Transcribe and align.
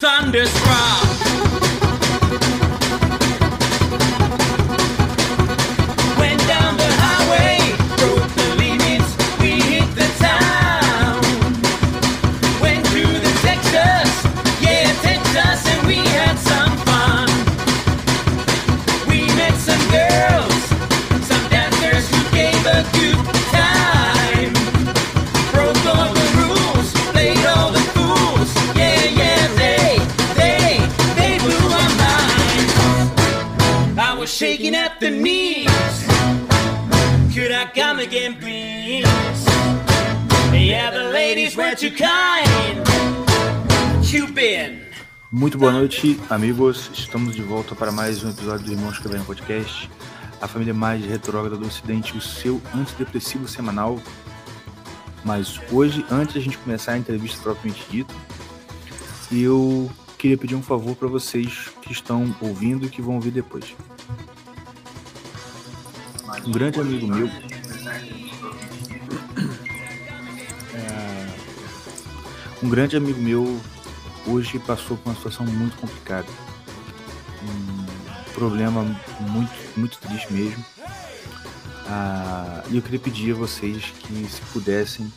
Thunderstruck. 0.00 1.09
Yeah, 38.12 38.34
the 40.90 41.10
ladies 41.12 41.54
were 41.56 41.76
too 41.76 41.92
kind. 41.92 42.84
Cupid. 44.02 44.80
Muito 45.30 45.56
boa 45.56 45.70
noite, 45.70 46.18
amigos. 46.28 46.90
Estamos 46.92 47.36
de 47.36 47.42
volta 47.42 47.76
para 47.76 47.92
mais 47.92 48.24
um 48.24 48.30
episódio 48.30 48.66
do 48.66 48.72
Irmãos 48.72 48.98
Caverna 48.98 49.24
Podcast, 49.24 49.88
a 50.40 50.48
família 50.48 50.74
mais 50.74 51.04
retrógrada 51.04 51.56
do 51.56 51.64
Ocidente, 51.64 52.16
o 52.16 52.20
seu 52.20 52.60
antidepressivo 52.74 53.46
semanal. 53.46 54.00
Mas 55.24 55.60
hoje, 55.70 56.04
antes 56.10 56.34
da 56.34 56.40
gente 56.40 56.58
começar 56.58 56.94
a 56.94 56.98
entrevista 56.98 57.40
propriamente 57.40 57.86
dita, 57.88 58.12
eu 59.30 59.88
queria 60.18 60.36
pedir 60.36 60.56
um 60.56 60.62
favor 60.62 60.96
para 60.96 61.06
vocês 61.06 61.68
que 61.80 61.92
estão 61.92 62.34
ouvindo 62.40 62.86
e 62.86 62.88
que 62.88 63.00
vão 63.00 63.14
ouvir 63.14 63.30
depois. 63.30 63.72
Um 66.44 66.50
grande 66.50 66.80
amigo 66.80 67.06
meu. 67.06 67.30
É, 70.74 71.26
um 72.62 72.68
grande 72.68 72.96
amigo 72.96 73.20
meu 73.20 73.60
hoje 74.26 74.58
passou 74.60 74.96
por 74.96 75.10
uma 75.10 75.16
situação 75.16 75.46
muito 75.46 75.76
complicada. 75.76 76.26
Um 77.42 78.32
problema 78.34 78.82
muito, 79.20 79.52
muito 79.76 79.98
triste 79.98 80.32
mesmo. 80.32 80.64
Ah, 81.86 82.62
e 82.70 82.76
eu 82.76 82.82
queria 82.82 83.00
pedir 83.00 83.32
a 83.32 83.34
vocês 83.34 83.84
que, 84.00 84.26
se 84.30 84.40
pudessem, 84.52 85.12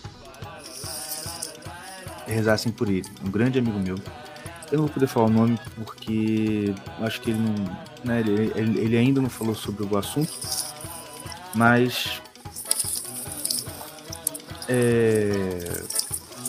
rezassem 2.25 2.71
por 2.71 2.89
ele. 2.89 3.05
Um 3.23 3.29
grande 3.29 3.59
amigo 3.59 3.77
meu. 3.79 3.95
Eu 4.71 4.77
não 4.79 4.85
vou 4.85 4.93
poder 4.93 5.05
falar 5.05 5.27
o 5.27 5.29
nome 5.29 5.59
porque 5.75 6.73
acho 7.01 7.21
que 7.21 7.29
ele 7.29 7.39
não. 7.39 7.53
Né, 8.03 8.21
ele- 8.21 8.79
ele 8.79 8.97
ainda 8.97 9.21
não 9.21 9.29
falou 9.29 9.53
sobre 9.53 9.83
o 9.85 9.97
assunto. 9.97 10.33
Mas. 11.53 12.22
É, 14.67 15.83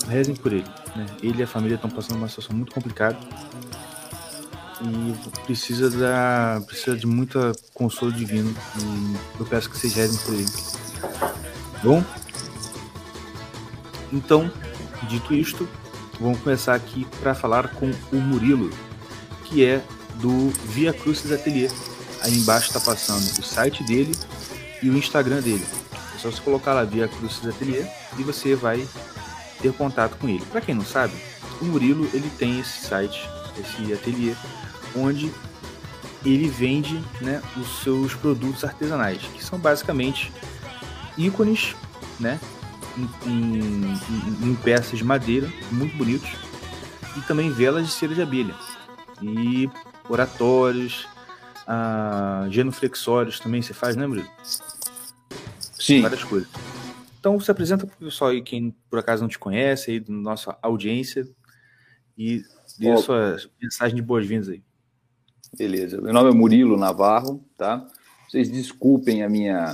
rezem 0.09 0.35
por 0.35 0.53
ele. 0.53 0.69
Né? 0.95 1.07
Ele 1.23 1.41
e 1.41 1.43
a 1.43 1.47
família 1.47 1.75
estão 1.77 1.91
passando 1.91 2.19
uma 2.19 2.29
situação 2.29 2.57
muito 2.57 2.73
complicada 2.73 3.19
e 4.83 5.43
precisa 5.45 5.91
da 5.91 6.63
precisa 6.67 6.97
de 6.97 7.07
muita 7.07 7.53
consolo 7.73 8.13
divino 8.13 8.55
e 8.79 9.17
eu 9.41 9.47
peço 9.47 9.71
que 9.71 9.79
vocês 9.79 9.95
rezem 9.95 10.19
por 10.25 10.35
ele. 10.35 10.47
Bom, 11.83 12.05
então 14.13 14.51
dito 15.09 15.35
isto, 15.35 15.69
vamos 16.21 16.41
começar 16.41 16.75
aqui 16.75 17.07
para 17.21 17.35
falar 17.35 17.69
com 17.75 17.91
o 18.13 18.17
Murilo, 18.17 18.71
que 19.45 19.65
é 19.65 19.83
do 20.17 20.51
Via 20.67 20.93
Crucis 20.93 21.33
Atelier. 21.33 21.71
Aí 22.23 22.35
embaixo 22.39 22.69
está 22.69 22.81
passando 22.81 23.39
o 23.39 23.43
site 23.43 23.85
dele 23.85 24.13
e 24.83 24.89
o 24.89 24.97
Instagram 24.97 25.41
dele. 25.41 25.65
É 26.15 26.19
só 26.19 26.31
você 26.31 26.41
colocar 26.41 26.73
lá 26.73 26.85
Via 26.85 27.09
Crucis 27.09 27.47
Atelier 27.47 28.04
e 28.19 28.23
você 28.23 28.55
vai 28.55 28.87
ter 29.61 29.73
contato 29.73 30.17
com 30.19 30.29
ele. 30.29 30.45
Para 30.47 30.61
quem 30.61 30.75
não 30.75 30.85
sabe, 30.85 31.15
o 31.61 31.65
Murilo 31.65 32.09
ele 32.13 32.31
tem 32.39 32.61
esse 32.61 32.87
site, 32.87 33.29
esse 33.59 33.93
ateliê, 33.93 34.35
onde 34.97 35.33
ele 36.25 36.49
vende 36.49 37.03
né, 37.21 37.43
os 37.57 37.83
seus 37.83 38.15
produtos 38.15 38.65
artesanais, 38.65 39.21
que 39.35 39.45
são 39.45 39.59
basicamente 39.59 40.33
ícones, 41.19 41.75
né, 42.19 42.41
em, 42.97 43.29
em- 43.31 43.99
em- 44.51 44.55
peças 44.55 44.99
de 44.99 45.05
madeira 45.05 45.53
muito 45.71 45.97
bonitos 45.97 46.31
e 47.17 47.21
também 47.23 47.51
velas 47.51 47.87
de 47.87 47.93
cera 47.93 48.15
de 48.15 48.23
abelha 48.23 48.55
e 49.21 49.69
oratórios, 50.09 51.07
ah, 51.67 52.47
genuflexórios 52.51 53.39
também 53.41 53.61
você 53.63 53.75
faz, 53.75 53.97
né, 53.97 54.07
Murilo? 54.07 54.29
Sim. 55.79 56.01
várias 56.03 56.25
coisas. 56.25 56.49
Então 57.25 57.41
se 57.41 57.51
apresenta 57.51 57.87
para 57.87 57.95
o 57.95 57.99
pessoal 58.05 58.33
aí, 58.33 58.43
quem 58.43 58.77
por 58.91 58.99
acaso 58.99 59.23
não 59.23 59.31
te 59.31 59.39
conhece, 59.39 59.93
aí, 59.93 59.99
da 59.99 60.13
nossa 60.13 60.59
audiência, 60.61 61.27
e 62.19 62.43
dê 62.79 62.91
a 62.91 62.99
sua 62.99 63.39
mensagem 63.59 63.97
de 63.97 64.03
boas-vindas 64.03 64.51
aí. 64.51 64.63
Beleza. 65.57 66.03
Meu 66.03 66.13
nome 66.13 66.29
é 66.29 66.35
Murilo 66.35 66.77
Navarro, 66.77 67.43
tá? 67.57 67.89
Vocês 68.29 68.51
desculpem 68.51 69.23
a 69.23 69.29
minha, 69.31 69.73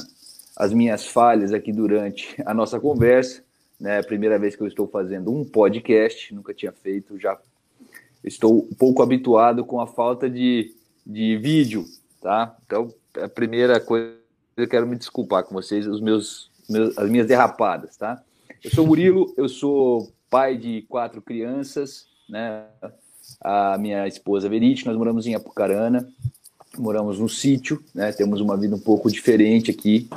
as 0.57 0.73
minhas 0.73 1.09
falhas 1.09 1.53
aqui 1.53 1.73
durante 1.73 2.37
a 2.47 2.55
nossa 2.55 2.79
conversa, 2.79 3.43
né? 3.81 3.97
É 3.97 3.99
a 3.99 4.05
primeira 4.05 4.39
vez 4.39 4.55
que 4.55 4.63
eu 4.63 4.69
estou 4.69 4.87
fazendo 4.87 5.35
um 5.35 5.45
podcast, 5.45 6.33
nunca 6.33 6.55
tinha 6.55 6.71
feito, 6.71 7.19
já 7.19 7.37
estou 8.23 8.61
um 8.71 8.75
pouco 8.77 9.03
habituado 9.03 9.65
com 9.65 9.81
a 9.81 9.89
falta 9.89 10.31
de, 10.31 10.73
de 11.05 11.37
vídeo, 11.37 11.85
tá? 12.21 12.57
Então, 12.65 12.95
a 13.21 13.29
primeira 13.29 13.81
coisa 13.81 14.21
eu 14.57 14.69
quero 14.69 14.87
me 14.87 14.97
desculpar 14.97 15.43
com 15.43 15.55
vocês, 15.55 15.87
os 15.87 16.01
meus, 16.01 16.50
meus 16.71 16.97
as 16.97 17.11
minhas 17.11 17.27
derrapadas, 17.27 17.97
tá? 17.97 18.23
Eu 18.63 18.71
sou 18.71 18.87
Murilo, 18.87 19.33
eu 19.37 19.49
sou 19.49 20.11
pai 20.31 20.57
de 20.57 20.83
quatro 20.89 21.21
crianças, 21.21 22.07
né? 22.29 22.65
a 23.43 23.77
minha 23.79 24.07
esposa 24.09 24.49
Verite, 24.49 24.87
nós 24.87 24.97
moramos 24.97 25.27
em 25.27 25.35
Apucarana, 25.35 26.09
moramos 26.79 27.19
no 27.19 27.29
sítio, 27.29 27.83
né? 27.95 28.13
Temos 28.13 28.41
uma 28.41 28.57
vida 28.57 28.75
um 28.75 28.81
pouco 28.81 29.11
diferente 29.11 29.71
aqui. 29.71 30.09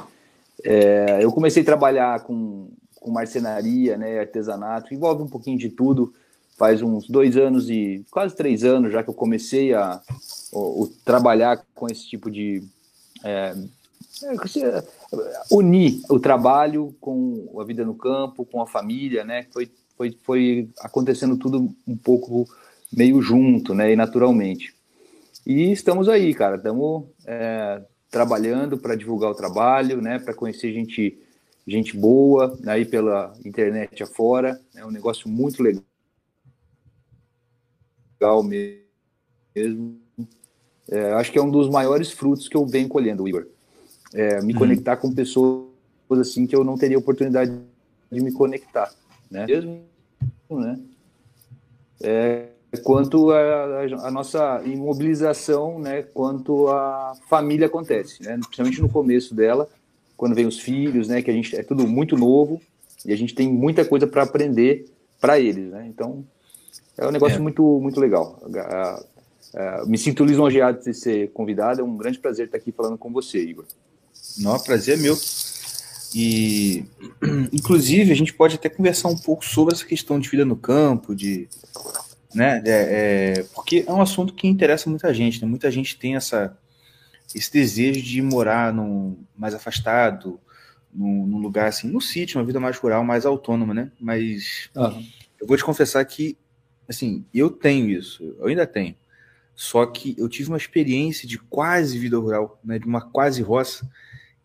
É, 0.63 1.19
eu 1.21 1.31
comecei 1.31 1.61
a 1.61 1.65
trabalhar 1.65 2.21
com, 2.21 2.69
com 2.99 3.11
marcenaria, 3.11 3.97
né? 3.97 4.19
Artesanato, 4.19 4.93
envolve 4.93 5.23
um 5.23 5.27
pouquinho 5.27 5.57
de 5.57 5.69
tudo. 5.69 6.13
Faz 6.57 6.81
uns 6.81 7.07
dois 7.07 7.35
anos 7.35 7.69
e 7.69 8.05
quase 8.11 8.35
três 8.35 8.63
anos 8.63 8.91
já 8.93 9.01
que 9.03 9.09
eu 9.09 9.13
comecei 9.13 9.73
a, 9.73 9.99
o- 10.51 10.83
o 10.83 10.87
trabalhar 11.03 11.63
com 11.73 11.87
esse 11.87 12.07
tipo 12.07 12.29
de 12.29 12.63
é, 13.23 13.55
unir 15.51 16.01
o 16.09 16.19
trabalho 16.19 16.95
com 16.99 17.59
a 17.59 17.63
vida 17.63 17.85
no 17.85 17.95
campo, 17.95 18.45
com 18.45 18.61
a 18.61 18.67
família, 18.67 19.23
né? 19.23 19.47
Foi, 19.51 19.69
foi, 19.97 20.17
foi 20.23 20.69
acontecendo 20.79 21.37
tudo 21.37 21.69
um 21.87 21.97
pouco 21.97 22.47
meio 22.91 23.21
junto, 23.21 23.73
né? 23.73 23.91
E 23.91 23.95
naturalmente. 23.95 24.73
E 25.45 25.71
estamos 25.71 26.07
aí, 26.07 26.33
cara. 26.33 26.57
Estamos 26.57 27.05
é, 27.25 27.81
trabalhando 28.09 28.77
para 28.77 28.95
divulgar 28.95 29.31
o 29.31 29.35
trabalho, 29.35 30.01
né? 30.01 30.19
Para 30.19 30.33
conhecer 30.33 30.71
gente, 30.73 31.19
gente 31.67 31.97
boa 31.97 32.57
aí 32.65 32.85
pela 32.85 33.33
internet 33.43 34.03
afora. 34.03 34.59
É 34.75 34.85
um 34.85 34.91
negócio 34.91 35.27
muito 35.27 35.61
legal 35.61 35.83
mesmo. 38.43 39.99
É, 40.89 41.13
acho 41.13 41.31
que 41.31 41.39
é 41.39 41.41
um 41.41 41.51
dos 41.51 41.69
maiores 41.69 42.11
frutos 42.11 42.47
que 42.47 42.55
eu 42.55 42.65
venho 42.65 42.87
colhendo, 42.87 43.27
Igor. 43.27 43.47
É, 44.13 44.41
me 44.41 44.53
Uhum. 44.53 44.59
conectar 44.59 44.97
com 44.97 45.11
pessoas 45.13 45.67
assim 46.19 46.45
que 46.45 46.55
eu 46.55 46.63
não 46.63 46.77
teria 46.77 46.97
oportunidade 46.99 47.51
de 48.11 48.21
me 48.21 48.31
conectar, 48.31 48.93
né? 49.31 49.45
Mesmo, 49.47 49.81
né? 50.51 50.79
É, 52.01 52.47
quanto 52.83 53.31
a, 53.31 53.81
a 54.07 54.11
nossa 54.11 54.61
imobilização, 54.65 55.79
né? 55.79 56.03
Quanto 56.03 56.67
a 56.67 57.13
família 57.29 57.67
acontece, 57.67 58.21
né? 58.23 58.37
Principalmente 58.37 58.81
no 58.81 58.89
começo 58.89 59.33
dela, 59.33 59.67
quando 60.15 60.35
vem 60.35 60.45
os 60.45 60.59
filhos, 60.59 61.07
né? 61.07 61.21
Que 61.21 61.31
a 61.31 61.33
gente 61.33 61.55
é 61.55 61.63
tudo 61.63 61.87
muito 61.87 62.15
novo 62.17 62.61
e 63.05 63.11
a 63.11 63.15
gente 63.15 63.33
tem 63.33 63.51
muita 63.51 63.83
coisa 63.83 64.05
para 64.05 64.23
aprender 64.23 64.85
para 65.19 65.39
eles, 65.39 65.71
né? 65.71 65.87
Então 65.87 66.23
é 66.97 67.07
um 67.07 67.11
negócio 67.11 67.37
É. 67.37 67.39
muito 67.39 67.63
muito 67.79 67.99
legal. 67.99 68.39
Me 69.87 69.97
sinto 69.97 70.23
lisonjeado 70.25 70.81
de 70.83 70.93
ser 70.93 71.31
convidado. 71.31 71.81
É 71.81 71.83
um 71.83 71.95
grande 71.97 72.19
prazer 72.19 72.45
estar 72.45 72.57
aqui 72.57 72.71
falando 72.71 72.97
com 72.97 73.11
você, 73.11 73.39
Igor. 73.39 73.65
Não, 74.37 74.59
prazer 74.59 74.97
é 74.97 75.01
meu. 75.01 75.17
E, 76.15 76.85
inclusive, 77.51 78.11
a 78.11 78.15
gente 78.15 78.33
pode 78.33 78.55
até 78.55 78.69
conversar 78.69 79.09
um 79.09 79.17
pouco 79.17 79.45
sobre 79.45 79.73
essa 79.73 79.85
questão 79.85 80.19
de 80.19 80.29
vida 80.29 80.45
no 80.45 80.55
campo, 80.55 81.15
de, 81.15 81.47
né, 82.33 82.61
é, 82.65 82.71
é, 83.39 83.43
porque 83.53 83.83
é 83.87 83.91
um 83.91 84.01
assunto 84.01 84.33
que 84.33 84.47
interessa 84.47 84.89
muita 84.89 85.13
gente, 85.13 85.41
né? 85.41 85.47
Muita 85.47 85.71
gente 85.71 85.97
tem 85.97 86.15
essa, 86.15 86.57
esse 87.33 87.51
desejo 87.51 88.01
de 88.01 88.21
morar 88.21 88.73
num, 88.73 89.17
mais 89.35 89.53
afastado, 89.53 90.39
num, 90.93 91.25
num 91.25 91.39
lugar 91.39 91.67
assim, 91.67 91.89
no 91.89 91.99
sítio, 91.99 92.39
uma 92.39 92.45
vida 92.45 92.59
mais 92.59 92.77
rural, 92.77 93.03
mais 93.03 93.25
autônoma, 93.25 93.73
né? 93.73 93.91
Mas 93.99 94.69
eu 95.39 95.47
vou 95.47 95.57
te 95.57 95.63
confessar 95.63 96.03
que 96.05 96.37
assim, 96.87 97.25
eu 97.33 97.49
tenho 97.49 97.89
isso, 97.89 98.35
eu 98.39 98.47
ainda 98.47 98.67
tenho. 98.67 98.95
Só 99.55 99.85
que 99.85 100.15
eu 100.17 100.27
tive 100.27 100.49
uma 100.49 100.57
experiência 100.57 101.27
de 101.27 101.37
quase 101.37 101.97
vida 101.97 102.17
rural, 102.17 102.59
né, 102.63 102.79
de 102.79 102.85
uma 102.85 103.01
quase 103.01 103.41
roça, 103.41 103.89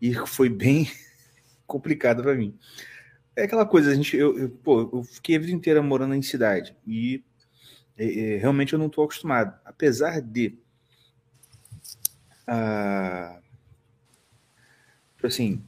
e 0.01 0.13
foi 0.27 0.49
bem 0.49 0.89
complicado 1.65 2.21
para 2.21 2.35
mim. 2.35 2.57
É 3.35 3.43
aquela 3.43 3.65
coisa, 3.65 3.91
a 3.91 3.95
gente, 3.95 4.15
eu, 4.17 4.37
eu, 4.37 4.49
pô, 4.49 4.89
eu 4.93 5.03
fiquei 5.03 5.35
a 5.35 5.39
vida 5.39 5.51
inteira 5.51 5.81
morando 5.81 6.13
em 6.13 6.21
cidade 6.21 6.75
e 6.85 7.23
é, 7.97 8.35
é, 8.35 8.37
realmente 8.37 8.73
eu 8.73 8.79
não 8.79 8.87
estou 8.87 9.03
acostumado. 9.03 9.57
Apesar 9.65 10.21
de, 10.21 10.57
ah, 12.47 13.39
assim, 15.23 15.61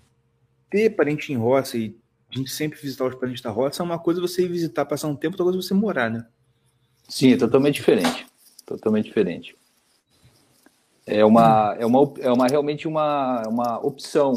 ter 0.69 0.89
parente 0.91 1.31
em 1.31 1.37
roça 1.37 1.77
e 1.77 1.95
a 2.33 2.37
gente 2.37 2.49
sempre 2.49 2.79
visitar 2.79 3.05
os 3.05 3.15
parentes 3.15 3.41
da 3.41 3.49
roça 3.49 3.83
é 3.83 3.85
uma 3.85 3.99
coisa 3.99 4.21
você 4.21 4.43
ir 4.43 4.47
visitar, 4.47 4.85
passar 4.85 5.07
um 5.07 5.15
tempo, 5.15 5.33
outra 5.33 5.43
coisa 5.43 5.61
você 5.61 5.73
morar, 5.73 6.09
né? 6.09 6.25
Sim, 7.09 7.33
é 7.33 7.37
totalmente 7.37 7.75
diferente. 7.75 8.25
Totalmente 8.71 9.05
diferente. 9.05 9.55
É 11.05 11.25
uma, 11.25 11.75
é 11.79 11.85
uma, 11.85 12.13
é 12.19 12.31
uma 12.31 12.47
realmente 12.47 12.87
uma, 12.87 13.43
uma 13.47 13.85
opção, 13.85 14.33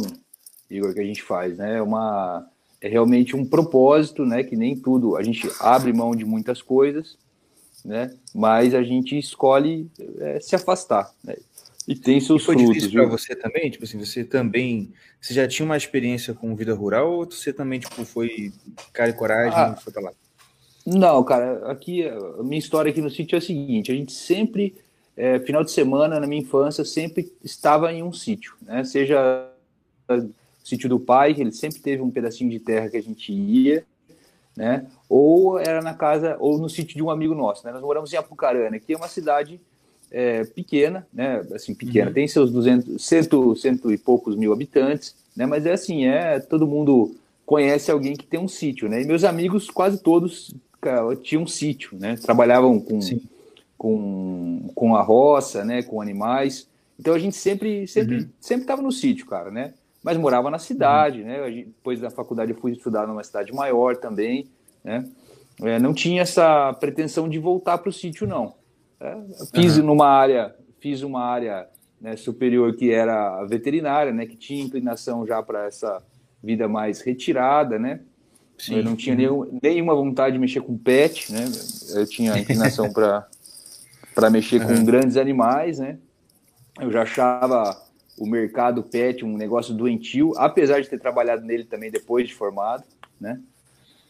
Igor, 0.68 0.92
que 0.92 1.00
a 1.00 1.04
gente 1.04 1.22
faz, 1.22 1.58
né? 1.58 1.78
É 1.78 1.82
uma 1.82 2.48
é 2.80 2.88
realmente 2.88 3.34
um 3.34 3.46
propósito, 3.46 4.26
né? 4.26 4.42
Que 4.42 4.56
nem 4.56 4.76
tudo 4.76 5.16
a 5.16 5.22
gente 5.22 5.48
abre 5.60 5.92
mão 5.92 6.14
de 6.14 6.24
muitas 6.24 6.60
coisas, 6.60 7.16
né? 7.84 8.14
Mas 8.34 8.74
a 8.74 8.82
gente 8.82 9.16
escolhe 9.18 9.90
é, 10.18 10.40
se 10.40 10.54
afastar, 10.54 11.10
né? 11.22 11.36
E 11.86 11.94
tem 11.94 12.18
seus 12.20 12.42
e 12.42 12.44
foi 12.46 12.54
frutos. 12.56 12.74
difícil 12.74 13.00
para 13.00 13.10
você 13.10 13.36
também? 13.36 13.70
Tipo 13.70 13.84
assim, 13.84 13.98
você 13.98 14.24
também. 14.24 14.92
Você 15.20 15.32
já 15.32 15.46
tinha 15.46 15.64
uma 15.64 15.76
experiência 15.76 16.34
com 16.34 16.56
vida 16.56 16.74
rural 16.74 17.12
ou 17.12 17.24
você 17.24 17.52
também, 17.52 17.80
tipo, 17.80 18.04
foi 18.04 18.52
cara 18.92 19.10
e 19.10 19.14
coragem 19.14 19.58
ah, 19.58 19.76
foi 19.76 19.92
pra 19.92 20.02
lá? 20.02 20.12
Não, 20.86 21.24
cara, 21.24 21.70
aqui 21.70 22.06
a 22.06 22.42
minha 22.42 22.58
história 22.58 22.90
aqui 22.90 23.00
no 23.00 23.10
sítio 23.10 23.36
é 23.36 23.38
a 23.38 23.42
seguinte: 23.42 23.90
a 23.90 23.94
gente 23.94 24.12
sempre, 24.12 24.74
é, 25.16 25.38
final 25.38 25.64
de 25.64 25.70
semana, 25.70 26.20
na 26.20 26.26
minha 26.26 26.42
infância, 26.42 26.84
sempre 26.84 27.32
estava 27.42 27.92
em 27.92 28.02
um 28.02 28.12
sítio, 28.12 28.54
né? 28.60 28.84
Seja 28.84 29.50
o 30.08 30.30
sítio 30.62 30.88
do 30.88 31.00
pai, 31.00 31.32
que 31.32 31.40
ele 31.40 31.52
sempre 31.52 31.80
teve 31.80 32.02
um 32.02 32.10
pedacinho 32.10 32.50
de 32.50 32.58
terra 32.58 32.90
que 32.90 32.98
a 32.98 33.02
gente 33.02 33.32
ia, 33.32 33.84
né? 34.54 34.86
Ou 35.08 35.58
era 35.58 35.80
na 35.80 35.94
casa, 35.94 36.36
ou 36.38 36.58
no 36.58 36.68
sítio 36.68 36.96
de 36.96 37.02
um 37.02 37.10
amigo 37.10 37.34
nosso, 37.34 37.66
né? 37.66 37.72
Nós 37.72 37.82
moramos 37.82 38.12
em 38.12 38.16
Apucarana, 38.16 38.78
que 38.78 38.92
é 38.92 38.96
uma 38.96 39.08
cidade 39.08 39.58
é, 40.10 40.44
pequena, 40.44 41.06
né? 41.10 41.44
Assim, 41.54 41.74
pequena, 41.74 42.08
uhum. 42.08 42.14
tem 42.14 42.28
seus 42.28 42.52
200, 42.52 43.02
cento, 43.02 43.56
cento 43.56 43.90
e 43.90 43.96
poucos 43.96 44.36
mil 44.36 44.52
habitantes, 44.52 45.16
né? 45.34 45.46
Mas 45.46 45.64
é 45.64 45.72
assim, 45.72 46.04
é 46.04 46.38
todo 46.40 46.66
mundo 46.66 47.16
conhece 47.46 47.90
alguém 47.90 48.14
que 48.14 48.26
tem 48.26 48.38
um 48.38 48.48
sítio, 48.48 48.88
né? 48.88 49.02
E 49.02 49.06
meus 49.06 49.24
amigos 49.24 49.70
quase 49.70 49.98
todos 49.98 50.54
cara, 50.84 51.16
tinham 51.16 51.42
um 51.42 51.46
sítio, 51.46 51.98
né? 51.98 52.16
Trabalhavam 52.16 52.78
com, 52.78 53.00
com, 53.78 54.70
com 54.74 54.94
a 54.94 55.02
roça, 55.02 55.64
né? 55.64 55.82
Com 55.82 56.00
animais. 56.00 56.68
Então 57.00 57.14
a 57.14 57.18
gente 57.18 57.36
sempre 57.36 57.86
sempre 57.88 58.18
uhum. 58.18 58.28
sempre 58.38 58.64
estava 58.64 58.82
no 58.82 58.92
sítio, 58.92 59.26
cara, 59.26 59.50
né? 59.50 59.72
Mas 60.02 60.18
morava 60.18 60.50
na 60.50 60.58
cidade, 60.58 61.22
uhum. 61.22 61.26
né? 61.26 61.50
Depois 61.50 62.00
da 62.00 62.10
faculdade 62.10 62.52
eu 62.52 62.58
fui 62.58 62.72
estudar 62.72 63.06
numa 63.06 63.24
cidade 63.24 63.52
maior 63.52 63.96
também, 63.96 64.46
né? 64.84 65.08
É, 65.62 65.78
não 65.78 65.94
tinha 65.94 66.22
essa 66.22 66.72
pretensão 66.74 67.28
de 67.28 67.38
voltar 67.38 67.78
para 67.78 67.88
o 67.88 67.92
sítio, 67.92 68.26
não. 68.26 68.54
É, 69.00 69.16
fiz 69.54 69.78
uhum. 69.78 69.86
numa 69.86 70.08
área, 70.08 70.54
fiz 70.80 71.02
uma 71.02 71.24
área 71.24 71.66
né, 72.00 72.16
superior 72.16 72.74
que 72.76 72.90
era 72.90 73.42
veterinária, 73.44 74.12
né, 74.12 74.26
que 74.26 74.36
tinha 74.36 74.62
inclinação 74.62 75.26
já 75.26 75.42
para 75.42 75.66
essa 75.66 76.02
vida 76.42 76.68
mais 76.68 77.00
retirada, 77.00 77.78
né? 77.78 78.00
Sim. 78.58 78.76
Eu 78.76 78.84
não 78.84 78.96
tinha 78.96 79.14
nenhum, 79.14 79.58
nenhuma 79.62 79.94
vontade 79.94 80.34
de 80.34 80.38
mexer 80.38 80.60
com 80.60 80.76
pet, 80.76 81.32
né? 81.32 81.44
Eu 81.94 82.06
tinha 82.06 82.36
inclinação 82.38 82.92
para 82.92 84.30
mexer 84.30 84.60
uhum. 84.60 84.68
com 84.68 84.84
grandes 84.84 85.16
animais, 85.16 85.78
né? 85.78 85.98
Eu 86.80 86.90
já 86.90 87.02
achava 87.02 87.76
o 88.18 88.26
mercado 88.26 88.82
pet 88.82 89.24
um 89.24 89.36
negócio 89.36 89.74
doentio, 89.74 90.32
apesar 90.36 90.80
de 90.80 90.88
ter 90.88 90.98
trabalhado 90.98 91.44
nele 91.44 91.64
também 91.64 91.90
depois 91.90 92.28
de 92.28 92.34
formado, 92.34 92.84
né? 93.20 93.40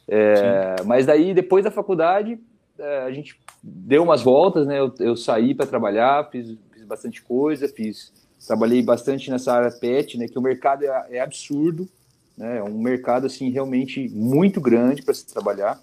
É, 0.06 0.76
mas 0.84 1.06
daí, 1.06 1.32
depois 1.32 1.64
da 1.64 1.70
faculdade, 1.70 2.38
é, 2.78 2.98
a 3.02 3.10
gente 3.10 3.38
deu 3.62 4.02
umas 4.02 4.22
voltas, 4.22 4.66
né? 4.66 4.78
Eu, 4.78 4.94
eu 5.00 5.16
saí 5.16 5.54
para 5.54 5.66
trabalhar, 5.66 6.28
fiz, 6.30 6.56
fiz, 6.72 6.84
bastante 6.84 7.22
coisa, 7.22 7.66
fiz, 7.68 8.12
trabalhei 8.46 8.82
bastante 8.82 9.30
nessa 9.30 9.54
área 9.54 9.70
pet, 9.70 10.18
né? 10.18 10.28
Que 10.28 10.38
o 10.38 10.42
mercado 10.42 10.84
é, 10.84 11.06
é 11.12 11.20
absurdo, 11.20 11.88
né? 12.36 12.58
É 12.58 12.62
um 12.62 12.78
mercado 12.78 13.26
assim 13.26 13.50
realmente 13.50 14.08
muito 14.08 14.60
grande 14.60 15.02
para 15.02 15.14
se 15.14 15.26
trabalhar. 15.26 15.80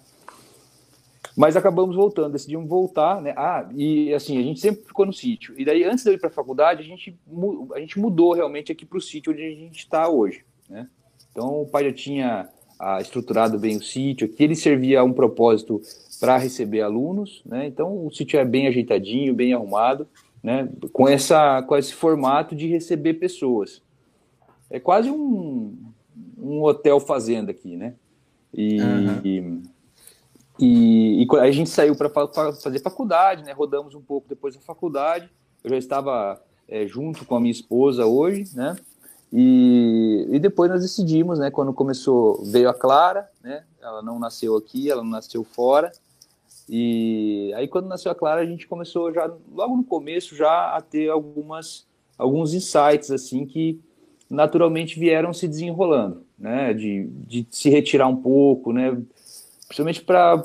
Mas 1.36 1.56
acabamos 1.56 1.96
voltando, 1.96 2.32
decidimos 2.32 2.68
voltar, 2.68 3.22
né? 3.22 3.32
Ah, 3.36 3.66
e 3.74 4.12
assim, 4.12 4.38
a 4.38 4.42
gente 4.42 4.60
sempre 4.60 4.84
ficou 4.84 5.06
no 5.06 5.12
sítio. 5.12 5.54
E 5.58 5.64
daí, 5.64 5.82
antes 5.82 6.04
de 6.04 6.10
eu 6.10 6.14
ir 6.14 6.18
para 6.18 6.28
a 6.28 6.32
faculdade, 6.32 6.82
a 6.82 6.84
gente, 6.84 7.18
a 7.74 7.80
gente 7.80 7.98
mudou 7.98 8.34
realmente 8.34 8.70
aqui 8.70 8.84
para 8.84 8.98
o 8.98 9.00
sítio 9.00 9.32
onde 9.32 9.42
a 9.42 9.50
gente 9.50 9.78
está 9.78 10.08
hoje, 10.08 10.44
né? 10.68 10.88
Então, 11.30 11.62
o 11.62 11.66
pai 11.66 11.84
já 11.84 11.92
tinha 11.92 12.48
ah, 12.82 13.00
estruturado 13.00 13.58
bem 13.58 13.76
o 13.76 13.82
sítio, 13.82 14.26
aqui 14.26 14.42
ele 14.42 14.56
servia 14.56 15.00
a 15.00 15.04
um 15.04 15.12
propósito 15.12 15.80
para 16.18 16.36
receber 16.36 16.82
alunos, 16.82 17.42
né? 17.46 17.66
Então 17.66 18.06
o 18.06 18.10
sítio 18.12 18.38
é 18.38 18.44
bem 18.44 18.66
ajeitadinho, 18.66 19.34
bem 19.34 19.52
arrumado, 19.52 20.06
né? 20.42 20.68
Com 20.92 21.08
essa 21.08 21.62
com 21.62 21.76
esse 21.76 21.94
formato 21.94 22.56
de 22.56 22.66
receber 22.66 23.14
pessoas. 23.14 23.80
É 24.68 24.80
quase 24.80 25.10
um, 25.10 25.76
um 26.42 26.62
hotel 26.64 26.98
fazenda 26.98 27.52
aqui, 27.52 27.76
né? 27.76 27.94
E, 28.52 28.80
uhum. 28.82 29.20
e, 29.24 29.62
e, 30.58 31.22
e, 31.22 31.36
a 31.38 31.50
gente 31.50 31.70
saiu 31.70 31.94
para 31.94 32.10
fazer 32.52 32.80
faculdade, 32.80 33.44
né? 33.44 33.52
Rodamos 33.52 33.94
um 33.94 34.02
pouco 34.02 34.28
depois 34.28 34.54
da 34.54 34.60
faculdade. 34.60 35.30
Eu 35.62 35.70
já 35.70 35.76
estava 35.76 36.42
é, 36.68 36.86
junto 36.86 37.24
com 37.24 37.36
a 37.36 37.40
minha 37.40 37.52
esposa 37.52 38.04
hoje, 38.04 38.44
né? 38.54 38.76
E, 39.32 40.26
e 40.30 40.38
depois 40.38 40.70
nós 40.70 40.82
decidimos, 40.82 41.38
né? 41.38 41.50
Quando 41.50 41.72
começou, 41.72 42.44
veio 42.44 42.68
a 42.68 42.74
Clara, 42.74 43.30
né? 43.42 43.64
Ela 43.80 44.02
não 44.02 44.18
nasceu 44.18 44.56
aqui, 44.56 44.90
ela 44.90 45.02
não 45.02 45.10
nasceu 45.10 45.44
fora. 45.44 45.92
E 46.68 47.52
aí 47.54 47.68
quando 47.68 47.86
nasceu 47.86 48.10
a 48.10 48.14
Clara, 48.14 48.40
a 48.40 48.46
gente 48.46 48.66
começou 48.66 49.12
já 49.12 49.32
logo 49.52 49.76
no 49.76 49.84
começo 49.84 50.36
já 50.36 50.76
a 50.76 50.80
ter 50.80 51.08
algumas 51.08 51.86
alguns 52.18 52.54
insights 52.54 53.10
assim 53.10 53.44
que 53.44 53.80
naturalmente 54.34 54.98
vieram 54.98 55.32
se 55.32 55.46
desenrolando, 55.46 56.24
né, 56.38 56.72
de, 56.72 57.06
de 57.26 57.46
se 57.50 57.68
retirar 57.70 58.08
um 58.08 58.16
pouco, 58.16 58.72
né, 58.72 58.96
principalmente 59.66 60.02
para 60.02 60.44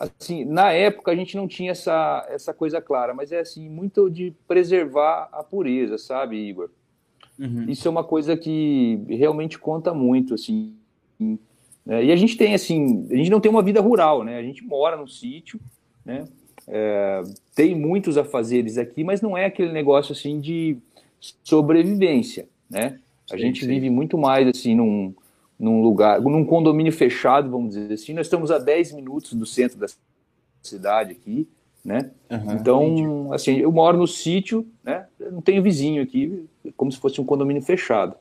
assim, 0.00 0.44
na 0.44 0.72
época 0.72 1.12
a 1.12 1.14
gente 1.14 1.36
não 1.36 1.46
tinha 1.46 1.70
essa 1.70 2.26
essa 2.28 2.52
coisa 2.52 2.80
clara, 2.80 3.14
mas 3.14 3.30
é 3.30 3.40
assim 3.40 3.68
muito 3.68 4.10
de 4.10 4.32
preservar 4.46 5.28
a 5.32 5.42
pureza, 5.44 5.96
sabe, 5.98 6.36
Igor? 6.36 6.68
Uhum. 7.38 7.66
Isso 7.68 7.86
é 7.86 7.90
uma 7.90 8.02
coisa 8.02 8.36
que 8.36 9.00
realmente 9.08 9.56
conta 9.56 9.94
muito, 9.94 10.34
assim, 10.34 10.74
é, 11.88 12.04
e 12.04 12.12
a 12.12 12.16
gente 12.16 12.36
tem, 12.36 12.54
assim, 12.54 13.08
a 13.10 13.16
gente 13.16 13.30
não 13.30 13.40
tem 13.40 13.50
uma 13.50 13.62
vida 13.62 13.80
rural, 13.80 14.22
né? 14.22 14.36
A 14.38 14.42
gente 14.42 14.62
mora 14.62 14.96
no 14.96 15.08
sítio, 15.08 15.58
né? 16.04 16.28
É, 16.66 17.22
tem 17.54 17.74
muitos 17.74 18.18
afazeres 18.18 18.76
aqui, 18.76 19.02
mas 19.02 19.22
não 19.22 19.36
é 19.36 19.46
aquele 19.46 19.72
negócio, 19.72 20.12
assim, 20.12 20.38
de 20.38 20.76
sobrevivência, 21.42 22.46
né? 22.68 23.00
A 23.30 23.36
sim, 23.36 23.42
gente 23.42 23.60
sim. 23.60 23.66
vive 23.66 23.90
muito 23.90 24.16
mais, 24.16 24.46
assim, 24.48 24.74
num, 24.74 25.14
num 25.58 25.82
lugar, 25.82 26.20
num 26.20 26.44
condomínio 26.44 26.92
fechado, 26.92 27.50
vamos 27.50 27.74
dizer 27.74 27.92
assim. 27.92 28.14
Nós 28.14 28.26
estamos 28.26 28.50
a 28.50 28.58
10 28.58 28.92
minutos 28.92 29.34
do 29.34 29.44
centro 29.46 29.78
da 29.78 29.86
cidade 30.62 31.12
aqui, 31.12 31.48
né? 31.84 32.10
Uhum, 32.30 32.52
então, 32.52 32.84
entendi. 32.84 33.34
assim, 33.34 33.56
eu 33.58 33.72
moro 33.72 33.98
no 33.98 34.06
sítio, 34.06 34.66
né? 34.82 35.06
Eu 35.18 35.32
não 35.32 35.40
tenho 35.40 35.62
vizinho 35.62 36.02
aqui, 36.02 36.46
como 36.76 36.90
se 36.90 36.98
fosse 36.98 37.20
um 37.20 37.24
condomínio 37.24 37.62
fechado, 37.62 38.14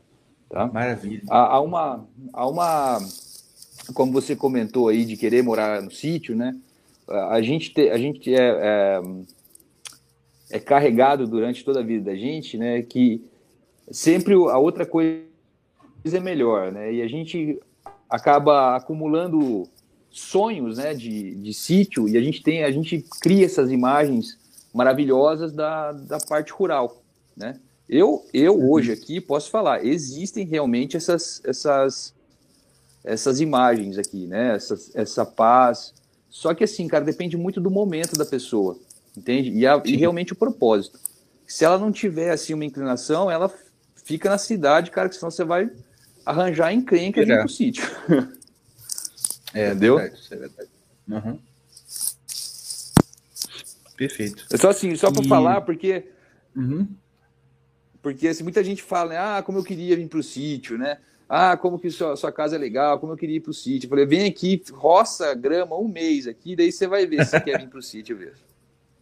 tá? 0.49 0.67
Maravilha. 0.67 1.23
Há, 1.29 1.55
há 1.55 1.61
uma... 1.61 2.05
Há 2.33 2.47
uma 2.47 2.99
como 3.93 4.11
você 4.11 4.35
comentou 4.35 4.89
aí 4.89 5.05
de 5.05 5.15
querer 5.15 5.43
morar 5.43 5.81
no 5.81 5.91
sítio, 5.91 6.35
né? 6.35 6.55
A 7.07 7.41
gente, 7.41 7.73
te, 7.73 7.89
a 7.89 7.97
gente 7.97 8.33
é, 8.33 8.37
é, 8.37 9.01
é, 10.51 10.59
carregado 10.59 11.25
durante 11.25 11.63
toda 11.63 11.79
a 11.79 11.83
vida 11.83 12.11
da 12.11 12.15
gente, 12.17 12.57
né? 12.57 12.81
Que 12.81 13.23
sempre 13.91 14.33
a 14.33 14.57
outra 14.57 14.85
coisa 14.85 15.23
é 16.05 16.19
melhor, 16.19 16.71
né? 16.71 16.93
E 16.93 17.01
a 17.01 17.07
gente 17.07 17.59
acaba 18.09 18.75
acumulando 18.75 19.67
sonhos, 20.09 20.77
né? 20.77 20.93
De, 20.93 21.35
de 21.35 21.53
sítio 21.53 22.07
e 22.07 22.17
a 22.17 22.21
gente 22.21 22.41
tem, 22.41 22.63
a 22.63 22.71
gente 22.71 23.03
cria 23.21 23.45
essas 23.45 23.71
imagens 23.71 24.37
maravilhosas 24.73 25.51
da, 25.51 25.91
da 25.91 26.19
parte 26.19 26.51
rural, 26.51 27.01
né? 27.35 27.59
Eu, 27.89 28.25
eu 28.33 28.69
hoje 28.69 28.91
aqui 28.91 29.21
posso 29.21 29.49
falar, 29.49 29.85
existem 29.85 30.45
realmente 30.45 30.97
essas, 30.97 31.41
essas 31.45 32.13
essas 33.07 33.39
imagens 33.39 33.97
aqui, 33.97 34.27
né? 34.27 34.55
Essa, 34.55 34.77
essa 34.93 35.25
paz. 35.25 35.93
Só 36.29 36.53
que 36.53 36.65
assim, 36.65 36.87
cara, 36.87 37.05
depende 37.05 37.37
muito 37.37 37.61
do 37.61 37.71
momento 37.71 38.17
da 38.17 38.25
pessoa, 38.25 38.77
entende? 39.15 39.49
E, 39.49 39.65
a, 39.65 39.81
e 39.85 39.95
realmente 39.95 40.33
o 40.33 40.35
propósito. 40.35 40.99
Se 41.47 41.63
ela 41.63 41.77
não 41.77 41.89
tiver 41.89 42.31
assim 42.31 42.53
uma 42.53 42.65
inclinação, 42.65 43.31
ela 43.31 43.49
fica 44.07 44.29
na 44.29 44.37
cidade, 44.37 44.89
cara, 44.89 45.09
que 45.09 45.15
senão 45.15 45.29
você 45.29 45.43
vai 45.43 45.69
arranjar 46.25 46.73
encrenca 46.73 47.19
ali 47.21 47.37
pro 47.37 47.49
sítio. 47.49 47.83
É, 49.53 49.69
Entendeu? 49.69 49.97
É 49.97 50.01
verdade, 50.09 50.27
é 50.29 50.35
verdade. 50.35 50.69
Uhum. 51.07 51.39
Perfeito. 53.95 54.45
É 54.51 54.57
só 54.57 54.69
assim, 54.69 54.95
só 54.95 55.09
para 55.09 55.23
E- 55.23 55.27
falar, 55.27 55.61
porque 55.61 56.05
Uhum. 56.55 56.87
Porque 58.01 58.27
assim, 58.27 58.43
muita 58.43 58.63
gente 58.63 58.83
fala, 58.83 59.09
né? 59.09 59.17
Ah, 59.17 59.41
como 59.43 59.57
eu 59.57 59.63
queria 59.63 59.95
vir 59.95 60.07
para 60.07 60.19
o 60.19 60.23
sítio, 60.23 60.77
né? 60.77 60.99
Ah, 61.27 61.57
como 61.57 61.79
que 61.79 61.89
sua, 61.89 62.15
sua 62.15 62.31
casa 62.31 62.55
é 62.55 62.59
legal, 62.59 62.99
como 62.99 63.13
eu 63.13 63.17
queria 63.17 63.37
ir 63.37 63.39
para 63.41 63.51
o 63.51 63.53
sítio. 63.53 63.87
Eu 63.87 63.89
falei, 63.89 64.05
vem 64.05 64.27
aqui, 64.27 64.61
roça 64.71 65.33
grama 65.33 65.77
um 65.77 65.87
mês 65.87 66.27
aqui, 66.27 66.55
daí 66.55 66.71
você 66.71 66.87
vai 66.87 67.05
ver 67.05 67.23
se 67.25 67.31
você 67.31 67.41
quer 67.41 67.57
vir 67.59 67.67
para 67.69 67.79
o 67.79 67.81
sítio 67.81 68.15
ver. 68.17 68.33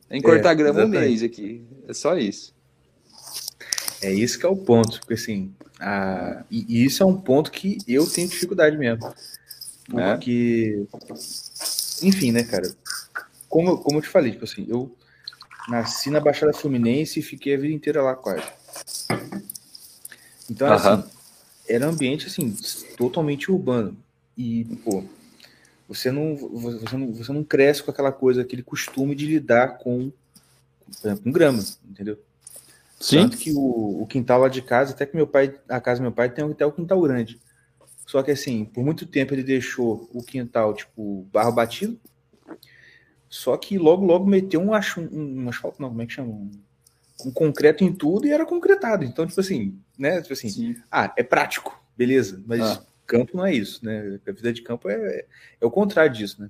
Tem 0.08 0.22
que 0.22 0.28
cortar 0.28 0.52
É, 0.52 0.56
grama 0.56 0.80
um 0.80 0.84
exatamente. 0.84 1.08
mês 1.10 1.24
aqui. 1.24 1.66
É 1.88 1.94
só 1.94 2.18
isso. 2.18 2.55
É 4.06 4.14
isso 4.14 4.38
que 4.38 4.46
é 4.46 4.50
o 4.50 4.56
ponto, 4.56 5.00
porque 5.00 5.16
assim, 5.16 5.52
a... 5.80 6.44
e, 6.52 6.84
isso 6.86 7.02
é 7.02 7.06
um 7.06 7.20
ponto 7.20 7.52
que 7.52 7.80
eu 7.88 8.06
tenho 8.08 8.28
dificuldade 8.30 8.78
mesmo. 8.78 9.06
É? 9.08 10.12
Porque, 10.14 10.86
enfim, 12.04 12.32
né, 12.32 12.44
cara? 12.44 12.72
Como, 13.50 13.70
eu- 13.70 13.78
como 13.80 13.98
eu 13.98 14.02
te 14.02 14.10
falei, 14.10 14.32
tipo 14.32 14.44
assim, 14.44 14.66
eu 14.70 14.96
nasci 15.68 16.10
na 16.12 16.20
Baixada 16.20 16.54
Fluminense 16.54 17.20
e 17.20 17.24
fiquei 17.24 17.56
a 17.56 17.58
vida 17.58 17.74
inteira 17.74 18.02
lá 18.04 18.16
quase. 18.16 18.44
Então, 20.50 20.68
assim, 20.72 21.10
era 21.68 21.88
um 21.88 21.90
ambiente 21.92 22.28
assim, 22.28 22.56
totalmente 22.96 23.52
urbano. 23.52 23.98
E, 24.38 24.66
pô, 24.84 25.04
você 25.88 26.12
não, 26.12 26.36
você 26.36 26.98
não, 26.98 27.12
você 27.14 27.34
não 27.34 27.44
cresce 27.44 27.82
com 27.82 27.92
aquela 27.92 28.12
coisa, 28.12 28.42
aquele 28.42 28.62
costume 28.62 29.16
de 29.16 29.26
lidar 29.26 29.78
com, 29.80 30.12
por 31.02 31.08
exemplo, 31.08 31.24
com 31.24 31.32
grama, 31.32 31.64
entendeu? 31.90 32.20
Tanto 33.10 33.38
que 33.38 33.52
o, 33.52 34.02
o 34.02 34.08
quintal 34.08 34.40
lá 34.42 34.48
de 34.50 34.62
casa, 34.62 34.94
até 34.94 35.06
que 35.06 35.16
meu 35.16 35.28
pai, 35.28 35.54
a 35.70 35.80
casa 35.80 36.00
do 36.00 36.04
meu 36.04 36.12
pai 36.12 36.30
tem 36.30 36.44
até 36.50 36.66
o 36.66 36.72
quintal 36.72 37.00
grande. 37.02 37.40
Só 38.08 38.22
que 38.24 38.32
assim, 38.32 38.66
por 38.66 38.84
muito 38.84 39.06
tempo 39.06 39.34
ele 39.34 39.44
deixou 39.44 40.10
o 40.14 40.24
quintal, 40.24 40.74
tipo, 40.74 41.28
barro 41.32 41.52
batido. 41.52 42.00
Só 43.30 43.58
que 43.58 43.78
logo, 43.78 44.06
logo 44.06 44.26
meteu 44.26 44.62
um, 44.62 44.72
um, 44.72 45.44
um 45.44 45.50
asfalto, 45.50 45.82
não, 45.82 45.90
como 45.90 46.02
é 46.02 46.06
que 46.06 46.14
chama? 46.14 46.32
Um, 46.32 46.52
um 47.26 47.32
concreto 47.32 47.84
em 47.84 47.94
tudo 47.94 48.28
e 48.28 48.32
era 48.32 48.46
concretado. 48.46 49.04
Então, 49.04 49.26
tipo 49.26 49.40
assim, 49.40 49.78
né? 49.98 50.22
Tipo 50.22 50.34
assim, 50.34 50.50
Sim. 50.50 50.76
ah, 50.92 51.14
é 51.18 51.24
prático, 51.24 51.82
beleza, 51.98 52.42
mas 52.46 52.62
Ah. 52.62 52.86
campo 53.06 53.36
não 53.36 53.46
é 53.46 53.54
isso, 53.54 53.84
né? 53.84 54.20
A 54.28 54.32
vida 54.32 54.54
de 54.54 54.62
campo 54.62 54.90
é, 54.90 55.26
é 55.60 55.66
o 55.66 55.72
contrário 55.72 56.14
disso, 56.14 56.42
né? 56.42 56.50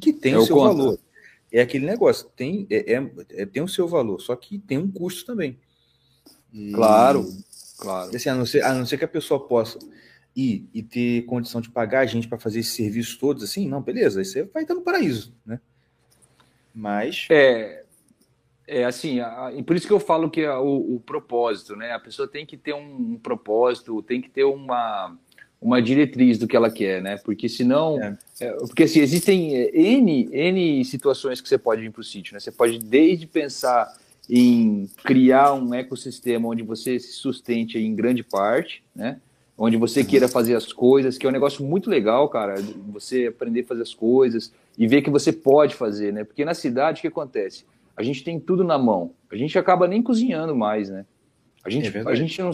Que 0.00 0.12
tem 0.12 0.34
É 0.34 0.38
o 0.38 0.46
seu 0.46 0.56
valor. 0.58 0.98
É 1.50 1.60
aquele 1.60 1.84
negócio, 1.84 2.30
tem, 2.34 2.66
é, 2.70 2.94
é- 2.94 3.10
é- 3.30 3.46
tem 3.46 3.62
o 3.62 3.68
seu 3.68 3.86
valor, 3.86 4.18
só 4.20 4.34
que 4.34 4.58
tem 4.58 4.78
um 4.78 4.90
custo 4.90 5.26
também. 5.26 5.58
E- 6.52 6.72
Claro, 6.72 7.26
claro. 7.78 8.14
Assim, 8.14 8.28
a, 8.28 8.34
não 8.34 8.46
ser, 8.46 8.62
a 8.64 8.74
não 8.74 8.84
ser 8.86 8.98
que 8.98 9.04
a 9.04 9.08
pessoa 9.08 9.40
possa 9.46 9.78
ir 10.34 10.66
e 10.72 10.82
ter 10.82 11.22
condição 11.22 11.60
de 11.60 11.70
pagar 11.70 12.00
a 12.00 12.06
gente 12.06 12.28
para 12.28 12.38
fazer 12.38 12.60
esses 12.60 12.72
serviços 12.74 13.16
todos, 13.16 13.42
assim, 13.42 13.68
não, 13.68 13.82
beleza, 13.82 14.20
aí 14.20 14.24
você 14.24 14.44
vai 14.44 14.62
estar 14.62 14.74
no 14.74 14.82
paraíso, 14.82 15.34
né? 15.44 15.60
Mas, 16.74 17.26
É, 17.30 17.84
é 18.66 18.84
assim, 18.84 19.20
a- 19.20 19.46
a- 19.46 19.52
e 19.52 19.62
por 19.62 19.76
isso 19.76 19.86
que 19.86 19.92
eu 19.92 20.00
falo 20.00 20.30
que 20.30 20.40
é 20.40 20.56
o, 20.56 20.96
o 20.96 21.00
propósito, 21.00 21.76
né? 21.76 21.92
A 21.92 21.98
pessoa 22.00 22.26
tem 22.26 22.46
que 22.46 22.56
ter 22.56 22.74
um, 22.74 23.12
um 23.12 23.18
propósito, 23.18 24.02
tem 24.02 24.22
que 24.22 24.30
ter 24.30 24.44
uma, 24.44 25.14
uma 25.60 25.82
diretriz 25.82 26.38
do 26.38 26.48
que 26.48 26.56
ela 26.56 26.70
quer, 26.70 27.02
né? 27.02 27.18
Porque 27.18 27.48
senão. 27.48 28.00
É. 28.02 28.16
é, 28.40 28.52
porque 28.52 28.84
assim, 28.84 29.00
existem 29.00 29.54
é, 29.54 29.70
N, 29.78 30.28
N 30.32 30.84
situações 30.86 31.40
que 31.42 31.48
você 31.48 31.58
pode 31.58 31.82
vir 31.82 31.90
para 31.92 32.00
o 32.00 32.04
sítio, 32.04 32.32
né? 32.32 32.40
Você 32.40 32.50
pode 32.52 32.78
desde 32.78 33.26
pensar 33.26 33.94
em 34.28 34.88
criar 35.04 35.52
um 35.54 35.74
ecossistema 35.74 36.48
onde 36.48 36.62
você 36.62 36.98
se 36.98 37.12
sustente 37.12 37.78
em 37.78 37.94
grande 37.94 38.22
parte, 38.22 38.82
né? 38.94 39.20
Onde 39.58 39.76
você 39.76 40.02
queira 40.02 40.26
fazer 40.28 40.54
as 40.54 40.72
coisas, 40.72 41.18
que 41.18 41.26
é 41.26 41.28
um 41.28 41.32
negócio 41.32 41.64
muito 41.64 41.90
legal, 41.90 42.28
cara. 42.28 42.54
Você 42.92 43.26
aprender 43.26 43.60
a 43.60 43.64
fazer 43.66 43.82
as 43.82 43.94
coisas 43.94 44.52
e 44.78 44.86
ver 44.86 45.02
que 45.02 45.10
você 45.10 45.32
pode 45.32 45.74
fazer, 45.74 46.12
né? 46.12 46.24
Porque 46.24 46.44
na 46.44 46.54
cidade, 46.54 46.98
o 46.98 47.02
que 47.02 47.08
acontece? 47.08 47.64
A 47.96 48.02
gente 48.02 48.24
tem 48.24 48.40
tudo 48.40 48.64
na 48.64 48.78
mão. 48.78 49.12
A 49.30 49.36
gente 49.36 49.58
acaba 49.58 49.86
nem 49.86 50.02
cozinhando 50.02 50.56
mais, 50.56 50.88
né? 50.88 51.04
A 51.62 51.68
gente, 51.70 51.96
É 51.96 52.00
a 52.08 52.14
gente, 52.14 52.40
não, 52.40 52.50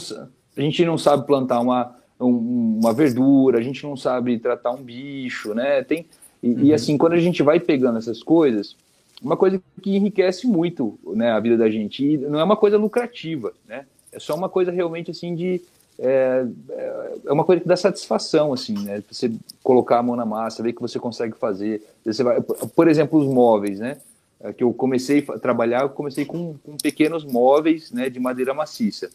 a 0.56 0.60
gente 0.60 0.84
não 0.84 0.98
sabe 0.98 1.24
plantar 1.26 1.60
uma, 1.60 1.96
um- 2.20 2.78
uma 2.80 2.92
verdura, 2.92 3.58
a 3.58 3.62
gente 3.62 3.82
não 3.84 3.96
sabe 3.96 4.38
tratar 4.38 4.72
um 4.72 4.82
bicho, 4.82 5.54
né? 5.54 5.82
Tem, 5.84 6.06
e, 6.42 6.48
e, 6.48 6.68
Uhum. 6.70 6.74
assim, 6.74 6.98
quando 6.98 7.12
a 7.14 7.18
gente 7.20 7.42
vai 7.42 7.60
pegando 7.60 7.96
essas 7.98 8.22
coisas, 8.22 8.76
uma 9.22 9.36
coisa 9.36 9.60
que 9.82 9.96
enriquece 9.96 10.46
muito 10.46 10.98
né, 11.14 11.30
a 11.30 11.40
vida 11.40 11.56
da 11.56 11.68
gente. 11.70 12.04
E 12.04 12.16
não 12.18 12.38
é 12.38 12.44
uma 12.44 12.56
coisa 12.56 12.76
lucrativa, 12.76 13.52
né? 13.66 13.84
É 14.12 14.18
só 14.18 14.34
uma 14.34 14.48
coisa 14.48 14.70
realmente 14.70 15.10
assim 15.10 15.34
de. 15.34 15.60
É, 15.98 16.46
é- 16.70 17.14
é 17.26 17.32
uma 17.32 17.44
coisa 17.44 17.60
que 17.60 17.68
dá 17.68 17.76
satisfação, 17.76 18.52
assim, 18.52 18.74
né? 18.74 19.02
Você 19.10 19.32
colocar 19.62 19.98
a 19.98 20.02
mão 20.02 20.14
na 20.14 20.24
massa, 20.24 20.62
ver 20.62 20.72
que 20.72 20.80
você 20.80 20.98
consegue 20.98 21.36
fazer. 21.36 21.82
Você 22.04 22.22
vai, 22.22 22.40
por 22.40 22.86
exemplo, 22.88 23.18
os 23.18 23.26
móveis, 23.26 23.78
né? 23.80 23.96
É, 24.40 24.52
Que 24.52 24.62
eu 24.62 24.72
comecei 24.72 25.24
a 25.28 25.38
trabalhar, 25.38 25.82
eu 25.82 25.88
comecei 25.88 26.24
com, 26.24 26.54
com 26.64 26.76
pequenos 26.76 27.24
móveis, 27.24 27.90
né, 27.90 28.08
de 28.08 28.20
madeira 28.20 28.54
maciça. 28.54 29.10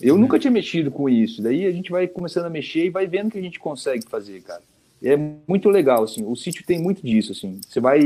Eu 0.00 0.16
nunca 0.16 0.38
tinha 0.38 0.50
mexido 0.50 0.90
com 0.90 1.08
isso. 1.08 1.42
Daí 1.42 1.66
a 1.66 1.70
gente 1.70 1.90
vai 1.90 2.06
começando 2.06 2.46
a 2.46 2.50
mexer 2.50 2.86
e 2.86 2.90
vai 2.90 3.06
vendo 3.06 3.30
que 3.30 3.38
a 3.38 3.42
gente 3.42 3.58
consegue 3.58 4.04
fazer, 4.08 4.40
cara. 4.42 4.62
É 5.02 5.16
muito 5.46 5.68
legal, 5.68 6.04
assim. 6.04 6.24
O 6.24 6.34
sítio 6.34 6.64
tem 6.66 6.80
muito 6.80 7.02
disso, 7.02 7.32
assim. 7.32 7.60
Você 7.66 7.80
vai 7.80 8.00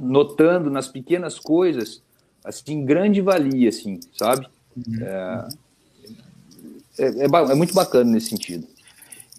notando 0.00 0.70
nas 0.70 0.88
pequenas 0.88 1.38
coisas, 1.38 2.02
assim, 2.44 2.84
grande 2.84 3.20
valia, 3.20 3.68
assim, 3.68 4.00
sabe? 4.16 4.46
É, 5.00 5.48
é, 6.98 7.24
é 7.24 7.28
ba- 7.28 7.50
é 7.50 7.54
muito 7.54 7.74
bacana 7.74 8.10
nesse 8.10 8.28
sentido. 8.28 8.66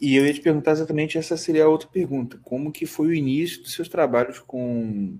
e 0.01 0.15
eu 0.15 0.25
ia 0.25 0.33
te 0.33 0.41
perguntar 0.41 0.71
exatamente 0.74 1.17
essa 1.17 1.38
seria 1.38 1.65
a 1.65 1.69
outra 1.69 1.88
pergunta. 1.88 2.39
Como 2.43 2.71
que 2.71 2.85
foi 2.85 3.07
o 3.07 3.13
início 3.13 3.63
dos 3.63 3.74
seus 3.74 3.89
trabalhos 3.89 4.39
com, 4.39 5.15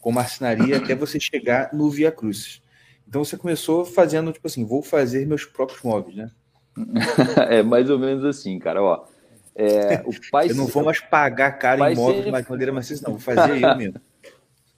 com 0.00 0.12
marcenaria 0.12 0.76
até 0.78 0.94
você 0.94 1.20
chegar 1.20 1.70
no 1.74 1.90
Via 1.90 2.12
Cruz? 2.12 2.62
Então 3.08 3.24
você 3.24 3.36
começou 3.36 3.84
fazendo, 3.84 4.32
tipo 4.32 4.46
assim, 4.46 4.64
vou 4.64 4.82
fazer 4.82 5.26
meus 5.26 5.44
próprios 5.44 5.82
móveis, 5.82 6.16
né? 6.16 6.30
é 7.50 7.62
mais 7.62 7.90
ou 7.90 7.98
menos 7.98 8.24
assim, 8.24 8.58
cara, 8.58 8.82
ó. 8.82 9.06
É, 9.54 10.02
o 10.06 10.12
pai 10.30 10.48
Eu 10.50 10.54
não 10.54 10.66
vou 10.66 10.84
mais 10.84 11.00
pagar 11.00 11.52
caro 11.52 11.80
Vai 11.80 11.92
em 11.92 11.96
móveis 11.96 12.24
de 12.26 12.32
madeira 12.50 12.72
maciça, 12.72 13.02
não. 13.04 13.12
Vou 13.12 13.20
fazer 13.22 13.62
eu 13.62 13.76
mesmo. 13.76 14.00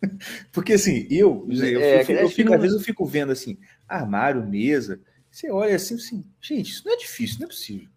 Porque 0.52 0.72
assim, 0.74 1.06
eu, 1.10 1.46
eu, 1.50 1.82
É, 1.82 2.04
fico, 2.04 2.12
eu 2.22 2.28
fico- 2.30 2.54
às 2.54 2.60
vezes 2.60 2.76
eu 2.76 2.82
fico 2.84 3.04
vendo 3.06 3.32
assim, 3.32 3.56
armário, 3.88 4.46
mesa. 4.46 5.00
Você 5.30 5.50
olha 5.50 5.76
assim, 5.76 5.94
assim, 5.96 6.24
gente, 6.40 6.70
isso 6.70 6.82
não 6.86 6.92
é 6.94 6.96
difícil, 6.96 7.38
não 7.40 7.46
é 7.46 7.48
possível. 7.48 7.88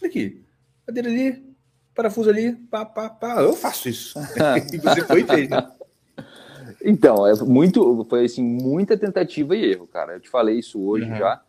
Olha 0.00 0.08
aqui, 0.10 0.42
madeira 0.86 1.08
ali, 1.08 1.44
parafuso 1.94 2.30
ali, 2.30 2.52
pá, 2.70 2.84
pá, 2.84 3.08
pá. 3.10 3.40
Eu 3.42 3.54
faço 3.54 3.88
isso. 3.88 4.18
e 4.72 4.78
você 4.78 5.04
foi 5.04 5.22
e 5.22 5.26
fez, 5.28 5.48
né? 5.48 5.62
Então, 6.84 7.26
é 7.26 7.34
muito, 7.44 8.04
foi 8.08 8.24
assim, 8.24 8.42
muita 8.42 8.96
tentativa 8.96 9.56
e 9.56 9.64
erro, 9.72 9.86
cara. 9.86 10.14
Eu 10.14 10.20
te 10.20 10.28
falei 10.28 10.58
isso 10.58 10.80
hoje 10.80 11.08
Uhum. 11.08 11.16
já. 11.16 11.40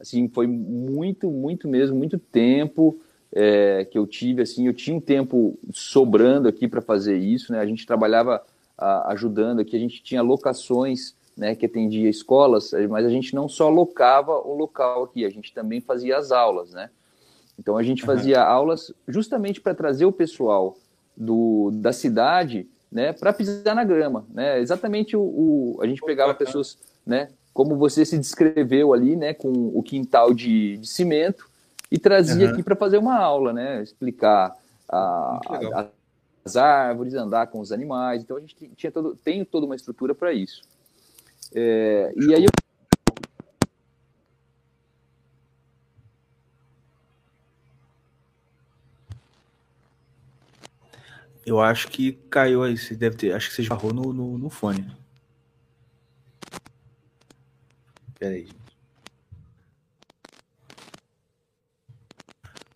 Assim, 0.00 0.28
foi 0.28 0.46
muito, 0.46 1.30
muito 1.30 1.68
mesmo, 1.68 1.96
muito 1.96 2.18
tempo 2.18 2.98
é, 3.32 3.84
que 3.84 3.96
eu 3.98 4.06
tive, 4.06 4.42
assim, 4.42 4.66
eu 4.66 4.74
tinha 4.74 4.96
um 4.96 5.00
tempo 5.00 5.58
sobrando 5.72 6.48
aqui 6.48 6.66
para 6.68 6.82
fazer 6.82 7.16
isso, 7.16 7.52
né? 7.52 7.60
A 7.60 7.66
gente 7.66 7.86
trabalhava 7.86 8.42
ah, 8.82 9.12
ajudando 9.12 9.60
aqui, 9.60 9.76
a 9.76 9.78
gente 9.78 10.02
tinha 10.02 10.22
locações, 10.22 11.14
né, 11.36 11.54
que 11.54 11.64
atendia 11.66 12.10
escolas, 12.10 12.72
mas 12.90 13.06
a 13.06 13.08
gente 13.08 13.34
não 13.34 13.48
só 13.48 13.68
locava 13.70 14.32
o 14.46 14.54
local 14.54 15.04
aqui, 15.04 15.24
a 15.24 15.30
gente 15.30 15.52
também 15.54 15.80
fazia 15.80 16.18
as 16.18 16.30
aulas, 16.30 16.70
né? 16.72 16.90
Então 17.58 17.76
a 17.78 17.82
gente 17.82 18.02
Uhum. 18.02 18.06
fazia 18.06 18.42
aulas 18.42 18.92
justamente 19.08 19.60
para 19.60 19.74
trazer 19.74 20.04
o 20.04 20.12
pessoal 20.12 20.76
do, 21.16 21.70
da 21.74 21.92
cidade, 21.92 22.66
né, 22.90 23.12
para 23.12 23.32
pisar 23.32 23.74
na 23.74 23.84
grama, 23.84 24.26
né? 24.32 24.58
Exatamente 24.60 25.16
o, 25.16 25.22
o- 25.22 25.78
a 25.80 25.86
gente 25.86 26.02
pegava 26.02 26.34
pessoas, 26.34 26.76
né, 27.06 27.28
como 27.54 27.76
você 27.76 28.04
se 28.04 28.18
descreveu 28.18 28.92
ali, 28.92 29.16
né, 29.16 29.32
com 29.34 29.48
o 29.74 29.82
quintal 29.82 30.34
de, 30.34 30.76
de 30.78 30.86
cimento 30.88 31.48
e 31.90 31.98
trazia 31.98 32.46
Uhum. 32.46 32.52
aqui 32.52 32.62
para 32.62 32.76
fazer 32.76 32.98
uma 32.98 33.16
aula, 33.18 33.52
né, 33.52 33.82
explicar 33.82 34.54
a- 34.88 35.40
a- 35.76 35.86
as 36.44 36.56
árvores, 36.56 37.14
andar 37.14 37.46
com 37.48 37.60
os 37.60 37.72
animais. 37.72 38.22
Então 38.22 38.36
a 38.36 38.40
gente 38.40 38.56
tinha 38.76 38.90
todo, 38.90 39.16
tem 39.16 39.44
toda 39.44 39.66
uma 39.66 39.76
estrutura 39.76 40.14
para 40.14 40.32
isso. 40.32 40.62
É, 41.54 42.12
e 42.16 42.34
aí 42.34 42.44
eu 42.44 42.50
Eu 51.44 51.60
acho 51.60 51.88
que 51.88 52.12
caiu 52.30 52.62
aí, 52.62 52.78
você 52.78 52.94
deve 52.94 53.16
ter, 53.16 53.32
acho 53.32 53.48
que 53.48 53.56
você 53.56 53.62
esbarrou 53.62 53.92
no, 53.92 54.12
no, 54.12 54.38
no 54.38 54.48
fone. 54.48 54.86
Pera 58.18 58.34
aí, 58.34 58.46
gente. 58.46 58.62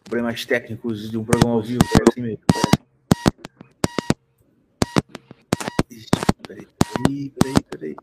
Problemas 0.02 0.44
técnicos 0.44 1.10
de 1.10 1.16
um 1.16 1.24
programa 1.24 1.54
ao 1.54 1.62
vivo, 1.62 1.80
é 1.84 2.10
assim 2.10 2.22
mesmo. 2.22 2.44
Peraí, 6.96 7.30
peraí, 7.30 7.54
peraí. 7.70 7.96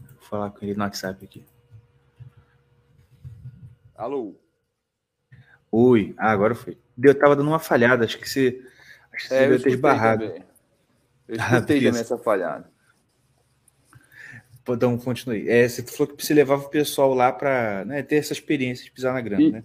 Vou 0.00 0.20
falar 0.28 0.50
com 0.50 0.64
ele 0.64 0.74
no 0.74 0.82
WhatsApp 0.82 1.24
aqui. 1.24 1.44
Alô? 3.94 4.34
Oi, 5.70 6.14
ah, 6.18 6.30
agora 6.32 6.54
foi. 6.54 6.76
Eu 7.02 7.18
tava 7.18 7.36
dando 7.36 7.48
uma 7.48 7.58
falhada, 7.58 8.04
acho 8.04 8.18
que 8.18 8.28
você, 8.28 8.62
acho 9.12 9.24
que 9.24 9.28
você 9.28 9.34
É, 9.34 9.48
deve 9.48 9.62
ter 9.62 9.70
esbarrado. 9.70 10.26
também. 10.26 10.44
Eu 11.28 11.36
Ah, 11.38 11.54
escutei 11.56 11.82
também 11.82 12.00
essa 12.00 12.18
falhada. 12.18 12.70
Então, 14.68 14.96
continue. 14.98 15.48
É, 15.48 15.68
você 15.68 15.82
falou 15.82 16.14
que 16.14 16.24
você 16.24 16.34
levava 16.34 16.62
o 16.64 16.68
pessoal 16.68 17.14
lá 17.14 17.32
para 17.32 17.84
né, 17.84 18.02
ter 18.02 18.16
essa 18.16 18.32
experiência 18.32 18.84
de 18.84 18.90
pisar 18.92 19.12
na 19.12 19.20
grama, 19.20 19.42
E- 19.42 19.50
né? 19.50 19.64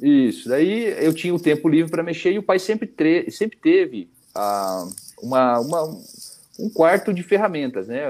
Isso, 0.00 0.48
daí 0.48 0.84
eu 1.04 1.14
tinha 1.14 1.34
o 1.34 1.38
tempo 1.38 1.68
livre 1.68 1.90
para 1.90 2.02
mexer 2.02 2.32
e 2.32 2.38
o 2.38 2.42
pai 2.42 2.58
sempre, 2.58 2.90
sempre 3.30 3.58
teve 3.58 4.10
ah, 4.34 4.86
uma, 5.22 5.60
uma- 5.60 6.00
um 6.58 6.68
quarto 6.70 7.12
de 7.12 7.22
ferramentas, 7.22 7.88
né? 7.88 8.04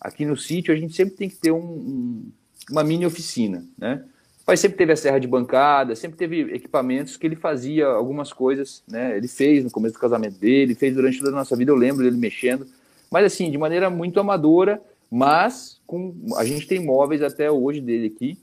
Aqui 0.00 0.24
no 0.24 0.36
sítio 0.36 0.72
a 0.74 0.76
gente 0.76 0.94
sempre 0.94 1.14
tem 1.16 1.28
que 1.28 1.36
ter 1.36 1.50
um- 1.52 1.58
um- 1.58 2.32
uma 2.70 2.84
mini 2.84 3.06
oficina, 3.06 3.64
né? 3.78 4.04
O 4.42 4.44
pai 4.46 4.56
sempre 4.56 4.78
teve 4.78 4.92
a 4.92 4.96
serra 4.96 5.18
de 5.18 5.26
bancada, 5.26 5.96
sempre 5.96 6.16
teve 6.16 6.40
equipamentos 6.54 7.16
que 7.16 7.26
ele 7.26 7.34
fazia 7.36 7.86
algumas 7.86 8.32
coisas, 8.32 8.82
né? 8.88 9.16
Ele 9.16 9.26
fez 9.28 9.64
no 9.64 9.70
começo 9.70 9.94
do 9.94 10.00
casamento 10.00 10.38
dele, 10.38 10.74
fez 10.74 10.94
durante 10.94 11.18
toda 11.18 11.30
a 11.30 11.34
nossa 11.34 11.56
vida, 11.56 11.72
eu 11.72 11.76
lembro 11.76 12.04
dele 12.04 12.16
mexendo, 12.16 12.66
mas 13.10 13.24
assim, 13.24 13.50
de 13.50 13.58
maneira 13.58 13.90
muito 13.90 14.20
amadora, 14.20 14.80
mas 15.10 15.80
com 15.86 16.14
a 16.36 16.44
gente 16.44 16.66
tem 16.66 16.84
móveis 16.84 17.22
até 17.22 17.50
hoje 17.50 17.80
dele 17.80 18.12
aqui, 18.14 18.38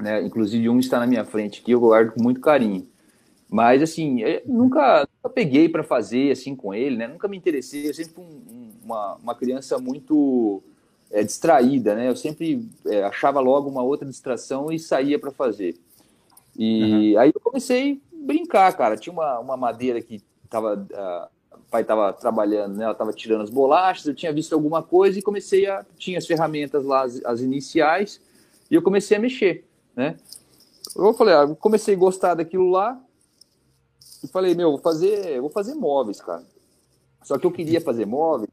né? 0.00 0.22
Inclusive 0.22 0.68
um 0.68 0.78
está 0.78 0.98
na 0.98 1.06
minha 1.06 1.24
frente 1.24 1.60
aqui, 1.60 1.72
eu 1.72 1.80
guardo 1.80 2.12
com 2.12 2.22
muito 2.22 2.40
carinho. 2.40 2.86
Mas 3.48 3.82
assim, 3.82 4.20
eu 4.22 4.42
nunca, 4.46 5.08
peguei 5.30 5.68
para 5.68 5.82
fazer 5.82 6.30
assim 6.32 6.54
com 6.54 6.74
ele, 6.74 6.96
né? 6.96 7.06
Nunca 7.08 7.26
me 7.28 7.36
interessei. 7.36 7.88
Eu 7.88 7.94
sempre 7.94 8.14
fui 8.14 8.24
um- 8.24 8.28
um- 8.28 8.70
uma, 8.84 9.14
uma 9.16 9.34
criança 9.34 9.78
muito 9.78 10.62
é, 11.10 11.22
distraída, 11.22 11.94
né? 11.94 12.08
Eu 12.08 12.16
sempre 12.16 12.68
é, 12.86 13.04
achava 13.04 13.38
logo 13.40 13.68
uma 13.68 13.82
outra 13.82 14.06
distração 14.08 14.72
e 14.72 14.78
saía 14.78 15.18
para 15.18 15.30
fazer. 15.30 15.76
E 16.56 17.16
aí 17.16 17.30
eu 17.34 17.40
comecei 17.40 18.00
a 18.12 18.26
brincar, 18.26 18.72
cara. 18.76 18.96
Tinha 18.96 19.12
uma, 19.12 19.38
uma 19.38 19.56
madeira 19.56 20.00
que 20.00 20.22
tava, 20.50 20.86
o 21.52 21.58
pai 21.70 21.82
estava 21.82 22.12
trabalhando, 22.12 22.76
né? 22.76 22.84
Ela 22.84 22.92
estava 22.92 23.12
tirando 23.12 23.42
as 23.42 23.50
bolachas. 23.50 24.06
Eu 24.06 24.14
tinha 24.14 24.32
visto 24.32 24.52
alguma 24.54 24.82
coisa 24.82 25.18
e 25.18 25.22
comecei 25.22 25.66
a 25.66 25.84
tinha 25.98 26.18
as 26.18 26.26
ferramentas 26.26 26.84
lá, 26.84 27.02
as, 27.02 27.24
as 27.24 27.40
iniciais, 27.40 28.20
e 28.70 28.74
eu 28.74 28.82
comecei 28.82 29.16
a 29.16 29.20
mexer, 29.20 29.64
né? 29.96 30.16
Eu 30.96 31.12
falei, 31.14 31.34
ah, 31.34 31.46
comecei 31.58 31.94
a 31.94 31.98
gostar 31.98 32.34
daquilo 32.34 32.70
lá 32.70 33.00
e 34.24 34.28
falei, 34.28 34.54
meu, 34.54 34.70
vou 34.70 34.80
fazer, 34.80 35.40
vou 35.40 35.50
fazer 35.50 35.74
móveis, 35.74 36.20
cara. 36.20 36.42
Só 37.22 37.38
que 37.38 37.46
eu 37.46 37.52
queria 37.52 37.80
fazer 37.80 38.06
móveis 38.06 38.50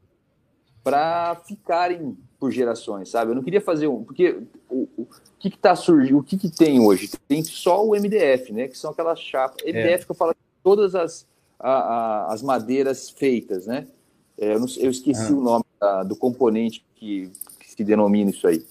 para 0.84 1.36
ficarem 1.46 2.16
por 2.38 2.50
gerações, 2.50 3.08
sabe? 3.10 3.30
Eu 3.30 3.34
não 3.36 3.42
queria 3.42 3.60
fazer 3.60 3.86
um, 3.86 4.02
porque 4.04 4.42
o, 4.68 4.88
o 4.98 5.06
que 5.38 5.50
que 5.50 5.58
tá 5.58 5.74
surgindo, 5.76 6.18
o 6.18 6.22
que 6.22 6.36
que 6.36 6.50
tem 6.50 6.80
hoje? 6.80 7.10
Tem 7.28 7.42
só 7.42 7.84
o 7.84 7.94
MDF, 7.94 8.52
né? 8.52 8.68
Que 8.68 8.76
são 8.76 8.90
aquelas 8.90 9.20
chapas. 9.20 9.64
MDF 9.64 10.04
que 10.06 10.10
eu 10.10 10.14
falo 10.16 10.34
todas 10.62 10.94
as 10.94 11.26
a- 11.58 11.70
a- 11.70 12.32
as 12.32 12.42
madeiras 12.42 13.08
feitas, 13.10 13.66
né? 13.66 13.86
É, 14.36 14.54
eu, 14.54 14.58
não 14.60 14.66
eu 14.78 14.90
esqueci 14.90 15.32
Ah. 15.32 15.36
o 15.36 15.40
nome 15.40 15.64
da- 15.80 16.02
do 16.02 16.16
componente 16.16 16.84
que, 16.96 17.30
que 17.60 17.70
se 17.70 17.84
denomina 17.84 18.30
isso 18.30 18.46
aí. 18.48 18.64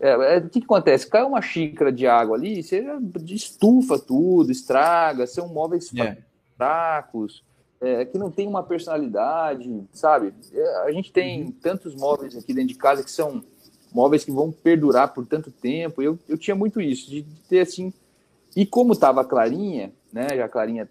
É, 0.00 0.36
é, 0.36 0.38
o 0.38 0.48
que, 0.48 0.60
que 0.60 0.64
acontece? 0.64 1.06
Cai 1.06 1.22
uma 1.22 1.42
xícara 1.42 1.92
de 1.92 2.06
água 2.06 2.36
ali, 2.36 2.62
você 2.62 2.82
estufa 3.26 3.98
tudo, 3.98 4.50
estraga, 4.50 5.26
são 5.26 5.48
móveis 5.48 5.90
É. 5.94 6.16
fracos, 6.62 7.42
é, 7.80 8.04
que 8.04 8.16
não 8.16 8.30
tem 8.30 8.46
uma 8.46 8.62
personalidade, 8.62 9.82
sabe? 9.92 10.32
É, 10.52 10.76
a 10.84 10.92
gente 10.92 11.12
tem 11.12 11.50
tantos 11.50 11.94
móveis 11.96 12.36
aqui 12.36 12.54
dentro 12.54 12.68
de 12.68 12.76
casa 12.76 13.02
que 13.02 13.10
são 13.10 13.42
móveis 13.92 14.24
que 14.24 14.30
vão 14.30 14.52
perdurar 14.52 15.12
por 15.12 15.26
tanto 15.26 15.50
tempo. 15.50 16.00
Eu, 16.00 16.16
eu 16.28 16.38
tinha 16.38 16.54
muito 16.54 16.80
isso, 16.80 17.10
de, 17.10 17.22
de 17.22 17.40
ter 17.48 17.60
assim. 17.60 17.92
E 18.54 18.64
como 18.64 18.94
tava 18.96 19.22
a 19.22 19.24
Clarinha, 19.24 19.92
né? 20.12 20.28
Já 20.36 20.44
a 20.44 20.48
Clarinha, 20.48 20.88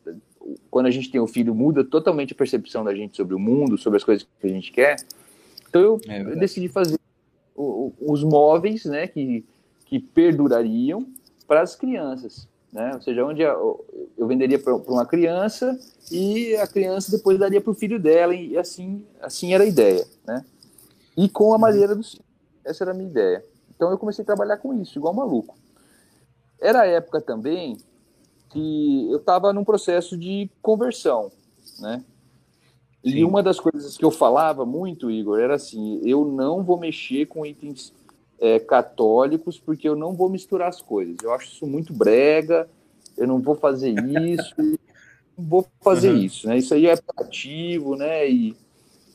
quando 0.69 0.87
a 0.87 0.91
gente 0.91 1.09
tem 1.09 1.21
um 1.21 1.27
filho, 1.27 1.55
muda 1.55 1.83
totalmente 1.83 2.33
a 2.33 2.35
percepção 2.35 2.83
da 2.83 2.93
gente 2.93 3.15
sobre 3.15 3.33
o 3.33 3.39
mundo, 3.39 3.77
sobre 3.77 3.97
as 3.97 4.03
coisas 4.03 4.27
que 4.39 4.47
a 4.47 4.49
gente 4.49 4.71
quer. 4.71 4.97
Então 5.69 5.81
eu, 5.81 6.01
É 6.09 6.21
eu 6.21 6.37
decidi 6.37 6.67
fazer 6.67 6.99
o- 7.55 7.93
o- 8.01 8.11
os 8.11 8.23
móveis, 8.23 8.83
né? 8.85 9.07
Que, 9.07 9.45
que 9.85 9.97
perdurariam 9.99 11.07
para 11.47 11.61
as 11.61 11.75
crianças. 11.75 12.47
Né? 12.71 12.91
Ou 12.93 13.01
seja, 13.01 13.25
onde 13.25 13.41
eu 13.41 14.27
venderia 14.27 14.57
para 14.57 14.73
uma 14.73 15.05
criança 15.05 15.77
e 16.09 16.55
a 16.55 16.65
criança 16.65 17.11
depois 17.11 17.37
daria 17.37 17.59
para 17.59 17.71
o 17.71 17.75
filho 17.75 17.99
dela 17.99 18.33
e 18.33 18.57
assim 18.57 19.05
assim 19.19 19.53
era 19.53 19.63
a 19.65 19.67
ideia, 19.67 20.07
né? 20.25 20.45
E 21.17 21.27
com 21.27 21.53
a 21.53 21.57
madeira 21.57 21.93
do 21.93 22.01
sítio. 22.01 22.23
Essa 22.63 22.85
era 22.85 22.91
a 22.91 22.93
minha 22.93 23.09
ideia. 23.09 23.43
Então 23.75 23.91
eu 23.91 23.97
comecei 23.97 24.23
a 24.23 24.25
trabalhar 24.25 24.57
com 24.57 24.73
isso, 24.81 24.97
igual 24.97 25.13
maluco. 25.13 25.55
Era 26.61 26.81
a 26.81 26.85
época 26.85 27.19
também 27.19 27.77
que 28.49 29.11
eu 29.11 29.17
estava 29.17 29.51
num 29.51 29.63
processo 29.63 30.17
de 30.17 30.49
conversão, 30.61 31.31
né? 31.79 32.03
E 33.03 33.13
Sim. 33.13 33.23
uma 33.23 33.41
das 33.41 33.59
coisas 33.59 33.97
que 33.97 34.05
eu 34.05 34.11
falava 34.11 34.65
muito, 34.65 35.09
Igor, 35.09 35.39
era 35.39 35.55
assim: 35.55 35.99
eu 36.05 36.23
não 36.23 36.63
vou 36.63 36.77
mexer 36.77 37.25
com 37.25 37.45
itens 37.45 37.91
é, 38.41 38.59
católicos 38.59 39.59
porque 39.59 39.87
eu 39.87 39.95
não 39.95 40.13
vou 40.13 40.27
misturar 40.27 40.67
as 40.67 40.81
coisas. 40.81 41.15
Eu 41.23 41.31
acho 41.31 41.45
isso 41.47 41.67
muito 41.67 41.93
brega, 41.93 42.67
eu 43.15 43.27
não 43.27 43.39
vou 43.39 43.53
fazer 43.55 43.91
isso, 43.91 44.53
não 45.37 45.45
vou 45.45 45.67
fazer 45.81 46.09
Uhum. 46.11 46.17
isso, 46.17 46.47
né? 46.47 46.57
Isso 46.57 46.73
aí 46.73 46.87
é 46.87 46.93
apelativo, 46.93 47.95
né? 47.95 48.27
E 48.29 48.55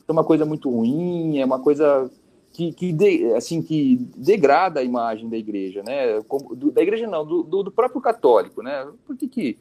é 0.07 0.11
uma 0.11 0.23
coisa 0.23 0.45
muito 0.45 0.69
ruim, 0.69 1.39
é 1.39 1.45
uma 1.45 1.59
coisa 1.59 2.09
que, 2.53 2.71
que 2.71 2.93
de- 2.93 3.33
assim 3.33 3.61
que 3.61 3.97
degrada 4.15 4.79
a 4.79 4.83
imagem 4.83 5.27
da 5.29 5.37
igreja, 5.37 5.83
né? 5.83 6.21
Como- 6.27 6.55
do- 6.55 6.71
da 6.71 6.81
igreja 6.81 7.05
não, 7.05 7.25
do, 7.25 7.43
do- 7.43 7.63
do 7.63 7.71
próprio 7.71 7.99
católico, 8.01 8.63
né? 8.63 8.87
Por 9.05 9.17
que 9.17 9.27
que, 9.27 9.57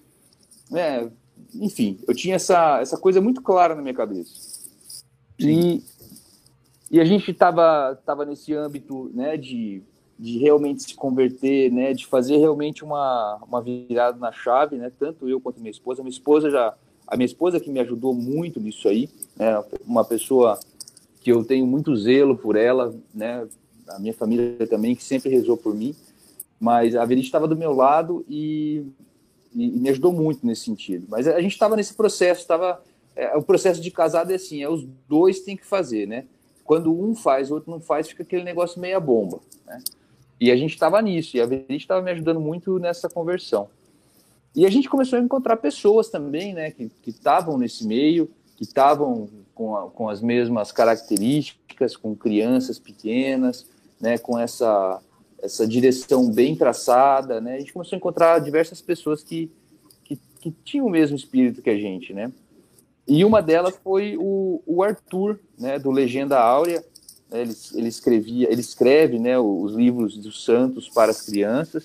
né? 0.71 1.11
Enfim, 1.57 1.99
eu 2.07 2.15
tinha 2.15 2.37
essa 2.37 2.79
essa 2.81 2.97
coisa 2.97 3.21
muito 3.21 3.43
clara 3.43 3.75
na 3.75 3.83
minha 3.83 3.93
cabeça. 3.95 4.31
E 5.39 5.83
e 6.91 7.01
a 7.01 7.05
gente 7.05 7.31
estava 7.31 7.99
tava 8.05 8.25
nesse 8.25 8.55
âmbito, 8.55 9.11
né? 9.15 9.37
De 9.37 9.83
de 10.19 10.39
realmente 10.39 10.83
se 10.83 10.95
converter, 10.95 11.71
né? 11.71 11.93
De 11.93 12.07
fazer 12.07 12.39
realmente 12.39 12.85
uma 12.85 13.39
uma 13.47 13.61
virada 13.61 14.19
na 14.19 14.33
chave, 14.33 14.77
né? 14.77 14.91
Tanto 14.99 15.29
eu 15.29 15.41
quanto 15.41 15.61
minha 15.61 15.71
esposa. 15.71 16.03
Minha 16.03 16.11
esposa 16.11 16.51
já 16.51 16.75
a 17.07 17.17
minha 17.17 17.27
esposa 17.27 17.61
que 17.61 17.71
me 17.71 17.79
ajudou 17.81 18.13
muito 18.15 18.59
nisso 18.59 18.89
aí, 18.89 19.09
né? 19.37 19.63
Uma 19.87 20.05
pessoa 20.05 20.59
que 21.21 21.31
eu 21.31 21.45
tenho 21.45 21.67
muito 21.67 21.97
zelo 21.97 22.37
por 22.37 22.57
ela, 22.57 22.95
né? 23.15 23.47
A 23.89 23.99
minha 23.99 24.15
família 24.15 24.67
também 24.67 24.97
que 24.97 25.05
sempre 25.05 25.31
rezou 25.31 25.57
por 25.57 25.75
mim, 25.75 25.95
mas 26.59 26.97
a 26.97 27.05
Verite 27.05 27.27
estava 27.27 27.47
do 27.47 27.57
meu 27.57 27.73
lado 27.73 28.25
e, 28.29 28.85
e, 29.55 29.77
e 29.77 29.79
me 29.79 29.89
ajudou 29.91 30.13
muito 30.13 30.45
nesse 30.45 30.65
sentido. 30.65 31.07
Mas 31.09 31.29
a 31.29 31.41
gente 31.41 31.53
estava 31.53 31.77
nesse 31.77 31.95
processo, 31.95 32.41
estava 32.41 32.83
é, 33.15 33.37
o 33.37 33.43
processo 33.43 33.81
de 33.81 33.91
casado 33.91 34.33
é 34.33 34.35
assim, 34.35 34.63
é 34.63 34.69
os 34.69 34.85
dois 35.09 35.41
têm 35.41 35.57
que 35.57 35.67
fazer, 35.67 36.07
né? 36.07 36.27
Quando 36.67 36.93
um 36.93 37.15
faz, 37.15 37.51
o 37.51 37.55
outro 37.55 37.71
não 37.71 37.81
faz, 37.81 38.09
fica 38.09 38.23
aquele 38.23 38.43
negócio 38.43 38.81
meia 38.81 38.99
bomba, 38.99 39.41
né? 39.65 39.83
E 40.39 40.51
a 40.51 40.57
gente 40.57 40.73
estava 40.73 41.01
nisso, 41.01 41.37
e 41.37 41.41
a 41.41 41.47
Verite 41.47 41.77
estava 41.77 42.03
me 42.03 42.11
ajudando 42.11 42.41
muito 42.41 42.79
nessa 42.79 43.09
conversão. 43.09 43.69
E 44.55 44.67
a 44.67 44.71
gente 44.71 44.89
começou 44.89 45.19
a 45.19 45.23
encontrar 45.23 45.57
pessoas 45.57 46.09
também, 46.09 46.53
né, 46.53 46.71
que 46.71 46.91
estavam 47.07 47.57
nesse 47.57 47.87
meio, 47.87 48.29
que 48.57 48.65
estavam 48.65 49.29
com, 49.55 49.91
com 49.95 50.09
as 50.09 50.21
mesmas 50.21 50.73
características, 50.73 51.97
com 51.97 52.15
crianças 52.15 52.79
pequenas, 52.79 53.67
né, 54.01 54.19
com 54.19 54.39
essa, 54.39 55.01
essa 55.43 55.67
direção 55.67 56.31
bem 56.31 56.57
traçada, 56.57 57.41
né, 57.41 57.57
a 57.57 57.59
gente 57.59 57.73
começou 57.73 57.97
a 57.97 57.99
encontrar 57.99 58.39
diversas 58.41 58.81
pessoas 58.81 59.23
que, 59.23 59.51
que, 60.05 60.19
que 60.41 60.51
tinham 60.65 60.87
o 60.87 60.91
mesmo 60.91 61.17
espírito 61.17 61.63
que 61.63 61.71
a 61.71 61.79
gente, 61.79 62.13
né, 62.13 62.33
e 63.07 63.25
uma 63.25 63.41
delas 63.41 63.77
foi 63.85 64.17
o, 64.19 64.63
o 64.67 64.83
Arthur, 64.83 65.39
né, 65.59 65.79
do 65.79 65.91
Legenda 65.91 66.39
Áurea, 66.39 66.85
né, 67.31 67.43
ele, 67.43 67.55
ele 67.75 67.89
escrevia, 67.89 68.51
ele 68.51 68.61
escreve, 68.61 69.19
né, 69.19 69.39
os 69.39 69.75
livros 69.75 70.17
dos 70.17 70.45
santos 70.45 70.89
para 70.89 71.11
as 71.11 71.23
crianças, 71.23 71.85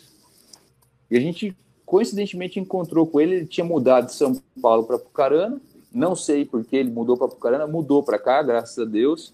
e 1.10 1.18
a 1.18 1.20
gente 1.20 1.56
coincidentemente 1.86 2.60
encontrou 2.60 3.06
com 3.06 3.20
ele, 3.20 3.36
ele 3.36 3.46
tinha 3.46 3.66
mudado 3.66 4.06
de 4.06 4.14
São 4.14 4.42
Paulo 4.62 4.86
para 4.86 4.98
Pucarana, 4.98 5.60
não 5.94 6.16
sei 6.16 6.46
por 6.46 6.64
que 6.64 6.78
ele 6.78 6.90
mudou 6.90 7.18
para 7.18 7.28
Pucarana, 7.28 7.68
mudou 7.68 8.02
para 8.02 8.18
cá, 8.18 8.42
graças 8.42 8.80
a 8.80 8.86
Deus. 8.86 9.34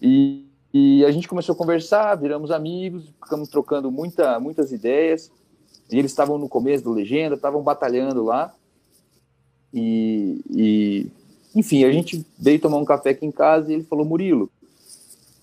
E, 0.00 0.44
e 0.72 1.02
a 1.06 1.10
gente 1.10 1.26
começou 1.26 1.54
a 1.54 1.56
conversar, 1.58 2.14
viramos 2.16 2.50
amigos, 2.50 3.08
ficamos 3.22 3.48
trocando 3.48 3.90
muita, 3.90 4.38
muitas 4.38 4.72
ideias. 4.72 5.30
E 5.90 5.98
eles 5.98 6.10
estavam 6.10 6.36
no 6.36 6.48
começo 6.48 6.84
do 6.84 6.92
Legenda, 6.92 7.34
estavam 7.34 7.62
batalhando 7.62 8.22
lá. 8.22 8.54
E, 9.72 10.40
e, 10.50 11.06
enfim, 11.54 11.84
a 11.84 11.92
gente 11.92 12.24
veio 12.38 12.60
tomar 12.60 12.78
um 12.78 12.84
café 12.84 13.10
aqui 13.10 13.24
em 13.24 13.32
casa 13.32 13.70
e 13.70 13.74
ele 13.74 13.84
falou: 13.84 14.04
Murilo, 14.04 14.50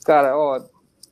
cara, 0.03 0.37
ó, 0.37 0.61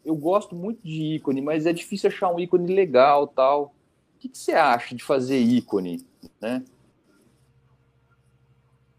eu 0.03 0.15
gosto 0.15 0.55
muito 0.55 0.81
de 0.83 1.15
ícone, 1.15 1.41
mas 1.41 1.65
é 1.65 1.73
difícil 1.73 2.09
achar 2.09 2.33
um 2.33 2.39
ícone 2.39 2.73
legal 2.73 3.27
tal. 3.27 3.73
O 4.15 4.19
que, 4.19 4.29
que 4.29 4.37
você 4.37 4.51
acha 4.51 4.95
de 4.95 5.03
fazer 5.03 5.37
ícone, 5.37 6.05
né? 6.41 6.63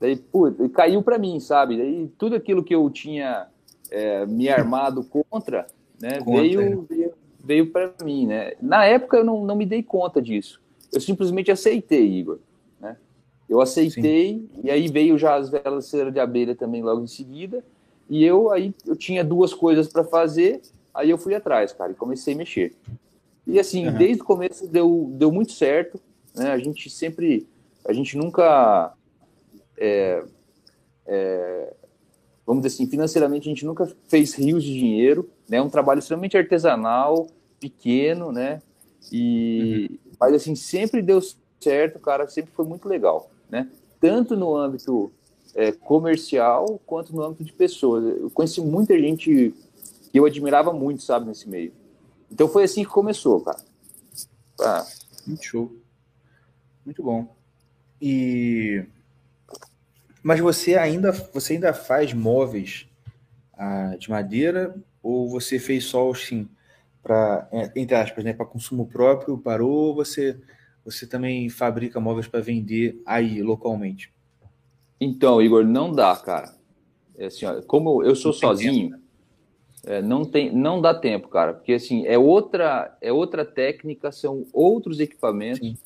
Daí, 0.00 0.16
pô, 0.16 0.50
caiu 0.72 1.02
para 1.02 1.18
mim, 1.18 1.38
sabe? 1.40 1.76
Daí 1.76 2.10
tudo 2.16 2.34
aquilo 2.34 2.64
que 2.64 2.74
eu 2.74 2.88
tinha 2.88 3.48
é, 3.90 4.24
me 4.24 4.48
armado 4.48 5.04
contra, 5.04 5.66
né, 6.00 6.20
Contra, 6.20 6.40
veio, 6.40 6.86
veio, 6.88 7.12
veio 7.44 7.70
para 7.70 7.92
mim, 8.02 8.26
né? 8.26 8.54
Na 8.62 8.86
época 8.86 9.18
eu 9.18 9.24
não, 9.24 9.44
não 9.44 9.54
me 9.54 9.66
dei 9.66 9.82
conta 9.82 10.22
disso. 10.22 10.60
Eu 10.90 11.00
simplesmente 11.00 11.50
aceitei, 11.50 12.06
Igor? 12.06 12.38
Eu 13.50 13.60
aceitei, 13.60 14.34
Sim. 14.34 14.48
e 14.62 14.70
aí 14.70 14.86
veio 14.86 15.18
já 15.18 15.34
as 15.34 15.50
velas 15.50 15.84
de 15.84 15.90
cera 15.90 16.12
de 16.12 16.20
abelha 16.20 16.54
também 16.54 16.84
logo 16.84 17.02
em 17.02 17.08
seguida. 17.08 17.64
E 18.08 18.24
eu 18.24 18.48
aí 18.48 18.72
eu 18.86 18.94
tinha 18.94 19.24
duas 19.24 19.52
coisas 19.52 19.88
para 19.88 20.04
fazer, 20.04 20.62
aí 20.94 21.10
eu 21.10 21.18
fui 21.18 21.34
atrás, 21.34 21.72
cara, 21.72 21.90
e 21.90 21.96
comecei 21.96 22.32
a 22.34 22.36
mexer. 22.36 22.76
E 23.44 23.58
assim, 23.58 23.88
uhum. 23.88 23.98
desde 23.98 24.22
o 24.22 24.24
começo 24.24 24.68
deu, 24.68 25.10
deu 25.14 25.32
muito 25.32 25.50
certo, 25.50 26.00
né? 26.32 26.52
A 26.52 26.58
gente 26.58 26.88
sempre, 26.88 27.48
a 27.84 27.92
gente 27.92 28.16
nunca, 28.16 28.92
é, 29.76 30.22
é, 31.04 31.74
vamos 32.46 32.62
dizer 32.62 32.76
assim, 32.76 32.88
financeiramente 32.88 33.48
a 33.48 33.52
gente 33.52 33.66
nunca 33.66 33.92
fez 34.06 34.32
rios 34.32 34.62
de 34.62 34.72
dinheiro, 34.72 35.28
né? 35.48 35.56
É 35.56 35.62
um 35.62 35.68
trabalho 35.70 35.98
extremamente 35.98 36.36
artesanal, 36.36 37.26
pequeno, 37.58 38.30
né? 38.30 38.62
E, 39.10 39.88
uhum. 39.90 40.14
mas 40.20 40.34
assim, 40.34 40.54
sempre 40.54 41.02
deu 41.02 41.20
certo, 41.60 41.98
cara, 41.98 42.28
sempre 42.28 42.52
foi 42.52 42.64
muito 42.64 42.88
legal, 42.88 43.28
né? 43.50 43.68
Tanto 44.00 44.36
no 44.36 44.56
âmbito 44.56 45.12
é, 45.54 45.72
comercial 45.72 46.80
quanto 46.86 47.14
no 47.14 47.22
âmbito 47.22 47.44
de 47.44 47.52
pessoas. 47.52 48.04
Eu 48.18 48.30
conheci 48.30 48.60
muita 48.60 48.98
gente 48.98 49.54
que 50.10 50.18
eu 50.18 50.24
admirava 50.24 50.72
muito, 50.72 51.02
sabe, 51.02 51.26
nesse 51.26 51.48
meio. 51.48 51.72
Então 52.30 52.48
foi 52.48 52.64
assim 52.64 52.84
que 52.84 52.90
começou, 52.90 53.40
cara. 53.40 53.58
Ah. 54.60 54.86
Muito 55.26 55.44
show. 55.44 55.72
Muito 56.84 57.02
bom. 57.02 57.34
E 58.00 58.84
mas 60.22 60.40
você 60.40 60.76
ainda 60.76 61.12
você 61.12 61.54
ainda 61.54 61.72
faz 61.72 62.12
móveis 62.12 62.86
ah, 63.54 63.96
de 63.98 64.10
madeira 64.10 64.74
ou 65.02 65.28
você 65.28 65.58
fez 65.58 65.84
só 65.84 66.10
assim 66.10 66.48
para 67.02 67.48
é, 67.52 67.70
entre 67.76 67.94
aspas, 67.94 68.24
né, 68.24 68.32
para 68.32 68.44
consumo 68.46 68.86
próprio, 68.86 69.38
parou, 69.38 69.94
você 69.94 70.38
você 70.84 71.06
também 71.06 71.48
fabrica 71.48 72.00
móveis 72.00 72.26
para 72.26 72.40
vender 72.40 73.00
aí 73.04 73.42
localmente? 73.42 74.12
Então, 75.00 75.40
Igor, 75.40 75.64
não 75.64 75.92
dá, 75.92 76.16
cara. 76.16 76.54
É 77.16 77.26
assim, 77.26 77.46
ó, 77.46 77.60
como 77.62 78.02
eu 78.02 78.14
sou 78.14 78.32
sozinho, 78.32 78.98
é, 79.84 80.02
não 80.02 80.24
tem, 80.24 80.54
não 80.54 80.80
dá 80.80 80.94
tempo, 80.94 81.28
cara, 81.28 81.54
porque 81.54 81.72
assim 81.72 82.06
é 82.06 82.18
outra, 82.18 82.96
é 83.00 83.12
outra 83.12 83.44
técnica, 83.44 84.12
são 84.12 84.46
outros 84.52 85.00
equipamentos. 85.00 85.60
Sim. 85.60 85.76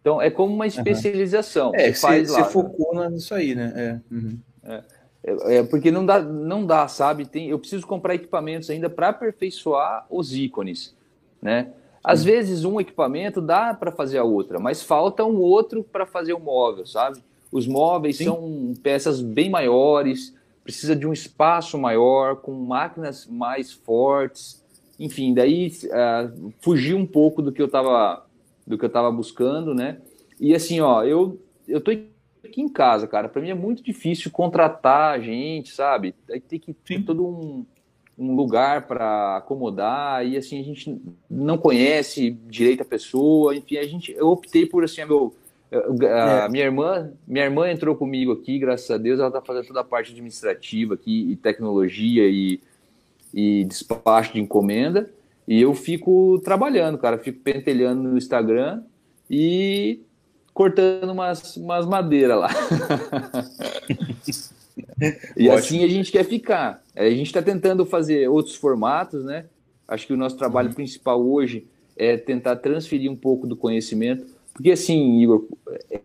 Então 0.00 0.20
é 0.20 0.30
como 0.30 0.54
uma 0.54 0.66
especialização. 0.66 1.68
Uhum. 1.70 1.76
É, 1.76 1.92
você, 1.92 2.24
você 2.24 2.44
focou 2.44 3.08
nisso 3.10 3.34
aí, 3.34 3.54
né? 3.54 3.72
É. 3.76 4.14
Uhum. 4.14 4.38
É, 4.64 4.82
é, 5.22 5.56
é, 5.56 5.62
porque 5.62 5.90
não 5.90 6.04
dá, 6.04 6.20
não 6.20 6.64
dá, 6.64 6.88
sabe? 6.88 7.26
Tem, 7.26 7.48
eu 7.48 7.58
preciso 7.58 7.86
comprar 7.86 8.14
equipamentos 8.14 8.70
ainda 8.70 8.88
para 8.88 9.08
aperfeiçoar 9.08 10.06
os 10.10 10.34
ícones, 10.34 10.94
né? 11.40 11.72
Às 12.02 12.24
vezes 12.24 12.64
um 12.64 12.80
equipamento 12.80 13.40
dá 13.40 13.74
para 13.74 13.92
fazer 13.92 14.18
a 14.18 14.24
outra, 14.24 14.58
mas 14.58 14.82
falta 14.82 15.24
um 15.24 15.38
outro 15.38 15.84
para 15.84 16.06
fazer 16.06 16.32
o 16.32 16.40
móvel, 16.40 16.86
sabe? 16.86 17.22
Os 17.52 17.66
móveis 17.66 18.16
Sim. 18.16 18.24
são 18.24 18.74
peças 18.82 19.20
bem 19.20 19.50
maiores, 19.50 20.34
precisa 20.62 20.96
de 20.96 21.06
um 21.06 21.12
espaço 21.12 21.76
maior, 21.76 22.36
com 22.36 22.52
máquinas 22.52 23.26
mais 23.26 23.72
fortes. 23.72 24.64
Enfim, 24.98 25.34
daí 25.34 25.68
uh, 25.68 26.52
fugi 26.60 26.94
um 26.94 27.06
pouco 27.06 27.42
do 27.42 27.52
que 27.52 27.60
eu 27.60 27.66
estava 27.66 28.24
do 28.66 28.78
que 28.78 28.84
eu 28.84 28.88
estava 28.88 29.10
buscando, 29.10 29.74
né? 29.74 29.98
E 30.38 30.54
assim, 30.54 30.80
ó, 30.80 31.02
eu 31.02 31.38
eu 31.66 31.80
tô 31.80 31.90
aqui 32.44 32.60
em 32.60 32.68
casa, 32.68 33.06
cara. 33.06 33.28
Para 33.28 33.42
mim 33.42 33.50
é 33.50 33.54
muito 33.54 33.82
difícil 33.82 34.30
contratar 34.30 35.20
gente, 35.20 35.70
sabe? 35.72 36.14
Aí 36.30 36.40
tem 36.40 36.58
que 36.58 36.72
ter 36.72 37.02
todo 37.02 37.26
um, 37.26 37.66
um 38.20 38.36
lugar 38.36 38.86
para 38.86 39.38
acomodar 39.38 40.26
e 40.26 40.36
assim 40.36 40.60
a 40.60 40.62
gente 40.62 41.00
não 41.28 41.56
conhece 41.56 42.30
direito 42.46 42.82
a 42.82 42.84
pessoa. 42.84 43.56
Enfim, 43.56 43.78
a 43.78 43.84
gente 43.84 44.12
eu 44.12 44.28
optei 44.28 44.66
por 44.66 44.84
assim, 44.84 45.02
meu 45.06 45.34
a 45.72 46.46
é. 46.46 46.48
minha 46.48 46.64
irmã, 46.64 47.12
minha 47.26 47.44
irmã 47.44 47.70
entrou 47.70 47.94
comigo 47.94 48.32
aqui, 48.32 48.58
graças 48.58 48.90
a 48.90 48.98
Deus, 48.98 49.20
ela 49.20 49.28
está 49.28 49.40
fazendo 49.40 49.68
toda 49.68 49.80
a 49.80 49.84
parte 49.84 50.10
administrativa 50.10 50.94
aqui, 50.94 51.30
e 51.30 51.36
tecnologia 51.36 52.28
e, 52.28 52.60
e 53.32 53.64
despacho 53.64 54.32
de 54.32 54.40
encomenda. 54.40 55.08
E 55.46 55.62
eu 55.62 55.72
fico 55.74 56.40
trabalhando, 56.44 56.98
cara, 56.98 57.18
fico 57.18 57.38
pentelhando 57.40 58.02
no 58.02 58.18
Instagram 58.18 58.82
e 59.30 60.00
cortando 60.52 61.10
umas, 61.10 61.56
umas 61.56 61.86
madeiras 61.86 62.38
lá. 62.38 62.50
e 65.36 65.48
Ótimo. 65.48 65.52
assim 65.52 65.84
a 65.84 65.88
gente 65.88 66.12
quer 66.12 66.24
ficar. 66.24 66.82
A 66.94 67.08
gente 67.10 67.26
está 67.26 67.42
tentando 67.42 67.84
fazer 67.86 68.28
outros 68.28 68.56
formatos, 68.56 69.24
né? 69.24 69.46
Acho 69.86 70.06
que 70.06 70.12
o 70.12 70.16
nosso 70.16 70.36
trabalho 70.36 70.68
uhum. 70.68 70.74
principal 70.74 71.20
hoje 71.24 71.66
é 71.96 72.16
tentar 72.16 72.56
transferir 72.56 73.10
um 73.10 73.16
pouco 73.16 73.46
do 73.46 73.56
conhecimento 73.56 74.26
porque 74.52 74.72
assim, 74.72 75.20
Igor, 75.20 75.46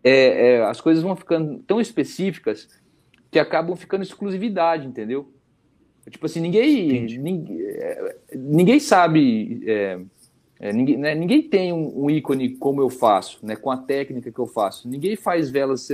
é, 0.04 0.54
é, 0.54 0.64
as 0.64 0.80
coisas 0.80 1.04
vão 1.04 1.16
ficando 1.16 1.60
tão 1.68 1.82
específicas 1.82 2.70
que 3.32 3.40
acabam 3.40 3.76
ficando 3.76 4.04
exclusividade, 4.04 4.88
entendeu? 4.88 5.30
Tipo 6.10 6.26
assim, 6.28 6.40
ninguém, 6.40 7.02
ninguém, 7.18 7.62
é, 7.62 8.16
ninguém 8.34 8.80
sabe, 8.80 9.62
é, 9.66 10.00
é, 10.60 10.72
ninguém, 10.72 10.98
né, 10.98 11.16
ninguém 11.16 11.42
tem 11.42 11.74
um, 11.74 12.06
um, 12.06 12.10
ícone 12.10 12.56
como 12.56 12.80
eu 12.80 12.90
faço, 12.90 13.44
né, 13.44 13.56
com 13.56 13.72
a 13.72 13.78
técnica 13.78 14.32
que 14.32 14.40
eu 14.40 14.48
faço. 14.48 14.88
Ninguém 14.88 15.16
faz 15.16 15.50
velas 15.50 15.88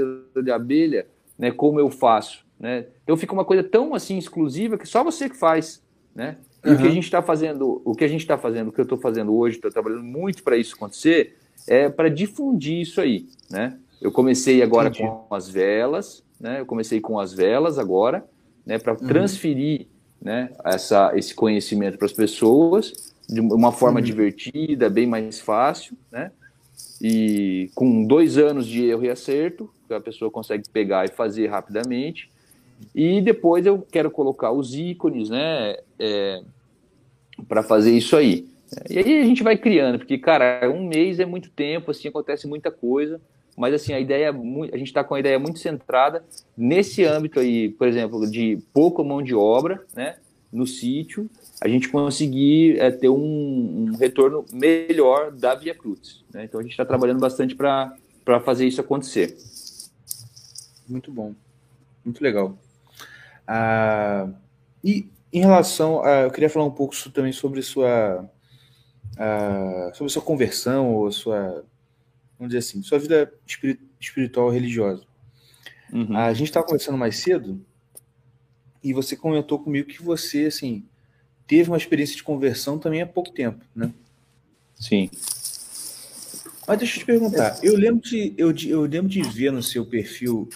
de 0.43 0.51
abelha, 0.51 1.07
né, 1.39 1.49
como 1.49 1.79
eu 1.79 1.89
faço, 1.89 2.45
né? 2.61 2.85
Então 3.03 3.17
fica 3.17 3.33
uma 3.33 3.43
coisa 3.43 3.63
tão 3.63 3.95
assim 3.95 4.19
exclusiva 4.19 4.77
que 4.77 4.87
só 4.87 5.03
você 5.03 5.27
que 5.27 5.35
faz, 5.35 5.81
né? 6.15 6.37
Uhum. 6.63 6.75
o 6.75 6.77
que 6.77 6.87
a 6.87 6.91
gente 6.91 7.05
está 7.05 7.23
fazendo, 7.23 7.81
o 7.83 7.95
que 7.95 8.03
a 8.03 8.07
gente 8.07 8.21
está 8.21 8.37
fazendo, 8.37 8.67
o 8.67 8.71
que 8.71 8.79
eu 8.79 8.83
estou 8.83 8.99
fazendo 8.99 9.35
hoje, 9.35 9.55
estou 9.55 9.71
trabalhando 9.71 10.03
muito 10.03 10.43
para 10.43 10.55
isso 10.55 10.75
acontecer, 10.75 11.35
é 11.67 11.89
para 11.89 12.07
difundir 12.07 12.81
isso 12.81 13.01
aí, 13.01 13.27
né? 13.49 13.79
Eu 13.99 14.11
comecei 14.11 14.61
agora 14.61 14.89
Entendi. 14.89 15.09
com 15.09 15.33
as 15.33 15.49
velas, 15.49 16.23
né? 16.39 16.59
Eu 16.59 16.65
comecei 16.67 17.01
com 17.01 17.19
as 17.19 17.33
velas 17.33 17.79
agora, 17.79 18.23
né? 18.63 18.77
Para 18.77 18.93
uhum. 18.93 19.07
transferir, 19.07 19.87
né? 20.21 20.51
Essa, 20.63 21.11
esse 21.15 21.33
conhecimento 21.33 21.97
para 21.97 22.05
as 22.05 22.13
pessoas 22.13 23.11
de 23.27 23.39
uma 23.39 23.71
forma 23.71 23.99
uhum. 23.99 24.05
divertida, 24.05 24.87
bem 24.87 25.07
mais 25.07 25.39
fácil, 25.39 25.97
né? 26.11 26.31
E 27.01 27.71
com 27.73 28.05
dois 28.05 28.37
anos 28.37 28.67
de 28.67 28.83
erro 28.85 29.03
e 29.03 29.09
acerto, 29.09 29.67
a 29.89 29.99
pessoa 29.99 30.29
consegue 30.29 30.69
pegar 30.69 31.05
e 31.05 31.07
fazer 31.09 31.47
rapidamente. 31.47 32.29
E 32.93 33.21
depois 33.21 33.65
eu 33.65 33.85
quero 33.91 34.11
colocar 34.11 34.51
os 34.51 34.75
ícones, 34.75 35.29
né? 35.29 35.77
É, 35.99 36.41
para 37.47 37.63
fazer 37.63 37.91
isso 37.91 38.15
aí. 38.15 38.47
E 38.89 38.97
aí 38.97 39.21
a 39.21 39.25
gente 39.25 39.43
vai 39.43 39.57
criando, 39.57 39.99
porque, 39.99 40.17
cara, 40.17 40.69
um 40.69 40.87
mês 40.87 41.19
é 41.19 41.25
muito 41.25 41.49
tempo, 41.49 41.91
assim, 41.91 42.07
acontece 42.07 42.47
muita 42.47 42.71
coisa, 42.71 43.19
mas, 43.57 43.73
assim, 43.73 43.93
a 43.93 43.99
ideia, 43.99 44.29
a 44.29 44.77
gente 44.77 44.87
está 44.87 45.03
com 45.03 45.13
a 45.13 45.19
ideia 45.19 45.37
muito 45.37 45.59
centrada 45.59 46.23
nesse 46.57 47.03
âmbito 47.03 47.39
aí, 47.39 47.69
por 47.69 47.87
exemplo, 47.87 48.29
de 48.29 48.59
pouca 48.73 49.03
mão 49.03 49.21
de 49.21 49.35
obra, 49.35 49.83
né, 49.93 50.15
no 50.51 50.65
sítio, 50.65 51.29
a 51.61 51.67
gente 51.67 51.89
conseguir 51.89 52.79
é, 52.79 52.89
ter 52.91 53.09
um, 53.09 53.89
um, 53.89 53.95
retorno 53.97 54.45
melhor 54.51 55.31
da 55.31 55.53
Via 55.53 55.75
Cruz. 55.75 56.23
Né? 56.33 56.45
Então, 56.45 56.59
a 56.59 56.63
gente 56.63 56.71
está 56.71 56.85
trabalhando 56.85 57.19
bastante 57.19 57.55
para 57.55 57.93
fazer 58.43 58.65
isso 58.65 58.79
acontecer. 58.79 59.37
Muito 60.87 61.11
bom, 61.11 61.33
muito 62.05 62.21
legal. 62.23 62.57
Ah, 63.53 64.29
e 64.81 65.09
em 65.33 65.41
relação 65.41 66.01
a, 66.05 66.21
eu 66.21 66.31
queria 66.31 66.49
falar 66.49 66.65
um 66.65 66.71
pouco 66.71 66.95
também 67.09 67.33
sobre 67.33 67.61
sua 67.61 68.29
sobre 69.93 70.05
a 70.05 70.13
sua 70.13 70.21
conversão 70.21 70.95
ou 70.95 71.11
sua, 71.11 71.65
vamos 72.39 72.53
dizer 72.53 72.59
assim, 72.59 72.81
sua 72.81 72.97
vida 72.97 73.31
espiritual 73.99 74.49
religiosa. 74.49 75.03
Uhum. 75.91 76.15
A 76.15 76.33
gente 76.33 76.47
estava 76.47 76.65
conversando 76.65 76.97
mais 76.97 77.17
cedo 77.17 77.59
e 78.81 78.93
você 78.93 79.17
comentou 79.17 79.59
comigo 79.59 79.89
que 79.89 80.01
você, 80.01 80.45
assim, 80.45 80.85
teve 81.45 81.69
uma 81.69 81.77
experiência 81.77 82.15
de 82.15 82.23
conversão 82.23 82.79
também 82.79 83.01
há 83.01 83.05
pouco 83.05 83.31
tempo, 83.31 83.65
né? 83.75 83.93
Sim. 84.75 85.09
Mas 86.65 86.77
deixa 86.77 86.95
eu 86.95 86.99
te 87.01 87.05
perguntar, 87.05 87.59
eu 87.61 87.75
lembro 87.75 88.01
de, 88.01 88.33
eu, 88.37 88.55
eu 88.65 88.83
lembro 88.83 89.09
de 89.09 89.21
ver 89.23 89.51
no 89.51 89.61
seu 89.61 89.85
perfil 89.85 90.47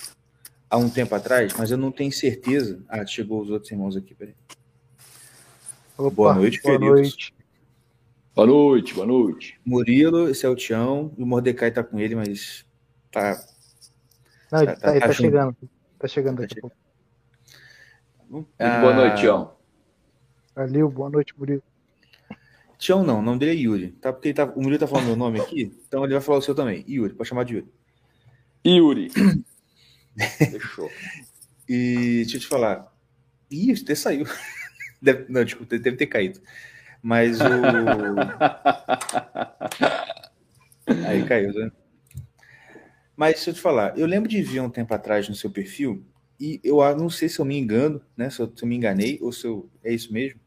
há 0.70 0.78
um 0.78 0.90
tempo 0.90 1.14
atrás, 1.16 1.54
mas 1.58 1.72
eu 1.72 1.78
não 1.78 1.92
tenho 1.92 2.12
certeza. 2.12 2.84
Ah, 2.88 3.06
chegou 3.06 3.42
os 3.42 3.50
outros 3.50 3.72
irmãos 3.72 3.96
aqui, 3.96 4.14
peraí. 4.14 4.36
Opa, 5.98 6.10
boa 6.10 6.34
noite, 6.34 6.62
boa 6.62 6.78
queridos. 6.78 7.02
Noite. 7.02 7.36
Boa 8.36 8.48
noite, 8.48 8.94
boa 8.94 9.08
noite. 9.08 9.60
Murilo, 9.66 10.30
esse 10.30 10.46
é 10.46 10.50
o 10.50 10.56
Tião, 10.56 11.14
e 11.18 11.24
o 11.24 11.26
Mordecai 11.26 11.72
tá 11.72 11.84
com 11.84 12.00
ele, 12.00 12.16
mas 12.16 12.66
tá. 13.12 13.42
Não, 14.52 14.66
tá, 14.66 14.76
tá, 14.76 14.94
tá, 14.94 15.00
tá 15.00 15.14
chegando. 15.14 15.56
Tá 15.98 16.08
chegando 16.08 16.42
daqui 16.42 16.58
a 16.60 16.62
pouco. 16.62 16.76
Ah, 18.60 18.82
boa 18.82 18.94
noite, 18.94 19.22
Tião. 19.22 19.56
Valeu, 20.54 20.90
boa 20.90 21.10
noite, 21.10 21.34
Murilo. 21.38 21.64
Tião 22.78 23.04
não, 23.04 23.20
o 23.20 23.22
nome 23.22 23.40
dele 23.40 23.52
é 23.52 23.56
Yuri, 23.56 23.92
tá? 23.94 24.12
Porque 24.12 24.34
tá, 24.34 24.44
o 24.44 24.62
Murilo 24.62 24.80
tá 24.80 24.88
falando 24.88 25.06
meu 25.06 25.16
nome 25.16 25.40
aqui, 25.40 25.74
então 25.88 26.04
ele 26.04 26.14
vai 26.14 26.22
falar 26.22 26.40
o 26.40 26.42
seu 26.42 26.54
também. 26.54 26.84
Yuri, 26.88 27.14
pode 27.14 27.30
chamar 27.30 27.46
de 27.46 27.56
Yuri. 27.56 27.68
Yuri. 28.66 29.12
Fechou. 30.18 30.90
e 31.68 32.22
deixa 32.24 32.38
eu 32.38 32.42
te 32.42 32.48
falar. 32.48 32.92
Ih, 33.52 33.74
até 33.74 33.96
saiu. 33.96 34.26
Deve, 35.02 35.32
não, 35.32 35.44
desculpa, 35.44 35.78
deve 35.78 35.98
ter 35.98 36.08
caído. 36.08 36.40
Mas 37.02 37.40
o. 37.40 37.44
Aí 41.08 41.24
caiu, 41.26 41.54
né? 41.54 41.72
Mas 43.16 43.40
se 43.40 43.50
eu 43.50 43.54
te 43.54 43.62
falar, 43.62 43.98
eu 43.98 44.08
lembro 44.08 44.30
de 44.30 44.42
ver 44.42 44.62
um 44.62 44.70
tempo 44.70 44.94
atrás 44.94 45.30
no 45.30 45.36
seu 45.36 45.50
perfil, 45.50 46.06
e 46.40 46.60
eu 46.64 46.78
não 46.96 47.10
sei 47.10 47.30
se 47.30 47.40
eu 47.40 47.46
me 47.46 47.58
engano, 47.58 48.02
né? 48.18 48.30
Se 48.30 48.42
eu, 48.42 48.52
se 48.56 48.64
eu 48.64 48.68
me 48.68 48.76
enganei, 48.76 49.20
ou 49.22 49.32
se 49.32 49.46
eu, 49.46 49.70
é 49.84 49.94
isso 49.94 50.12
mesmo, 50.12 50.40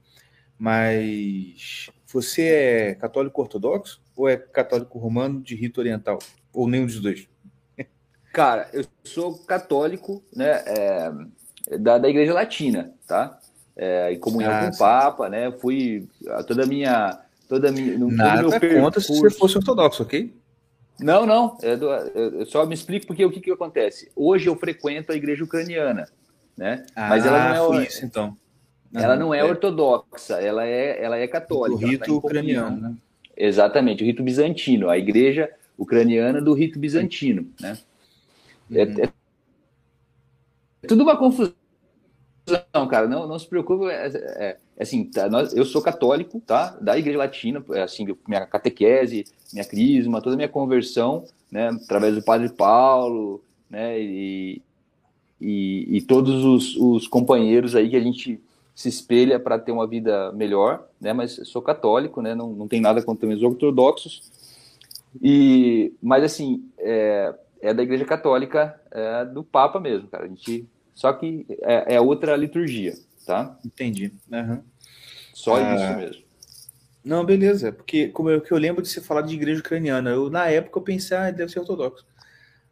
mas 0.58 1.88
você 2.06 2.42
é 2.42 2.94
católico 2.94 3.40
ortodoxo 3.40 4.02
ou 4.16 4.28
é 4.28 4.36
católico 4.36 4.98
romano 4.98 5.40
de 5.40 5.54
rito 5.54 5.80
oriental? 5.80 6.18
Ou 6.52 6.68
nenhum 6.68 6.86
dos 6.86 7.00
dois? 7.00 7.28
Cara, 8.32 8.68
eu 8.72 8.84
sou 9.04 9.38
católico, 9.38 10.22
né? 10.34 10.62
É, 10.66 11.12
da, 11.78 11.98
da 11.98 12.08
Igreja 12.08 12.32
Latina, 12.32 12.92
tá? 13.06 13.38
É, 13.76 14.12
em 14.12 14.18
comunhão 14.18 14.52
ah, 14.52 14.60
com 14.60 14.74
o 14.74 14.78
Papa, 14.78 15.28
né? 15.28 15.52
Fui 15.52 16.08
toda 16.46 16.64
a 16.64 16.66
minha. 16.66 17.18
Toda 17.48 17.68
a 17.68 17.72
minha 17.72 17.96
no, 17.96 18.10
Nada 18.10 18.42
meu 18.42 18.82
contra 18.82 19.00
se 19.00 19.08
você 19.08 19.30
fosse 19.30 19.56
ortodoxo, 19.56 20.02
ok? 20.02 20.34
Não, 21.00 21.24
não. 21.24 21.56
É 21.62 21.78
eu 22.40 22.44
só 22.44 22.66
me 22.66 22.74
explico 22.74 23.06
porque 23.06 23.24
o 23.24 23.30
que, 23.30 23.40
que 23.40 23.50
acontece. 23.50 24.10
Hoje 24.14 24.48
eu 24.48 24.56
frequento 24.56 25.12
a 25.12 25.14
igreja 25.14 25.44
ucraniana, 25.44 26.08
né? 26.56 26.84
Ah, 26.94 27.08
Mas 27.08 27.24
ela 27.24 27.54
não 27.54 27.54
é 27.54 27.66
foi 27.68 27.86
isso, 27.86 28.04
então. 28.04 28.36
ela 28.92 29.16
não 29.16 29.32
é, 29.32 29.38
é, 29.38 29.44
ortodoxa, 29.44 30.40
ela 30.40 30.66
é, 30.66 31.02
ela 31.02 31.16
é 31.16 31.26
católica. 31.28 31.84
O 31.84 31.88
rito 31.88 32.04
tá 32.04 32.12
ucraniano, 32.12 32.80
né? 32.80 32.94
Exatamente, 33.36 34.02
o 34.02 34.06
rito 34.06 34.22
bizantino, 34.22 34.90
a 34.90 34.98
igreja 34.98 35.48
ucraniana 35.78 36.42
do 36.42 36.52
rito 36.52 36.78
bizantino, 36.78 37.48
né? 37.60 37.78
É, 38.70 38.84
uhum. 38.84 39.00
É, 39.00 39.04
é, 39.04 40.86
tudo 40.86 41.02
uma 41.02 41.16
confusão, 41.16 41.54
cara. 42.88 43.08
Não, 43.08 43.26
não 43.26 43.38
se 43.38 43.46
preocupe. 43.46 43.86
É, 43.86 44.06
é, 44.06 44.56
é 44.76 44.82
assim, 44.82 45.04
tá, 45.04 45.28
nós, 45.28 45.54
eu 45.54 45.64
sou 45.64 45.82
católico, 45.82 46.40
tá? 46.46 46.76
Da 46.80 46.98
Igreja 46.98 47.18
Latina, 47.18 47.64
é 47.72 47.82
assim, 47.82 48.06
minha 48.26 48.46
catequese, 48.46 49.24
minha 49.52 49.64
crisma, 49.64 50.22
toda 50.22 50.34
a 50.34 50.36
minha 50.36 50.48
conversão, 50.48 51.24
né? 51.50 51.68
Através 51.68 52.14
do 52.14 52.22
Padre 52.22 52.48
Paulo, 52.50 53.42
né? 53.68 54.00
E, 54.00 54.62
e, 55.40 55.96
e 55.96 56.02
todos 56.02 56.44
os, 56.44 56.76
os 56.76 57.06
companheiros 57.06 57.74
aí 57.74 57.90
que 57.90 57.96
a 57.96 58.00
gente 58.00 58.40
se 58.74 58.88
espelha 58.88 59.40
para 59.40 59.58
ter 59.58 59.72
uma 59.72 59.88
vida 59.88 60.30
melhor, 60.32 60.86
né? 61.00 61.12
Mas 61.12 61.40
sou 61.44 61.60
católico, 61.60 62.22
né? 62.22 62.34
Não, 62.34 62.52
não 62.52 62.68
tem 62.68 62.80
nada 62.80 63.02
contra 63.02 63.28
os 63.28 63.42
ortodoxos. 63.42 64.22
E, 65.20 65.92
mas 66.02 66.22
assim, 66.22 66.64
é, 66.78 67.34
é 67.60 67.74
da 67.74 67.82
Igreja 67.82 68.04
Católica, 68.04 68.80
é 68.90 69.24
do 69.24 69.42
Papa 69.42 69.80
mesmo, 69.80 70.08
cara. 70.08 70.24
A 70.24 70.28
gente, 70.28 70.68
só 70.94 71.12
que 71.12 71.46
é, 71.62 71.96
é 71.96 72.00
outra 72.00 72.36
liturgia, 72.36 72.94
tá? 73.26 73.58
Entendi. 73.64 74.12
Uhum. 74.30 74.62
Só 75.34 75.56
ah, 75.56 75.74
isso 75.74 75.96
mesmo. 75.96 76.22
Não, 77.04 77.24
beleza. 77.24 77.72
Porque 77.72 78.08
como 78.08 78.30
eu, 78.30 78.40
que 78.40 78.52
eu 78.52 78.58
lembro 78.58 78.82
de 78.82 78.88
você 78.88 79.00
falar 79.00 79.22
de 79.22 79.34
igreja 79.34 79.60
ucraniana, 79.60 80.10
eu 80.10 80.28
na 80.28 80.46
época 80.48 80.78
eu 80.78 80.82
pensei, 80.82 81.16
ah, 81.16 81.30
deve 81.30 81.50
ser 81.50 81.60
ortodoxo. 81.60 82.06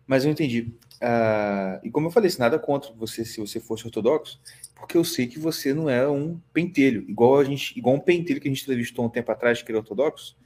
Mas 0.06 0.24
eu 0.24 0.30
entendi. 0.30 0.74
Ah, 1.00 1.80
e 1.82 1.90
como 1.90 2.08
eu 2.08 2.10
falei, 2.10 2.30
se 2.30 2.38
nada 2.38 2.58
contra 2.58 2.92
você 2.92 3.24
se 3.24 3.40
você 3.40 3.60
fosse 3.60 3.84
ortodoxo, 3.86 4.40
porque 4.74 4.96
eu 4.96 5.04
sei 5.04 5.26
que 5.26 5.38
você 5.38 5.72
não 5.72 5.88
é 5.88 6.08
um 6.08 6.40
pentelho, 6.52 7.04
igual 7.08 7.38
a 7.38 7.44
gente, 7.44 7.78
igual 7.78 7.96
um 7.96 8.00
pentelho 8.00 8.40
que 8.40 8.48
a 8.48 8.50
gente 8.50 8.62
entrevistou 8.62 9.04
um 9.04 9.08
tempo 9.08 9.30
atrás 9.32 9.62
que 9.62 9.70
era 9.70 9.78
ortodoxo, 9.78 10.36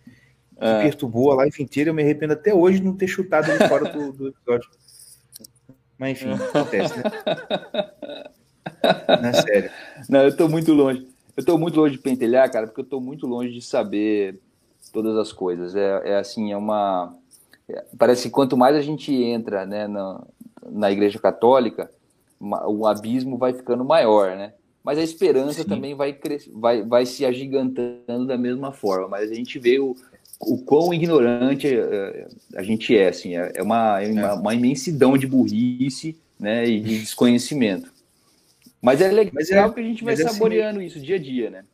que 0.61 0.66
é. 0.66 0.83
perturbou 0.83 1.33
a 1.33 1.37
live 1.37 1.62
inteira. 1.62 1.90
Eu 1.90 1.94
me 1.94 2.03
arrependo 2.03 2.35
até 2.35 2.55
hoje 2.55 2.81
de 2.81 2.85
não 2.85 2.94
ter 2.94 3.09
chutado 3.09 3.51
ele 3.51 3.66
fora 3.66 3.90
do, 3.90 4.12
do 4.12 4.29
episódio. 4.29 4.68
Mas 5.99 6.11
enfim, 6.12 6.33
acontece, 6.55 6.94
né? 6.96 7.05
Não 9.23 9.29
é 9.29 9.33
sério. 9.33 9.70
Não, 10.09 10.20
eu 10.20 10.37
tô 10.37 10.49
muito 10.49 10.73
longe. 10.73 11.09
Eu 11.37 11.44
tô 11.44 11.57
muito 11.57 11.81
longe 11.81 11.96
de 11.96 12.03
pentelhar, 12.03 12.51
cara, 12.51 12.66
porque 12.66 12.83
eu 12.83 12.87
tô 12.87 13.01
muito 13.01 13.27
longe 13.27 13.53
de 13.53 13.62
saber 13.62 14.38
todas 14.92 15.16
as 15.16 15.33
coisas. 15.33 15.75
É, 15.75 16.11
é 16.11 16.18
assim, 16.18 16.53
é 16.53 16.57
uma. 16.57 17.14
É, 17.68 17.85
parece 17.96 18.25
que 18.25 18.31
quanto 18.31 18.57
mais 18.57 18.77
a 18.77 18.83
gente 18.83 19.12
entra 19.14 19.64
né, 19.64 19.87
na, 19.87 20.23
na 20.70 20.90
Igreja 20.90 21.18
Católica, 21.18 21.90
o 22.38 22.87
abismo 22.87 23.38
vai 23.38 23.55
ficando 23.55 23.85
maior, 23.85 24.37
né? 24.37 24.53
Mas 24.83 24.99
a 24.99 25.03
esperança 25.03 25.62
Sim. 25.62 25.68
também 25.68 25.94
vai, 25.94 26.18
vai, 26.55 26.83
vai 26.83 27.07
se 27.07 27.25
agigantando 27.25 28.27
da 28.27 28.37
mesma 28.37 28.73
forma. 28.73 29.09
Mas 29.09 29.31
a 29.31 29.35
gente 29.35 29.59
vê 29.59 29.79
o, 29.79 29.94
o 30.40 30.57
quão 30.64 30.92
ignorante 30.94 31.66
é, 31.66 31.74
é, 31.74 32.29
a 32.57 32.62
gente 32.62 32.96
é, 32.96 33.09
assim, 33.09 33.37
é, 33.37 33.53
é 33.57 33.62
uma, 33.62 34.03
é 34.03 34.11
uma, 34.11 34.35
uma, 34.35 34.55
imensidão 34.55 35.18
de 35.18 35.26
burrice, 35.26 36.18
né, 36.38 36.66
e 36.66 36.81
de 36.81 36.98
desconhecimento. 37.00 37.92
Mas 38.81 39.03
é 39.03 39.12
legal 39.12 39.35
mas 39.35 39.50
é, 39.50 39.68
que 39.68 39.81
a 39.81 39.83
gente 39.83 40.03
vai 40.03 40.14
assim 40.14 40.22
saboreando 40.22 40.79
assim, 40.79 40.87
isso 40.87 41.00
dia 41.00 41.16
a 41.16 41.18
dia, 41.18 41.50
né? 41.50 41.64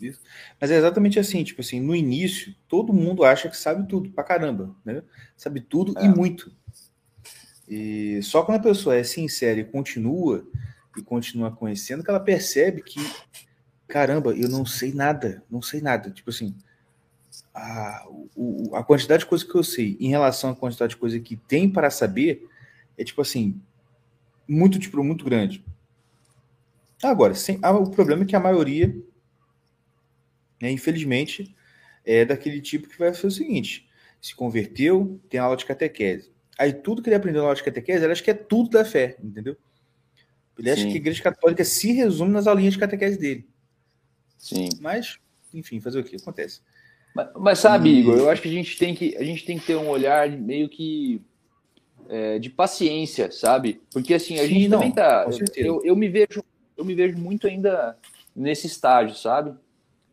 Isso. 0.00 0.18
Mas 0.58 0.70
é 0.70 0.76
exatamente 0.78 1.18
assim, 1.18 1.44
tipo 1.44 1.60
assim, 1.60 1.78
no 1.78 1.94
início, 1.94 2.54
todo 2.66 2.92
mundo 2.92 3.24
acha 3.24 3.50
que 3.50 3.56
sabe 3.56 3.86
tudo 3.86 4.08
pra 4.10 4.24
caramba, 4.24 4.74
né? 4.82 5.02
Sabe 5.36 5.60
tudo 5.60 5.98
é. 5.98 6.06
e 6.06 6.08
muito. 6.08 6.50
E 7.68 8.22
só 8.22 8.42
quando 8.42 8.58
a 8.58 8.62
pessoa 8.62 8.96
é 8.96 9.04
sincera 9.04 9.60
e 9.60 9.64
continua 9.64 10.46
e 10.96 11.02
continua 11.02 11.50
conhecendo 11.50 12.02
que 12.02 12.08
ela 12.08 12.20
percebe 12.20 12.82
que 12.82 13.00
caramba, 13.86 14.32
eu 14.32 14.48
não 14.48 14.64
sei 14.64 14.92
nada, 14.92 15.42
não 15.50 15.60
sei 15.60 15.82
nada. 15.82 16.10
Tipo 16.10 16.30
assim, 16.30 16.54
a, 17.54 18.06
o, 18.34 18.74
a 18.74 18.84
quantidade 18.84 19.20
de 19.20 19.26
coisas 19.26 19.46
que 19.46 19.54
eu 19.54 19.64
sei 19.64 19.96
em 20.00 20.08
relação 20.08 20.50
à 20.50 20.56
quantidade 20.56 20.90
de 20.90 20.96
coisa 20.96 21.18
que 21.20 21.36
tem 21.36 21.68
para 21.70 21.90
saber 21.90 22.48
é 22.96 23.04
tipo 23.04 23.20
assim, 23.20 23.60
muito 24.48 24.78
tipo 24.78 25.02
muito 25.02 25.24
grande. 25.24 25.64
Agora, 27.02 27.34
sem, 27.34 27.58
ah, 27.62 27.72
o 27.72 27.90
problema 27.90 28.22
é 28.22 28.26
que 28.26 28.36
a 28.36 28.40
maioria, 28.40 28.94
né, 30.60 30.70
infelizmente, 30.70 31.54
é 32.04 32.24
daquele 32.24 32.60
tipo 32.60 32.88
que 32.88 32.98
vai 32.98 33.12
fazer 33.12 33.26
o 33.26 33.30
seguinte: 33.30 33.88
se 34.20 34.34
converteu, 34.34 35.20
tem 35.28 35.38
aula 35.38 35.56
de 35.56 35.66
catequese. 35.66 36.32
Aí 36.58 36.72
tudo 36.72 37.02
que 37.02 37.08
ele 37.08 37.16
aprendeu 37.16 37.42
na 37.42 37.48
aula 37.48 37.56
de 37.56 37.62
catequese, 37.62 38.04
ele 38.04 38.12
acha 38.12 38.22
que 38.22 38.30
é 38.30 38.34
tudo 38.34 38.70
da 38.70 38.84
fé, 38.84 39.16
entendeu? 39.22 39.56
Ele 40.58 40.70
acha 40.70 40.82
Sim. 40.82 40.88
que 40.88 40.94
a 40.94 41.00
igreja 41.00 41.22
católica 41.22 41.64
se 41.64 41.92
resume 41.92 42.32
nas 42.32 42.46
aulinhas 42.46 42.72
de 42.72 42.80
catequese 42.80 43.18
dele. 43.18 43.46
Sim. 44.38 44.70
Mas, 44.80 45.18
enfim, 45.52 45.80
fazer 45.80 46.00
o 46.00 46.04
que 46.04 46.16
acontece. 46.16 46.62
Mas, 47.16 47.28
mas 47.34 47.58
sabe, 47.58 47.88
e... 47.88 48.00
Igor, 48.00 48.18
eu 48.18 48.28
acho 48.28 48.42
que 48.42 48.48
a 48.48 48.52
gente 48.52 48.76
tem 48.76 48.94
que, 48.94 49.16
a 49.16 49.24
gente 49.24 49.44
tem 49.46 49.58
que 49.58 49.64
ter 49.64 49.76
um 49.76 49.88
olhar 49.88 50.28
meio 50.30 50.68
que 50.68 51.22
é, 52.10 52.38
de 52.38 52.50
paciência, 52.50 53.32
sabe? 53.32 53.80
Porque 53.90 54.12
assim, 54.12 54.38
a 54.38 54.42
Sim, 54.42 54.48
gente 54.48 54.68
não, 54.68 54.78
também 54.78 54.92
tá. 54.92 55.26
Eu, 55.56 55.82
eu, 55.82 55.96
me 55.96 56.08
vejo, 56.08 56.44
eu 56.76 56.84
me 56.84 56.94
vejo 56.94 57.16
muito 57.16 57.46
ainda 57.46 57.96
nesse 58.34 58.66
estágio, 58.66 59.16
sabe? 59.16 59.54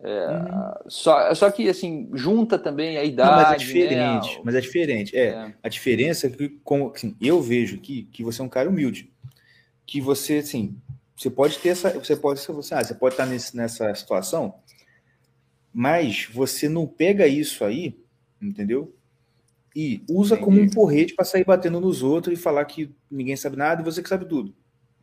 É, 0.01 0.27
uhum. 0.27 0.73
só, 0.87 1.33
só 1.35 1.51
que 1.51 1.67
assim, 1.67 2.09
junta 2.13 2.57
também 2.57 2.97
a 2.97 3.03
idade. 3.03 3.29
Não, 3.29 3.37
mas 3.37 3.51
é 3.51 3.57
diferente, 3.57 4.35
né? 4.35 4.41
mas 4.45 4.55
é 4.55 4.61
diferente. 4.61 5.17
É, 5.17 5.25
é. 5.27 5.53
A 5.61 5.69
diferença 5.69 6.27
é 6.27 6.29
que, 6.29 6.49
como 6.63 6.91
assim, 6.95 7.15
eu 7.19 7.41
vejo 7.41 7.75
aqui 7.75 8.07
que 8.13 8.23
você 8.23 8.41
é 8.41 8.45
um 8.45 8.49
cara 8.49 8.69
humilde. 8.69 9.11
Que 9.85 9.99
você, 9.99 10.37
assim, 10.37 10.77
você 11.17 11.29
pode 11.29 11.59
ter 11.59 11.69
essa. 11.69 11.89
Você 11.91 12.15
pode, 12.15 12.39
você, 12.39 12.73
ah, 12.73 12.83
você 12.83 12.93
pode 12.93 13.13
estar 13.13 13.25
nesse, 13.25 13.55
nessa 13.57 13.93
situação 13.93 14.55
mas 15.73 16.29
você 16.31 16.69
não 16.69 16.85
pega 16.85 17.27
isso 17.27 17.65
aí, 17.65 17.99
entendeu? 18.41 18.95
E 19.75 20.03
usa 20.07 20.35
Entendi. 20.35 20.45
como 20.45 20.61
um 20.61 20.69
porrete 20.69 21.15
para 21.15 21.25
sair 21.25 21.43
batendo 21.43 21.79
nos 21.79 22.03
outros 22.03 22.37
e 22.37 22.41
falar 22.41 22.63
que 22.65 22.93
ninguém 23.09 23.35
sabe 23.35 23.57
nada 23.57 23.81
e 23.81 23.85
você 23.85 24.03
que 24.03 24.09
sabe 24.09 24.25
tudo. 24.25 24.53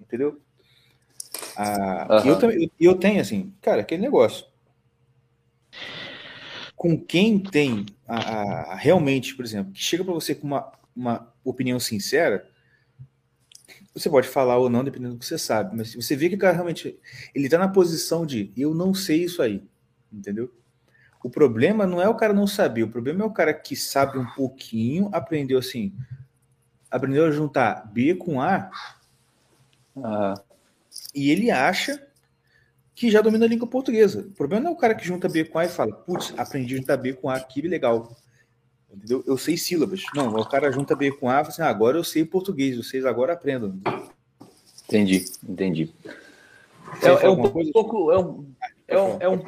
Entendeu? 0.01 0.41
Ah, 1.57 2.23
uhum. 2.25 2.51
eu, 2.53 2.71
eu 2.79 2.95
tenho 2.95 3.21
assim, 3.21 3.53
cara, 3.61 3.81
aquele 3.81 4.03
negócio. 4.03 4.47
Com 6.77 6.99
quem 6.99 7.39
tem 7.39 7.85
a, 8.07 8.73
a 8.73 8.75
realmente, 8.77 9.35
por 9.35 9.45
exemplo, 9.45 9.73
que 9.73 9.83
chega 9.83 10.05
para 10.05 10.15
você 10.15 10.35
com 10.35 10.47
uma, 10.47 10.73
uma 10.95 11.35
opinião 11.45 11.81
sincera, 11.81 12.49
você 13.93 14.09
pode 14.09 14.29
falar 14.29 14.57
ou 14.57 14.71
não, 14.71 14.85
dependendo 14.85 15.15
do 15.15 15.19
que 15.19 15.27
você 15.27 15.37
sabe, 15.37 15.77
mas 15.77 15.91
se 15.91 15.97
você 15.97 16.15
vê 16.15 16.29
que 16.29 16.37
o 16.37 16.39
cara 16.39 16.55
realmente 16.55 16.99
ele 17.35 17.47
está 17.47 17.59
na 17.59 17.69
posição 17.69 18.25
de 18.25 18.53
eu 18.57 18.73
não 18.73 18.95
sei 18.95 19.25
isso 19.25 19.43
aí, 19.43 19.63
entendeu? 20.13 20.51
O 21.23 21.29
problema 21.29 21.87
não 21.87 22.01
é 22.01 22.09
o 22.09 22.15
cara 22.15 22.33
não 22.33 22.47
saber, 22.47 22.83
o 22.83 22.91
problema 22.91 23.23
é 23.23 23.27
o 23.27 23.33
cara 23.33 23.53
que 23.53 23.77
sabe 23.77 24.19
um 24.19 24.27
pouquinho, 24.27 25.11
aprendeu 25.13 25.59
assim, 25.59 25.93
aprendeu 26.91 27.27
a 27.27 27.31
juntar 27.31 27.87
B 27.93 28.15
com 28.15 28.41
A, 28.41 28.71
e 31.15 31.31
ele 31.31 31.51
acha 31.51 32.07
que 32.95 33.11
já 33.11 33.21
domina 33.21 33.45
a 33.45 33.49
língua 33.49 33.67
portuguesa. 33.67 34.21
O 34.21 34.33
problema 34.33 34.65
não 34.65 34.71
é 34.73 34.75
o 34.75 34.79
cara 34.79 34.95
que 34.95 35.07
junta 35.07 35.29
B 35.29 35.45
com 35.45 35.59
A 35.59 35.65
e 35.65 35.69
fala, 35.69 35.93
putz, 35.93 36.35
aprendi 36.37 36.75
a 36.75 36.79
juntar 36.79 36.97
B 36.97 37.15
com 37.15 37.31
A, 37.31 37.41
que 37.41 37.63
legal. 37.63 38.15
Entendeu? 38.93 39.23
Eu 39.27 39.39
sei 39.39 39.57
sílabas. 39.57 40.03
Não, 40.15 40.35
o 40.35 40.45
cara 40.45 40.73
junta 40.73 40.97
B 40.97 41.13
com 41.13 41.29
A 41.29 41.35
e 41.35 41.37
fala 41.37 41.49
assim, 41.49 41.63
ah, 41.63 41.69
agora 41.69 41.97
eu 41.97 42.05
sei 42.05 42.25
português, 42.25 42.77
vocês 42.77 43.07
agora 43.07 43.33
aprendam. 43.33 43.79
Entendi, 44.85 45.25
entendi. 45.49 45.95
É, 47.03 47.27
é, 47.27 47.31
um 47.31 47.41
pouco, 47.41 48.11
é 48.11 48.19
um, 48.19 48.47
é 48.89 48.99
um, 48.99 49.17
é 49.21 49.29
um 49.29 49.45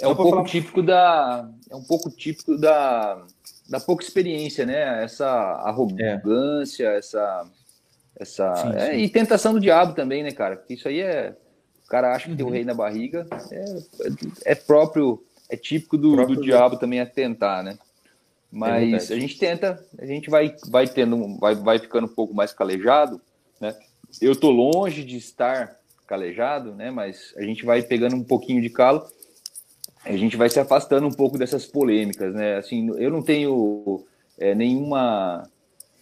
é 0.00 0.08
um 0.08 0.14
pouco 0.14 0.30
falar... 0.30 0.44
típico 0.44 0.82
da 0.82 1.48
é 1.70 1.76
um 1.76 1.82
pouco 1.82 2.10
típico 2.10 2.56
da, 2.56 3.24
da 3.68 3.80
pouca 3.80 4.04
experiência, 4.04 4.66
né? 4.66 5.04
Essa 5.04 5.28
arrogância, 5.28 6.88
é. 6.88 6.98
essa 6.98 7.46
essa 8.18 8.54
sim, 8.56 8.72
é, 8.74 8.90
sim. 8.92 8.98
e 8.98 9.08
tentação 9.08 9.54
do 9.54 9.60
diabo 9.60 9.94
também, 9.94 10.22
né, 10.22 10.30
cara? 10.30 10.56
Porque 10.56 10.74
isso 10.74 10.88
aí 10.88 11.00
é 11.00 11.34
o 11.84 11.88
cara 11.90 12.14
acha 12.14 12.26
que 12.26 12.30
uhum. 12.30 12.36
tem 12.36 12.46
o 12.46 12.50
rei 12.50 12.64
na 12.64 12.74
barriga, 12.74 13.26
é, 13.50 14.52
é 14.52 14.54
próprio, 14.54 15.24
é 15.48 15.56
típico 15.56 15.96
do, 15.98 16.12
próprio 16.12 16.36
do 16.36 16.42
diabo 16.42 16.76
também 16.76 17.00
atentar, 17.00 17.64
né? 17.64 17.76
Mas 18.50 19.10
É 19.10 19.14
a 19.14 19.18
gente 19.18 19.38
tenta, 19.38 19.84
a 19.98 20.04
gente 20.04 20.28
vai, 20.28 20.54
vai 20.68 20.86
tendo, 20.86 21.38
vai, 21.38 21.54
vai 21.54 21.78
ficando 21.78 22.06
um 22.06 22.14
pouco 22.14 22.34
mais 22.34 22.52
calejado, 22.52 23.20
né? 23.60 23.76
Eu 24.20 24.34
tô 24.34 24.50
longe 24.50 25.04
de 25.04 25.16
estar 25.16 25.76
calejado, 26.06 26.74
né? 26.74 26.90
Mas 26.90 27.32
a 27.36 27.42
gente 27.42 27.64
vai 27.64 27.82
pegando 27.82 28.16
um 28.16 28.24
pouquinho 28.24 28.60
de 28.60 28.68
calo, 28.68 29.06
a 30.04 30.16
gente 30.16 30.36
vai 30.36 30.48
se 30.48 30.58
afastando 30.58 31.06
um 31.06 31.12
pouco 31.12 31.38
dessas 31.38 31.66
polêmicas, 31.66 32.34
né? 32.34 32.56
Assim, 32.56 32.90
eu 32.98 33.10
não 33.10 33.22
tenho 33.22 34.04
é, 34.38 34.54
nenhuma 34.54 35.48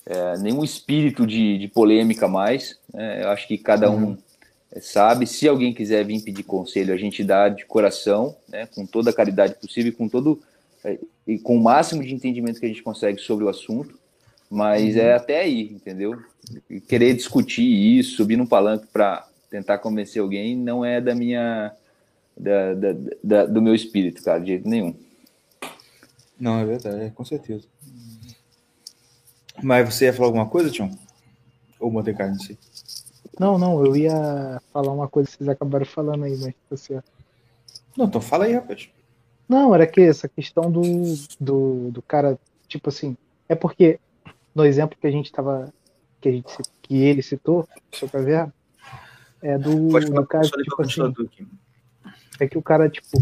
é, 0.06 0.38
nenhum 0.38 0.64
espírito 0.64 1.26
de, 1.26 1.58
de 1.58 1.68
polêmica 1.68 2.26
mais. 2.26 2.78
Né? 2.92 3.24
Eu 3.24 3.30
acho 3.30 3.46
que 3.46 3.58
cada 3.58 3.90
um 3.90 4.16
é, 4.72 4.80
sabe. 4.80 5.26
Se 5.26 5.46
alguém 5.46 5.74
quiser 5.74 6.04
vir 6.04 6.22
pedir 6.22 6.44
conselho, 6.44 6.94
a 6.94 6.96
gente 6.96 7.22
dá 7.22 7.48
de 7.48 7.66
coração, 7.66 8.34
né? 8.48 8.66
Com 8.74 8.87
toda 8.87 9.11
a 9.11 9.12
caridade 9.12 9.54
possível, 9.54 9.92
com 9.92 10.08
todo 10.08 10.40
é, 10.84 10.98
e 11.26 11.38
com 11.38 11.56
o 11.56 11.62
máximo 11.62 12.02
de 12.02 12.14
entendimento 12.14 12.61
que 12.61 12.66
a 12.66 12.68
gente 12.68 12.82
consegue 12.82 13.20
sobre 13.20 13.44
o 13.44 13.48
assunto. 13.48 13.98
Mas 14.50 14.96
é 14.96 15.12
até 15.12 15.40
aí, 15.40 15.72
entendeu? 15.72 16.18
E 16.70 16.80
querer 16.80 17.14
discutir 17.14 17.62
isso, 17.62 18.16
subir 18.16 18.37
num 18.37 18.46
palanque 18.46 18.87
para 18.90 19.28
tentar 19.50 19.76
convencer 19.76 20.22
alguém, 20.22 20.56
não 20.56 20.82
é 20.82 21.00
da 21.00 21.14
minha 21.14 21.72
da, 22.38 22.74
da, 22.74 22.88
da- 23.22 23.46
do 23.46 23.61
meu 23.62 23.74
espírito, 23.74 24.22
cara, 24.22 24.40
de 24.40 24.46
jeito 24.48 24.68
nenhum. 24.68 24.94
Não, 26.38 26.59
é 26.61 26.64
verdade, 26.64 27.01
é, 27.03 27.11
com 27.11 27.24
certeza. 27.24 27.66
Mas 29.62 29.92
você 29.92 30.05
ia 30.05 30.12
falar 30.12 30.29
alguma 30.29 30.46
coisa, 30.48 30.70
Tião? 30.70 30.90
Ou 31.81 31.90
Mordecai, 31.90 32.29
não 32.29 32.38
sei. 32.38 32.57
Não, 33.38 33.59
não, 33.59 33.85
eu 33.85 33.96
ia 33.96 34.61
falar 34.72 34.92
uma 34.92 35.09
coisa 35.09 35.31
que 35.31 35.37
vocês 35.37 35.48
acabaram 35.48 35.87
falando 35.87 36.24
aí, 36.24 36.37
mas 36.38 36.55
tá 36.68 36.77
certo. 36.77 37.11
Não, 37.96 38.07
então 38.07 38.20
fala 38.20 38.44
aí, 38.44 38.53
rapaz. 38.55 38.88
Não, 39.48 39.74
era 39.74 39.87
que 39.87 40.01
essa 40.01 40.29
questão 40.29 40.70
do, 40.70 40.83
do, 41.40 41.90
do 41.90 42.03
cara, 42.03 42.38
tipo 42.68 42.88
assim, 42.88 43.16
é 43.48 43.55
porque 43.55 43.98
no 44.55 44.64
exemplo 44.64 44.96
que 45.01 45.07
a 45.07 45.11
gente 45.11 45.33
tava, 45.33 45.72
que 46.20 46.29
a 46.29 46.33
gente 46.33 46.57
que 46.83 46.96
ele 47.03 47.22
citou, 47.22 47.66
só 47.92 48.07
pra 48.07 48.20
ver, 48.20 48.53
é 49.42 49.57
do, 49.57 49.88
Pode 49.88 50.07
falar, 50.07 50.22
do 50.22 50.29
ligar 50.29 50.62
tipo 50.62 50.83
assim, 50.83 51.03
aqui. 51.27 51.46
É 52.44 52.48
que 52.48 52.59
o 52.59 52.62
cara, 52.62 52.88
tipo, 52.88 53.18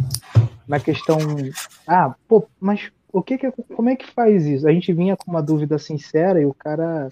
na 0.66 0.80
questão, 0.80 1.18
ah, 1.86 2.14
pô, 2.28 2.46
mas 2.60 2.90
o 3.12 3.22
que 3.22 3.38
que, 3.38 3.50
como 3.74 3.88
é 3.88 3.96
que 3.96 4.06
faz 4.06 4.46
isso? 4.46 4.68
A 4.68 4.72
gente 4.72 4.92
vinha 4.92 5.16
com 5.16 5.30
uma 5.30 5.42
dúvida 5.42 5.78
sincera 5.78 6.40
e 6.40 6.44
o 6.44 6.54
cara 6.54 7.10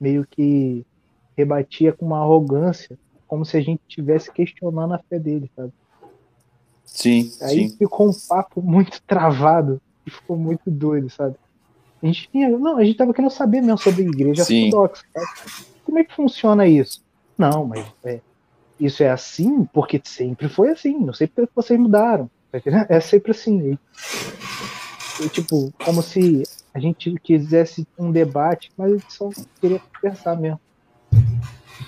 meio 0.00 0.26
que 0.28 0.84
rebatia 1.36 1.92
com 1.92 2.06
uma 2.06 2.20
arrogância, 2.20 2.98
como 3.26 3.44
se 3.44 3.56
a 3.56 3.60
gente 3.60 3.80
estivesse 3.88 4.32
questionando 4.32 4.94
a 4.94 4.98
fé 4.98 5.18
dele, 5.18 5.50
sabe? 5.54 5.72
Sim, 6.84 7.32
Aí 7.40 7.68
sim. 7.68 7.76
ficou 7.76 8.08
um 8.08 8.12
papo 8.28 8.62
muito 8.62 9.02
travado 9.02 9.80
e 10.06 10.10
ficou 10.10 10.36
muito 10.36 10.70
doido, 10.70 11.10
sabe? 11.10 11.36
A 12.02 12.06
gente 12.06 12.28
tinha, 12.30 12.48
não, 12.50 12.76
a 12.76 12.84
gente 12.84 12.96
tava 12.96 13.14
querendo 13.14 13.30
saber 13.30 13.62
mesmo 13.62 13.78
sobre 13.78 14.02
igreja 14.02 14.44
Sim. 14.44 14.66
ortodoxa. 14.66 15.04
sabe? 15.12 15.66
Como 15.84 15.98
é 15.98 16.04
que 16.04 16.14
funciona 16.14 16.66
isso? 16.66 17.02
Não, 17.36 17.64
mas 17.64 17.86
é, 18.04 18.20
isso 18.86 19.02
é 19.02 19.10
assim 19.10 19.64
porque 19.72 20.00
sempre 20.04 20.48
foi 20.48 20.70
assim. 20.70 20.98
Não 20.98 21.12
sei 21.12 21.26
porque 21.26 21.50
vocês 21.54 21.78
mudaram. 21.78 22.30
tá? 22.50 22.86
É 22.88 23.00
sempre 23.00 23.32
assim. 23.32 23.78
E, 25.20 25.28
tipo, 25.28 25.72
como 25.84 26.02
se 26.02 26.42
a 26.72 26.78
gente 26.78 27.14
quisesse 27.22 27.86
um 27.98 28.10
debate, 28.10 28.70
mas 28.76 28.92
a 28.92 28.96
gente 28.96 29.12
só 29.12 29.30
queria 29.60 29.80
conversar 29.80 30.36
mesmo. 30.36 30.60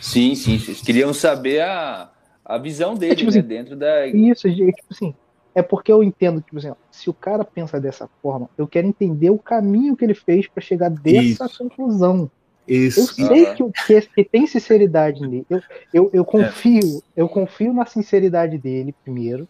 Sim, 0.01 0.35
sim. 0.35 0.59
Queriam 0.85 1.13
saber 1.13 1.63
a, 1.63 2.11
a 2.45 2.59
visão 2.59 2.95
dele, 2.95 3.17
tipo 3.17 3.31
né? 3.31 3.39
assim, 3.39 3.49
Dentro 3.49 3.77
da. 3.77 4.07
Isso, 4.07 4.49
gente, 4.49 4.77
tipo 4.77 4.93
assim, 4.93 5.15
é 5.55 5.63
porque 5.63 5.91
eu 5.91 6.03
entendo, 6.03 6.41
tipo 6.41 6.59
assim, 6.59 6.71
ó, 6.71 6.75
se 6.91 7.11
o 7.11 7.15
cara 7.15 7.45
pensa 7.45 7.81
dessa 7.81 8.09
forma, 8.23 8.49
eu 8.57 8.69
quero 8.69 8.87
entender 8.87 9.31
o 9.31 9.39
caminho 9.39 9.97
que 9.97 10.05
ele 10.05 10.15
fez 10.15 10.47
para 10.47 10.63
chegar 10.63 10.91
dessa 10.91 11.47
Isso. 11.47 11.59
conclusão. 11.59 12.31
Eu 12.67 12.77
Isso. 12.89 13.15
sei 13.15 13.47
Aham. 13.47 13.55
que, 13.55 13.63
o- 13.63 13.73
que, 13.87 14.01
que 14.01 14.25
tem 14.25 14.47
sinceridade 14.47 15.21
nele. 15.21 15.47
Eu, 15.49 15.63
eu, 15.93 16.11
eu 16.13 16.25
confio, 16.25 17.03
eu 17.17 17.29
confio 17.29 17.73
na 17.73 17.87
sinceridade 17.87 18.59
dele 18.59 18.93
primeiro. 19.05 19.49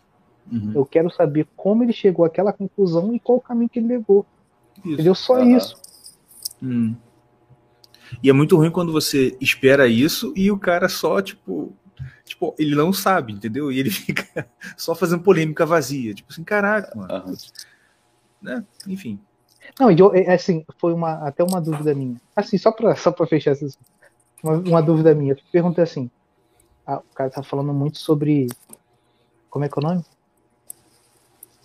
Uhum. 0.51 0.73
Eu 0.75 0.85
quero 0.85 1.11
saber 1.11 1.47
como 1.57 1.83
ele 1.83 1.93
chegou 1.93 2.25
àquela 2.25 2.53
conclusão 2.53 3.15
e 3.15 3.19
qual 3.21 3.39
o 3.39 3.41
caminho 3.41 3.69
que 3.69 3.79
ele 3.79 3.89
levou. 3.89 4.27
Isso. 4.79 4.93
Entendeu? 4.95 5.15
Só 5.15 5.37
Aham. 5.37 5.57
isso. 5.57 5.77
Hum. 6.63 6.95
E 8.23 8.31
é 8.31 8.33
muito 8.33 8.57
ruim 8.57 8.71
quando 8.71 8.93
você 8.93 9.37
espera 9.41 9.89
isso 9.89 10.33
e 10.37 10.51
o 10.51 10.59
cara 10.59 10.89
só, 10.89 11.21
tipo, 11.21 11.73
tipo, 12.25 12.55
ele 12.59 12.75
não 12.77 12.93
sabe, 12.93 13.33
entendeu? 13.33 13.73
E 13.73 13.79
ele 13.81 13.91
fica 13.91 14.47
só 14.77 14.95
fazendo 14.95 15.23
polêmica 15.23 15.67
vazia. 15.67 16.15
Tipo 16.15 16.33
assim, 16.33 16.45
caraca, 16.45 16.95
mano. 16.97 17.13
Aham. 17.13 17.35
Né? 18.43 18.65
Enfim. 18.87 19.19
Não, 19.79 19.91
e 19.91 19.99
eu, 19.99 20.15
é, 20.15 20.35
assim, 20.35 20.65
foi 20.79 20.93
uma, 20.93 21.27
até 21.27 21.43
uma 21.45 21.61
dúvida 21.61 21.95
minha. 21.95 22.17
Assim, 22.35 22.57
só 22.59 22.71
pra, 22.73 22.95
só 22.97 23.11
pra 23.13 23.27
fechar 23.27 23.53
essa, 23.53 23.67
uma, 24.43 24.55
uma 24.55 24.83
dúvida 24.83 25.15
minha. 25.15 25.33
Eu 25.33 25.39
perguntei 25.53 25.85
assim, 25.85 26.11
ah, 26.87 26.99
o 26.99 27.15
cara 27.15 27.31
tá 27.31 27.43
falando 27.43 27.73
muito 27.75 27.99
sobre, 27.99 28.47
como 29.51 29.65
é 29.65 29.69
que 29.69 29.79
é 29.79 29.83
o 29.83 29.87
nome? 29.87 30.05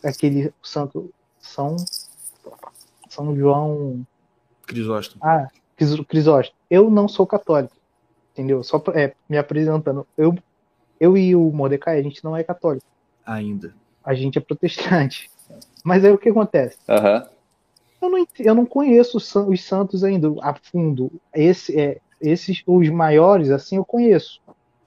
Aquele 0.03 0.51
santo, 0.63 1.13
São, 1.39 1.75
São 3.09 3.35
João, 3.35 4.05
Crisóstomo. 4.65 5.23
ah, 5.23 5.47
Cris- 5.75 5.99
Crisóstomo. 6.07 6.57
Eu 6.69 6.89
não 6.89 7.07
sou 7.07 7.27
católico, 7.27 7.75
entendeu? 8.33 8.63
Só 8.63 8.79
pra, 8.79 8.99
é, 8.99 9.13
me 9.29 9.37
apresentando. 9.37 10.07
Eu, 10.17 10.35
eu 10.99 11.15
e 11.17 11.35
o 11.35 11.51
Mordecai, 11.51 11.99
a 11.99 12.03
gente 12.03 12.23
não 12.23 12.35
é 12.35 12.43
católico. 12.43 12.85
Ainda. 13.25 13.73
A 14.03 14.15
gente 14.15 14.37
é 14.37 14.41
protestante. 14.41 15.29
Mas 15.83 16.03
aí 16.03 16.11
o 16.11 16.17
que 16.17 16.29
acontece? 16.29 16.77
Aham. 16.89 17.27
Eu 18.01 18.09
não, 18.09 18.25
eu 18.39 18.55
não 18.55 18.65
conheço 18.65 19.17
os 19.17 19.27
san- 19.27 19.45
os 19.47 19.63
santos 19.63 20.03
ainda 20.03 20.27
a 20.41 20.53
fundo. 20.55 21.11
Esse, 21.33 21.79
é, 21.79 21.99
esses, 22.19 22.63
os 22.65 22.89
maiores, 22.89 23.49
assim, 23.51 23.77
eu 23.77 23.85
conheço, 23.85 24.41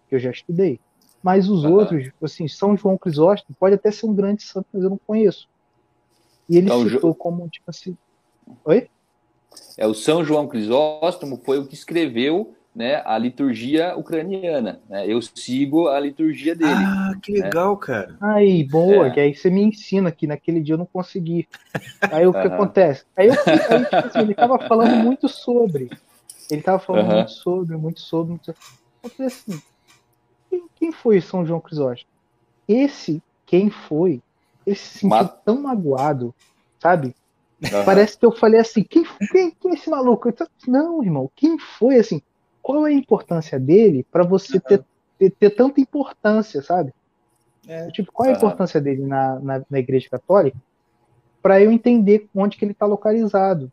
que 0.09 0.15
eu 0.17 0.19
já 0.19 0.31
estudei. 0.31 0.81
Mas 1.23 1.49
os 1.49 1.65
Aham. 1.65 1.75
outros, 1.75 2.11
assim, 2.23 2.49
São 2.49 2.77
João 2.77 2.99
Crisóstomo, 2.99 3.57
pode 3.59 3.77
até 3.77 3.91
ser 3.91 4.07
um 4.07 4.15
grande 4.15 4.43
santo, 4.43 4.67
mas 4.73 4.83
eu 4.83 4.91
não 4.91 4.99
conheço. 5.07 5.49
E 6.49 6.57
ele 6.59 6.67
Então, 6.67 6.89
citou 6.89 7.15
como, 7.15 7.49
tipo 7.49 7.71
assim. 7.71 7.97
Oi? 8.65 8.89
É 9.79 9.87
o 9.87 9.95
São 9.95 10.25
João 10.25 10.47
Crisóstomo 10.47 11.41
foi 11.45 11.59
o 11.59 11.67
que 11.67 11.75
escreveu, 11.75 12.55
né, 12.75 13.03
a 13.05 13.17
liturgia 13.19 13.97
ucraniana. 13.97 14.83
né? 14.89 15.07
Eu 15.07 15.21
sigo 15.23 15.89
a 15.89 16.01
liturgia 16.01 16.55
dele. 16.55 16.85
Ah, 16.87 17.15
que 17.23 17.33
legal, 17.33 17.77
cara. 17.79 18.19
Aí, 18.21 18.65
boa, 18.65 19.11
É. 19.11 19.15
que 19.15 19.21
aí 19.21 19.35
você 19.35 19.51
me 19.51 19.63
ensina 19.63 20.11
que 20.13 20.27
naquele 20.27 20.61
dia 20.63 20.75
eu 20.75 20.79
não 20.79 20.87
consegui. 20.87 21.49
Aí 22.11 22.27
o 22.27 22.35
que 22.35 22.47
Aham. 22.47 22.49
acontece? 22.49 23.05
Aí, 23.17 23.29
eu, 23.29 23.35
aí 23.69 23.87
tipo 23.87 24.07
assim, 24.07 24.23
ele 24.23 24.35
tava 24.35 24.59
falando 24.61 24.97
muito 24.97 25.29
sobre. 25.29 25.93
Ele 26.51 26.63
tava 26.63 26.79
falando 26.81 27.07
Aham. 27.07 27.11
muito 27.11 27.33
sobre, 27.33 27.77
muito 27.77 28.01
sobre, 28.01 28.31
muito 28.33 28.47
sobre. 28.47 28.61
Eu 29.05 29.11
falei 29.11 29.29
assim, 29.33 29.63
quem, 30.51 30.69
quem 30.77 30.93
foi 30.93 31.21
São 31.21 31.47
João 31.47 31.61
Crisóstomo? 31.61 32.09
Esse, 32.69 33.23
quem 33.47 33.71
foi, 33.71 34.23
ele 34.67 34.77
se 34.77 35.01
sentiu 35.01 35.29
Ma- 35.29 35.29
tão 35.45 35.63
magoado, 35.63 36.35
sabe? 36.83 37.15
Aham. 37.73 37.85
Parece 37.85 38.19
que 38.19 38.27
eu 38.27 38.33
falei 38.33 38.61
assim, 38.61 38.85
quem, 38.85 39.05
quem, 39.31 39.53
quem 39.61 39.73
é 39.73 39.75
esse 39.75 39.91
maluco? 39.91 40.29
Eu 40.29 40.35
Não, 40.69 41.03
irmão, 41.05 41.31
quem 41.37 41.59
foi 41.59 41.97
assim? 41.99 42.23
Qual 42.65 42.87
é 42.87 42.93
a 42.93 42.95
importância 42.95 43.61
dele 43.61 44.07
pra 44.11 44.25
você 44.25 44.59
ter, 44.59 44.83
ter, 45.19 45.29
ter 45.33 45.51
tanta 45.51 45.83
importância, 45.83 46.63
sabe? 46.63 46.95
É. 47.69 47.91
Tipo, 47.91 48.11
qual 48.11 48.27
é 48.27 48.33
a 48.33 48.37
importância 48.37 48.81
dele 48.81 49.05
na, 49.05 49.39
na, 49.39 49.63
na 49.69 49.79
Igreja 49.79 50.09
Católica? 50.09 50.57
Pra 51.43 51.61
eu 51.61 51.71
entender 51.71 52.27
onde 52.35 52.57
que 52.57 52.65
ele 52.65 52.73
tá 52.73 52.87
localizado. 52.87 53.71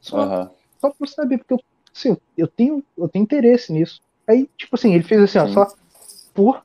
Só, 0.00 0.22
Aham. 0.22 0.50
só 0.80 0.88
pra 0.88 0.96
eu 1.00 1.06
saber, 1.08 1.36
porque 1.36 1.52
eu, 1.52 1.60
assim, 1.94 2.16
eu, 2.34 2.48
tenho, 2.48 2.82
eu 2.96 3.06
tenho 3.06 3.22
interesse 3.22 3.70
nisso. 3.70 4.00
Aí, 4.26 4.48
tipo 4.56 4.76
assim, 4.76 4.94
ele 4.94 5.04
fez 5.04 5.20
assim, 5.20 5.38
ó, 5.38 5.46
só 5.48 5.74
por. 6.32 6.64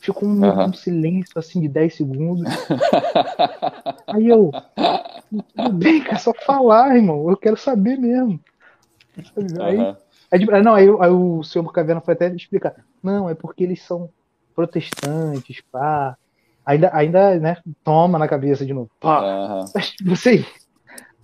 Ficou 0.00 0.26
um, 0.26 0.68
um 0.68 0.72
silêncio 0.72 1.38
assim 1.38 1.60
de 1.60 1.68
10 1.68 1.96
segundos. 1.96 2.46
Aí 4.08 4.26
eu. 4.26 4.50
Tudo 5.54 5.72
bem, 5.74 6.02
cara, 6.02 6.14
é 6.14 6.18
só 6.18 6.32
falar, 6.32 6.96
irmão. 6.96 7.28
Eu 7.28 7.36
quero 7.36 7.58
saber 7.58 7.98
mesmo. 7.98 8.40
Aí, 9.60 9.76
Aham. 9.76 10.00
Aí, 10.30 10.38
tipo, 10.38 10.52
não, 10.60 10.74
aí, 10.74 10.86
aí 11.00 11.10
o 11.10 11.42
senhor 11.42 11.70
Caverna 11.72 12.00
foi 12.00 12.14
até 12.14 12.28
explicar. 12.34 12.74
Não, 13.02 13.28
é 13.28 13.34
porque 13.34 13.64
eles 13.64 13.82
são 13.82 14.08
protestantes, 14.54 15.60
pá. 15.70 16.16
Ainda, 16.64 16.90
ainda, 16.94 17.38
né, 17.40 17.56
toma 17.82 18.18
na 18.18 18.28
cabeça 18.28 18.64
de 18.64 18.72
novo. 18.72 18.90
Pá. 19.00 19.64
Tipo 19.96 20.12
assim, 20.12 20.44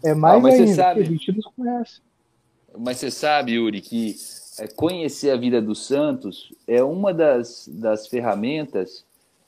é 0.03 0.15
mais 0.15 0.37
Ah, 0.37 0.41
mas 0.41 0.55
você 0.55 0.63
ainda, 0.63 0.75
sabe- 0.75 1.01
porque 1.01 1.15
a 1.15 1.17
gente 1.17 1.33
não 1.45 1.53
conhece. 1.53 2.01
Mas 2.79 2.97
você 2.99 3.11
sabe, 3.11 3.53
Yuri, 3.53 3.81
que 3.81 4.17
é, 4.59 4.67
conhecer 4.69 5.31
a 5.31 5.37
vida 5.37 5.61
dos 5.63 5.87
santos 5.87 6.53
é 6.67 6.83
uma 6.83 7.13
das, 7.13 7.69
das 7.73 8.07
ferramentas, 8.07 9.05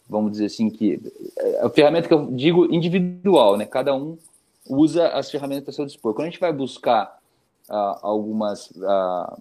vamos 0.08 0.32
dizer 0.32 0.46
assim, 0.46 0.70
que 0.70 1.00
é 1.38 1.60
a 1.64 1.68
ferramenta 1.68 2.08
que 2.08 2.14
eu 2.14 2.30
digo 2.32 2.72
individual, 2.74 3.56
né? 3.56 3.66
Cada 3.66 3.94
um 3.94 4.16
usa 4.66 5.08
as 5.08 5.30
ferramentas 5.30 5.68
a 5.68 5.76
seu 5.76 5.86
dispor. 5.86 6.14
Quando 6.14 6.28
a 6.28 6.30
gente 6.30 6.40
vai 6.40 6.52
buscar 6.52 7.17
ah, 7.68 7.98
algumas 8.02 8.72
ah, 8.82 9.38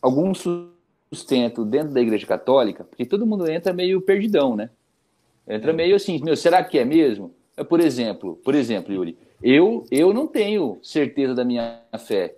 algum 0.00 0.32
sustento 0.34 1.64
dentro 1.64 1.92
da 1.92 2.00
Igreja 2.00 2.26
Católica, 2.26 2.84
porque 2.84 3.04
todo 3.04 3.26
mundo 3.26 3.48
entra 3.50 3.72
meio 3.72 4.00
perdidão, 4.00 4.56
né? 4.56 4.70
Entra 5.48 5.72
meio 5.72 5.94
assim, 5.94 6.20
meu, 6.22 6.36
será 6.36 6.62
que 6.64 6.78
é 6.78 6.84
mesmo? 6.84 7.32
É, 7.56 7.62
Por 7.62 7.80
exemplo, 7.80 8.36
por 8.44 8.54
exemplo, 8.54 8.92
Yuri, 8.92 9.16
eu, 9.42 9.84
eu 9.90 10.12
não 10.12 10.26
tenho 10.26 10.78
certeza 10.82 11.34
da 11.34 11.44
minha 11.44 11.80
fé. 11.98 12.34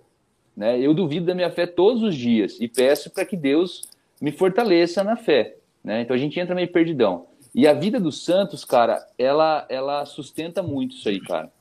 Né? 0.55 0.79
Eu 0.79 0.93
duvido 0.93 1.25
da 1.25 1.33
minha 1.33 1.49
fé 1.49 1.65
todos 1.65 2.03
os 2.03 2.15
dias 2.15 2.57
e 2.59 2.67
peço 2.67 3.09
para 3.09 3.25
que 3.25 3.35
Deus 3.37 3.89
me 4.21 4.31
fortaleça 4.31 5.03
na 5.03 5.15
fé. 5.15 5.55
Né? 5.83 6.01
Então 6.01 6.15
a 6.15 6.19
gente 6.19 6.39
entra 6.39 6.53
meio 6.53 6.71
perdidão. 6.71 7.27
E 7.55 7.67
a 7.67 7.73
vida 7.73 7.99
dos 7.99 8.23
santos, 8.23 8.63
cara, 8.63 9.05
ela, 9.17 9.65
ela 9.69 10.05
sustenta 10.05 10.61
muito 10.61 10.95
isso 10.95 11.09
aí, 11.09 11.19
cara. 11.19 11.51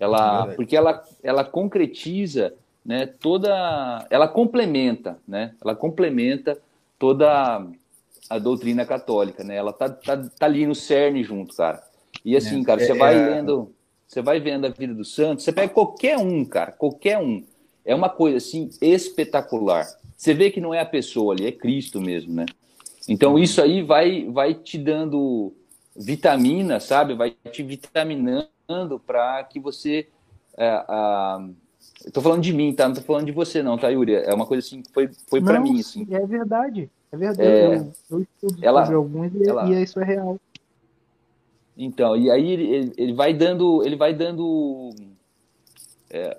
Ela, 0.00 0.48
É 0.50 0.54
porque 0.54 0.76
ela, 0.76 1.02
ela 1.22 1.44
concretiza, 1.44 2.54
né, 2.84 3.06
toda, 3.06 4.06
ela 4.10 4.28
complementa, 4.28 5.18
né, 5.26 5.54
ela 5.62 5.74
complementa 5.74 6.58
toda 6.98 7.66
a 8.30 8.38
doutrina 8.38 8.84
católica, 8.84 9.42
né, 9.44 9.56
ela 9.56 9.72
tá, 9.72 9.88
tá, 9.88 10.16
tá 10.16 10.46
ali 10.46 10.66
no 10.66 10.74
cerne 10.74 11.22
junto, 11.24 11.54
cara. 11.56 11.82
E 12.24 12.36
assim, 12.36 12.60
É, 12.62 12.64
cara, 12.64 12.80
você 12.80 12.92
é- 12.92 12.98
vai 12.98 13.14
é- 13.14 13.18
lendo, 13.18 13.72
você 14.06 14.22
vai 14.22 14.40
vendo 14.40 14.66
a 14.66 14.70
vida 14.70 14.94
dos 14.94 15.14
santos, 15.14 15.44
você 15.44 15.52
pega 15.52 15.72
qualquer 15.72 16.18
um, 16.18 16.44
cara, 16.44 16.72
qualquer 16.72 17.18
um, 17.18 17.42
é 17.84 17.94
uma 17.94 18.08
coisa 18.08 18.36
assim 18.36 18.70
espetacular. 18.80 19.86
Você 20.16 20.34
vê 20.34 20.50
que 20.50 20.60
não 20.60 20.74
é 20.74 20.80
a 20.80 20.86
pessoa 20.86 21.34
ali, 21.34 21.46
é 21.46 21.52
Cristo 21.52 22.00
mesmo, 22.00 22.34
né? 22.34 22.46
Então 23.08 23.38
isso 23.38 23.62
aí 23.62 23.82
vai, 23.82 24.26
vai 24.26 24.54
te 24.54 24.76
dando 24.76 25.52
vitamina, 25.96 26.80
sabe? 26.80 27.14
Vai 27.14 27.34
te 27.50 27.62
vitaminando 27.62 28.48
para 29.06 29.42
que 29.44 29.58
você. 29.58 30.08
É, 30.56 30.68
a... 30.88 31.48
Eu 32.04 32.12
tô 32.12 32.20
falando 32.20 32.42
de 32.42 32.52
mim, 32.52 32.72
tá? 32.72 32.86
Não 32.86 32.94
tô 32.94 33.00
falando 33.00 33.26
de 33.26 33.32
você, 33.32 33.62
não, 33.62 33.76
tá, 33.78 33.88
Yuri? 33.88 34.14
É 34.14 34.32
uma 34.32 34.46
coisa 34.46 34.64
assim 34.64 34.82
que 34.82 34.92
foi, 34.92 35.08
foi 35.28 35.40
para 35.42 35.58
mim, 35.58 35.80
assim. 35.80 36.06
É 36.10 36.24
verdade. 36.26 36.90
É 37.10 37.16
verdade. 37.16 37.48
É. 37.48 37.76
Eu, 37.76 37.92
eu 38.10 38.20
estudo 38.20 38.64
Ela- 38.64 38.82
sobre 38.82 38.96
alguns 38.96 39.34
e, 39.34 39.48
ela- 39.48 39.68
e 39.68 39.82
isso 39.82 39.98
é 40.00 40.04
real. 40.04 40.38
Então, 41.76 42.16
e 42.16 42.30
aí 42.30 42.50
ele, 42.50 42.64
ele- 42.68 42.92
ele 42.96 43.12
vai 43.14 43.32
dando, 43.32 43.82
ele 43.84 43.96
vai 43.96 44.12
dando, 44.12 44.90
é, 46.10 46.36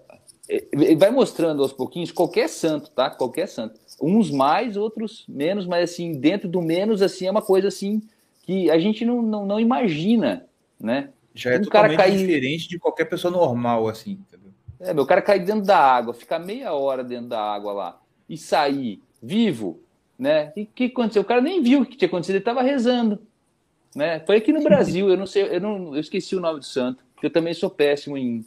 ele 0.49 0.95
vai 0.97 1.11
mostrando 1.11 1.61
aos 1.61 1.73
pouquinhos 1.73 2.11
qualquer 2.11 2.47
santo, 2.49 2.89
tá? 2.91 3.09
Qualquer 3.09 3.47
santo. 3.47 3.79
Uns 4.01 4.29
mais, 4.31 4.77
outros 4.77 5.25
menos, 5.27 5.65
mas 5.65 5.91
assim, 5.91 6.13
dentro 6.13 6.47
do 6.47 6.61
menos, 6.61 7.01
assim, 7.01 7.25
é 7.25 7.31
uma 7.31 7.41
coisa 7.41 7.67
assim 7.69 8.01
que 8.43 8.69
a 8.69 8.77
gente 8.77 9.03
não, 9.05 9.21
não, 9.21 9.45
não 9.45 9.59
imagina, 9.59 10.45
né? 10.79 11.09
Já 11.39 11.51
é 11.51 11.57
Um 11.57 11.65
cara 11.65 11.89
totalmente 11.89 11.97
cair- 11.97 12.17
diferente 12.17 12.67
de 12.67 12.79
qualquer 12.79 13.05
pessoa 13.05 13.31
normal, 13.31 13.87
assim, 13.87 14.11
entendeu? 14.11 14.51
É, 14.79 14.93
meu 14.93 15.05
cara 15.05 15.21
cair 15.21 15.43
dentro 15.43 15.65
da 15.65 15.77
água, 15.77 16.13
ficar 16.13 16.39
meia 16.39 16.73
hora 16.73 17.03
dentro 17.03 17.27
da 17.27 17.41
água 17.41 17.73
lá 17.73 18.01
e 18.27 18.37
sair 18.37 19.01
vivo, 19.21 19.79
né? 20.17 20.53
E 20.55 20.63
o 20.63 20.67
que 20.67 20.85
aconteceu? 20.85 21.21
O 21.21 21.25
cara 21.25 21.41
nem 21.41 21.61
viu 21.61 21.81
o 21.81 21.85
que 21.85 21.97
tinha 21.97 22.07
acontecido, 22.07 22.35
ele 22.35 22.41
estava 22.41 22.61
rezando, 22.61 23.19
né? 23.95 24.19
Foi 24.21 24.37
aqui 24.37 24.53
no 24.53 24.63
Brasil, 24.63 25.09
eu 25.09 25.17
não 25.17 25.25
sei, 25.25 25.43
eu 25.43 25.59
não, 25.59 25.95
eu 25.95 25.99
esqueci 25.99 26.35
o 26.35 26.39
nome 26.39 26.59
do 26.59 26.65
santo, 26.65 27.03
porque 27.13 27.25
eu 27.27 27.31
também 27.31 27.53
sou 27.53 27.69
péssimo 27.69 28.17
em, 28.17 28.45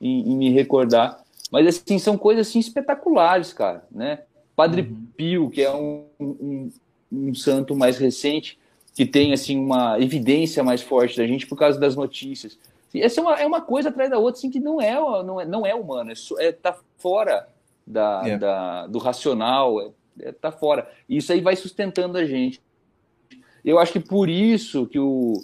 em, 0.00 0.32
em 0.32 0.36
me 0.36 0.50
recordar. 0.50 1.18
Mas 1.50 1.66
assim, 1.66 1.98
são 1.98 2.18
coisas 2.18 2.48
assim 2.48 2.58
espetaculares, 2.58 3.52
cara, 3.52 3.86
né? 3.90 4.20
Padre 4.54 4.82
Pio, 5.16 5.48
que 5.48 5.62
é 5.62 5.72
um, 5.72 6.06
um, 6.18 6.70
um 7.12 7.34
santo 7.34 7.76
mais 7.76 7.98
recente, 7.98 8.58
que 8.96 9.04
tem 9.04 9.32
assim 9.34 9.58
uma 9.58 10.00
evidência 10.00 10.64
mais 10.64 10.80
forte 10.80 11.18
da 11.18 11.26
gente 11.26 11.46
por 11.46 11.56
causa 11.56 11.78
das 11.78 11.94
notícias. 11.94 12.58
Essa 12.94 13.20
é 13.20 13.22
uma, 13.22 13.34
é 13.42 13.46
uma 13.46 13.60
coisa 13.60 13.90
atrás 13.90 14.08
da 14.08 14.18
outra 14.18 14.38
assim, 14.38 14.50
que 14.50 14.58
não 14.58 14.80
é, 14.80 14.94
não 15.22 15.38
é, 15.40 15.44
não 15.44 15.66
é 15.66 15.74
humana, 15.74 16.12
é, 16.38 16.46
é 16.46 16.50
tá 16.52 16.74
fora 16.96 17.46
da, 17.86 18.22
É. 18.24 18.38
da- 18.38 18.86
do 18.86 18.98
racional, 18.98 19.80
é, 19.82 20.28
é, 20.28 20.32
tá 20.32 20.50
fora. 20.50 20.90
E 21.06 21.18
isso 21.18 21.30
aí 21.30 21.42
vai 21.42 21.54
sustentando 21.54 22.16
a 22.16 22.24
gente. 22.24 22.58
Eu 23.62 23.78
acho 23.78 23.92
que 23.92 24.00
por 24.00 24.30
isso 24.30 24.86
que 24.86 24.98
o, 24.98 25.34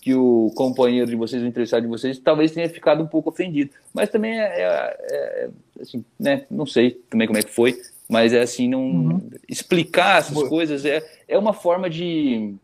que 0.00 0.14
o 0.14 0.50
companheiro 0.56 1.06
de 1.10 1.16
vocês, 1.16 1.42
o 1.42 1.46
interessado 1.46 1.82
de 1.82 1.88
vocês, 1.88 2.18
talvez 2.18 2.50
tenha 2.52 2.68
ficado 2.70 3.02
um 3.02 3.06
pouco 3.06 3.28
ofendido. 3.28 3.72
Mas 3.92 4.08
também 4.08 4.40
é, 4.40 4.44
é- 4.44 4.96
é, 5.10 5.50
assim, 5.82 6.02
né? 6.18 6.46
Não 6.50 6.64
sei 6.64 6.92
também 7.10 7.26
como 7.26 7.38
é 7.38 7.42
que 7.42 7.50
foi, 7.50 7.78
mas 8.08 8.32
é 8.32 8.40
assim, 8.40 8.68
não 8.68 8.80
Uhum. 8.84 9.30
explicar 9.46 10.18
essas 10.20 10.48
coisas 10.48 10.86
é, 10.86 11.02
é 11.28 11.36
uma 11.36 11.52
forma 11.52 11.90
de 11.90 12.54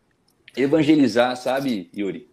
evangelizar, 0.61 1.35
sabe, 1.37 1.89
Yuri? 1.95 2.27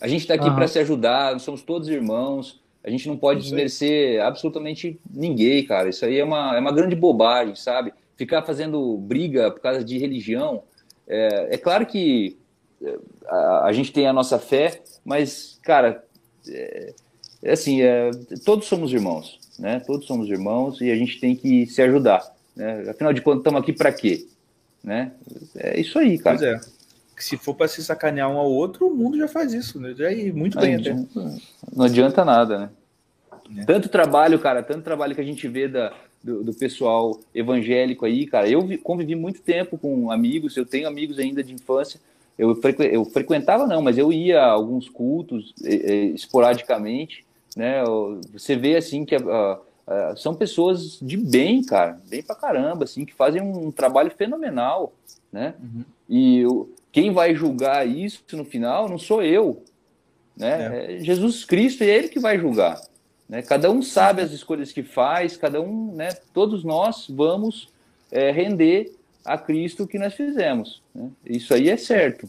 A 0.00 0.08
gente 0.08 0.22
está 0.22 0.34
aqui 0.34 0.50
para 0.50 0.66
se 0.66 0.78
ajudar, 0.80 1.32
nós 1.32 1.42
somos 1.42 1.62
todos 1.62 1.88
irmãos. 1.88 2.60
A 2.82 2.90
gente 2.90 3.06
não 3.06 3.16
pode 3.16 3.42
desmerecer 3.42 4.20
absolutamente 4.20 4.98
ninguém, 5.08 5.64
cara. 5.64 5.88
Isso 5.88 6.04
aí 6.04 6.18
é 6.18 6.24
uma, 6.24 6.56
é 6.56 6.58
uma 6.58 6.72
grande 6.72 6.96
bobagem, 6.96 7.54
sabe? 7.54 7.92
Ficar 8.16 8.42
fazendo 8.42 8.96
briga 8.98 9.50
por 9.52 9.60
causa 9.60 9.84
de 9.84 9.98
religião. 9.98 10.64
É, 11.06 11.54
é 11.54 11.58
claro 11.58 11.86
que 11.86 12.36
é, 12.82 12.98
a, 13.28 13.66
a 13.66 13.72
gente 13.72 13.92
tem 13.92 14.08
a 14.08 14.12
nossa 14.12 14.38
fé, 14.38 14.82
mas, 15.04 15.60
cara, 15.62 16.04
é, 16.48 16.94
é 17.42 17.52
assim, 17.52 17.82
é, 17.82 18.10
todos 18.44 18.66
somos 18.66 18.92
irmãos, 18.92 19.38
né? 19.58 19.80
Todos 19.86 20.06
somos 20.06 20.28
irmãos 20.28 20.80
e 20.80 20.90
a 20.90 20.96
gente 20.96 21.20
tem 21.20 21.36
que 21.36 21.66
se 21.66 21.80
ajudar. 21.82 22.34
Né? 22.56 22.90
Afinal 22.90 23.12
de 23.12 23.22
contas, 23.22 23.40
estamos 23.40 23.60
aqui 23.60 23.72
para 23.72 23.92
quê? 23.92 24.26
Né? 24.82 25.12
É 25.56 25.80
isso 25.80 25.98
aí, 25.98 26.18
cara. 26.18 26.38
Pois 26.38 26.48
é. 26.48 26.71
Que 27.22 27.26
se 27.26 27.36
for 27.36 27.54
para 27.54 27.68
se 27.68 27.84
sacanear 27.84 28.28
um 28.28 28.36
ao 28.36 28.50
outro, 28.50 28.88
o 28.88 28.94
mundo 28.96 29.16
já 29.16 29.28
faz 29.28 29.54
isso, 29.54 29.78
né? 29.80 29.94
Já 29.96 30.10
ir 30.10 30.34
muito 30.34 30.56
Não 30.56 30.62
bem 30.62 30.74
até. 30.74 30.90
adianta, 30.90 31.34
não 31.72 31.84
adianta 31.84 32.24
nada, 32.24 32.58
né? 32.58 32.70
É. 33.58 33.64
Tanto 33.64 33.88
trabalho, 33.88 34.40
cara, 34.40 34.60
tanto 34.60 34.82
trabalho 34.82 35.14
que 35.14 35.20
a 35.20 35.24
gente 35.24 35.46
vê 35.46 35.68
da, 35.68 35.92
do, 36.20 36.42
do 36.42 36.52
pessoal 36.52 37.20
evangélico 37.32 38.04
aí, 38.04 38.26
cara. 38.26 38.48
Eu 38.48 38.62
vi- 38.62 38.76
convivi 38.76 39.14
muito 39.14 39.40
tempo 39.40 39.78
com 39.78 40.10
amigos, 40.10 40.56
eu 40.56 40.66
tenho 40.66 40.88
amigos 40.88 41.16
ainda 41.20 41.44
de 41.44 41.54
infância. 41.54 42.00
Eu, 42.36 42.56
frequ, 42.56 42.82
eu 42.82 43.04
frequentava, 43.04 43.68
não, 43.68 43.80
mas 43.80 43.96
eu 43.98 44.12
ia 44.12 44.40
a 44.40 44.50
alguns 44.50 44.88
cultos 44.88 45.54
esporadicamente, 46.14 47.24
né? 47.56 47.84
Você 48.32 48.56
vê, 48.56 48.74
assim, 48.76 49.04
que 49.04 49.14
ah, 49.14 49.60
são 50.16 50.34
pessoas 50.34 50.98
de 51.00 51.16
bem, 51.16 51.62
cara, 51.62 52.00
bem 52.08 52.20
pra 52.22 52.34
caramba, 52.34 52.82
assim, 52.82 53.04
que 53.04 53.14
fazem 53.14 53.40
um 53.40 53.70
trabalho 53.70 54.10
fenomenal, 54.10 54.92
né? 55.32 55.54
Uhum. 55.62 55.84
E 56.08 56.44
o- 56.46 56.68
quem 56.92 57.10
vai 57.10 57.34
julgar 57.34 57.88
isso 57.88 58.22
no 58.32 58.44
final 58.44 58.88
não 58.88 58.98
sou 58.98 59.22
eu, 59.22 59.64
né? 60.36 60.96
É 60.96 60.98
Jesus 61.00 61.44
Cristo 61.44 61.82
e 61.82 61.90
é 61.90 61.96
Ele 61.96 62.08
que 62.08 62.20
vai 62.20 62.38
julgar. 62.38 62.80
Né? 63.28 63.40
Cada 63.40 63.70
um 63.70 63.80
sabe 63.80 64.20
as 64.20 64.30
escolhas 64.30 64.72
que 64.72 64.82
faz, 64.82 65.36
cada 65.38 65.60
um, 65.60 65.94
né? 65.94 66.10
Todos 66.34 66.62
nós 66.62 67.06
vamos 67.08 67.70
é, 68.10 68.30
render 68.30 68.94
a 69.24 69.38
Cristo 69.38 69.84
o 69.84 69.86
que 69.86 69.98
nós 69.98 70.12
fizemos. 70.12 70.82
né? 70.94 71.10
Isso 71.24 71.54
aí 71.54 71.70
é 71.70 71.76
certo. 71.78 72.28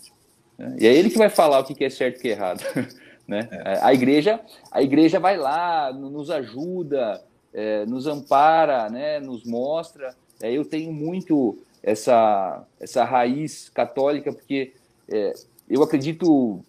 né? 0.58 0.78
E 0.80 0.88
é 0.88 0.94
Ele 0.94 1.10
que 1.10 1.18
vai 1.18 1.30
falar 1.30 1.60
o 1.60 1.66
que 1.66 1.84
é 1.84 1.90
certo 1.90 2.16
e 2.16 2.20
o 2.20 2.22
que 2.22 2.28
é 2.30 2.32
errado. 2.32 2.64
né? 3.28 3.50
A 3.82 3.94
igreja, 3.94 4.40
a 4.72 4.82
igreja 4.82 5.20
vai 5.20 5.38
lá, 5.38 5.92
nos 5.92 6.30
ajuda, 6.30 7.22
é, 7.54 7.86
nos 7.86 8.08
ampara, 8.08 8.90
né? 8.90 9.20
Nos 9.20 9.44
mostra. 9.44 10.16
É, 10.42 10.52
eu 10.52 10.64
tenho 10.64 10.94
muito 10.94 11.60
essa 11.84 12.66
essa 12.80 13.04
raiz 13.04 13.70
católica 13.70 14.32
porque 14.32 14.74
é, 15.12 15.34
eu 15.70 15.84
acredito 15.84 16.64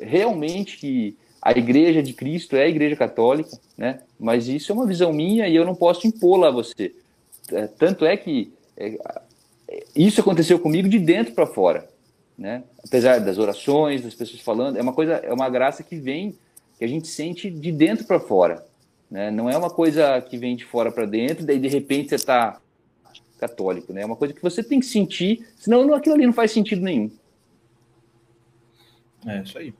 realmente 0.00 0.78
que 0.78 1.16
a 1.42 1.52
igreja 1.52 2.02
de 2.02 2.12
Cristo 2.12 2.54
é 2.54 2.64
a 2.64 2.68
igreja 2.68 2.94
católica, 2.94 3.58
né? 3.76 4.00
Mas 4.18 4.46
isso 4.46 4.70
é 4.70 4.74
uma 4.74 4.86
visão 4.86 5.12
minha 5.12 5.48
e 5.48 5.56
eu 5.56 5.64
não 5.64 5.74
posso 5.74 6.06
impô-la 6.06 6.48
a 6.48 6.52
você. 6.52 6.94
É, 7.50 7.66
tanto 7.66 8.04
é 8.04 8.16
que 8.16 8.52
é, 8.76 8.98
isso 9.96 10.20
aconteceu 10.20 10.58
comigo 10.58 10.88
de 10.88 10.98
dentro 10.98 11.34
para 11.34 11.46
fora, 11.46 11.88
né? 12.36 12.62
Apesar 12.84 13.18
das 13.20 13.38
orações, 13.38 14.02
das 14.02 14.14
pessoas 14.14 14.40
falando, 14.40 14.76
é 14.76 14.82
uma 14.82 14.92
coisa, 14.92 15.14
é 15.14 15.32
uma 15.32 15.48
graça 15.48 15.82
que 15.82 15.96
vem, 15.96 16.36
que 16.78 16.84
a 16.84 16.88
gente 16.88 17.08
sente 17.08 17.50
de 17.50 17.72
dentro 17.72 18.04
para 18.04 18.20
fora, 18.20 18.64
né? 19.10 19.30
Não 19.30 19.48
é 19.48 19.56
uma 19.56 19.70
coisa 19.70 20.20
que 20.20 20.36
vem 20.36 20.54
de 20.54 20.64
fora 20.64 20.92
para 20.92 21.06
dentro, 21.06 21.46
daí 21.46 21.58
de 21.58 21.68
repente 21.68 22.10
você 22.10 22.16
está 22.16 22.60
católico, 23.40 23.92
né? 23.92 24.02
É 24.02 24.06
uma 24.06 24.16
coisa 24.16 24.34
que 24.34 24.42
você 24.42 24.62
tem 24.62 24.78
que 24.78 24.86
sentir, 24.86 25.48
senão 25.56 25.84
não- 25.86 25.94
aquilo 25.94 26.14
ali 26.14 26.26
não 26.26 26.32
faz 26.32 26.52
sentido 26.52 26.82
nenhum. 26.82 27.10
É 29.26 29.42
isso 29.42 29.58
aí. 29.58 29.74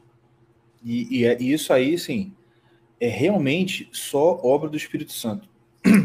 E, 0.84 1.18
e 1.18 1.24
é- 1.24 1.36
e 1.40 1.52
isso 1.52 1.72
aí, 1.72 1.98
sim, 1.98 2.32
é 2.98 3.08
realmente 3.08 3.88
só 3.92 4.40
obra 4.42 4.68
do 4.68 4.76
Espírito 4.76 5.12
Santo. 5.12 5.48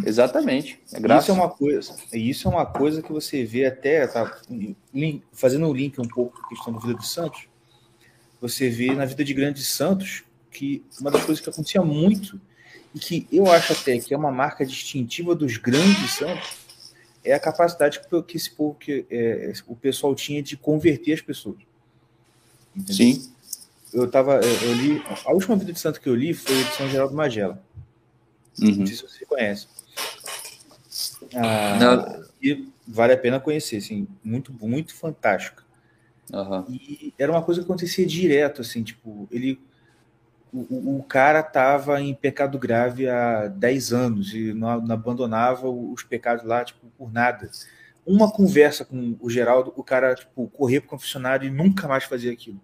Exatamente. 0.05 0.79
É 0.93 0.99
graça. 0.99 1.23
Isso 1.23 1.31
é 1.31 1.33
uma 1.43 1.49
coisa, 1.49 1.95
isso 2.13 2.47
é 2.47 2.51
uma 2.51 2.65
coisa 2.65 3.01
que 3.01 3.11
você 3.11 3.43
vê 3.43 3.65
até, 3.65 4.07
tá, 4.07 4.39
fazendo 5.33 5.67
um 5.67 5.73
link 5.73 5.99
um 5.99 6.07
pouco 6.07 6.39
com 6.39 6.45
a 6.45 6.49
questão 6.49 6.73
da 6.73 6.79
vida 6.79 6.93
dos 6.93 7.11
santos, 7.11 7.47
você 8.39 8.69
vê 8.69 8.93
na 8.93 9.05
vida 9.05 9.23
de 9.23 9.33
grandes 9.33 9.67
santos 9.67 10.23
que 10.51 10.83
uma 11.01 11.11
das 11.11 11.25
coisas 11.25 11.43
que 11.43 11.49
acontecia 11.49 11.81
muito 11.81 12.39
e 12.93 12.99
que 12.99 13.27
eu 13.31 13.51
acho 13.51 13.73
até 13.73 13.97
que 13.99 14.13
é 14.13 14.17
uma 14.17 14.31
marca 14.31 14.65
distintiva 14.65 15.35
dos 15.35 15.57
grandes 15.57 16.11
santos 16.11 16.64
é 17.25 17.33
a 17.33 17.39
capacidade 17.39 17.99
que, 18.27 18.37
esse 18.37 18.51
povo, 18.51 18.75
que 18.75 19.05
é, 19.09 19.51
o 19.67 19.75
pessoal 19.75 20.13
tinha 20.15 20.41
de 20.41 20.55
converter 20.55 21.13
as 21.13 21.21
pessoas. 21.21 21.57
Entendeu? 22.75 22.95
Sim. 22.95 23.31
Eu 23.91 24.09
tava, 24.09 24.35
eu 24.35 24.73
li, 24.73 25.01
a 25.25 25.33
última 25.33 25.55
vida 25.55 25.73
de 25.73 25.79
santo 25.79 25.99
que 25.99 26.07
eu 26.07 26.15
li 26.15 26.33
foi 26.33 26.55
de 26.63 26.75
São 26.75 26.89
Geraldo 26.89 27.15
Magela. 27.15 27.61
Uhum. 28.61 28.75
Não 28.75 28.85
sei 28.85 28.95
se 28.95 29.03
você 29.03 29.25
conhece. 29.25 29.67
Ah, 31.33 31.77
Não. 31.79 32.25
e 32.41 32.67
vale 32.87 33.13
a 33.13 33.17
pena 33.17 33.39
conhecer, 33.39 33.77
assim, 33.77 34.07
muito, 34.23 34.53
muito 34.53 34.93
fantástico. 34.93 35.63
Aham. 36.33 36.65
E 36.69 37.13
era 37.17 37.31
uma 37.31 37.41
coisa 37.41 37.61
que 37.61 37.65
acontecia 37.65 38.05
direto, 38.05 38.61
assim, 38.61 38.83
tipo, 38.83 39.27
ele 39.31 39.59
o, 40.59 40.97
o- 40.99 41.03
cara 41.03 41.43
tava 41.43 42.01
em 42.01 42.13
pecado 42.13 42.57
grave 42.57 43.07
há 43.09 43.47
10 43.47 43.91
anos 43.93 44.33
e 44.33 44.53
não, 44.53 44.81
não 44.81 44.95
abandonava 44.95 45.69
os 45.69 46.03
pecados 46.03 46.43
lá, 46.45 46.63
tipo, 46.63 46.87
por 46.97 47.11
nada. 47.11 47.49
Uma 48.05 48.31
conversa 48.31 48.85
com 48.85 49.15
o 49.19 49.29
Geraldo, 49.29 49.73
o 49.75 49.83
cara, 49.83 50.13
tipo, 50.15 50.47
corria 50.49 50.79
pro 50.79 50.91
confessionário 50.91 51.47
e 51.47 51.51
nunca 51.51 51.87
mais 51.87 52.03
fazia 52.03 52.31
aquilo. 52.31 52.59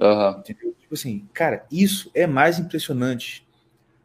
Aham. 0.00 0.38
Entendeu? 0.40 0.74
Tipo 0.80 0.94
assim, 0.94 1.28
cara, 1.32 1.64
isso 1.70 2.10
é 2.14 2.26
mais 2.26 2.58
impressionante 2.58 3.46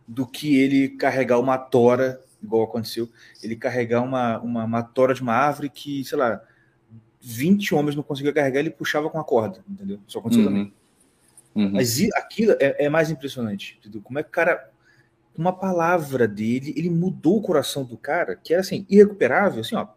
do 0.07 0.25
que 0.27 0.57
ele 0.57 0.89
carregar 0.89 1.39
uma 1.39 1.57
tora, 1.57 2.21
igual 2.41 2.63
aconteceu, 2.63 3.09
ele 3.41 3.55
carregar 3.55 4.01
uma, 4.01 4.39
uma, 4.39 4.63
uma 4.65 4.83
tora 4.83 5.13
de 5.13 5.21
uma 5.21 5.33
árvore 5.33 5.69
que, 5.69 6.03
sei 6.03 6.17
lá, 6.17 6.41
20 7.21 7.73
homens 7.73 7.95
não 7.95 8.03
conseguiam 8.03 8.33
carregar, 8.33 8.59
ele 8.59 8.69
puxava 8.69 9.09
com 9.09 9.19
a 9.19 9.23
corda, 9.23 9.63
entendeu? 9.69 9.99
Isso 10.07 10.19
aconteceu 10.19 10.43
também. 10.49 10.73
Uhum. 11.55 11.71
Mas 11.73 11.99
aquilo 12.15 12.53
é, 12.59 12.85
é 12.85 12.89
mais 12.89 13.09
impressionante, 13.11 13.77
entendeu? 13.79 14.01
Como 14.01 14.17
é 14.19 14.23
que 14.23 14.29
o 14.29 14.31
cara, 14.31 14.69
uma 15.37 15.53
palavra 15.53 16.27
dele, 16.27 16.73
ele 16.75 16.89
mudou 16.89 17.37
o 17.37 17.41
coração 17.41 17.83
do 17.83 17.97
cara, 17.97 18.35
que 18.35 18.53
era 18.53 18.61
assim, 18.61 18.85
irrecuperável, 18.89 19.61
assim, 19.61 19.75
ó, 19.75 19.87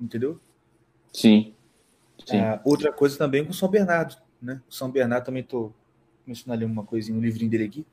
entendeu? 0.00 0.40
Sim. 1.12 1.54
Sim. 2.26 2.38
Ah, 2.38 2.60
outra 2.64 2.92
coisa 2.92 3.16
também 3.16 3.44
com 3.44 3.52
São 3.52 3.68
Bernardo, 3.68 4.16
né? 4.40 4.60
O 4.68 4.72
São 4.74 4.90
Bernardo 4.90 5.24
também 5.24 5.42
tô 5.42 5.72
mencionando 6.26 6.64
ali 6.64 6.72
uma 6.72 6.84
coisinha, 6.84 7.16
um 7.16 7.20
livrinho 7.20 7.50
dele 7.50 7.64
aqui. 7.64 7.86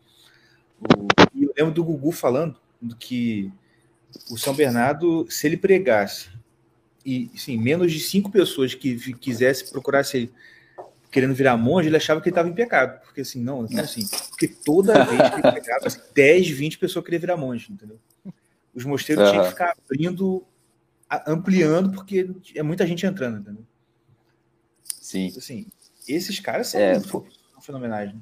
O- 0.79 1.07
e 1.33 1.43
eu 1.43 1.53
lembro 1.57 1.73
do 1.73 1.83
Gugu 1.83 2.11
falando 2.11 2.59
do 2.81 2.95
que 2.95 3.51
o 4.31 4.37
São 4.37 4.55
Bernardo, 4.55 5.25
se 5.29 5.45
ele 5.47 5.57
pregasse 5.57 6.29
e 7.05 7.31
sim, 7.35 7.57
menos 7.57 7.91
de 7.91 7.99
cinco 7.99 8.29
pessoas 8.31 8.73
que 8.73 9.13
quisesse 9.15 9.69
procurasse 9.71 10.31
querendo 11.11 11.33
virar 11.33 11.57
monge, 11.57 11.87
ele 11.87 11.97
achava 11.97 12.21
que 12.21 12.29
ele 12.29 12.33
estava 12.33 12.49
em 12.49 12.53
pecado. 12.53 13.01
Porque 13.01 13.21
assim, 13.21 13.41
não, 13.43 13.63
não 13.63 13.79
é 13.79 13.81
assim. 13.81 14.07
Porque 14.29 14.47
toda 14.47 15.05
vez 15.05 15.29
que 15.29 15.35
ele 15.35 15.51
pregava, 15.51 15.87
assim, 15.87 15.99
10, 16.13 16.49
20 16.49 16.77
pessoas 16.77 17.03
queriam 17.03 17.21
virar 17.21 17.37
monge, 17.37 17.71
entendeu? 17.71 17.99
Os 18.73 18.85
mosteiros 18.85 19.29
tinham 19.29 19.43
que 19.43 19.49
ficar 19.49 19.75
abrindo, 19.85 20.45
ampliando, 21.25 21.91
porque 21.91 22.29
é 22.55 22.63
muita 22.63 22.85
gente 22.85 23.05
entrando, 23.05 23.39
entendeu? 23.39 23.65
Sim. 25.01 25.33
assim, 25.35 25.65
esses 26.07 26.39
caras 26.39 26.67
são 26.67 26.79
É, 26.79 26.93
muito 26.93 27.25
fenomenais, 27.61 28.13
né? 28.13 28.19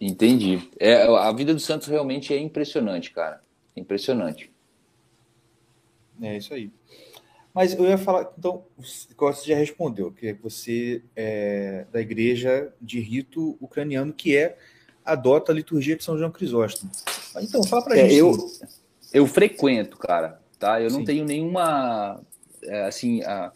Entendi. 0.00 0.70
É, 0.78 1.02
a 1.02 1.30
vida 1.32 1.52
do 1.52 1.60
Santos 1.60 1.86
realmente 1.86 2.32
é 2.32 2.38
impressionante, 2.38 3.12
cara. 3.12 3.42
Impressionante. 3.76 4.50
É 6.22 6.36
isso 6.36 6.54
aí. 6.54 6.70
Mas 7.60 7.74
eu 7.74 7.84
ia 7.84 7.98
falar, 7.98 8.32
então, 8.38 8.64
você 9.18 9.50
já 9.50 9.54
respondeu, 9.54 10.10
que 10.10 10.32
você 10.32 11.02
é 11.14 11.84
da 11.92 12.00
igreja 12.00 12.72
de 12.80 12.98
rito 13.00 13.58
ucraniano, 13.60 14.14
que 14.14 14.34
é 14.34 14.56
adota 15.04 15.52
a 15.52 15.54
liturgia 15.54 15.94
de 15.94 16.02
São 16.02 16.16
João 16.16 16.30
Crisóstomo. 16.30 16.90
Mas, 17.34 17.44
então, 17.44 17.62
fala 17.64 17.84
pra 17.84 17.98
É, 17.98 18.08
gente. 18.08 18.14
eu, 18.16 18.50
eu 19.12 19.26
frequento, 19.26 19.98
cara, 19.98 20.40
tá? 20.58 20.80
Eu 20.80 20.88
não 20.90 21.00
Sim. 21.00 21.04
tenho 21.04 21.24
nenhuma, 21.26 22.22
é, 22.62 22.86
assim, 22.86 23.22
a- 23.24 23.52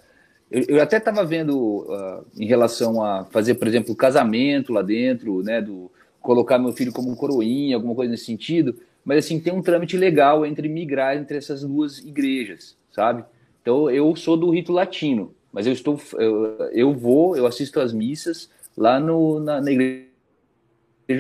eu, 0.51 0.77
eu 0.77 0.83
até 0.83 0.99
estava 0.99 1.25
vendo 1.25 1.87
ah, 1.89 2.25
em 2.37 2.45
relação 2.45 3.03
a 3.03 3.25
fazer, 3.25 3.55
por 3.55 3.67
exemplo, 3.67 3.97
casamento 3.97 4.71
lá 4.71 4.83
dentro, 4.83 5.43
né, 5.43 5.63
do 5.63 5.91
colocar 6.21 6.59
meu 6.59 6.75
filho 6.75 6.93
como 6.93 7.17
coroinha, 7.17 7.75
alguma 7.75 7.95
coisa 7.95 8.11
nesse 8.11 8.27
sentido, 8.27 8.79
mas 9.03 9.25
assim, 9.25 9.41
tem 9.41 9.55
um 9.55 9.63
trâmite 9.63 9.97
legal 9.97 10.45
entre 10.45 10.69
migrar 10.69 11.17
entre 11.17 11.39
essas 11.39 11.63
duas 11.63 12.01
igrejas, 12.01 12.77
sabe? 12.93 13.25
Então, 13.65 13.91
eu 13.91 14.15
sou 14.15 14.37
do 14.37 14.51
rito 14.51 14.73
latino, 14.75 15.35
mas 15.51 15.67
eu 15.67 15.73
estou, 15.73 15.99
eu, 16.19 16.69
eu 16.71 16.93
vou, 16.93 17.35
eu 17.35 17.47
assisto 17.47 17.81
às 17.81 17.95
missas 17.95 18.51
lá 18.77 19.01
no, 19.01 19.41
na, 19.41 19.59
na 19.59 19.71
igreja 19.71 20.05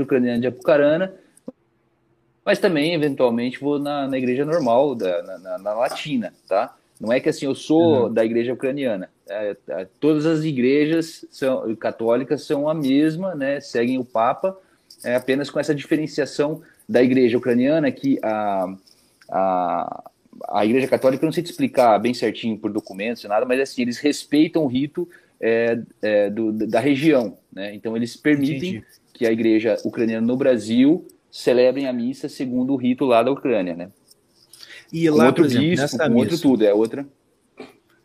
ucraniana 0.03 0.41
de 0.41 0.47
Apucarana, 0.49 1.15
mas 2.45 2.59
também, 2.59 2.93
eventualmente, 2.93 3.59
vou 3.59 3.79
na, 3.79 4.07
na 4.07 4.19
igreja 4.19 4.45
normal, 4.45 4.95
da, 4.95 5.23
na, 5.23 5.39
na- 5.39 5.59
na 5.59 5.75
latina, 5.75 6.35
tá? 6.47 6.77
Não 7.01 7.11
é 7.11 7.19
que 7.19 7.31
assim, 7.31 7.47
eu 7.47 7.55
sou 7.55 8.11
da 8.11 8.23
igreja 8.23 8.53
ucraniana. 8.53 9.09
É, 9.27 9.57
é, 9.69 9.89
todas 9.99 10.27
as 10.27 10.45
igrejas 10.45 11.25
são, 11.31 11.75
católicas 11.77 12.43
são 12.43 12.69
a 12.69 12.75
mesma, 12.75 13.35
né? 13.35 13.59
Seguem 13.61 13.99
o 13.99 14.05
Papa, 14.05 14.55
é 15.03 15.17
apenas 15.17 15.49
com 15.49 15.59
essa 15.59 15.75
diferenciação 15.75 16.61
da 16.87 17.03
igreja 17.03 17.39
ucraniana 17.39 17.91
que 17.91 18.19
a, 18.23 18.67
a, 19.31 20.11
a 20.49 20.64
igreja 20.64 20.89
católica, 20.89 21.24
eu 21.24 21.26
não 21.26 21.32
sei 21.32 21.43
te 21.43 21.51
explicar 21.51 21.99
bem 21.99 22.14
certinho 22.14 22.59
por 22.59 22.72
documentos 22.72 23.22
e 23.24 23.28
nada, 23.28 23.47
mas 23.47 23.61
assim, 23.61 23.82
eles 23.82 23.99
respeitam 23.99 24.64
o 24.64 24.66
rito 24.66 25.09
é, 25.41 25.78
é, 26.03 26.30
do, 26.30 26.53
da 26.53 26.80
região, 26.80 27.39
né? 27.53 27.74
Então, 27.74 27.97
eles 27.97 28.16
permitem 28.16 28.57
Entendi. 28.57 28.85
que 29.12 29.26
a 29.26 29.32
igreja 29.32 29.76
ucraniana 29.85 30.26
no 30.26 30.37
Brasil 30.37 31.07
celebrem 31.30 31.87
a 31.89 31.93
missa 31.93 32.28
segundo 32.28 32.72
o 32.72 32.76
rito 32.76 33.05
lá 33.05 33.22
da 33.22 33.30
Ucrânia, 33.30 33.74
né? 33.74 33.91
E 34.93 35.11
Com 35.11 35.16
lá, 35.16 35.26
outro 35.26 35.43
por 35.43 35.47
exemplo, 35.51 35.68
bispo, 35.68 35.82
nessa 35.82 36.09
com 36.09 36.14
outro 36.14 36.39
tudo, 36.39 36.64
é 36.64 36.72
outra. 36.72 37.07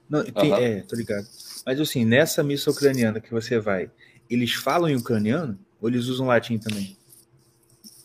Não, 0.10 0.24
tem- 0.24 0.52
Aham. 0.52 0.62
É, 0.62 0.82
tô 0.82 0.96
ligado. 0.96 1.28
Mas 1.66 1.80
assim, 1.80 2.04
nessa 2.04 2.44
missa 2.44 2.72
ucraniana 2.72 3.20
que 3.20 3.32
você 3.32 3.60
vai, 3.60 3.92
eles 4.30 4.54
falam 4.54 4.90
em 4.90 4.96
ucraniano 4.96 5.58
ou 5.80 5.88
eles 5.88 6.08
usam 6.08 6.28
latim 6.28 6.58
também? 6.58 6.98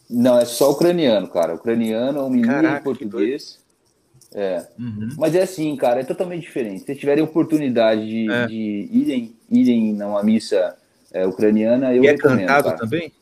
Não, 0.09 0.39
é 0.39 0.45
só 0.45 0.71
ucraniano, 0.71 1.29
cara. 1.29 1.55
Ucraniano, 1.55 2.25
um 2.25 2.31
menino 2.31 2.53
Caraca, 2.53 2.81
em 2.81 2.83
português. 2.83 3.64
É. 4.35 4.67
Uhum. 4.79 5.09
Mas 5.17 5.35
é 5.35 5.43
assim, 5.43 5.75
cara, 5.77 6.01
é 6.01 6.05
totalmente 6.05 6.43
diferente. 6.43 6.81
Se 6.81 6.87
vocês 6.87 6.99
tiverem 6.99 7.23
oportunidade 7.23 8.05
de, 8.07 8.31
É. 8.31 8.47
de 8.47 8.89
irem, 8.93 9.37
irem 9.51 9.93
numa 9.93 10.23
missa 10.25 10.77
é, 11.13 11.25
ucraniana, 11.27 11.95
eu 11.95 12.03
E 12.03 12.09
é 12.09 12.17
cantado 12.17 12.65
cara. 12.65 12.77
também? 12.79 13.13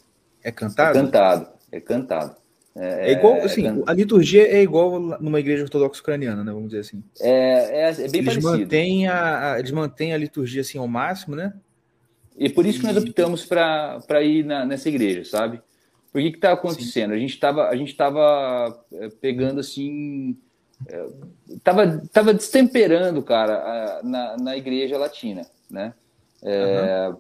É 0.42 0.48
É 0.48 0.52
cantado? 0.52 0.98
cantado, 0.98 1.46
é 1.70 1.80
cantado. 1.80 2.36
É 2.74 3.12
igual, 3.12 3.34
é 3.36 3.42
assim, 3.44 3.62
can- 3.64 3.82
a 3.86 3.92
liturgia 3.92 4.48
é 4.50 4.62
igual 4.62 4.98
numa 5.20 5.38
igreja 5.38 5.62
ortodoxa 5.64 6.00
ucraniana, 6.00 6.42
né? 6.42 6.50
Vamos 6.50 6.68
dizer 6.70 6.80
assim. 6.80 7.02
é, 7.20 7.82
é, 7.82 7.90
é 7.90 7.94
bem 8.08 8.22
Eles 8.22 8.24
parecido. 8.24 8.48
mantêm, 8.48 9.06
a, 9.08 9.52
a- 9.52 9.58
eles 9.58 9.70
mantêm 9.70 10.14
a 10.14 10.16
liturgia 10.16 10.62
assim 10.62 10.78
ao 10.78 10.88
máximo, 10.88 11.36
né? 11.36 11.52
E 12.38 12.48
por 12.48 12.64
isso 12.64 12.80
que 12.80 12.86
nós 12.86 12.96
optamos 12.96 13.44
para 13.44 14.22
ir 14.22 14.42
na- 14.46 14.64
nessa 14.64 14.88
igreja, 14.88 15.22
sabe? 15.22 15.60
Por 16.10 16.22
que 16.22 16.32
que 16.32 16.38
tá 16.38 16.52
acontecendo? 16.52 17.12
A 17.12 17.18
gente 17.18 17.34
estava 17.34 17.68
a 17.68 17.76
gente 17.76 17.94
tava 17.94 18.82
é, 18.94 19.08
pegando 19.20 19.60
assim, 19.60 20.34
é, 20.34 20.34
tava 21.62 22.02
tava 22.12 22.34
destemperando, 22.34 23.22
cara, 23.22 24.00
na, 24.02 24.36
na 24.36 24.56
igreja 24.56 24.98
latina, 24.98 25.46
né? 25.70 25.92
É, 26.42 27.12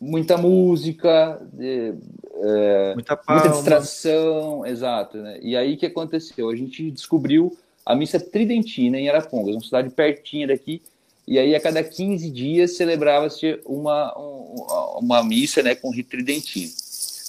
Muita 0.00 0.36
música, 0.36 1.40
é, 1.58 1.94
é, 2.42 2.94
Muita 2.94 3.18
muita 3.28 3.48
distração, 3.48 4.66
exato, 4.66 5.16
né? 5.18 5.38
E 5.40 5.56
aí 5.56 5.74
o 5.74 5.78
que 5.78 5.86
aconteceu? 5.86 6.50
A 6.50 6.56
gente 6.56 6.90
descobriu 6.90 7.56
a 7.86 7.94
missa 7.94 8.18
tridentina 8.20 8.98
em 8.98 9.08
Arapongas, 9.08 9.54
uma 9.54 9.62
cidade 9.62 9.90
pertinha 9.90 10.46
daqui, 10.48 10.82
e 11.26 11.38
aí 11.38 11.54
a 11.54 11.60
cada 11.60 11.82
15 11.82 12.28
dias 12.30 12.76
celebrava-se 12.76 13.58
uma, 13.64 14.12
um- 14.18 14.66
uma 14.98 15.22
missa, 15.24 15.62
né, 15.62 15.74
com 15.74 15.90
rito 15.90 16.10
tridentino. 16.10 16.70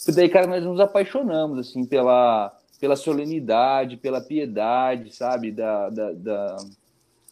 E 0.07 0.11
daí, 0.11 0.27
cara, 0.27 0.47
nós 0.47 0.63
nos 0.63 0.79
apaixonamos, 0.79 1.57
assim, 1.59 1.85
pela, 1.85 2.51
pela 2.79 2.95
solenidade, 2.95 3.97
pela 3.97 4.21
piedade, 4.21 5.15
sabe, 5.15 5.51
da, 5.51 5.89
da, 5.89 6.11
da, 6.11 6.57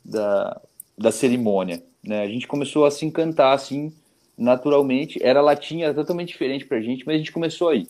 da, 0.04 0.62
da 0.98 1.12
cerimônia, 1.12 1.84
né? 2.04 2.24
A 2.24 2.28
gente 2.28 2.48
começou 2.48 2.86
a 2.86 2.92
se 2.92 3.06
encantar, 3.06 3.54
assim, 3.54 3.92
naturalmente. 4.38 5.20
Era 5.22 5.42
latim, 5.42 5.82
era 5.82 5.94
totalmente 5.94 6.30
diferente 6.30 6.66
pra 6.66 6.82
gente, 6.82 7.06
mas 7.06 7.16
a 7.16 7.18
gente 7.18 7.32
começou 7.32 7.70
aí. 7.70 7.88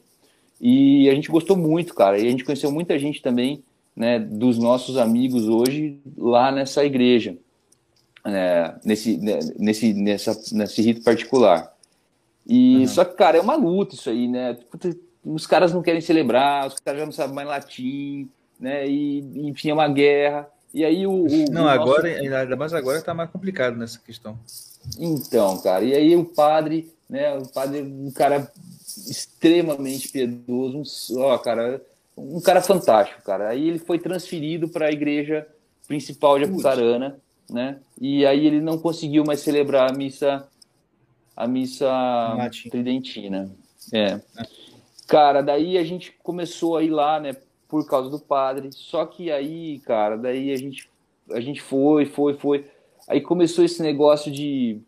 E 0.60 1.10
a 1.10 1.16
gente 1.16 1.30
gostou 1.30 1.58
muito, 1.58 1.94
cara. 1.94 2.18
E 2.20 2.28
a 2.28 2.30
gente 2.32 2.44
conheceu 2.44 2.72
muita 2.72 2.98
gente 2.98 3.22
também, 3.22 3.64
né, 3.96 4.20
dos 4.20 4.58
nossos 4.58 4.98
amigos 4.98 5.48
hoje 5.48 6.00
lá 6.18 6.52
nessa 6.52 6.84
igreja, 6.84 7.38
né, 8.26 8.76
nesse, 8.84 9.18
né, 9.18 9.40
nesse, 9.60 9.94
nessa, 9.94 10.56
nesse 10.56 10.82
rito 10.82 11.04
particular. 11.04 11.72
E 12.48 12.80
Uhum. 12.80 12.88
só 12.88 13.06
que, 13.06 13.16
cara, 13.16 13.38
é 13.38 13.42
uma 13.42 13.56
luta 13.56 13.96
isso 13.96 14.10
aí, 14.10 14.28
né? 14.28 14.54
Puta, 14.70 14.96
Os 15.26 15.48
caras 15.48 15.74
não 15.74 15.82
querem 15.82 16.02
celebrar, 16.02 16.68
os 16.68 16.80
caras 16.80 17.00
já 17.00 17.06
não 17.06 17.14
sabem 17.14 17.36
mais 17.36 17.48
latim, 17.48 18.30
né? 18.60 18.88
E 18.88 19.20
enfim, 19.48 19.70
é 19.70 19.74
uma 19.74 19.88
guerra. 19.88 20.48
E 20.74 20.84
aí 20.84 21.06
o, 21.08 21.12
o- 21.26 21.52
Não, 21.52 21.62
o 21.62 21.66
nosso- 21.66 21.70
agora, 21.82 22.08
ainda 22.08 22.56
mais 22.56 22.74
agora 22.74 23.02
tá 23.02 23.14
mais 23.14 23.30
complicado 23.30 23.78
nessa 23.78 24.00
questão. 24.00 24.38
então, 25.00 25.58
cara, 25.62 25.84
e 25.86 25.94
aí 25.94 26.16
o 26.16 26.26
padre, 26.26 26.92
né, 27.10 27.38
o 27.38 27.48
padre, 27.48 27.82
um 27.82 28.12
cara 28.12 28.52
extremamente 29.08 30.10
piedoso, 30.10 30.78
um, 31.18 31.22
ó, 31.22 31.38
cara, 31.38 31.82
um 32.18 32.42
cara 32.42 32.62
fantástico, 32.62 33.22
cara. 33.24 33.50
Aí 33.50 33.68
ele 33.70 33.80
foi 33.80 34.00
transferido 34.00 34.68
para 34.68 34.88
a 34.88 34.92
igreja 34.92 35.48
principal 35.88 36.38
de 36.38 36.46
Apucarana, 36.46 37.18
né? 37.50 37.78
E 38.00 38.26
aí 38.26 38.46
ele 38.48 38.60
não 38.62 38.78
conseguiu 38.78 39.24
mais 39.26 39.40
celebrar 39.42 39.92
a 39.92 39.94
missa 39.94 40.48
a 41.36 41.48
missa 41.48 41.88
Latim. 42.38 42.70
tridentina. 42.70 43.50
É. 43.92 44.20
Cara, 45.08 45.42
daí 45.42 45.78
a 45.78 45.84
gente 45.84 46.12
começou 46.24 46.78
a 46.78 46.84
ir 46.84 46.90
lá, 46.90 47.20
né, 47.20 47.36
por 47.68 47.86
causa 47.88 48.10
do 48.10 48.20
padre. 48.20 48.70
Só 48.72 49.06
que 49.06 49.32
aí, 49.32 49.80
cara, 49.80 50.18
daí 50.18 50.52
a 50.52 50.58
gente 50.58 50.90
a 51.32 51.40
gente 51.40 51.62
foi, 51.62 52.06
foi, 52.06 52.34
foi. 52.34 52.66
aí 53.08 53.22
começou 53.22 53.64
esse 53.64 53.82
negócio 53.82 54.32
de. 54.32 54.80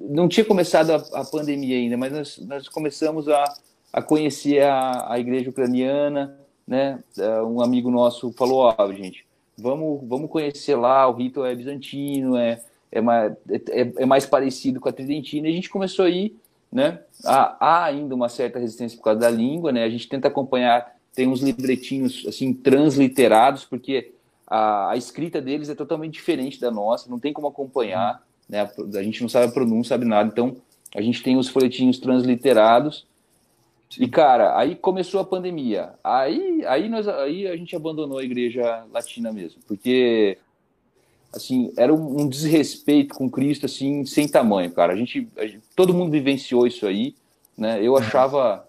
Não 0.00 0.28
tinha 0.28 0.44
começado 0.44 0.90
a, 0.90 1.20
a 1.20 1.24
pandemia 1.24 1.76
ainda, 1.76 1.96
mas 1.96 2.12
nós, 2.12 2.38
nós 2.38 2.68
começamos 2.68 3.28
a, 3.28 3.44
a 3.92 4.02
conhecer 4.02 4.62
a, 4.62 5.12
a 5.12 5.18
igreja 5.18 5.50
ucraniana, 5.50 6.38
né? 6.66 7.02
É, 7.18 7.42
um 7.42 7.60
amigo 7.62 7.90
nosso 7.90 8.32
falou: 8.32 8.58
Ó, 8.58 8.74
oh, 8.78 8.92
gente, 8.92 9.24
vamos, 9.56 10.00
vamos 10.06 10.30
conhecer 10.30 10.76
lá, 10.76 11.08
o 11.08 11.12
rito 11.12 11.44
é 11.44 11.54
bizantino, 11.54 12.36
é, 12.36 12.60
é, 12.90 13.00
mais, 13.00 13.32
é, 13.48 14.02
é 14.02 14.06
mais 14.06 14.26
parecido 14.26 14.80
com 14.80 14.88
a 14.88 14.92
tridentina, 14.92 15.48
e 15.48 15.50
a 15.50 15.54
gente 15.54 15.70
começou 15.70 16.04
a 16.04 16.10
ir, 16.10 16.36
né? 16.72 17.00
Há, 17.24 17.56
há 17.60 17.84
ainda 17.84 18.14
uma 18.14 18.28
certa 18.28 18.58
resistência 18.58 18.96
por 18.96 19.04
causa 19.04 19.20
da 19.20 19.30
língua, 19.30 19.72
né? 19.72 19.84
A 19.84 19.90
gente 19.90 20.08
tenta 20.08 20.28
acompanhar, 20.28 20.94
tem 21.14 21.26
uns 21.26 21.40
livretinhos 21.40 22.24
assim 22.26 22.52
transliterados, 22.52 23.64
porque 23.64 24.12
a, 24.46 24.90
a, 24.90 24.96
escrita 24.96 25.40
deles 25.40 25.68
é 25.68 25.74
totalmente 25.74 26.14
diferente 26.14 26.60
da 26.60 26.70
nossa, 26.70 27.10
não 27.10 27.18
tem 27.18 27.32
como 27.32 27.48
acompanhar, 27.48 28.22
né? 28.48 28.68
A 28.94 29.02
gente 29.02 29.22
não 29.22 29.28
sabe 29.28 29.46
a 29.46 29.52
pronúncia, 29.52 29.90
sabe 29.90 30.04
nada. 30.04 30.28
Então, 30.28 30.56
a 30.94 31.00
gente 31.00 31.22
tem 31.22 31.36
os 31.36 31.48
folhetinhos 31.48 31.98
transliterados. 31.98 33.06
E, 33.98 34.06
cara, 34.06 34.56
aí 34.56 34.76
começou 34.76 35.20
a 35.20 35.24
pandemia. 35.24 35.94
Aí, 36.02 36.64
aí, 36.66 36.88
nós, 36.88 37.08
aí 37.08 37.46
a 37.48 37.56
gente 37.56 37.74
abandonou 37.74 38.18
a 38.18 38.24
igreja 38.24 38.84
latina 38.92 39.32
mesmo, 39.32 39.60
porque, 39.66 40.38
assim, 41.32 41.72
era 41.76 41.92
um, 41.94 42.22
um 42.22 42.28
desrespeito 42.28 43.14
com 43.14 43.30
Cristo, 43.30 43.66
assim, 43.66 44.04
sem 44.04 44.28
tamanho, 44.28 44.70
cara. 44.72 44.92
A 44.92 44.96
gente, 44.96 45.28
a 45.36 45.46
gente, 45.46 45.60
todo 45.76 45.94
mundo 45.94 46.10
vivenciou 46.10 46.66
isso 46.66 46.86
aí, 46.86 47.14
né? 47.56 47.80
Eu 47.82 47.96
achava 47.96 48.66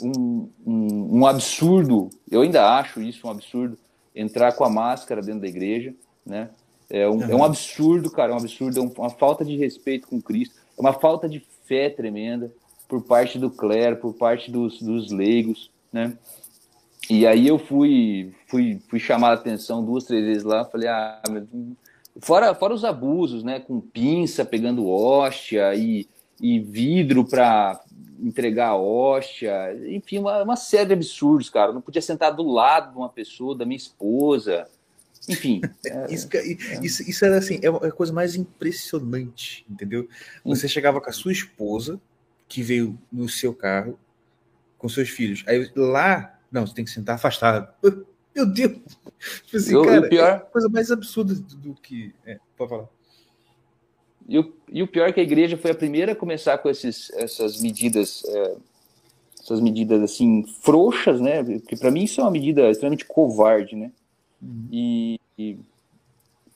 um, 0.00 0.48
um, 0.66 1.18
um 1.18 1.26
absurdo, 1.26 2.10
eu 2.30 2.42
ainda 2.42 2.78
acho 2.78 3.00
isso 3.00 3.26
um 3.26 3.30
absurdo, 3.30 3.78
entrar 4.14 4.52
com 4.52 4.64
a 4.64 4.70
máscara 4.70 5.22
dentro 5.22 5.40
da 5.40 5.48
igreja, 5.48 5.94
né? 6.24 6.50
É 6.90 7.08
um, 7.08 7.14
uhum. 7.14 7.22
é 7.22 7.34
um 7.34 7.44
absurdo, 7.44 8.10
cara, 8.10 8.32
é 8.32 8.34
um 8.34 8.38
absurdo, 8.38 8.78
é 8.78 9.00
uma 9.00 9.10
falta 9.10 9.44
de 9.44 9.56
respeito 9.56 10.06
com 10.08 10.20
Cristo, 10.20 10.54
é 10.76 10.80
uma 10.80 10.92
falta 10.92 11.28
de 11.28 11.44
fé 11.66 11.88
tremenda 11.88 12.52
por 12.88 13.02
parte 13.02 13.38
do 13.38 13.50
clero, 13.50 13.96
por 13.96 14.14
parte 14.14 14.50
dos, 14.50 14.80
dos 14.80 15.10
leigos, 15.10 15.70
né? 15.92 16.16
E 17.08 17.26
aí 17.26 17.46
eu 17.46 17.58
fui, 17.58 18.32
fui, 18.48 18.80
fui 18.88 18.98
chamar 18.98 19.30
a 19.30 19.34
atenção 19.34 19.84
duas, 19.84 20.04
três 20.04 20.24
vezes 20.24 20.42
lá, 20.42 20.64
falei, 20.64 20.88
ah, 20.88 21.20
fora, 22.20 22.54
fora 22.54 22.74
os 22.74 22.84
abusos, 22.84 23.42
né, 23.42 23.60
com 23.60 23.80
pinça 23.80 24.44
pegando 24.44 24.88
hóstia 24.88 25.74
e, 25.74 26.08
e 26.40 26.60
vidro 26.60 27.24
para 27.24 27.80
entregar 28.20 28.76
hóstia, 28.76 29.74
enfim, 29.88 30.18
uma, 30.18 30.42
uma 30.42 30.56
série 30.56 30.86
de 30.86 30.94
absurdos, 30.94 31.50
cara. 31.50 31.70
Eu 31.70 31.74
não 31.74 31.80
podia 31.80 32.02
sentar 32.02 32.34
do 32.34 32.44
lado 32.44 32.92
de 32.92 32.96
uma 32.96 33.08
pessoa, 33.08 33.56
da 33.56 33.64
minha 33.64 33.76
esposa, 33.76 34.66
enfim. 35.28 35.60
É, 35.86 36.12
isso, 36.12 36.28
isso, 36.82 37.10
isso, 37.10 37.24
era 37.24 37.38
assim, 37.38 37.60
é, 37.62 37.66
é 37.66 37.88
a 37.88 37.92
coisa 37.92 38.12
mais 38.12 38.34
impressionante, 38.34 39.64
entendeu? 39.68 40.08
Você 40.44 40.66
chegava 40.66 41.00
com 41.00 41.10
a 41.10 41.12
sua 41.12 41.32
esposa, 41.32 42.00
que 42.48 42.62
veio 42.62 42.98
no 43.12 43.28
seu 43.28 43.54
carro, 43.54 43.98
com 44.78 44.88
seus 44.88 45.08
filhos. 45.10 45.44
Aí 45.46 45.70
lá, 45.76 46.38
não, 46.50 46.66
você 46.66 46.74
tem 46.74 46.84
que 46.84 46.90
sentar 46.90 47.16
afastado. 47.16 47.68
Meu 48.34 48.46
Deus! 48.46 48.78
Tipo 49.44 49.56
assim, 49.56 49.74
eu, 49.74 49.82
cara, 49.84 50.08
pior... 50.08 50.28
é 50.28 50.32
a 50.32 50.40
coisa 50.40 50.68
mais 50.68 50.90
absurda 50.90 51.34
do, 51.34 51.74
que. 51.74 52.12
É, 52.26 52.38
pode 52.56 52.70
falar. 52.70 52.88
E 54.28 54.38
o, 54.38 54.52
e 54.70 54.82
o 54.82 54.88
pior 54.88 55.08
é 55.08 55.12
que 55.12 55.20
a 55.20 55.22
igreja 55.22 55.56
foi 55.56 55.70
a 55.70 55.74
primeira 55.74 56.12
a 56.12 56.16
começar 56.16 56.58
com 56.58 56.68
esses, 56.68 57.10
essas 57.14 57.60
medidas, 57.60 58.22
é, 58.26 58.56
essas 59.40 59.60
medidas 59.60 60.02
assim 60.02 60.44
frouxas, 60.62 61.20
né? 61.20 61.42
Porque 61.42 61.76
para 61.76 61.90
mim 61.90 62.04
isso 62.04 62.20
é 62.20 62.24
uma 62.24 62.30
medida 62.30 62.70
extremamente 62.70 63.04
covarde, 63.04 63.76
né? 63.76 63.92
Uhum. 64.42 64.68
E, 64.72 65.20
e, 65.38 65.58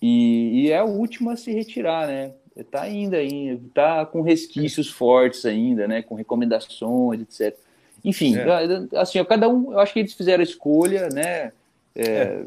e, 0.01 0.71
é 0.71 0.79
a 0.79 0.85
última 0.85 1.33
a 1.33 1.37
se 1.37 1.53
retirar, 1.53 2.07
né? 2.07 2.33
Está 2.57 2.83
ainda, 2.83 3.19
ainda, 3.19 3.63
tá 3.73 4.05
com 4.05 4.21
resquícios 4.21 4.91
fortes 4.91 5.45
ainda, 5.45 5.87
né? 5.87 6.03
Com 6.03 6.15
recomendações, 6.15 7.21
etc. 7.21 7.57
Enfim, 8.05 8.37
é. 8.37 8.99
assim, 8.99 9.23
cada 9.25 9.49
um, 9.49 9.73
eu 9.73 9.79
acho 9.79 9.93
que 9.93 10.01
eles 10.01 10.15
fizeram 10.15 10.41
a 10.41 10.45
escolha, 10.45 11.09
né? 11.11 11.53
É, 11.99 12.05
é. 12.05 12.45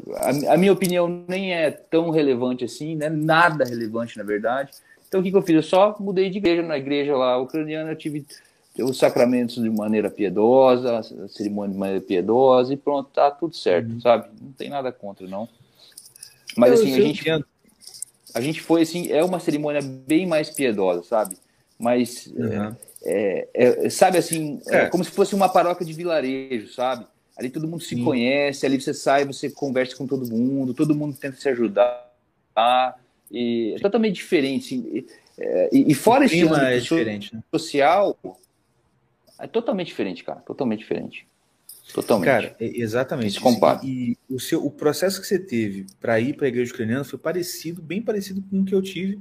a, 0.48 0.54
a, 0.54 0.56
minha 0.56 0.72
opinião 0.72 1.24
nem 1.28 1.52
é 1.52 1.70
tão 1.70 2.08
relevante 2.08 2.64
assim, 2.64 2.96
né? 2.96 3.10
Nada 3.10 3.64
relevante, 3.64 4.16
na 4.16 4.24
verdade. 4.24 4.70
Então 5.06 5.20
o 5.20 5.22
que, 5.22 5.30
que 5.30 5.36
eu 5.36 5.42
fiz? 5.42 5.56
Eu 5.56 5.62
só 5.62 5.94
mudei 6.00 6.30
de 6.30 6.38
igreja. 6.38 6.62
Na 6.62 6.78
igreja 6.78 7.14
lá 7.14 7.36
ucraniana 7.36 7.90
eu 7.90 7.96
tive 7.96 8.24
os 8.78 8.96
sacramentos 8.96 9.62
de 9.62 9.68
maneira 9.68 10.08
piedosa, 10.08 10.98
a 10.98 11.28
cerimônia 11.28 11.74
de 11.74 11.78
maneira 11.78 12.00
piedosa 12.00 12.72
e 12.72 12.76
pronto, 12.78 13.10
tá 13.10 13.30
tudo 13.30 13.54
certo, 13.54 13.90
uhum. 13.90 14.00
sabe? 14.00 14.28
Não 14.40 14.52
tem 14.52 14.70
nada 14.70 14.90
contra, 14.90 15.26
não. 15.26 15.46
Mas 16.56 16.70
eu, 16.70 16.76
assim, 16.76 16.94
a 16.94 17.00
gente, 17.02 17.44
a 18.34 18.40
gente 18.40 18.60
foi 18.62 18.82
assim, 18.82 19.12
é 19.12 19.22
uma 19.22 19.38
cerimônia 19.38 19.82
bem 19.82 20.26
mais 20.26 20.48
piedosa, 20.48 21.02
sabe? 21.02 21.36
Mas, 21.78 22.28
uhum. 22.28 22.74
é, 23.04 23.48
é, 23.52 23.90
sabe 23.90 24.16
assim, 24.16 24.62
é. 24.68 24.86
como 24.86 25.04
se 25.04 25.10
fosse 25.10 25.34
uma 25.34 25.50
paróquia 25.50 25.84
de 25.84 25.92
vilarejo, 25.92 26.72
sabe? 26.72 27.04
Ali 27.42 27.50
todo 27.50 27.66
mundo 27.66 27.82
se 27.82 27.96
Sim. 27.96 28.04
conhece, 28.04 28.64
ali 28.64 28.80
você 28.80 28.94
sai, 28.94 29.24
você 29.24 29.50
conversa 29.50 29.96
com 29.96 30.06
todo 30.06 30.30
mundo, 30.30 30.72
todo 30.72 30.94
mundo 30.94 31.16
tenta 31.16 31.36
se 31.36 31.48
ajudar. 31.48 32.08
E 33.30 33.74
é 33.76 33.80
totalmente 33.80 34.14
diferente. 34.14 35.06
É, 35.36 35.70
e, 35.72 35.90
e, 35.90 35.94
fora 35.94 36.24
esse 36.24 36.40
é 36.40 36.78
diferente, 36.78 37.34
né? 37.34 37.42
social, 37.50 38.16
é 39.40 39.46
totalmente 39.48 39.88
diferente, 39.88 40.22
cara. 40.22 40.40
Totalmente 40.40 40.80
diferente. 40.80 41.26
Totalmente. 41.92 42.26
Cara, 42.26 42.56
exatamente. 42.60 43.40
E, 43.82 44.16
e, 44.30 44.34
o, 44.34 44.38
seu, 44.38 44.64
o 44.64 44.70
processo 44.70 45.20
que 45.20 45.26
você 45.26 45.38
teve 45.38 45.86
para 46.00 46.20
ir 46.20 46.34
para 46.34 46.46
a 46.46 46.48
igreja 46.48 46.72
ucraniana 46.72 47.02
foi 47.02 47.18
parecido, 47.18 47.82
bem 47.82 48.00
parecido 48.00 48.40
com 48.48 48.60
o 48.60 48.64
que 48.64 48.74
eu 48.74 48.80
tive 48.80 49.18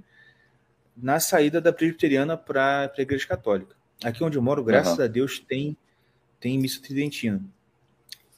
na 0.96 1.20
saída 1.20 1.60
da 1.60 1.74
presbiteriana 1.74 2.38
para 2.38 2.92
a 2.96 3.02
igreja 3.02 3.26
católica. 3.28 3.76
Aqui 4.04 4.24
onde 4.24 4.38
eu 4.38 4.42
moro, 4.42 4.64
graças 4.64 4.98
uhum. 4.98 5.04
a 5.04 5.08
Deus, 5.08 5.40
tem, 5.40 5.76
tem 6.40 6.58
missa 6.60 6.82
tridentina. 6.82 7.42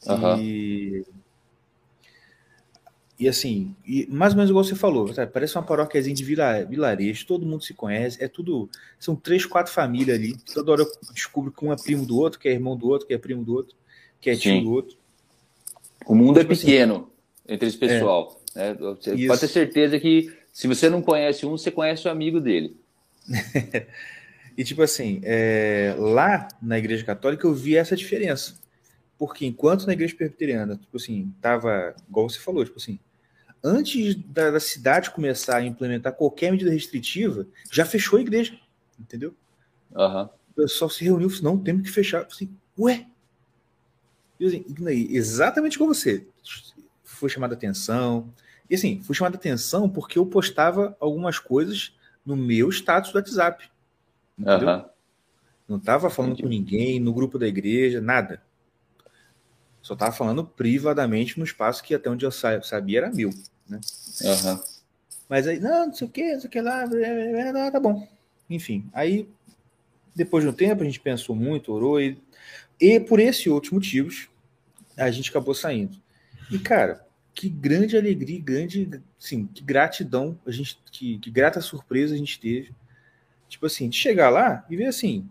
Uhum. 0.08 0.42
E 0.42 1.06
e 3.20 3.28
assim, 3.30 3.76
e 3.86 4.08
mais 4.08 4.34
ou 4.34 4.38
menos 4.38 4.50
igual 4.50 4.66
você 4.66 4.76
falou, 4.76 5.10
parece 5.32 5.56
uma 5.56 5.64
paróquiazinha 5.64 6.16
de 6.16 6.24
vila, 6.24 6.66
vilarejo, 6.66 7.26
todo 7.28 7.46
mundo 7.46 7.64
se 7.64 7.74
conhece, 7.74 8.22
é 8.22 8.28
tudo. 8.28 8.70
São 9.00 9.16
três, 9.16 9.46
quatro 9.46 9.72
famílias 9.72 10.18
ali. 10.18 10.36
Toda 10.54 10.72
hora 10.72 10.82
eu 10.82 10.92
descubro 11.14 11.52
que 11.52 11.64
um 11.64 11.72
é 11.72 11.76
primo 11.76 12.06
do 12.06 12.18
outro, 12.18 12.40
que 12.40 12.50
é 12.50 12.52
irmão 12.52 12.76
do 12.76 12.88
outro, 12.88 13.08
que 13.08 13.14
é 13.14 13.18
primo 13.18 13.46
do 13.46 13.54
outro, 13.54 13.76
que 14.20 14.30
é 14.30 14.36
tio 14.36 14.52
Sim. 14.52 14.64
do 14.64 14.72
outro. 14.72 14.98
O 16.06 16.16
mundo 16.16 16.40
é 16.40 16.42
tipo 16.42 16.54
é 16.54 16.56
pequeno 16.58 16.96
assim, 16.96 17.54
entre 17.54 17.68
esse 17.70 17.78
pessoal. 17.78 18.42
É, 18.56 18.74
né? 18.74 18.78
Você 18.80 19.14
isso. 19.14 19.28
pode 19.28 19.40
ter 19.40 19.48
certeza 19.48 20.00
que 20.00 20.34
se 20.52 20.68
você 20.68 20.90
não 20.90 21.02
conhece 21.02 21.46
um, 21.46 21.52
você 21.52 21.72
conhece 21.72 22.08
o 22.08 22.12
amigo 22.12 22.42
dele. 22.42 22.76
e 24.58 24.64
tipo 24.64 24.82
assim, 24.82 25.22
é, 25.24 25.96
lá 25.98 26.48
na 26.62 26.78
Igreja 26.78 27.06
Católica 27.06 27.48
eu 27.48 27.54
vi 27.54 27.78
essa 27.78 27.96
diferença. 27.96 28.56
Porque 29.18 29.46
enquanto 29.46 29.86
na 29.86 29.94
igreja 29.94 30.16
presbiteriana, 30.16 30.78
tipo 30.78 30.98
assim, 30.98 31.34
tava, 31.42 31.96
igual 32.10 32.30
você 32.30 32.40
falou, 32.40 32.66
tipo 32.66 32.78
assim, 32.78 33.00
antes 33.64 34.16
da, 34.16 34.52
da, 34.52 34.60
cidade 34.60 35.12
começar 35.12 35.58
a 35.58 35.66
implementar 35.66 36.14
qualquer 36.14 36.52
medida 36.52 36.72
restritiva, 36.72 37.48
já 37.72 37.86
fechou 37.86 38.20
a 38.20 38.22
igreja, 38.22 38.60
entendeu? 39.00 39.34
Uhum. 39.92 40.24
O 40.24 40.54
pessoal 40.56 40.90
se 40.90 41.04
reuniu, 41.04 41.30
não, 41.42 41.58
temos 41.58 41.84
que 41.84 41.92
fechar. 41.92 42.26
Assim, 42.26 42.50
ué? 42.78 43.08
Assim, 44.42 44.66
exatamente 45.10 45.78
como 45.78 45.94
você. 45.94 46.28
Foi 47.04 47.30
chamada 47.30 47.54
atenção. 47.54 48.34
E 48.70 48.76
assim, 48.76 49.02
fui 49.02 49.16
chamada 49.16 49.38
atenção 49.38 49.90
porque 49.90 50.20
eu 50.20 50.26
postava 50.26 50.98
algumas 51.00 51.40
coisas 51.40 51.96
no 52.26 52.36
meu 52.36 52.70
status 52.70 53.12
do 53.12 53.16
WhatsApp. 53.16 53.70
Entendeu? 54.38 54.68
Uhum. 54.68 54.86
Não 55.68 55.78
estava 55.78 56.10
falando 56.10 56.34
Entendi. 56.34 56.44
com 56.44 56.50
ninguém, 56.50 57.00
no 57.00 57.14
grupo 57.14 57.40
da 57.40 57.48
igreja, 57.48 58.02
nada. 58.02 58.42
Só 59.84 59.98
tava 59.98 60.14
falando 60.14 60.46
privadamente 60.46 61.38
no 61.38 61.44
espaço 61.44 61.84
que 61.84 61.94
até 61.94 62.10
onde 62.10 62.26
eu 62.26 62.32
sabia 62.32 63.00
era 63.00 63.12
meu, 63.12 63.30
né? 63.70 63.82
Uhum. 64.22 64.60
Mas 65.28 65.46
aí, 65.46 65.60
não, 65.60 65.88
não 65.88 65.94
sei 65.94 66.08
o 66.08 66.10
que, 66.10 66.34
não 66.34 66.40
sei 66.40 66.48
o 66.48 66.52
que 66.52 66.62
lá, 66.62 66.86
tá 67.70 67.80
bom. 67.82 68.08
Enfim, 68.50 68.90
aí 68.94 69.30
depois 70.16 70.44
de 70.44 70.50
um 70.50 70.54
tempo 70.54 70.82
a 70.82 70.86
gente 70.86 71.02
pensou 71.02 71.36
muito, 71.36 71.74
orou 71.74 72.00
e, 72.00 72.18
e 72.80 72.98
por 72.98 73.20
esses 73.20 73.46
outros 73.48 73.74
motivos 73.74 74.30
a 74.96 75.12
gente 75.12 75.30
acabou 75.30 75.54
saindo. 75.54 76.02
E 76.50 76.58
cara, 76.58 77.06
que 77.34 77.50
grande 77.50 77.98
alegria, 77.98 78.40
grande, 78.40 79.02
sim, 79.20 79.48
que 79.48 79.64
gratidão 79.64 80.40
a 80.46 80.52
gente, 80.52 80.80
que, 80.92 81.18
que 81.18 81.30
grata 81.30 81.60
surpresa 81.60 82.16
a 82.16 82.18
gente 82.18 82.40
teve. 82.40 82.74
Tipo 83.50 83.66
assim, 83.66 83.90
de 83.90 83.98
chegar 83.98 84.30
lá 84.30 84.66
e 84.70 84.78
ver 84.78 84.86
assim, 84.86 85.30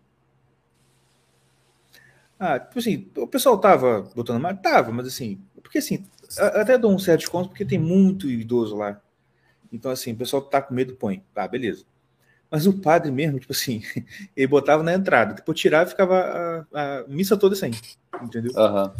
ah, 2.44 2.58
tipo 2.58 2.76
assim, 2.80 3.08
o 3.16 3.26
pessoal 3.28 3.56
tava 3.56 4.10
botando 4.16 4.40
mais? 4.40 4.60
Tava, 4.60 4.90
mas 4.90 5.06
assim, 5.06 5.40
porque 5.62 5.78
assim, 5.78 6.04
até 6.36 6.76
dou 6.76 6.92
um 6.92 6.98
certo 6.98 7.20
desconto 7.20 7.50
porque 7.50 7.64
tem 7.64 7.78
muito 7.78 8.28
idoso 8.28 8.74
lá. 8.74 9.00
Então, 9.72 9.92
assim, 9.92 10.10
o 10.12 10.16
pessoal 10.16 10.42
tá 10.42 10.60
com 10.60 10.74
medo, 10.74 10.96
põe. 10.96 11.22
Ah, 11.36 11.46
beleza. 11.46 11.84
Mas 12.50 12.66
o 12.66 12.72
padre 12.72 13.12
mesmo, 13.12 13.38
tipo 13.38 13.52
assim, 13.52 13.80
ele 14.36 14.48
botava 14.48 14.82
na 14.82 14.92
entrada, 14.92 15.34
depois 15.34 15.56
tirava 15.56 15.88
e 15.88 15.90
ficava 15.90 16.66
a, 16.72 17.00
a 17.02 17.04
missa 17.06 17.36
toda 17.36 17.54
sem, 17.54 17.70
entendeu? 18.20 18.50
Uhum. 18.56 18.92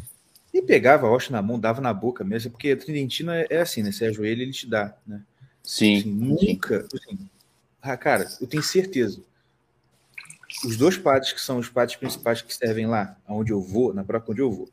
E 0.55 0.63
pegava 0.63 1.09
a 1.09 1.11
hóstia 1.11 1.33
na 1.33 1.43
mão, 1.43 1.59
dava 1.59 1.81
na 1.81 1.93
boca 1.93 2.23
mesmo, 2.23 2.53
porque 2.53 2.71
a 2.71 2.77
tridentina 2.77 3.37
é, 3.37 3.47
é 3.51 3.61
assim, 3.61 3.83
né? 3.83 3.91
Você 3.91 4.05
ajoelha, 4.05 4.43
ele 4.43 4.53
te 4.53 4.69
dá, 4.69 4.97
né? 5.05 5.21
Sim, 5.65 5.99
Assim, 5.99 6.11
nunca. 6.13 6.87
Assim, 6.95 7.29
ah, 7.83 7.97
cara, 7.97 8.29
eu 8.41 8.47
tenho 8.47 8.63
certeza. 8.63 9.21
Os 10.65 10.77
dois 10.77 10.97
padres 10.99 11.33
que 11.33 11.41
são 11.41 11.59
os 11.59 11.69
padres 11.69 11.97
principais 11.97 12.41
que 12.43 12.55
servem 12.55 12.87
lá, 12.87 13.17
aonde 13.27 13.53
eu 13.53 13.61
vou, 13.61 13.93
na 13.95 14.05
própria 14.05 14.33
onde 14.33 14.41
eu 14.43 14.51
vou. 14.51 14.69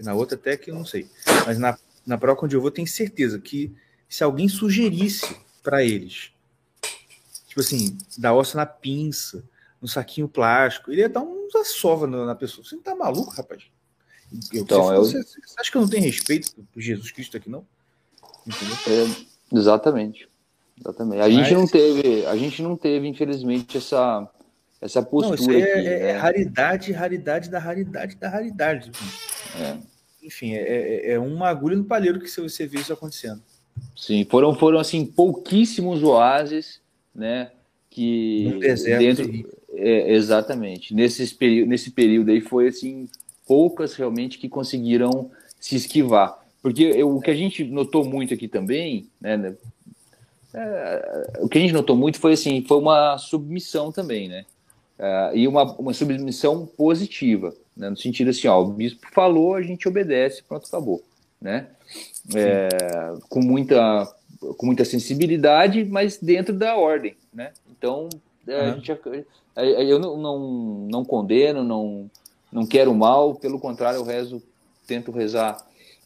Na 0.00 0.14
outra 0.14 0.36
até 0.36 0.56
que 0.56 0.70
eu 0.70 0.74
não 0.74 0.84
sei. 0.84 1.08
Mas 1.46 1.58
na, 1.58 1.76
na 2.06 2.16
própria 2.18 2.46
onde 2.46 2.56
eu 2.56 2.60
vou, 2.60 2.70
tenho 2.70 2.86
certeza 2.86 3.38
que 3.38 3.74
se 4.08 4.22
alguém 4.24 4.48
sugerisse 4.48 5.36
para 5.62 5.82
eles, 5.84 6.30
tipo 7.46 7.60
assim, 7.60 7.96
dar 8.16 8.34
ossa 8.34 8.56
na 8.56 8.64
pinça, 8.66 9.44
no 9.82 9.88
saquinho 9.88 10.28
plástico, 10.28 10.90
ele 10.90 11.00
ia 11.02 11.08
dar 11.08 11.20
uns 11.20 11.54
assova 11.56 12.06
na, 12.06 12.24
na 12.26 12.34
pessoa. 12.34 12.64
Você 12.66 12.74
não 12.76 12.82
tá 12.82 12.94
maluco, 12.94 13.32
rapaz? 13.34 13.62
Eu, 14.52 14.62
Então, 14.62 14.82
você, 14.84 14.94
eu- 15.16 15.22
você- 15.22 15.22
você 15.22 15.54
acha 15.60 15.70
que 15.70 15.76
eu 15.76 15.82
não 15.82 15.88
tenho 15.88 16.04
respeito 16.04 16.52
por 16.72 16.80
Jesus 16.80 17.10
Cristo 17.10 17.36
aqui, 17.36 17.48
não? 17.50 17.66
É, 18.86 19.56
exatamente. 19.56 20.28
Exatamente. 20.78 21.20
A 21.20 21.24
Mas- 21.24 21.34
gente 21.34 21.54
não 21.54 21.66
teve, 21.66 22.26
a 22.26 22.36
gente 22.36 22.62
não 22.62 22.76
teve, 22.76 23.06
infelizmente, 23.08 23.76
essa, 23.78 24.28
essa 24.80 25.00
Não, 25.00 25.06
postura 25.08 25.56
aí 25.56 25.62
é, 25.62 25.72
aqui. 25.74 25.88
é- 25.88 26.00
é 26.00 26.12
né? 26.12 26.18
raridade, 26.18 26.92
raridade 26.92 27.50
da 27.50 27.58
raridade 27.58 28.16
da 28.16 28.28
raridade. 28.28 28.90
É. 29.60 29.76
Enfim, 30.22 30.54
é, 30.54 30.60
é- 30.62 31.10
é 31.12 31.18
uma 31.18 31.48
agulha 31.48 31.76
no 31.76 31.84
palheiro 31.84 32.20
que 32.20 32.28
você 32.28 32.66
vê 32.66 32.78
isso 32.78 32.92
acontecendo. 32.92 33.42
Sim, 33.96 34.24
foram, 34.30 34.54
foram 34.54 34.78
assim, 34.78 35.04
pouquíssimos 35.06 36.02
oásis, 36.02 36.80
né? 37.14 37.50
Que 37.90 38.50
Num 38.52 38.58
deserto 38.58 39.26
dentro, 39.26 39.50
é, 39.74 40.12
exatamente. 40.12 40.94
Nesses 40.94 41.32
peri 41.32 41.64
nesse 41.66 41.90
período 41.90 42.30
aí 42.30 42.40
foi 42.40 42.68
assim, 42.68 43.08
poucas 43.46 43.94
realmente 43.94 44.38
que 44.38 44.48
conseguiram 44.48 45.30
se 45.58 45.76
esquivar. 45.76 46.38
Porque 46.62 46.82
eu- 46.82 47.16
o 47.16 47.20
que 47.20 47.30
a 47.30 47.34
gente 47.34 47.64
notou 47.64 48.04
muito 48.04 48.34
aqui 48.34 48.46
também, 48.46 49.08
né? 49.20 49.36
né, 49.36 49.56
é, 50.54 51.30
o 51.40 51.48
que 51.48 51.58
a 51.58 51.60
gente 51.60 51.72
notou 51.72 51.96
muito 51.96 52.18
foi 52.18 52.32
assim, 52.34 52.62
foi 52.66 52.78
uma 52.78 53.16
submissão 53.18 53.90
também, 53.90 54.28
né? 54.28 54.44
Ah, 54.98 55.30
e 55.32 55.46
uma, 55.46 55.62
uma 55.76 55.94
submissão 55.94 56.66
positiva, 56.66 57.54
né? 57.76 57.88
no 57.88 57.96
sentido 57.96 58.30
assim, 58.30 58.48
ó, 58.48 58.60
o 58.60 58.66
bispo 58.72 59.06
falou, 59.12 59.54
a 59.54 59.62
gente 59.62 59.86
obedece, 59.86 60.42
pronto, 60.42 60.66
acabou, 60.66 61.02
né? 61.40 61.68
É, 62.34 63.14
com 63.28 63.40
muita 63.40 64.12
com 64.56 64.66
muita 64.66 64.84
sensibilidade, 64.84 65.84
mas 65.84 66.18
dentro 66.18 66.54
da 66.54 66.76
ordem, 66.76 67.16
né? 67.32 67.52
Então 67.70 68.08
é, 68.46 68.54
a 68.54 68.68
Uhum. 68.68 68.74
gente, 68.74 68.92
é, 69.56 69.84
eu 69.84 69.98
não, 69.98 70.16
não, 70.16 70.38
não 70.90 71.04
condeno, 71.04 71.62
não 71.64 72.10
não 72.50 72.66
quero 72.66 72.94
mal, 72.94 73.34
pelo 73.34 73.58
contrário, 73.60 73.98
eu 73.98 74.04
rezo, 74.04 74.42
tento 74.86 75.10
rezar, 75.12 75.58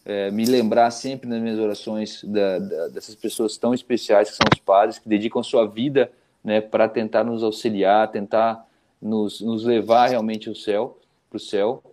é, 0.05 0.29
me 0.29 0.45
lembrar 0.45 0.91
sempre 0.91 1.27
nas 1.29 1.41
minhas 1.41 1.57
orações 1.57 2.21
da- 2.23 2.59
da- 2.59 2.87
dessas 2.89 3.15
pessoas 3.15 3.55
tão 3.57 3.73
especiais 3.73 4.29
que 4.29 4.35
são 4.35 4.45
os 4.53 4.59
padres, 4.59 4.99
que 4.99 5.07
dedicam 5.07 5.41
sua 5.41 5.65
vida 5.65 6.11
né, 6.43 6.59
para 6.59 6.89
tentar 6.89 7.23
nos 7.23 7.41
auxiliar, 7.43 8.11
tentar 8.11 8.67
nos, 9.03 9.41
nos 9.41 9.63
levar 9.65 10.07
realmente 10.07 10.47
ao 10.47 10.55
céu, 10.55 10.97
para 11.29 11.37
o 11.37 11.39
céu. 11.39 11.83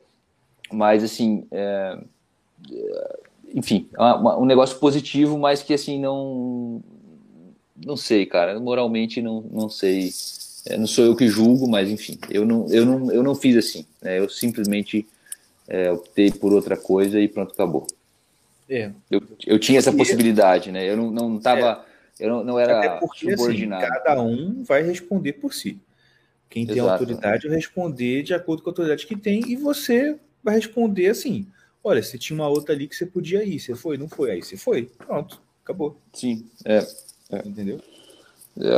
Mas, 0.73 1.03
assim, 1.03 1.47
é, 1.51 1.99
é, 2.73 3.19
enfim, 3.55 3.89
é 3.99 4.03
um 4.37 4.45
negócio 4.45 4.79
positivo, 4.79 5.37
mas 5.37 5.63
que, 5.63 5.75
assim, 5.75 5.99
não. 5.99 6.81
Não 7.85 7.97
sei, 7.97 8.27
cara. 8.27 8.61
Moralmente, 8.61 9.21
não, 9.21 9.41
não 9.51 9.69
sei. 9.69 10.11
É, 10.67 10.77
não 10.77 10.87
sou 10.87 11.05
eu 11.05 11.17
que 11.17 11.27
julgo, 11.27 11.67
mas, 11.67 11.91
enfim, 11.91 12.19
eu 12.31 12.45
não, 12.47 12.67
eu 12.69 12.85
não, 12.85 13.11
eu 13.11 13.23
não 13.23 13.35
fiz 13.35 13.57
assim. 13.57 13.87
né, 14.03 14.19
eu 14.19 14.29
simplesmente 14.29 15.07
é, 15.67 15.91
optei 15.91 16.31
por 16.31 16.53
outra 16.53 16.77
coisa 16.77 17.19
e 17.19 17.27
pronto, 17.27 17.53
acabou. 17.53 17.87
É. 18.69 18.93
Eu, 19.11 19.23
eu 19.47 19.59
tinha 19.59 19.79
essa 19.79 19.91
Porque- 19.91 20.05
possibilidade, 20.05 20.71
né? 20.71 20.89
Eu 20.89 20.97
não, 20.97 21.11
não 21.11 21.39
tava. 21.41 21.85
Eu 22.21 22.29
não, 22.29 22.45
não 22.45 22.59
era 22.59 22.79
Até 22.79 22.89
porque 23.01 23.27
assim, 23.27 23.37
subordinado. 23.37 23.87
cada 23.87 24.21
um 24.21 24.63
vai 24.63 24.83
responder 24.83 25.33
por 25.33 25.55
si. 25.55 25.79
Quem 26.51 26.67
tem 26.67 26.79
Exato. 26.79 26.91
autoridade 26.91 27.47
vai 27.47 27.57
responder 27.57 28.25
de 28.25 28.35
acordo 28.35 28.63
com 28.63 28.69
a 28.69 28.73
autoridade 28.73 29.07
que 29.07 29.17
tem, 29.17 29.41
e 29.47 29.55
você 29.55 30.19
vai 30.43 30.57
responder 30.57 31.07
assim: 31.07 31.47
olha, 31.83 32.03
você 32.03 32.19
tinha 32.19 32.37
uma 32.37 32.49
outra 32.49 32.75
ali 32.75 32.89
que 32.89 32.97
você 32.97 33.07
podia 33.07 33.45
ir, 33.45 33.61
você 33.61 33.77
foi, 33.77 33.97
não 33.97 34.09
foi, 34.09 34.33
aí 34.33 34.43
você 34.43 34.57
foi, 34.57 34.91
pronto, 34.99 35.41
acabou. 35.63 35.97
Sim, 36.13 36.45
é. 36.65 36.85
Entendeu? 37.47 37.81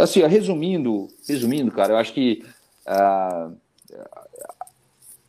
Assim, 0.01 0.21
resumindo, 0.27 1.09
resumindo, 1.27 1.73
cara, 1.73 1.95
eu 1.95 1.97
acho 1.97 2.13
que 2.13 2.45
ah, 2.87 3.51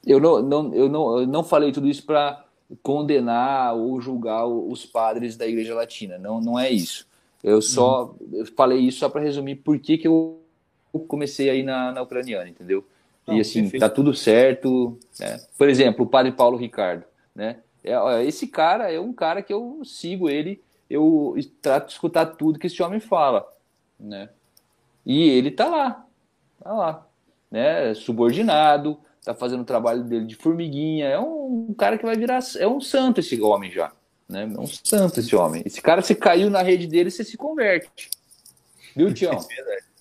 eu, 0.05 0.19
não, 0.19 0.43
não, 0.43 0.75
eu, 0.75 0.89
não, 0.89 1.19
eu 1.19 1.27
não 1.27 1.43
falei 1.43 1.71
tudo 1.71 1.87
isso 1.87 2.05
para 2.05 2.45
condenar 2.81 3.75
ou 3.75 4.01
julgar 4.01 4.45
os 4.45 4.85
padres 4.85 5.37
da 5.37 5.47
Igreja 5.47 5.73
Latina. 5.73 6.17
Não, 6.17 6.41
não 6.41 6.59
é 6.59 6.69
isso. 6.69 7.07
Eu 7.41 7.61
só 7.61 8.15
eu 8.31 8.45
falei 8.47 8.79
isso 8.79 8.99
só 8.99 9.09
para 9.09 9.21
resumir 9.21 9.55
por 9.55 9.79
que, 9.79 9.97
que 9.97 10.07
eu 10.07 10.42
comecei 10.99 11.49
aí 11.49 11.63
na, 11.63 11.91
na 11.91 12.01
ucraniana, 12.01 12.49
entendeu? 12.49 12.85
Não, 13.25 13.37
e 13.37 13.41
assim, 13.41 13.61
perfeito. 13.61 13.81
tá 13.81 13.89
tudo 13.89 14.13
certo. 14.13 14.97
né? 15.19 15.39
Por 15.57 15.69
exemplo, 15.69 16.05
o 16.05 16.09
padre 16.09 16.31
Paulo 16.31 16.57
Ricardo, 16.57 17.05
né? 17.33 17.57
É, 17.83 18.23
esse 18.23 18.47
cara 18.47 18.91
é 18.91 18.99
um 18.99 19.13
cara 19.13 19.41
que 19.41 19.51
eu 19.51 19.81
sigo 19.83 20.29
ele, 20.29 20.61
eu 20.89 21.35
trato 21.61 21.87
de 21.87 21.93
escutar 21.93 22.25
tudo 22.25 22.59
que 22.59 22.67
esse 22.67 22.81
homem 22.81 22.99
fala, 22.99 23.45
né? 23.99 24.29
E 25.05 25.29
ele 25.29 25.51
tá 25.51 25.67
lá, 25.67 26.05
tá 26.63 26.71
lá, 26.71 27.07
né? 27.51 27.93
Subordinado, 27.93 28.97
tá 29.23 29.33
fazendo 29.33 29.61
o 29.61 29.65
trabalho 29.65 30.03
dele 30.03 30.25
de 30.25 30.35
formiguinha, 30.35 31.07
é 31.07 31.19
um 31.19 31.73
cara 31.77 31.97
que 31.97 32.05
vai 32.05 32.15
virar, 32.15 32.39
é 32.57 32.67
um 32.67 32.79
santo 32.79 33.19
esse 33.19 33.39
homem 33.41 33.69
já, 33.71 33.91
né? 34.29 34.43
É 34.43 34.59
um 34.59 34.67
santo 34.67 35.19
esse 35.19 35.35
homem. 35.35 35.63
Esse 35.65 35.81
cara, 35.81 36.01
você 36.01 36.15
caiu 36.15 36.49
na 36.49 36.61
rede 36.61 36.87
dele, 36.87 37.11
você 37.11 37.23
se 37.23 37.35
converte. 37.35 38.09
Viu, 38.95 39.13
Tião? 39.13 39.37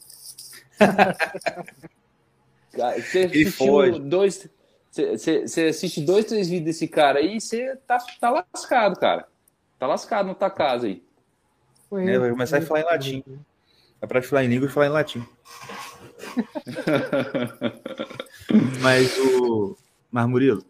Cara, 2.72 3.01
Você 3.01 3.18
Ele 3.20 3.43
assistiu 3.43 3.66
foge. 3.66 3.99
dois. 4.01 4.49
Você, 4.91 5.47
você- 5.47 5.66
assiste 5.68 6.01
dois, 6.03 6.24
três 6.26 6.49
vídeos 6.49 6.66
desse 6.66 6.87
cara 6.89 7.18
aí, 7.18 7.41
você 7.41 7.76
tá, 7.87 7.99
tá 8.20 8.30
lascado, 8.53 8.99
cara. 8.99 9.26
Tá 9.78 9.87
lascado 9.87 10.26
na 10.26 10.35
tua 10.35 10.51
casa 10.51 10.87
aí. 10.87 11.03
Foi 11.89 12.07
É, 12.09 12.18
vai 12.18 12.30
começar 12.30 12.59
a 12.59 12.61
foi 12.61 12.68
falar 12.68 12.80
em 12.80 12.85
latim. 12.85 13.24
É 14.01 14.07
para 14.07 14.22
falar 14.22 14.45
em 14.45 14.49
língua 14.49 14.68
e 14.68 14.70
falar 14.70 14.87
em 14.87 14.91
latim. 14.91 15.26
Mas 18.80 19.16
o. 19.18 19.76
Mas 20.11 20.28
Murilo, 20.28 20.64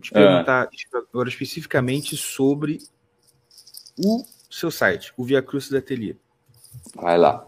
te 0.00 0.10
É. 0.14 0.16
perguntar 0.18 0.68
agora 1.10 1.28
especificamente 1.28 2.16
sobre 2.16 2.78
o 3.98 4.24
seu 4.50 4.70
site, 4.70 5.12
o 5.16 5.24
Via 5.24 5.42
Cruz 5.42 5.72
Atelier. 5.72 6.16
Vai 6.94 7.18
lá. 7.18 7.44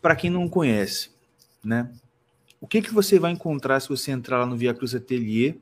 Para 0.00 0.16
quem 0.16 0.30
não 0.30 0.48
conhece, 0.48 1.10
né? 1.62 1.90
O 2.60 2.66
que, 2.66 2.82
que 2.82 2.92
você 2.92 3.18
vai 3.18 3.32
encontrar 3.32 3.80
se 3.80 3.88
você 3.88 4.10
entrar 4.10 4.38
lá 4.38 4.46
no 4.46 4.56
Via 4.56 4.74
Cruz 4.74 4.94
Atelier 4.94 5.56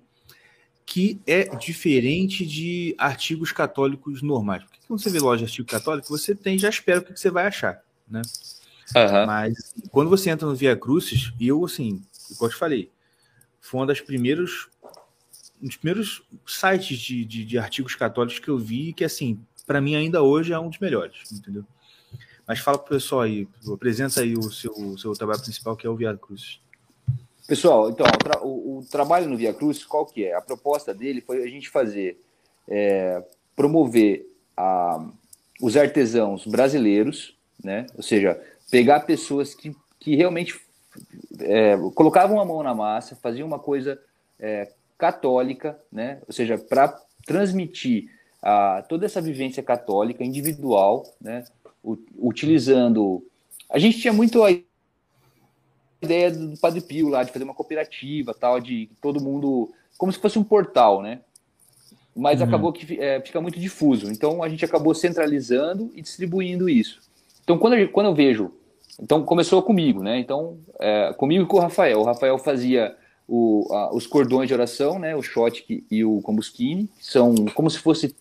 que 0.84 1.20
é 1.26 1.44
diferente 1.56 2.46
de 2.46 2.94
artigos 2.96 3.50
católicos 3.50 4.22
normais? 4.22 4.62
Porque 4.62 4.78
quando 4.86 5.00
você 5.00 5.10
vê 5.10 5.18
loja 5.18 5.44
de 5.44 5.50
artigo 5.50 5.68
católico, 5.68 6.08
você 6.08 6.34
tem, 6.34 6.56
já 6.56 6.68
espera 6.68 7.00
o 7.00 7.02
que 7.02 7.12
que 7.12 7.20
você 7.20 7.30
vai 7.30 7.46
achar, 7.46 7.82
né? 8.08 8.22
Aham. 8.94 9.26
Mas 9.26 9.74
quando 9.90 10.08
você 10.08 10.30
entra 10.30 10.46
no 10.46 10.54
Via 10.54 10.76
Crucis, 10.76 11.32
eu, 11.40 11.64
assim, 11.64 12.00
igual 12.30 12.48
eu 12.48 12.54
te 12.54 12.58
falei, 12.58 12.90
foi 13.60 13.80
uma 13.80 13.86
das 13.86 14.00
primeiros, 14.00 14.68
um 15.60 15.66
dos 15.66 15.76
primeiros 15.76 16.22
sites 16.46 16.98
de, 16.98 17.24
de, 17.24 17.44
de 17.44 17.58
artigos 17.58 17.96
católicos 17.96 18.38
que 18.38 18.48
eu 18.48 18.56
vi, 18.56 18.92
que, 18.92 19.04
assim, 19.04 19.40
para 19.66 19.80
mim 19.80 19.96
ainda 19.96 20.22
hoje 20.22 20.52
é 20.52 20.58
um 20.58 20.70
dos 20.70 20.78
melhores, 20.78 21.32
entendeu? 21.32 21.64
Mas 22.46 22.60
fala 22.60 22.78
pro 22.78 22.94
pessoal 22.94 23.22
aí, 23.22 23.48
apresenta 23.72 24.20
aí 24.20 24.34
o 24.34 24.50
seu, 24.52 24.72
o 24.72 24.96
seu 24.98 25.12
trabalho 25.14 25.40
principal, 25.40 25.76
que 25.76 25.86
é 25.86 25.90
o 25.90 25.96
Via 25.96 26.16
Crucis. 26.16 26.60
Pessoal, 27.46 27.90
então, 27.90 28.06
o- 28.42 28.78
o 28.78 28.86
trabalho 28.90 29.28
no 29.28 29.36
Via 29.36 29.52
Cruz, 29.54 29.84
qual 29.84 30.04
que 30.06 30.24
é? 30.24 30.34
A 30.34 30.40
proposta 30.40 30.92
dele 30.94 31.20
foi 31.20 31.42
a 31.42 31.46
gente 31.48 31.68
fazer, 31.68 32.20
é, 32.68 33.22
promover 33.54 34.26
a- 34.56 35.04
os 35.60 35.76
artesãos 35.76 36.46
brasileiros, 36.46 37.36
né? 37.62 37.86
Ou 37.96 38.02
seja, 38.02 38.40
pegar 38.70 39.00
pessoas 39.00 39.54
que, 39.54 39.74
que 40.00 40.14
realmente 40.16 40.60
é, 41.40 41.76
colocavam 41.94 42.40
a 42.40 42.44
mão 42.44 42.62
na 42.62 42.74
massa, 42.74 43.14
faziam 43.16 43.46
uma 43.46 43.58
coisa 43.58 44.00
é, 44.40 44.70
católica, 44.98 45.78
né? 45.92 46.20
Ou 46.26 46.32
seja, 46.32 46.56
para 46.58 46.88
transmitir 47.26 48.10
a, 48.42 48.82
toda 48.88 49.04
essa 49.06 49.20
vivência 49.20 49.62
católica 49.62 50.24
individual, 50.24 51.04
né? 51.20 51.44
Utilizando. 52.18 53.22
A 53.70 53.78
gente 53.78 53.98
tinha 54.00 54.12
muito 54.12 54.42
a 54.42 54.50
ideia 56.02 56.30
do 56.30 56.56
Padre 56.58 56.80
Pio 56.80 57.08
lá, 57.08 57.22
de 57.22 57.32
fazer 57.32 57.44
uma 57.44 57.54
cooperativa, 57.54 58.34
tal, 58.34 58.60
de 58.60 58.88
todo 59.00 59.22
mundo. 59.22 59.70
Como 59.98 60.12
se 60.12 60.18
fosse 60.18 60.38
um 60.38 60.44
portal, 60.44 61.02
né? 61.02 61.20
Mas 62.14 62.40
Uhum. 62.40 62.46
acabou 62.46 62.72
que 62.72 62.98
é, 63.00 63.20
fica 63.20 63.40
muito 63.40 63.58
difuso. 63.58 64.10
Então 64.10 64.42
a 64.42 64.48
gente 64.48 64.64
acabou 64.64 64.94
centralizando 64.94 65.90
e 65.94 66.02
distribuindo 66.02 66.68
isso. 66.68 67.00
Então 67.44 67.58
quando, 67.58 67.76
gente- 67.76 67.92
quando 67.92 68.06
eu 68.06 68.14
vejo. 68.14 68.52
Então 69.00 69.22
começou 69.22 69.62
comigo, 69.62 70.02
né? 70.02 70.18
Então, 70.18 70.58
é, 70.80 71.12
comigo 71.14 71.44
e 71.44 71.46
com 71.46 71.58
o 71.58 71.60
Rafael. 71.60 72.00
O 72.00 72.04
Rafael 72.04 72.38
fazia 72.38 72.96
o- 73.28 73.66
a- 73.70 73.94
os 73.94 74.06
cordões 74.06 74.48
de 74.48 74.54
oração, 74.54 74.98
né? 74.98 75.14
O 75.14 75.22
shot 75.22 75.64
e 75.90 76.04
o 76.04 76.20
combusquine, 76.22 76.88
que 76.98 77.04
são 77.06 77.34
como 77.54 77.68
se 77.70 77.78
fosse. 77.78 78.14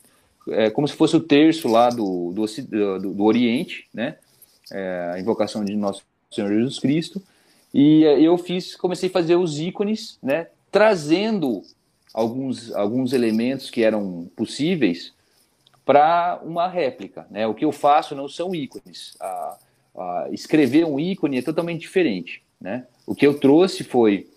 É, 0.50 0.70
como 0.70 0.88
se 0.88 0.96
fosse 0.96 1.16
o 1.16 1.22
terço 1.22 1.68
lá 1.68 1.90
do, 1.90 2.32
do, 2.34 2.46
do, 2.46 3.14
do 3.14 3.24
Oriente, 3.24 3.88
né? 3.94 4.18
é, 4.72 5.12
a 5.14 5.20
invocação 5.20 5.64
de 5.64 5.76
nosso 5.76 6.04
Senhor 6.32 6.50
Jesus 6.50 6.80
Cristo. 6.80 7.22
E 7.74 8.06
é, 8.06 8.20
eu 8.22 8.38
fiz, 8.38 8.76
comecei 8.76 9.10
a 9.10 9.12
fazer 9.12 9.36
os 9.36 9.60
ícones, 9.60 10.18
né, 10.22 10.48
trazendo 10.72 11.62
alguns, 12.14 12.74
alguns 12.74 13.14
elementos 13.14 13.70
que 13.70 13.84
eram 13.84 14.30
possíveis 14.36 15.14
para 15.86 16.40
uma 16.44 16.68
réplica. 16.68 17.28
Né? 17.30 17.46
O 17.46 17.54
que 17.54 17.66
eu 17.66 17.72
faço 17.72 18.16
não 18.16 18.28
são 18.28 18.56
ícones. 18.56 19.16
A, 19.20 19.58
a 19.98 20.28
escrever 20.32 20.86
um 20.86 21.00
ícone 21.00 21.38
é 21.38 21.42
totalmente 21.42 21.82
diferente. 21.82 22.42
Né? 22.60 22.88
O 23.06 23.14
que 23.14 23.28
eu 23.28 23.38
trouxe 23.38 23.84
foi 23.84 24.28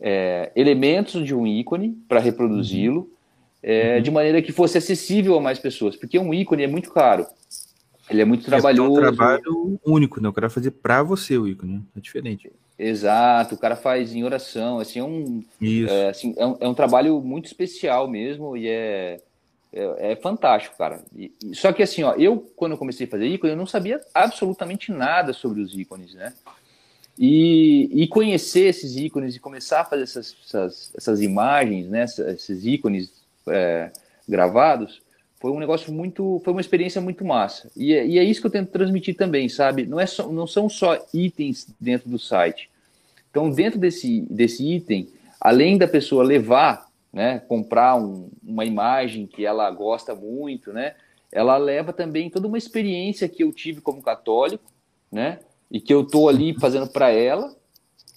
é, 0.00 0.50
elementos 0.56 1.24
de 1.24 1.34
um 1.34 1.46
ícone 1.46 1.90
para 2.08 2.20
reproduzi-lo 2.20 3.10
é, 3.66 3.96
uhum. 3.96 4.02
de 4.02 4.10
maneira 4.10 4.42
que 4.42 4.52
fosse 4.52 4.76
acessível 4.76 5.36
a 5.36 5.40
mais 5.40 5.58
pessoas, 5.58 5.96
porque 5.96 6.18
um 6.18 6.34
ícone 6.34 6.64
é 6.64 6.66
muito 6.66 6.90
caro. 6.92 7.26
Ele 8.10 8.20
é 8.20 8.24
muito 8.26 8.44
trabalhoso. 8.44 9.00
É 9.00 9.08
um 9.08 9.14
trabalho 9.14 9.80
único, 9.82 10.20
né? 10.20 10.28
O 10.28 10.32
cara 10.34 10.50
fazer 10.50 10.72
para 10.72 11.02
você 11.02 11.38
o 11.38 11.48
ícone, 11.48 11.82
é 11.96 12.00
diferente. 12.00 12.52
Exato, 12.78 13.54
o 13.54 13.58
cara 13.58 13.74
faz 13.74 14.14
em 14.14 14.22
oração, 14.22 14.80
assim, 14.80 14.98
é 14.98 15.04
um, 15.04 15.42
é, 15.88 16.08
assim, 16.08 16.34
é 16.36 16.44
um, 16.44 16.56
é 16.60 16.68
um 16.68 16.74
trabalho 16.74 17.20
muito 17.20 17.46
especial 17.46 18.06
mesmo 18.06 18.56
e 18.56 18.68
é, 18.68 19.20
é, 19.72 20.12
é 20.12 20.16
fantástico, 20.16 20.76
cara. 20.76 21.02
E, 21.16 21.32
só 21.54 21.72
que 21.72 21.82
assim, 21.82 22.02
ó, 22.02 22.14
eu, 22.16 22.36
quando 22.56 22.76
comecei 22.76 23.06
a 23.06 23.10
fazer 23.10 23.26
ícone, 23.26 23.52
eu 23.52 23.56
não 23.56 23.66
sabia 23.66 24.00
absolutamente 24.12 24.92
nada 24.92 25.32
sobre 25.32 25.62
os 25.62 25.72
ícones, 25.72 26.12
né? 26.14 26.34
E, 27.16 27.88
e 27.92 28.08
conhecer 28.08 28.66
esses 28.66 28.96
ícones 28.96 29.36
e 29.36 29.40
começar 29.40 29.82
a 29.82 29.84
fazer 29.84 30.02
essas, 30.02 30.36
essas, 30.44 30.92
essas 30.96 31.22
imagens, 31.22 31.88
né, 31.88 32.04
esses 32.04 32.66
ícones 32.66 33.13
é, 33.48 33.90
gravados, 34.28 35.02
foi 35.40 35.50
um 35.50 35.58
negócio 35.58 35.92
muito, 35.92 36.40
foi 36.42 36.54
uma 36.54 36.60
experiência 36.60 37.00
muito 37.00 37.24
massa. 37.24 37.70
E 37.76 37.92
é, 37.92 38.06
e 38.06 38.18
é 38.18 38.24
isso 38.24 38.40
que 38.40 38.46
eu 38.46 38.50
tento 38.50 38.70
transmitir 38.70 39.14
também, 39.14 39.48
sabe? 39.48 39.84
Não, 39.84 40.00
é 40.00 40.06
só, 40.06 40.26
não 40.28 40.46
são 40.46 40.68
só 40.68 40.98
itens 41.12 41.66
dentro 41.78 42.08
do 42.08 42.18
site. 42.18 42.70
Então, 43.30 43.50
dentro 43.50 43.78
desse, 43.78 44.22
desse 44.30 44.64
item, 44.66 45.08
além 45.40 45.76
da 45.76 45.86
pessoa 45.86 46.24
levar, 46.24 46.88
né, 47.12 47.40
comprar 47.40 47.96
um, 47.96 48.30
uma 48.42 48.64
imagem 48.64 49.26
que 49.26 49.44
ela 49.44 49.70
gosta 49.70 50.14
muito, 50.14 50.72
né, 50.72 50.94
ela 51.30 51.56
leva 51.56 51.92
também 51.92 52.30
toda 52.30 52.46
uma 52.46 52.56
experiência 52.56 53.28
que 53.28 53.42
eu 53.42 53.52
tive 53.52 53.80
como 53.80 54.00
católico, 54.00 54.64
né, 55.12 55.40
e 55.70 55.80
que 55.80 55.92
eu 55.92 56.04
tô 56.06 56.28
ali 56.28 56.54
fazendo 56.58 56.86
para 56.86 57.10
ela, 57.10 57.54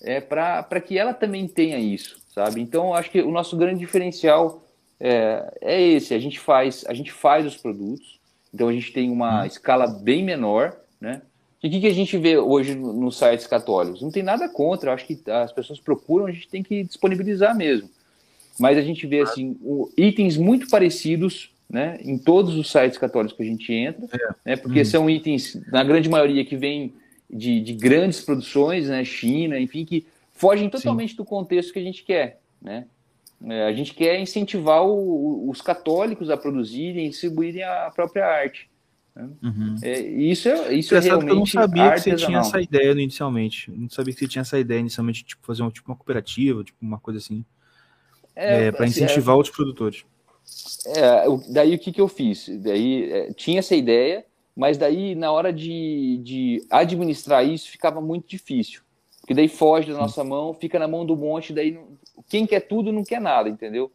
é 0.01 0.21
para 0.21 0.79
que 0.79 0.97
ela 0.97 1.13
também 1.13 1.47
tenha 1.47 1.79
isso, 1.79 2.19
sabe? 2.33 2.61
Então, 2.61 2.93
acho 2.93 3.09
que 3.09 3.21
o 3.21 3.31
nosso 3.31 3.57
grande 3.57 3.79
diferencial 3.79 4.63
é, 4.99 5.57
é 5.61 5.81
esse. 5.81 6.13
A 6.13 6.19
gente 6.19 6.39
faz, 6.39 6.83
a 6.87 6.93
gente 6.93 7.11
faz 7.11 7.45
os 7.45 7.57
produtos, 7.57 8.19
então 8.53 8.67
a 8.67 8.73
gente 8.73 8.91
tem 8.91 9.09
uma 9.09 9.43
hum. 9.43 9.45
escala 9.45 9.87
bem 9.87 10.23
menor, 10.23 10.75
né? 10.99 11.21
E 11.63 11.67
o 11.67 11.71
que, 11.71 11.81
que 11.81 11.87
a 11.87 11.93
gente 11.93 12.17
vê 12.17 12.37
hoje 12.37 12.75
nos 12.75 13.17
sites 13.17 13.47
católicos? 13.47 14.01
Não 14.01 14.11
tem 14.11 14.21
nada 14.21 14.47
contra, 14.47 14.93
acho 14.93 15.07
que 15.07 15.19
as 15.29 15.51
pessoas 15.51 15.79
procuram, 15.79 16.27
a 16.27 16.31
gente 16.31 16.47
tem 16.47 16.61
que 16.61 16.83
disponibilizar 16.83 17.55
mesmo. 17.57 17.89
Mas 18.59 18.77
a 18.77 18.81
gente 18.81 19.05
vê 19.07 19.21
assim, 19.21 19.57
itens 19.97 20.37
muito 20.37 20.69
parecidos 20.69 21.51
né, 21.69 21.97
em 22.01 22.17
todos 22.17 22.55
os 22.55 22.71
sites 22.71 22.97
católicos 22.97 23.35
que 23.35 23.43
a 23.43 23.45
gente 23.45 23.73
entra, 23.73 24.07
é. 24.13 24.49
né, 24.51 24.55
porque 24.55 24.81
hum. 24.81 24.85
são 24.85 25.09
itens, 25.09 25.59
na 25.71 25.83
grande 25.83 26.09
maioria, 26.09 26.45
que 26.45 26.55
vêm 26.55 26.93
de, 27.29 27.59
de, 27.59 27.73
grandes 27.73 28.21
produções, 28.21 28.87
né, 28.87 29.03
China, 29.03 29.59
enfim, 29.59 29.83
que 29.83 30.05
fogem 30.33 30.69
totalmente 30.69 31.11
Sim. 31.11 31.17
do 31.17 31.25
contexto 31.25 31.73
que 31.73 31.79
a 31.79 31.83
gente 31.83 32.03
quer. 32.03 32.39
Né? 32.61 32.85
É, 33.45 33.65
a 33.65 33.73
gente 33.73 33.93
quer 33.93 34.19
incentivar 34.19 34.83
o, 34.83 35.49
os 35.49 35.61
católicos 35.61 36.29
a 36.29 36.37
produzirem 36.37 37.05
e 37.05 37.09
distribuírem 37.09 37.63
a 37.63 37.91
própria 37.93 38.25
arte. 38.25 38.69
Né? 39.15 39.29
Uhum. 39.43 39.75
É, 39.81 39.99
isso 39.99 40.49
é, 40.49 40.73
isso 40.73 40.95
é 40.95 40.99
realmente. 40.99 41.29
eu 41.29 41.35
não 41.35 41.45
sabia 41.45 41.91
que 41.91 41.99
você 41.99 42.15
tinha 42.15 42.39
essa 42.39 42.61
ideia 42.61 42.91
inicialmente. 42.91 43.71
Não 43.71 43.89
sabia 43.89 44.13
que 44.13 44.19
você 44.19 44.27
tinha 44.27 44.41
essa 44.41 44.59
ideia 44.59 44.79
inicialmente, 44.79 45.23
tipo, 45.23 45.45
fazer 45.45 45.63
um, 45.63 45.69
tipo, 45.69 45.89
uma 45.89 45.95
cooperativa, 45.95 46.63
tipo, 46.63 46.77
uma 46.81 46.99
coisa 46.99 47.19
assim. 47.19 47.45
É, 48.35 48.65
é 48.65 48.71
para 48.71 48.85
assim, 48.85 49.03
incentivar 49.03 49.33
é. 49.33 49.37
outros 49.37 49.55
produtores. 49.55 50.03
É, 50.85 51.25
daí 51.51 51.75
o 51.75 51.79
que, 51.79 51.91
que 51.91 52.01
eu 52.01 52.07
fiz? 52.07 52.47
Daí 52.63 53.11
é, 53.11 53.33
tinha 53.33 53.59
essa 53.59 53.75
ideia, 53.75 54.25
mas 54.55 54.77
daí 54.77 55.15
na 55.15 55.31
hora 55.31 55.51
de, 55.51 56.19
de 56.23 56.65
administrar 56.69 57.45
isso 57.45 57.69
ficava 57.69 57.99
muito 57.99 58.27
difícil. 58.27 58.81
Porque 59.19 59.33
daí 59.33 59.47
foge 59.47 59.91
da 59.91 59.97
nossa 59.97 60.23
mão, 60.23 60.53
fica 60.53 60.79
na 60.79 60.87
mão 60.87 61.05
do 61.05 61.15
monte, 61.15 61.51
daí 61.51 61.77
quem 62.29 62.45
quer 62.45 62.61
tudo 62.61 62.91
não 62.91 63.03
quer 63.03 63.21
nada, 63.21 63.49
entendeu? 63.49 63.91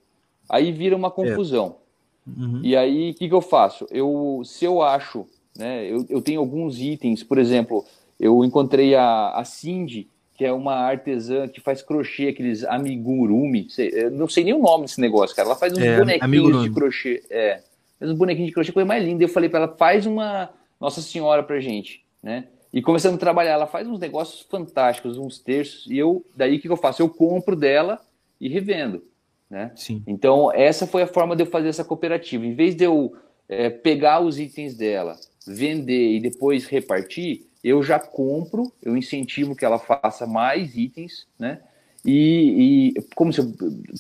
Aí 0.49 0.73
vira 0.73 0.97
uma 0.97 1.11
confusão. 1.11 1.77
É. 1.79 2.41
Uhum. 2.41 2.61
E 2.63 2.77
aí, 2.77 3.11
o 3.11 3.15
que, 3.15 3.29
que 3.29 3.35
eu 3.35 3.41
faço? 3.41 3.87
Eu, 3.91 4.43
se 4.45 4.65
eu 4.65 4.81
acho, 4.83 5.27
né, 5.57 5.85
eu, 5.91 6.07
eu 6.09 6.23
tenho 6.23 6.41
alguns 6.41 6.79
itens, 6.79 7.23
por 7.23 7.39
exemplo, 7.39 7.85
eu 8.19 8.45
encontrei 8.45 8.95
a, 8.95 9.31
a 9.31 9.45
Cindy, 9.45 10.09
que 10.35 10.45
é 10.45 10.53
uma 10.53 10.75
artesã 10.75 11.49
que 11.49 11.61
faz 11.61 11.83
crochê, 11.83 12.29
aqueles 12.29 12.65
amigurumi, 12.65 13.67
eu 13.79 14.11
não 14.11 14.29
sei 14.29 14.45
nem 14.45 14.55
o 14.55 14.63
nome 14.63 14.85
desse 14.85 15.01
negócio, 15.01 15.35
cara. 15.37 15.49
Ela 15.49 15.57
faz 15.57 15.73
uns 15.73 15.81
é, 15.81 15.99
bonequinhos 15.99 16.25
amigurumi. 16.25 16.69
de 16.69 16.75
crochê, 16.75 17.23
é, 17.31 17.61
faz 17.99 18.11
uns 18.11 18.17
bonequinhos 18.17 18.49
de 18.49 18.55
crochê, 18.55 18.73
coisa 18.73 18.87
mais 18.87 19.05
linda. 19.05 19.25
Eu 19.25 19.29
falei 19.29 19.49
para 19.49 19.65
ela, 19.65 19.77
faz 19.77 20.07
uma 20.07 20.51
Nossa 20.81 21.01
Senhora 21.01 21.43
pra 21.43 21.61
gente, 21.61 22.05
né? 22.23 22.47
E 22.73 22.81
começamos 22.81 23.17
a 23.17 23.21
trabalhar, 23.21 23.53
ela 23.53 23.67
faz 23.67 23.87
uns 23.87 23.99
negócios 23.99 24.47
fantásticos, 24.49 25.19
uns 25.19 25.39
terços, 25.39 25.87
e 25.91 25.99
eu, 25.99 26.25
daí 26.35 26.57
o 26.57 26.61
que, 26.61 26.69
que 26.69 26.73
eu 26.73 26.77
faço? 26.77 27.03
Eu 27.03 27.09
compro 27.09 27.55
dela 27.55 28.01
e 28.43 28.49
revendo. 28.49 29.05
Né? 29.49 29.71
Sim. 29.77 30.03
Então, 30.05 30.53
essa 30.53 30.87
foi 30.87 31.03
a 31.03 31.07
forma 31.07 31.37
de 31.37 31.43
eu 31.45 31.47
fazer 31.47 31.69
essa 31.69 31.85
cooperativa. 31.85 32.45
Em 32.45 32.55
vez 32.55 32.75
de 32.75 32.85
eu 32.85 33.15
é, 33.49 33.71
pegar 33.71 34.21
os 34.21 34.41
itens 34.41 34.75
dela, 34.75 35.17
vender 35.47 36.17
e 36.17 36.21
depois 36.21 36.67
repartir, 36.67 37.47
eu 37.63 37.83
já 37.83 38.01
compro, 38.01 38.73
eu 38.83 38.97
incentivo 38.97 39.55
que 39.55 39.65
ela 39.65 39.79
faça 39.79 40.27
mais 40.27 40.77
itens, 40.77 41.29
né? 41.39 41.61
E, 42.05 42.95
e 42.97 43.03
como 43.15 43.33
se 43.33 43.41
eu 43.41 43.53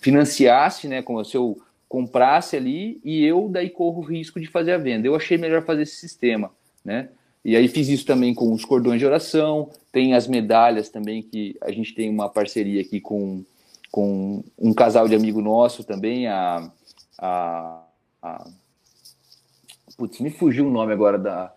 financiasse, 0.02 0.88
né? 0.88 1.02
Como 1.02 1.24
se 1.24 1.36
eu 1.36 1.56
comprasse 1.88 2.56
ali 2.56 3.00
e 3.04 3.24
eu 3.24 3.48
daí 3.48 3.70
corro 3.70 4.00
o 4.00 4.04
risco 4.04 4.40
de 4.40 4.48
fazer 4.48 4.72
a 4.72 4.78
venda. 4.78 5.06
Eu 5.06 5.14
achei 5.14 5.38
melhor 5.38 5.64
fazer 5.64 5.82
esse 5.82 5.96
sistema, 5.96 6.50
né? 6.84 7.10
E 7.44 7.54
aí 7.54 7.68
fiz 7.68 7.88
isso 7.88 8.06
também 8.06 8.34
com 8.34 8.52
os 8.52 8.64
cordões 8.64 8.98
de 8.98 9.06
oração, 9.06 9.70
tem 9.92 10.14
as 10.14 10.26
medalhas 10.26 10.88
também 10.88 11.22
que 11.22 11.56
a 11.60 11.70
gente 11.70 11.94
tem 11.94 12.08
uma 12.08 12.28
parceria 12.28 12.80
aqui 12.80 13.00
com 13.00 13.44
com 13.92 14.42
um 14.58 14.72
casal 14.72 15.06
de 15.06 15.14
amigo 15.14 15.42
nosso 15.42 15.84
também, 15.84 16.26
a, 16.26 16.72
a, 17.18 17.82
a 18.22 18.48
putz, 19.98 20.18
me 20.18 20.30
fugiu 20.30 20.66
o 20.66 20.70
nome 20.70 20.94
agora 20.94 21.18
da, 21.18 21.52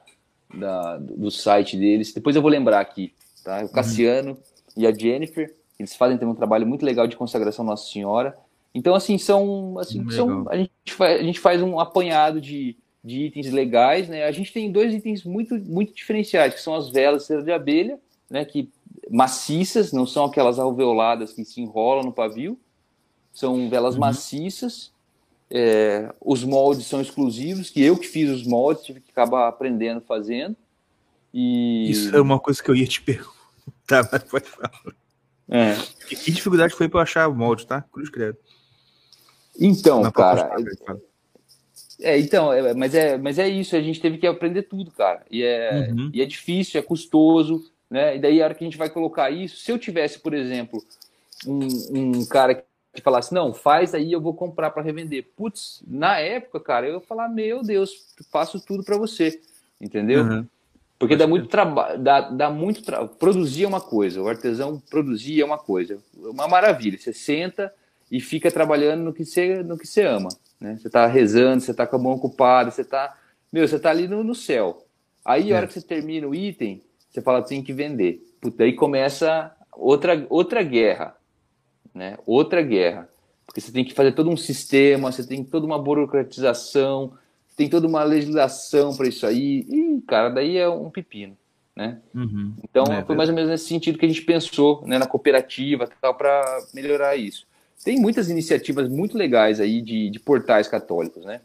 da, 0.54 0.98
do 0.98 1.32
site 1.32 1.78
deles, 1.78 2.14
depois 2.14 2.36
eu 2.36 2.42
vou 2.42 2.52
lembrar 2.52 2.82
aqui, 2.82 3.14
tá? 3.42 3.64
O 3.64 3.70
Cassiano 3.70 4.32
uhum. 4.32 4.38
e 4.76 4.86
a 4.86 4.92
Jennifer, 4.92 5.56
eles 5.80 5.96
fazem 5.96 6.18
também 6.18 6.34
um 6.34 6.38
trabalho 6.38 6.68
muito 6.68 6.86
legal 6.86 7.08
de 7.08 7.16
consagração 7.16 7.64
Nossa 7.64 7.90
Senhora. 7.90 8.38
Então, 8.74 8.94
assim, 8.94 9.18
são, 9.18 9.80
assim, 9.80 10.08
são 10.12 10.46
a, 10.50 10.58
gente 10.58 10.72
faz, 10.90 11.20
a 11.22 11.24
gente 11.24 11.40
faz 11.40 11.62
um 11.62 11.80
apanhado 11.80 12.42
de, 12.42 12.76
de 13.02 13.28
itens 13.28 13.50
legais, 13.50 14.10
né? 14.10 14.26
A 14.26 14.32
gente 14.34 14.52
tem 14.52 14.70
dois 14.70 14.94
itens 14.94 15.24
muito, 15.24 15.56
muito 15.58 15.94
diferenciais, 15.94 16.54
que 16.54 16.62
são 16.62 16.76
as 16.76 16.90
velas 16.90 17.26
de 17.26 17.52
abelha, 17.54 17.98
né? 18.30 18.44
Que 18.44 18.70
maciças, 19.10 19.92
não 19.92 20.06
são 20.06 20.26
aquelas 20.26 20.60
alveoladas 20.60 21.34
que 21.34 21.46
se 21.46 21.62
enrolam 21.62 22.06
no 22.06 22.14
pavio, 22.14 22.60
são 23.32 23.70
velas 23.70 23.96
uhum. 23.96 24.02
maciças. 24.02 24.94
É, 25.50 26.12
os 26.20 26.44
moldes 26.44 26.88
são 26.88 27.00
exclusivos, 27.00 27.70
que 27.70 27.82
eu 27.82 27.98
que 27.98 28.08
fiz 28.08 28.30
os 28.30 28.46
moldes, 28.46 28.84
tive 28.84 29.00
que 29.00 29.12
acabar 29.12 29.48
aprendendo 29.48 30.02
fazendo. 30.02 30.56
E... 31.34 31.90
Isso 31.92 32.16
é 32.16 32.20
uma 32.20 32.40
coisa 32.40 32.64
que 32.64 32.70
eu 32.70 32.76
ia 32.76 32.88
te 32.88 33.02
perguntar, 33.04 34.10
mas 34.12 34.24
pode 34.24 34.50
falar. 34.50 34.72
É. 35.48 35.76
Que 36.08 36.32
dificuldade 36.32 36.74
foi 36.74 36.90
para 36.90 37.02
achar 37.02 37.28
o 37.28 37.36
molde, 37.36 37.68
tá? 37.68 37.82
Cruz 37.92 38.10
credo. 38.10 38.38
Então, 39.60 40.10
cara. 40.12 40.56
É, 42.02 42.20
então, 42.20 42.52
é, 42.52 42.74
mas, 42.74 42.94
é, 42.94 43.18
mas 43.18 43.40
é 43.40 43.48
isso, 43.48 43.76
a 43.76 43.82
gente 43.82 44.02
teve 44.02 44.18
que 44.18 44.28
aprender 44.28 44.64
tudo, 44.64 44.92
cara. 44.92 45.26
E 45.30 45.44
é, 45.44 45.90
uhum. 45.92 46.10
e 46.14 46.22
é 46.22 46.26
difícil, 46.26 46.80
é 46.80 46.84
custoso. 46.84 47.72
Né? 47.90 48.18
E 48.18 48.20
daí, 48.20 48.42
a 48.42 48.46
hora 48.46 48.56
que 48.56 48.64
a 48.64 48.68
gente 48.68 48.78
vai 48.78 48.90
colocar 48.90 49.30
isso, 49.30 49.58
se 49.58 49.72
eu 49.72 49.78
tivesse, 49.78 50.20
por 50.20 50.34
exemplo, 50.34 50.84
um, 51.46 51.68
um 51.92 52.26
cara 52.26 52.56
que 52.94 53.02
falasse, 53.02 53.34
não, 53.34 53.54
faz 53.54 53.94
aí, 53.94 54.12
eu 54.12 54.22
vou 54.22 54.34
comprar 54.34 54.72
para 54.72 54.84
revender. 54.84 55.28
Putz, 55.36 55.84
na 55.86 56.18
época, 56.20 56.60
cara, 56.60 56.88
eu 56.88 56.96
ia 56.96 57.02
falar, 57.02 57.28
meu 57.28 57.62
Deus, 57.62 57.92
faço 58.32 58.60
tudo 58.60 58.84
para 58.84 58.98
você, 58.98 59.40
entendeu? 59.80 60.24
Uhum. 60.24 60.48
Porque 60.98 61.16
dá 61.16 61.28
muito 61.28 61.48
trabalho, 61.48 62.00
dá, 62.00 62.22
dá 62.22 62.50
muito 62.50 62.82
trabalho. 62.82 63.10
Produzir 63.10 63.66
é 63.66 63.68
uma 63.68 63.82
coisa, 63.82 64.22
o 64.22 64.30
artesão 64.30 64.82
produzir 64.90 65.42
é 65.42 65.46
uma 65.46 65.58
coisa, 65.58 66.00
uma 66.18 66.48
maravilha. 66.48 66.98
Você 66.98 67.12
senta 67.12 67.74
e 68.10 68.22
fica 68.22 68.50
trabalhando 68.50 69.04
no 69.04 69.14
que 69.14 69.26
você, 69.26 69.62
no 69.62 69.78
que 69.78 69.86
você 69.86 70.04
ama, 70.04 70.30
né? 70.60 70.78
Você 70.80 70.88
está 70.88 71.06
rezando, 71.06 71.62
você 71.62 71.72
está 71.72 71.86
com 71.86 71.98
a 71.98 72.00
mão 72.00 72.14
ocupada, 72.14 72.72
você 72.72 72.82
está, 72.82 73.18
meu, 73.52 73.68
você 73.68 73.76
está 73.76 73.90
ali 73.90 74.08
no, 74.08 74.24
no 74.24 74.34
céu. 74.34 74.86
Aí, 75.24 75.52
a 75.52 75.58
hora 75.58 75.66
é. 75.66 75.68
que 75.68 75.74
você 75.74 75.82
termina 75.82 76.28
o 76.28 76.34
item, 76.34 76.82
você 77.16 77.22
fala 77.22 77.42
tem 77.42 77.64
que 77.64 77.74
vender. 77.74 78.22
Puta, 78.40 78.64
aí 78.64 78.74
começa 78.74 79.52
outra, 79.74 80.26
outra 80.30 80.62
guerra, 80.62 81.16
né? 81.94 82.18
Outra 82.26 82.62
guerra. 82.62 83.10
Porque 83.46 83.62
você 83.62 83.72
tem 83.72 83.84
que 83.86 83.94
fazer 83.94 84.12
todo 84.12 84.30
um 84.30 84.38
sistema, 84.38 85.12
você 85.12 85.26
tem 85.26 85.44
toda 85.44 85.66
uma 85.66 85.82
burocratização, 85.82 87.14
tem 87.56 87.70
toda 87.70 87.88
uma 87.88 88.04
legislação 88.04 88.96
para 88.96 89.08
isso 89.08 89.26
aí. 89.26 89.66
E, 89.70 90.02
cara, 90.08 90.30
daí 90.30 90.58
é 90.58 90.68
um 90.68 90.90
pepino. 90.90 91.38
né? 91.76 92.00
Uhum. 92.14 92.54
Então, 92.64 92.86
É, 92.86 93.04
foi 93.04 93.16
mais 93.16 93.30
ou 93.30 93.36
menos 93.36 93.50
nesse 93.50 93.66
sentido 93.68 93.98
que 93.98 94.06
a 94.06 94.08
gente 94.08 94.22
pensou, 94.22 94.82
né, 94.88 94.98
na 94.98 95.06
cooperativa 95.06 95.90
tal, 96.02 96.16
para 96.16 96.64
melhorar 96.74 97.16
isso. 97.18 97.46
Tem 97.84 98.00
muitas 98.00 98.30
iniciativas 98.30 98.90
muito 98.90 99.18
legais 99.18 99.60
aí 99.60 99.82
de, 99.82 100.10
de 100.10 100.20
portais 100.20 100.68
católicos, 100.68 101.26
né? 101.26 101.42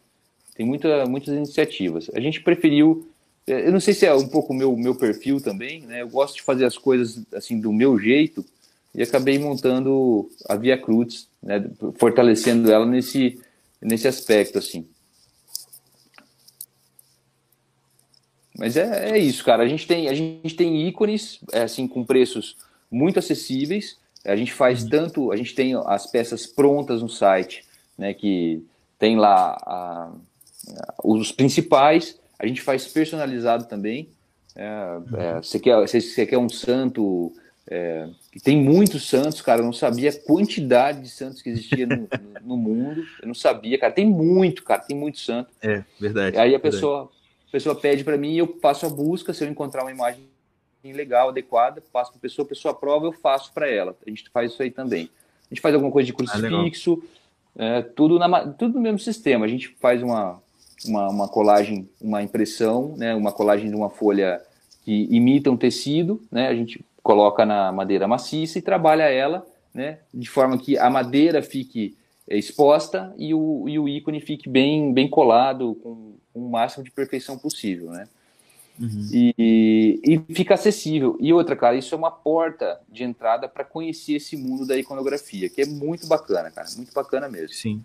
Tem 0.55 0.64
muita, 0.64 1.05
muitas 1.07 1.35
iniciativas. 1.35 2.11
A 2.14 2.21
gente 2.21 2.41
preferiu, 2.43 3.10
eu 3.47 3.72
não 3.72 3.80
sei 3.80 3.95
se 3.95 4.07
é 4.07 4.14
um 4.14 4.28
pouco 4.28 4.53
o 4.53 4.57
meu, 4.57 4.76
meu 4.76 4.95
perfil 4.95 5.41
também, 5.41 5.80
né? 5.82 6.03
Eu 6.03 6.09
gosto 6.09 6.36
de 6.36 6.43
fazer 6.43 6.64
as 6.64 6.78
coisas 6.78 7.20
assim 7.34 7.59
do 7.61 7.72
meu 7.72 7.99
jeito 7.99 8.45
e 8.95 9.03
acabei 9.03 9.38
montando 9.38 10.30
a 10.49 10.57
Via 10.57 10.76
Cruz, 10.78 11.28
né? 11.43 11.68
Fortalecendo 11.97 12.70
ela 12.70 12.86
nesse, 12.86 13.41
nesse 13.80 14.07
aspecto, 14.07 14.59
assim. 14.59 14.86
Mas 18.59 18.76
é, 18.76 19.11
é 19.12 19.18
isso, 19.18 19.45
cara. 19.45 19.62
A 19.62 19.68
gente 19.68 19.86
tem, 19.86 20.09
a 20.09 20.14
gente 20.14 20.55
tem 20.55 20.86
ícones, 20.86 21.41
é, 21.53 21.62
assim, 21.62 21.86
com 21.88 22.05
preços 22.05 22.57
muito 22.91 23.18
acessíveis. 23.18 23.97
A 24.24 24.36
gente 24.36 24.53
faz 24.53 24.84
tanto, 24.84 25.32
a 25.32 25.36
gente 25.36 25.55
tem 25.55 25.74
as 25.86 26.07
peças 26.07 26.47
prontas 26.47 27.01
no 27.01 27.09
site, 27.09 27.64
né? 27.97 28.12
Que 28.12 28.62
tem 28.99 29.16
lá 29.16 29.57
a- 29.62 30.12
a- 30.76 30.95
os 31.03 31.32
principais. 31.32 32.18
A 32.41 32.47
gente 32.47 32.62
faz 32.62 32.88
personalizado 32.88 33.66
também. 33.66 34.09
É, 34.57 34.99
é, 35.18 35.34
você, 35.36 35.61
quer, 35.61 35.76
você, 35.76 36.01
você 36.01 36.24
quer 36.26 36.38
um 36.38 36.49
santo. 36.49 37.32
É, 37.68 38.09
tem 38.43 38.57
muitos 38.57 39.07
santos, 39.09 39.43
cara. 39.43 39.61
Eu 39.61 39.66
não 39.66 39.72
sabia 39.74 40.09
a 40.09 40.18
quantidade 40.18 41.03
de 41.03 41.11
santos 41.11 41.43
que 41.43 41.51
existia 41.51 41.86
no, 41.86 42.09
no- 42.43 42.57
mundo. 42.57 43.05
Eu 43.20 43.28
não 43.28 43.34
sabia, 43.34 43.78
cara. 43.78 43.93
Tem 43.93 44.07
muito, 44.07 44.64
cara. 44.64 44.80
Tem 44.80 44.97
muito 44.97 45.18
santo. 45.18 45.51
É, 45.62 45.84
verdade. 46.01 46.36
Aí 46.38 46.49
a 46.49 46.53
verdade. 46.53 46.62
pessoa, 46.62 47.11
a 47.49 47.53
pessoa 47.53 47.74
pede 47.74 48.03
para 48.03 48.16
mim, 48.16 48.34
eu 48.36 48.59
faço 48.61 48.86
a 48.86 48.88
busca, 48.88 49.34
se 49.34 49.45
eu 49.45 49.49
encontrar 49.49 49.82
uma 49.82 49.93
imagem 49.93 50.24
legal, 50.82 51.28
adequada, 51.28 51.82
passo 51.93 52.11
para 52.11 52.20
pessoa, 52.20 52.47
a 52.47 52.49
pessoa 52.49 52.72
aprova, 52.72 53.05
eu 53.05 53.12
faço 53.12 53.53
para 53.53 53.68
ela. 53.68 53.95
A 54.05 54.09
gente 54.09 54.28
faz 54.30 54.53
isso 54.53 54.62
aí 54.62 54.70
também. 54.70 55.11
A 55.51 55.55
gente 55.55 55.61
faz 55.61 55.74
alguma 55.74 55.93
coisa 55.93 56.07
de 56.07 56.12
Ah, 56.12 56.16
crucifixo, 56.16 57.03
é, 57.57 57.82
tudo, 57.82 58.18
na, 58.18 58.49
tudo 58.49 58.74
no 58.74 58.80
mesmo 58.80 58.99
sistema. 58.99 59.45
A 59.45 59.49
gente 59.49 59.68
faz 59.78 60.03
uma, 60.03 60.43
uma, 60.87 61.09
uma 61.09 61.28
colagem, 61.28 61.89
uma 62.01 62.22
impressão, 62.22 62.95
né, 62.97 63.14
uma 63.14 63.33
colagem 63.33 63.68
de 63.68 63.76
uma 63.76 63.91
folha 63.91 64.41
que 64.85 65.07
imita 65.11 65.51
um 65.51 65.57
tecido, 65.57 66.22
né, 66.31 66.49
a 66.49 66.55
gente 66.55 66.85
coloca 67.03 67.45
na 67.45 67.70
madeira 67.72 68.09
maciça 68.09 68.59
e 68.59 68.62
trabalha 68.62 69.05
ela, 69.05 69.47
né, 69.74 69.99
de 70.12 70.28
forma 70.28 70.59
que 70.59 70.78
a 70.78 70.91
madeira 70.91 71.43
fique 71.43 71.97
é, 72.28 72.37
exposta 72.37 73.14
e 73.18 73.35
o, 73.35 73.68
e 73.68 73.78
o 73.78 73.89
ícone 73.89 74.20
fique 74.20 74.49
bem, 74.49 74.93
bem 74.93 75.09
colado, 75.09 75.74
com, 75.83 76.14
com 76.33 76.47
o 76.47 76.51
máximo 76.51 76.85
de 76.85 76.91
perfeição 76.91 77.37
possível, 77.39 77.91
né? 77.91 78.09
Uhum. 78.81 79.09
E, 79.12 80.01
e 80.03 80.35
fica 80.35 80.55
acessível. 80.55 81.18
E 81.20 81.33
outra, 81.35 81.55
cara, 81.55 81.76
isso 81.76 81.95
é 81.95 81.99
uma 81.99 82.11
porta 82.11 82.81
de 82.89 83.05
entrada 83.05 83.47
para 83.47 83.62
conhecer 83.62 84.14
esse 84.14 84.39
mundo 84.39 84.66
da 84.66 84.76
iconografia, 84.76 85.51
que 85.51 85.61
é 85.61 85.66
muito 85.66 86.07
bacana, 86.07 86.51
cara, 86.51 86.66
muito 86.76 86.93
bacana 86.95 87.28
mesmo. 87.28 87.55
Sim. 87.55 87.85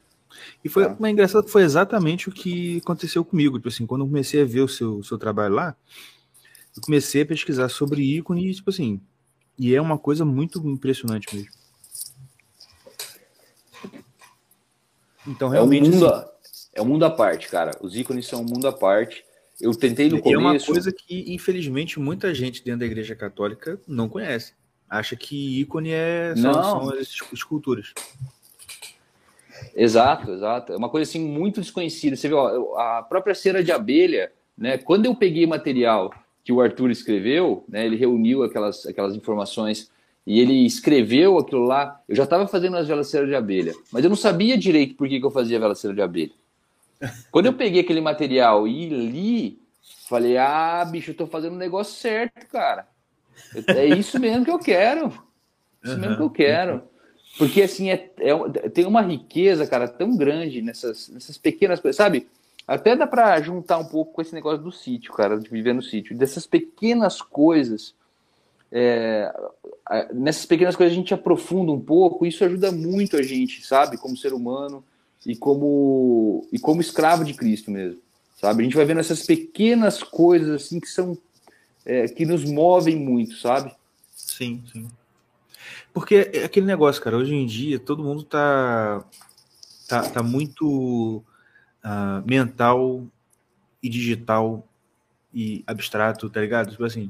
E 0.64 0.70
foi 0.70 0.86
Tá. 0.86 0.96
mas 1.00 1.12
engraçado 1.12 1.46
que 1.46 1.52
foi 1.52 1.64
exatamente 1.64 2.30
o 2.30 2.32
que 2.32 2.78
aconteceu 2.78 3.24
comigo. 3.26 3.58
Tipo 3.58 3.70
assim, 3.70 3.86
quando 3.86 4.02
eu 4.02 4.08
comecei 4.08 4.42
a 4.42 4.46
ver 4.46 4.62
o 4.62 4.68
seu, 4.68 5.04
seu 5.04 5.18
trabalho 5.18 5.56
lá, 5.56 5.76
eu 6.76 6.82
comecei 6.82 7.22
a 7.22 7.26
pesquisar 7.26 7.70
sobre 7.70 8.02
ícone 8.18 8.50
e, 8.50 8.54
tipo 8.54 8.70
assim, 8.70 9.00
e 9.58 9.74
é 9.74 9.82
uma 9.82 9.98
coisa 9.98 10.26
muito 10.26 10.60
impressionante 10.68 11.34
mesmo. 11.36 11.50
Então, 15.28 15.48
É 15.48 15.52
um 15.52 15.54
realmente, 15.54 15.90
mundo, 15.90 16.06
assim, 16.08 16.26
é 16.74 16.82
um 16.82 16.86
mundo 16.86 17.06
à 17.06 17.10
parte, 17.10 17.48
cara. 17.50 17.72
Os 17.82 17.96
ícones 17.96 18.28
são 18.28 18.42
um 18.42 18.46
mundo 18.46 18.68
à 18.68 18.72
parte. 18.72 19.24
Eu 19.60 19.74
tentei 19.74 20.10
no 20.10 20.18
e 20.18 20.34
é 20.34 20.38
uma 20.38 20.50
começo. 20.50 20.68
coisa 20.68 20.92
que, 20.92 21.34
infelizmente, 21.34 22.00
muita 22.00 22.34
gente 22.34 22.64
dentro 22.64 22.82
da 22.82 22.86
igreja 22.86 23.16
católica 23.16 23.80
não 23.88 24.08
conhece. 24.10 24.54
Acha 24.90 25.16
que 25.16 25.62
ícone 25.62 25.90
é, 25.92 26.36
Não. 26.36 26.54
são 26.54 26.90
as 26.92 27.10
esculturas. 27.34 27.94
Exato, 29.76 30.32
exato. 30.32 30.74
É 30.74 30.78
uma 30.78 30.90
coisa 30.90 31.10
assim 31.10 31.20
muito 31.20 31.62
desconhecida. 31.62 32.16
Você 32.16 32.28
vê, 32.28 32.34
ó, 32.34 32.78
a 32.78 33.04
própria 33.04 33.36
cera 33.36 33.64
de 33.64 33.72
abelha, 33.72 34.32
né? 34.58 34.78
Quando 34.78 35.06
eu 35.06 35.16
peguei 35.16 35.46
material 35.46 36.14
que 36.44 36.52
o 36.52 36.62
Arthur 36.62 36.92
escreveu, 36.92 37.64
né? 37.68 37.86
Ele 37.86 37.96
reuniu 37.96 38.44
aquelas, 38.44 38.86
aquelas 38.86 39.16
informações 39.16 39.90
e 40.26 40.40
ele 40.40 40.66
escreveu 40.66 41.38
aquilo 41.38 41.64
lá. 41.64 42.02
Eu 42.08 42.16
já 42.16 42.24
estava 42.24 42.48
fazendo 42.48 42.78
as 42.78 42.88
velas 42.88 43.08
cera 43.08 43.28
de 43.28 43.36
abelha, 43.36 43.74
mas 43.92 44.04
eu 44.04 44.10
não 44.10 44.18
sabia 44.18 44.58
direito 44.58 44.96
por 44.96 45.08
que, 45.08 45.20
que 45.20 45.26
eu 45.26 45.32
fazia 45.32 45.60
vela 45.60 45.76
cera 45.76 45.94
de 45.94 46.02
abelha. 46.02 46.34
Quando 47.32 47.48
eu 47.48 47.54
peguei 47.54 47.82
aquele 47.82 48.02
material 48.02 48.68
e 48.68 48.88
li, 48.88 49.60
falei: 50.08 50.38
ah, 50.38 50.86
bicho, 50.90 51.12
eu 51.12 51.16
tô 51.16 51.28
fazendo 51.28 51.54
o 51.54 51.60
negócio 51.60 51.94
certo, 51.94 52.48
cara. 52.48 52.88
É 53.68 53.86
isso 53.86 54.20
mesmo 54.20 54.46
que 54.46 54.52
eu 54.52 54.60
quero. 54.60 55.12
Isso 55.84 55.98
mesmo 55.98 56.16
que 56.16 56.24
eu 56.24 56.30
quero. 56.30 56.84
Porque, 57.38 57.62
assim, 57.62 57.90
é, 57.90 58.12
é- 58.18 58.70
tem 58.70 58.86
uma 58.86 59.02
riqueza, 59.02 59.68
cara, 59.68 59.88
tão 59.88 60.16
grande 60.16 60.62
nessas, 60.62 61.10
nessas 61.10 61.38
pequenas 61.38 61.80
coisas, 61.80 61.98
sabe? 61.98 62.28
Até 62.68 62.96
dá 62.96 63.06
pra 63.06 63.40
juntar 63.42 63.78
um 63.78 63.86
pouco 63.86 64.14
com 64.14 64.22
esse 64.22 64.34
negócio 64.34 64.64
do 64.64 64.72
sítio, 64.72 65.14
cara, 65.14 65.40
de 65.40 65.50
viver 65.50 65.74
no 65.74 65.84
sítio. 65.84 66.18
Dessas 66.18 66.48
pequenas 66.48 67.22
coisas, 67.22 67.94
é, 68.72 69.32
nessas 70.14 70.46
pequenas 70.46 70.76
coisas 70.76 70.94
a 70.94 70.96
gente 70.96 71.14
aprofunda 71.14 71.72
um 71.72 71.80
pouco, 71.80 72.26
isso 72.26 72.44
ajuda 72.44 72.72
muito 72.72 73.18
a 73.18 73.22
gente, 73.22 73.66
sabe? 73.66 73.98
Como 73.98 74.18
ser 74.18 74.34
humano 74.34 74.84
e 75.26 75.36
como, 75.36 76.48
e 76.52 76.58
como 76.58 76.82
escravo 76.82 77.24
de 77.24 77.34
Cristo 77.34 77.70
mesmo, 77.70 78.00
sabe? 78.40 78.62
A 78.62 78.64
gente 78.64 78.76
vai 78.76 78.86
vendo 78.86 79.00
essas 79.00 79.24
pequenas 79.24 80.02
coisas, 80.02 80.64
assim, 80.64 80.80
que 80.80 80.90
são, 80.90 81.18
é, 81.86 82.08
que 82.08 82.26
nos 82.26 82.44
movem 82.46 82.96
muito, 82.96 83.36
sabe? 83.38 83.72
Sim, 84.16 84.64
sim. 84.72 84.88
Porque 85.96 86.30
é 86.34 86.44
aquele 86.44 86.66
negócio, 86.66 87.02
cara, 87.02 87.16
hoje 87.16 87.34
em 87.34 87.46
dia 87.46 87.80
todo 87.80 88.04
mundo 88.04 88.22
tá, 88.24 89.02
tá, 89.88 90.04
tá 90.10 90.22
muito 90.22 91.24
ah, 91.82 92.22
mental 92.26 93.08
e 93.82 93.88
digital 93.88 94.68
e 95.34 95.64
abstrato, 95.66 96.30
tá 96.30 96.42
ligado? 96.42 96.72
Tipo 96.72 96.84
assim, 96.84 97.10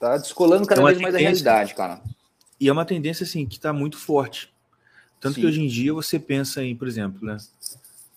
Tá 0.00 0.16
descolando 0.16 0.66
cada 0.66 0.80
É 0.82 0.84
vez 0.86 1.00
mais 1.00 1.14
tendência. 1.14 1.44
realidade, 1.44 1.74
cara. 1.76 2.02
e 2.58 2.68
é 2.68 2.72
uma 2.72 2.84
tendência 2.84 3.22
assim 3.22 3.46
que 3.46 3.60
tá 3.60 3.72
muito 3.72 3.96
forte. 3.96 4.52
Tanto 5.20 5.36
Sim. 5.36 5.42
que 5.42 5.46
hoje 5.46 5.60
em 5.62 5.68
dia 5.68 5.94
você 5.94 6.18
pensa 6.18 6.64
em, 6.64 6.74
por 6.74 6.88
exemplo, 6.88 7.24
né? 7.24 7.36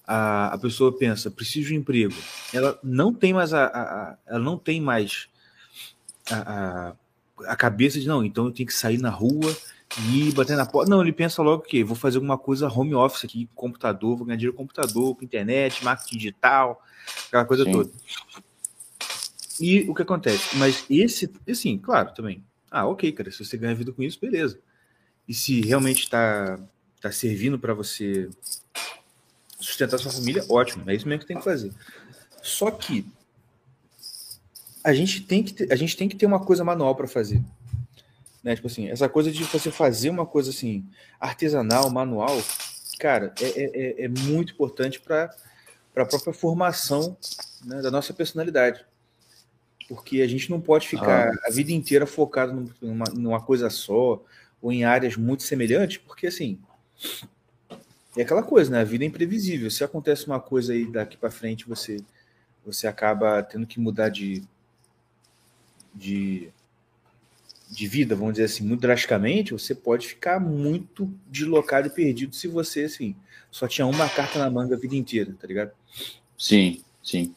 A, 0.07 0.47
a 0.55 0.57
pessoa 0.57 0.97
pensa, 0.97 1.29
preciso 1.29 1.67
de 1.67 1.75
um 1.75 1.77
emprego. 1.77 2.15
Ela 2.51 2.79
não 2.83 3.13
tem 3.13 3.31
mais 3.31 3.53
a, 3.53 3.65
a- 3.65 3.81
a- 4.11 4.17
ela 4.25 4.39
não 4.39 4.57
tem 4.57 4.81
mais 4.81 5.27
a, 6.31 6.95
a, 7.45 7.55
cabeça 7.55 7.99
de 7.99 8.07
não, 8.07 8.23
então 8.23 8.45
eu 8.45 8.51
tenho 8.51 8.67
que 8.67 8.73
sair 8.73 8.97
na 8.97 9.09
rua 9.09 9.55
e 10.07 10.29
ir 10.29 10.33
bater 10.33 10.55
na 10.55 10.65
porta. 10.65 10.89
Não, 10.89 11.01
ele 11.01 11.11
pensa 11.11 11.41
logo 11.41 11.63
que 11.63 11.83
vou 11.83 11.95
fazer 11.95 12.17
alguma 12.17 12.38
coisa 12.38 12.67
home 12.67 12.95
office 12.95 13.25
aqui, 13.25 13.49
computador, 13.55 14.17
vou 14.17 14.25
ganhar 14.25 14.38
dinheiro 14.38 14.55
com 14.55 14.63
computador, 14.63 15.15
com 15.15 15.23
internet, 15.23 15.83
marketing 15.83 16.17
digital, 16.17 16.81
aquela 17.27 17.45
coisa 17.45 17.63
Sim. 17.63 17.71
toda. 17.71 17.91
E 19.59 19.89
o 19.89 19.93
que 19.93 20.01
acontece? 20.01 20.57
Mas 20.57 20.86
esse, 20.89 21.31
assim, 21.49 21.77
claro, 21.77 22.13
também. 22.13 22.43
Ah, 22.69 22.86
ok, 22.88 23.11
cara, 23.11 23.31
se 23.31 23.43
você 23.43 23.57
ganha 23.57 23.75
vida 23.75 23.91
com 23.91 24.03
isso, 24.03 24.19
beleza. 24.19 24.59
E 25.27 25.33
se 25.33 25.61
realmente 25.61 26.03
está 26.03 26.59
tá 27.01 27.11
servindo 27.11 27.57
para 27.57 27.73
você 27.73 28.29
sustentar 29.59 29.97
sua 29.97 30.11
família, 30.11 30.43
ótimo, 30.49 30.89
é 30.89 30.95
isso 30.95 31.07
mesmo 31.07 31.21
que 31.21 31.27
tem 31.27 31.38
que 31.38 31.43
fazer. 31.43 31.71
Só 32.43 32.69
que 32.69 33.05
a 34.86 34.93
gente 34.93 35.21
tem 35.21 35.43
que 35.43 35.53
ter, 35.53 35.73
a 35.73 35.75
gente 35.75 35.97
tem 35.97 36.07
que 36.07 36.15
ter 36.15 36.25
uma 36.25 36.39
coisa 36.39 36.63
manual 36.63 36.95
para 36.95 37.07
fazer. 37.07 37.41
Né? 38.43 38.55
Tipo 38.55 38.67
assim, 38.67 38.88
essa 38.89 39.09
coisa 39.09 39.31
de 39.31 39.43
você 39.43 39.71
fazer 39.71 40.11
uma 40.11 40.25
coisa 40.25 40.51
assim, 40.51 40.86
artesanal, 41.19 41.89
manual, 41.89 42.38
cara, 42.99 43.33
é, 43.41 43.45
é, 43.45 43.63
é- 44.03 44.05
é 44.05 44.07
muito 44.07 44.53
importante 44.53 44.99
para 44.99 45.36
a 45.95 46.05
própria 46.05 46.31
formação 46.33 47.17
né, 47.65 47.81
da 47.81 47.89
nossa 47.89 48.13
personalidade. 48.13 48.86
Porque 49.88 50.21
a 50.21 50.27
gente 50.27 50.49
não 50.49 50.61
pode 50.61 50.88
ficar 50.88 51.29
a 51.47 51.51
vida 51.51 51.71
inteira 51.71 52.05
focado 52.05 52.53
num- 52.53 52.69
numa, 52.81 53.05
numa 53.13 53.41
coisa 53.41 53.69
só, 53.69 54.23
ou 54.61 54.71
em 54.71 54.83
áreas 54.83 55.15
muito 55.17 55.41
semelhantes, 55.43 55.97
porque 55.97 56.27
assim. 56.27 56.59
É 58.17 58.21
aquela 58.21 58.41
coisa, 58.43 58.71
né? 58.71 58.79
A 58.79 58.83
vida 58.83 59.03
é 59.03 59.07
imprevisível. 59.07 59.69
Se 59.69 59.83
acontece 59.83 60.25
uma 60.27 60.39
coisa 60.39 60.71
aí 60.73 60.86
daqui 60.86 61.17
para 61.17 61.29
frente, 61.31 61.67
você 61.67 61.97
você 62.65 62.88
acaba 62.88 63.43
tendo 63.43 63.67
que 63.67 63.79
mudar 63.79 64.09
de, 64.09 64.41
de 65.95 66.51
de 67.67 67.87
vida, 67.87 68.15
vamos 68.15 68.33
dizer 68.33 68.45
assim, 68.45 68.63
muito 68.63 68.81
drasticamente, 68.81 69.51
você 69.51 69.73
pode 69.73 70.07
ficar 70.07 70.39
muito 70.39 71.11
deslocado 71.27 71.87
e 71.87 71.89
perdido 71.89 72.35
se 72.35 72.47
você 72.47 72.83
assim 72.83 73.15
só 73.49 73.67
tinha 73.67 73.87
uma 73.87 74.07
carta 74.09 74.37
na 74.37 74.49
manga 74.49 74.75
a 74.75 74.77
vida 74.77 74.95
inteira, 74.95 75.33
tá 75.39 75.47
ligado? 75.47 75.71
Sim, 76.37 76.83
sim. 77.01 77.33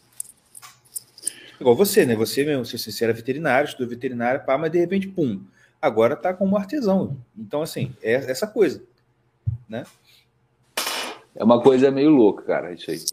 Igual 1.61 1.77
você, 1.77 2.05
né? 2.05 2.17
Você 2.17 2.45
mesmo, 2.45 2.65
você, 2.65 2.77
você 2.77 3.05
era 3.05 3.13
veterinário, 3.13 3.69
estudou 3.69 3.89
veterinário, 3.89 4.45
pá, 4.45 4.59
mas 4.59 4.71
de 4.71 4.79
repente, 4.79 5.09
pum, 5.09 5.41
agora 5.81 6.17
tá 6.17 6.35
como 6.35 6.57
artesão. 6.57 7.17
Então, 7.37 7.63
assim, 7.63 7.95
é 8.03 8.15
essa 8.15 8.47
coisa. 8.47 8.83
É 11.37 11.45
uma 11.45 11.63
coisa 11.63 11.91
meio 11.91 12.11
louca, 12.11 12.43
cara, 12.43 12.73
isso 12.73 12.91
aí. 12.91 13.05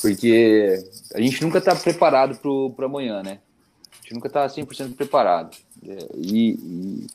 Porque 0.00 0.84
a 1.14 1.20
gente 1.20 1.42
nunca 1.42 1.60
tá 1.60 1.74
preparado 1.74 2.38
pro 2.38 2.74
amanhã, 2.84 3.24
né? 3.24 3.40
Gente 4.06 4.14
nunca 4.14 4.28
está 4.28 4.46
100% 4.46 4.94
preparado. 4.94 5.56
É, 5.86 6.08
e, 6.14 6.50
e, 6.52 7.06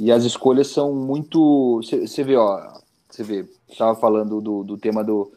e, 0.00 0.12
as 0.12 0.24
escolhas 0.24 0.68
são 0.68 0.92
muito. 0.92 1.80
Você 1.82 2.24
vê, 2.24 2.36
ó, 2.36 2.72
você 3.08 3.22
vê, 3.22 3.46
estava 3.68 3.94
falando 3.94 4.40
do, 4.40 4.64
do 4.64 4.76
tema 4.76 5.04
do, 5.04 5.30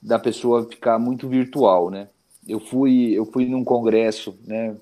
da 0.00 0.18
pessoa 0.18 0.68
ficar 0.68 0.98
muito 0.98 1.28
virtual, 1.28 1.90
né? 1.90 2.08
Eu 2.46 2.60
fui, 2.60 3.12
eu 3.12 3.26
fui 3.26 3.46
num 3.46 3.64
congresso, 3.64 4.34
né? 4.46 4.76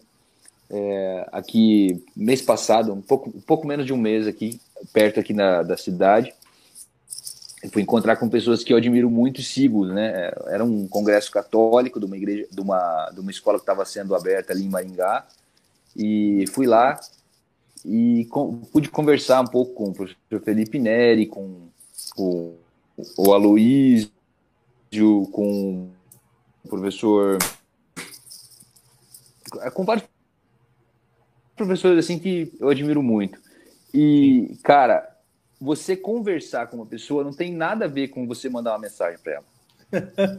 É, 0.69 1.29
aqui 1.33 2.05
mês 2.15 2.43
passado, 2.43 2.93
um 2.93 3.01
pouco, 3.01 3.31
um 3.31 3.41
pouco 3.41 3.67
menos 3.67 3.87
de 3.87 3.93
um 3.93 3.97
mês 3.97 4.27
aqui, 4.27 4.61
perto 4.93 5.21
aqui 5.21 5.33
na, 5.33 5.63
da 5.63 5.77
cidade. 5.77 6.35
Fui 7.73 7.83
encontrar 7.83 8.17
com 8.17 8.29
pessoas 8.29 8.63
que 8.63 8.73
eu 8.73 8.77
admiro 8.77 9.11
muito 9.11 9.41
e 9.41 9.45
sigo, 9.45 9.87
né? 9.87 10.31
Era 10.47 10.65
um 10.65 10.87
congresso 10.87 11.31
católico 11.31 11.99
de 11.99 12.07
uma 12.07 12.17
igreja, 12.17 12.47
de 12.51 12.61
uma, 12.61 13.11
de 13.13 13.21
uma 13.21 13.31
escola 13.31 13.59
que 13.59 13.63
estava 13.63 13.85
sendo 13.85 14.15
aberta 14.15 14.53
ali 14.53 14.65
em 14.65 14.69
Maringá. 14.69 15.27
E 15.97 16.45
fui 16.49 16.67
lá 16.67 17.01
e 17.85 18.27
com, 18.27 18.59
pude 18.59 18.91
conversar 18.91 19.41
um 19.41 19.47
pouco 19.47 19.73
com 19.75 19.85
o 19.85 19.93
professor 19.95 20.41
Felipe 20.45 20.79
Neri, 20.79 21.27
com, 21.27 21.69
com 22.15 22.57
o 23.17 23.33
Aloysio, 23.33 24.11
com 25.31 25.89
o 26.65 26.69
professor. 26.69 27.39
com 29.73 29.85
vários 29.85 30.07
professores 31.57 32.05
assim 32.05 32.19
que 32.19 32.53
eu 32.61 32.69
admiro 32.69 33.03
muito. 33.03 33.41
E, 33.95 34.59
cara, 34.63 35.16
você 35.61 35.97
conversar 35.97 36.67
com 36.67 36.77
uma 36.77 36.87
pessoa 36.87 37.25
não 37.25 37.33
tem 37.33 37.53
nada 37.53 37.87
a 37.87 37.89
ver 37.89 38.09
com 38.09 38.27
você 38.27 38.49
mandar 38.49 38.73
uma 38.73 38.81
mensagem 38.81 39.19
para 39.19 39.33
ela. 39.35 39.45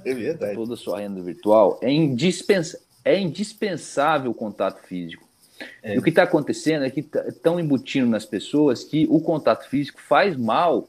É 0.03 0.13
verdade. 0.13 0.55
Toda 0.55 0.74
a 0.74 0.78
sua 0.78 0.99
renda 0.99 1.22
virtual 1.22 1.80
é, 1.82 1.91
indispensa 1.91 2.80
é 3.03 3.20
indispensável 3.20 4.32
o 4.32 4.34
contato 4.34 4.82
físico. 4.86 5.28
É. 5.82 5.95
E 5.95 5.97
o 5.97 6.03
que 6.03 6.09
está 6.09 6.24
acontecendo 6.24 6.84
é 6.84 6.89
que 6.89 6.99
estão 6.99 7.55
tá, 7.55 7.61
embutindo 7.61 8.07
nas 8.07 8.26
pessoas 8.26 8.84
que 8.84 9.07
o 9.09 9.20
contato 9.22 9.68
físico 9.70 10.01
faz 10.01 10.36
mal. 10.36 10.88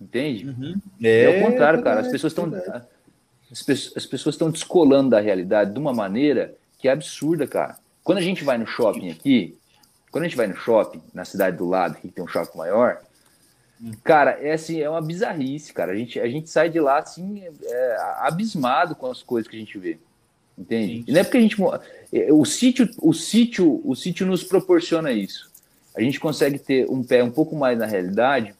Entende? 0.00 0.46
Uhum. 0.46 0.80
É, 1.02 1.22
é 1.22 1.40
o 1.40 1.46
contrário, 1.46 1.82
cara. 1.82 2.00
As 2.00 2.08
pessoas 2.08 2.32
estão 2.32 2.50
as, 3.50 3.92
as 3.96 4.06
pessoas 4.06 4.34
estão 4.34 4.50
descolando 4.50 5.10
da 5.10 5.20
realidade 5.20 5.72
de 5.72 5.78
uma 5.78 5.92
maneira 5.92 6.54
que 6.78 6.88
é 6.88 6.92
absurda, 6.92 7.46
cara. 7.46 7.76
Quando 8.02 8.18
a 8.18 8.22
gente 8.22 8.44
vai 8.44 8.58
no 8.58 8.66
shopping 8.66 9.10
aqui, 9.10 9.56
quando 10.16 10.24
a 10.24 10.28
gente 10.28 10.36
vai 10.38 10.46
no 10.46 10.56
shopping, 10.56 11.02
na 11.12 11.26
cidade 11.26 11.58
do 11.58 11.68
lado, 11.68 11.96
que 11.96 12.08
tem 12.08 12.24
um 12.24 12.26
shopping 12.26 12.56
maior, 12.56 13.02
cara, 14.02 14.30
é 14.40 14.54
assim, 14.54 14.80
é 14.80 14.88
uma 14.88 15.02
bizarrice, 15.02 15.74
cara. 15.74 15.92
A 15.92 15.94
gente, 15.94 16.18
a 16.18 16.26
gente 16.26 16.48
sai 16.48 16.70
de 16.70 16.80
lá 16.80 17.00
assim, 17.00 17.42
é, 17.62 17.96
abismado 18.20 18.94
com 18.94 19.10
as 19.10 19.22
coisas 19.22 19.46
que 19.46 19.54
a 19.54 19.58
gente 19.58 19.76
vê. 19.76 19.98
Entende? 20.56 21.04
E 21.06 21.12
não 21.12 21.20
é 21.20 21.22
porque 21.22 21.36
a 21.36 21.40
gente. 21.42 21.56
É, 22.10 22.32
o 22.32 22.46
sítio, 22.46 22.88
o 23.02 23.12
sítio, 23.12 23.82
o 23.84 23.94
sítio 23.94 24.26
nos 24.26 24.42
proporciona 24.42 25.12
isso. 25.12 25.50
A 25.94 26.00
gente 26.00 26.18
consegue 26.18 26.58
ter 26.58 26.88
um 26.88 27.04
pé 27.04 27.22
um 27.22 27.30
pouco 27.30 27.54
mais 27.54 27.78
na 27.78 27.84
realidade, 27.84 28.54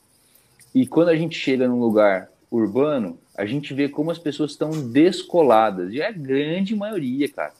e 0.74 0.86
quando 0.86 1.08
a 1.08 1.16
gente 1.16 1.38
chega 1.38 1.66
num 1.66 1.80
lugar 1.80 2.28
urbano, 2.50 3.18
a 3.34 3.46
gente 3.46 3.72
vê 3.72 3.88
como 3.88 4.10
as 4.10 4.18
pessoas 4.18 4.50
estão 4.50 4.70
descoladas. 4.92 5.90
E 5.90 6.02
é 6.02 6.08
a 6.08 6.12
grande 6.12 6.76
maioria, 6.76 7.26
cara. 7.30 7.54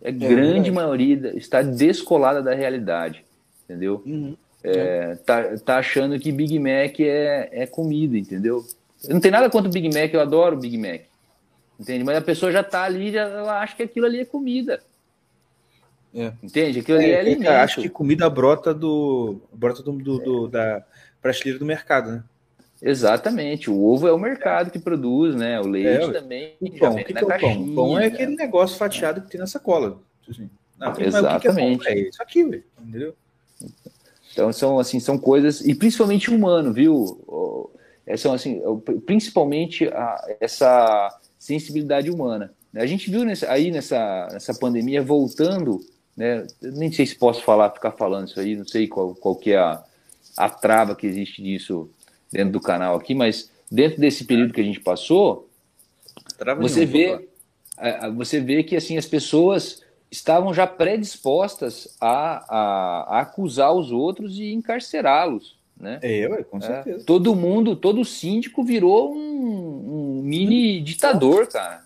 É, 0.00 0.08
é 0.08 0.10
grande 0.10 0.70
maioria 0.70 1.36
está 1.36 1.60
descolada 1.60 2.42
da 2.42 2.54
realidade, 2.54 3.22
entendeu? 3.72 4.02
Uhum. 4.04 4.36
É, 4.62 5.16
tá, 5.16 5.56
tá 5.64 5.76
achando 5.78 6.18
que 6.20 6.30
Big 6.30 6.58
Mac 6.58 7.00
é, 7.00 7.48
é 7.50 7.66
comida, 7.66 8.16
entendeu? 8.16 8.64
Não 9.08 9.18
tem 9.18 9.30
nada 9.30 9.50
contra 9.50 9.68
o 9.68 9.72
Big 9.72 9.88
Mac, 9.88 10.12
eu 10.12 10.20
adoro 10.20 10.56
o 10.56 10.60
Big 10.60 10.78
Mac. 10.78 11.02
Entende? 11.80 12.04
Mas 12.04 12.16
a 12.16 12.20
pessoa 12.20 12.52
já 12.52 12.62
tá 12.62 12.82
ali, 12.84 13.10
já, 13.10 13.22
ela 13.22 13.60
acha 13.60 13.74
que 13.74 13.82
aquilo 13.82 14.06
ali 14.06 14.20
é 14.20 14.24
comida. 14.24 14.80
É. 16.14 16.32
Entende? 16.42 16.80
Aquilo 16.80 16.98
ali 16.98 17.10
é, 17.10 17.14
é 17.14 17.20
alimento. 17.20 17.48
Acho 17.48 17.80
que 17.80 17.88
comida 17.88 18.28
brota 18.28 18.72
do 18.72 19.40
brota 19.52 19.82
do, 19.82 19.92
do, 19.92 20.18
do, 20.18 20.48
da 20.48 20.84
prateleira 21.20 21.58
do 21.58 21.64
mercado, 21.64 22.12
né? 22.12 22.24
Exatamente, 22.80 23.70
o 23.70 23.80
ovo 23.84 24.08
é 24.08 24.12
o 24.12 24.18
mercado 24.18 24.70
que 24.70 24.78
produz, 24.78 25.36
né? 25.36 25.60
O 25.60 25.68
leite 25.68 25.88
é, 25.88 26.12
também. 26.12 26.56
O 26.60 26.78
pão, 26.78 26.94
o 26.94 26.96
que, 26.96 27.14
que 27.14 27.18
é 27.18 27.24
o 27.24 27.28
pão? 27.28 27.62
O 27.62 27.74
pão 27.74 27.98
é 27.98 28.06
aquele 28.06 28.34
negócio 28.34 28.76
fatiado 28.76 29.22
que 29.22 29.30
tem 29.30 29.40
na 29.40 29.46
sacola. 29.46 30.00
Assim. 30.28 30.50
Não, 30.78 30.92
Exatamente. 31.00 31.86
É, 31.86 31.92
é, 31.92 32.08
isso 32.08 32.20
aqui. 32.20 32.40
Entendeu? 32.40 33.14
Então 34.32 34.52
são 34.52 34.78
assim, 34.78 34.98
são 34.98 35.18
coisas 35.18 35.60
e 35.60 35.74
principalmente 35.74 36.30
humano, 36.30 36.72
viu? 36.72 37.68
É, 38.06 38.16
são 38.16 38.32
assim, 38.32 38.60
principalmente 39.06 39.86
a, 39.88 40.36
essa 40.40 41.20
sensibilidade 41.38 42.10
humana. 42.10 42.52
A 42.74 42.86
gente 42.86 43.10
viu 43.10 43.24
nessa, 43.24 43.50
aí 43.50 43.70
nessa, 43.70 44.28
nessa 44.32 44.54
pandemia 44.54 45.02
voltando, 45.02 45.80
né? 46.16 46.46
Nem 46.62 46.90
sei 46.90 47.06
se 47.06 47.14
posso 47.14 47.42
falar, 47.42 47.70
ficar 47.70 47.92
falando 47.92 48.28
isso 48.28 48.40
aí, 48.40 48.56
não 48.56 48.66
sei 48.66 48.88
qual, 48.88 49.14
qual 49.14 49.36
que 49.36 49.52
é 49.52 49.58
a, 49.58 49.82
a 50.36 50.48
trava 50.48 50.96
que 50.96 51.06
existe 51.06 51.42
disso 51.42 51.90
dentro 52.30 52.52
do 52.52 52.60
canal 52.60 52.96
aqui, 52.96 53.14
mas 53.14 53.50
dentro 53.70 54.00
desse 54.00 54.24
período 54.24 54.54
que 54.54 54.60
a 54.60 54.64
gente 54.64 54.80
passou, 54.80 55.48
você 56.58 56.86
vê, 56.86 57.28
é, 57.76 58.10
você 58.10 58.40
vê 58.40 58.62
que 58.62 58.74
assim 58.74 58.96
as 58.96 59.06
pessoas 59.06 59.82
estavam 60.12 60.52
já 60.52 60.66
predispostas 60.66 61.96
a, 61.98 62.44
a, 62.46 63.16
a 63.16 63.20
acusar 63.22 63.72
os 63.72 63.90
outros 63.90 64.38
e 64.38 64.52
encarcerá-los. 64.52 65.56
Né? 65.74 65.98
É, 66.02 66.44
com 66.44 66.58
é, 66.58 66.60
certeza. 66.60 67.00
É, 67.00 67.04
todo 67.04 67.34
mundo, 67.34 67.74
todo 67.74 68.04
síndico 68.04 68.62
virou 68.62 69.12
um, 69.12 70.18
um 70.18 70.22
mini 70.22 70.82
ditador, 70.82 71.48
cara. 71.48 71.82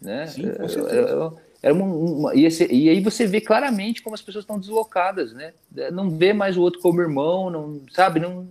Né? 0.00 0.26
Sim, 0.26 0.52
com 0.52 0.68
certeza. 0.68 1.32
Era 1.62 1.72
uma, 1.72 1.86
uma, 1.86 2.34
e, 2.34 2.44
esse, 2.44 2.66
e, 2.66 2.88
aí 2.88 3.00
você 3.00 3.24
vê 3.24 3.40
claramente 3.40 4.02
como 4.02 4.14
as 4.14 4.20
pessoas 4.20 4.42
estão 4.42 4.58
deslocadas, 4.58 5.32
né? 5.32 5.54
Não 5.92 6.10
vê 6.10 6.32
mais 6.32 6.56
o 6.56 6.60
outro 6.60 6.80
como 6.80 7.00
irmão, 7.00 7.48
não 7.48 7.80
sabe, 7.92 8.18
não, 8.18 8.48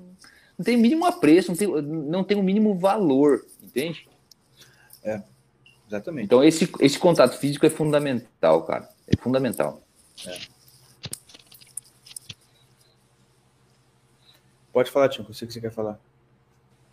não 0.57 0.63
tem 0.63 0.77
o 0.77 0.79
mínimo 0.79 1.05
apreço, 1.05 1.51
não 1.51 1.57
tem, 1.57 1.67
não 1.67 2.23
tem 2.23 2.37
o 2.37 2.43
mínimo 2.43 2.73
valor, 2.73 3.45
entende? 3.61 4.07
É, 5.03 5.21
exatamente. 5.89 6.23
Então 6.23 6.41
esse, 6.41 6.69
esse 6.79 6.97
contato 6.97 7.37
físico 7.37 7.65
é 7.65 7.69
fundamental, 7.69 8.63
cara. 8.63 8.87
É 9.11 9.17
fundamental. 9.21 9.81
É. 10.25 10.39
Pode 14.71 14.89
falar, 14.89 15.09
Tio, 15.09 15.25
eu 15.27 15.33
sei 15.33 15.47
que 15.47 15.53
você 15.53 15.59
quer 15.61 15.71
falar. 15.71 15.99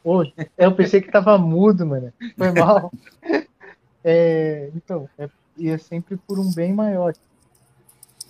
Oi, 0.03 0.33
eu 0.57 0.75
pensei 0.75 1.01
que 1.01 1.13
tava 1.13 1.39
mudo, 1.39 1.87
mano. 1.87 2.13
Foi 2.37 2.51
mal. 2.53 2.93
É, 4.03 4.71
então, 4.75 5.09
é, 5.19 5.29
e 5.57 5.69
é 5.69 5.77
sempre 5.77 6.17
por 6.17 6.39
um 6.39 6.51
bem 6.55 6.73
maior. 6.73 7.15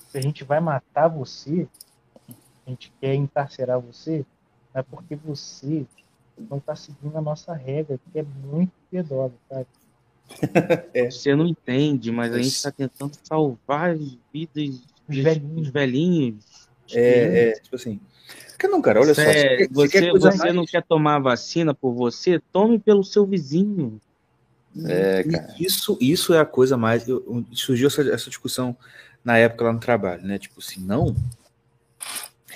Se 0.08 0.18
a 0.18 0.20
gente 0.20 0.42
vai 0.42 0.60
matar 0.60 1.08
você, 1.08 1.68
a 2.66 2.70
gente 2.70 2.92
quer 3.00 3.14
encarcerar 3.14 3.78
você, 3.78 4.24
é 4.74 4.82
porque 4.82 5.14
você 5.14 5.86
não 6.50 6.58
está 6.58 6.74
seguindo 6.74 7.16
a 7.16 7.20
nossa 7.20 7.52
regra, 7.52 7.98
que 8.12 8.18
é 8.18 8.22
muito 8.22 8.72
piedosa, 8.90 9.34
sabe? 9.48 9.66
É. 10.94 11.10
Você 11.10 11.34
não 11.34 11.46
entende, 11.46 12.10
mas 12.12 12.32
a 12.32 12.36
gente 12.36 12.48
está 12.48 12.70
tentando 12.70 13.12
salvar 13.24 13.90
as 13.90 13.98
vidas 14.32 14.80
dos 15.08 15.18
velhinhos. 15.18 15.68
velhinhos. 15.70 16.68
É, 16.92 17.48
é, 17.48 17.52
tipo 17.60 17.76
assim. 17.76 18.00
Não, 18.64 18.82
cara, 18.82 19.00
olha 19.00 19.14
só. 19.14 19.22
você, 19.22 19.68
você, 19.70 20.10
você 20.10 20.52
não 20.52 20.66
quer 20.66 20.82
tomar 20.82 21.16
a 21.16 21.20
vacina 21.20 21.72
por 21.72 21.92
você? 21.92 22.40
Tome 22.52 22.78
pelo 22.78 23.04
seu 23.04 23.24
vizinho. 23.24 24.00
É, 24.84 25.22
cara. 25.22 25.54
Isso, 25.58 25.96
isso 26.00 26.34
é 26.34 26.40
a 26.40 26.44
coisa 26.44 26.76
mais. 26.76 27.08
Eu, 27.08 27.44
surgiu 27.52 27.86
essa, 27.86 28.02
essa 28.02 28.28
discussão 28.28 28.76
na 29.24 29.38
época 29.38 29.64
lá 29.64 29.72
no 29.72 29.80
trabalho, 29.80 30.22
né? 30.24 30.38
Tipo 30.38 30.60
assim, 30.60 30.80
não, 30.80 31.14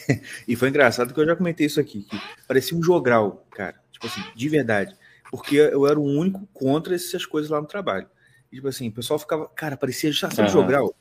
e 0.47 0.57
foi 0.57 0.69
engraçado 0.69 1.13
que 1.13 1.21
eu 1.21 1.27
já 1.27 1.37
comentei 1.37 1.67
isso 1.67 1.81
aqui, 1.81 2.03
que 2.03 2.21
parecia 2.47 2.77
um 2.77 2.83
jogral, 2.83 3.45
cara. 3.51 3.77
Tipo 3.93 4.07
assim, 4.07 4.23
de 4.35 4.49
verdade. 4.49 4.97
Porque 5.33 5.57
eu 5.57 5.87
era 5.87 5.99
o 5.99 6.05
único 6.05 6.47
contra 6.53 6.95
essas 6.95 7.25
coisas 7.25 7.51
lá 7.51 7.59
no 7.59 7.67
trabalho. 7.67 8.07
E, 8.53 8.57
tipo 8.57 8.69
assim, 8.69 8.89
o 8.89 8.93
pessoal 8.93 9.19
ficava, 9.19 9.49
cara, 9.49 9.79
parecia 9.79 10.13
já 10.13 10.31
sabe, 10.31 10.43
uhum. 10.43 10.53
jogral. 10.53 10.95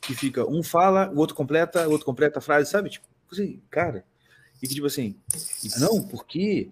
Que 0.00 0.14
fica, 0.14 0.48
um 0.48 0.62
fala, 0.62 1.10
o 1.10 1.18
outro 1.18 1.34
completa, 1.34 1.88
o 1.88 1.90
outro 1.90 2.06
completa 2.06 2.38
a 2.38 2.42
frase, 2.42 2.70
sabe? 2.70 2.90
Tipo, 2.90 3.04
assim, 3.32 3.60
cara. 3.68 4.04
E 4.62 4.68
que, 4.68 4.74
tipo 4.76 4.86
assim, 4.86 5.16
não, 5.80 6.00
porque 6.00 6.70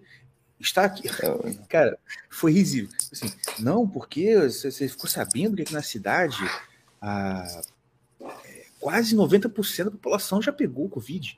está 0.60 0.84
aqui. 0.84 1.08
Cara, 1.68 1.98
foi 2.28 2.52
risível. 2.52 2.90
Tipo 2.96 3.12
assim, 3.12 3.32
não, 3.58 3.88
porque 3.88 4.48
você 4.48 4.88
ficou 4.88 5.10
sabendo 5.10 5.56
que 5.56 5.62
aqui 5.62 5.72
na 5.72 5.82
cidade 5.82 6.38
a, 7.00 7.62
é, 8.44 8.66
quase 8.78 9.16
90% 9.16 9.84
da 9.84 9.90
população 9.90 10.40
já 10.40 10.52
pegou 10.52 10.84
o 10.84 10.90
Covid. 10.90 11.36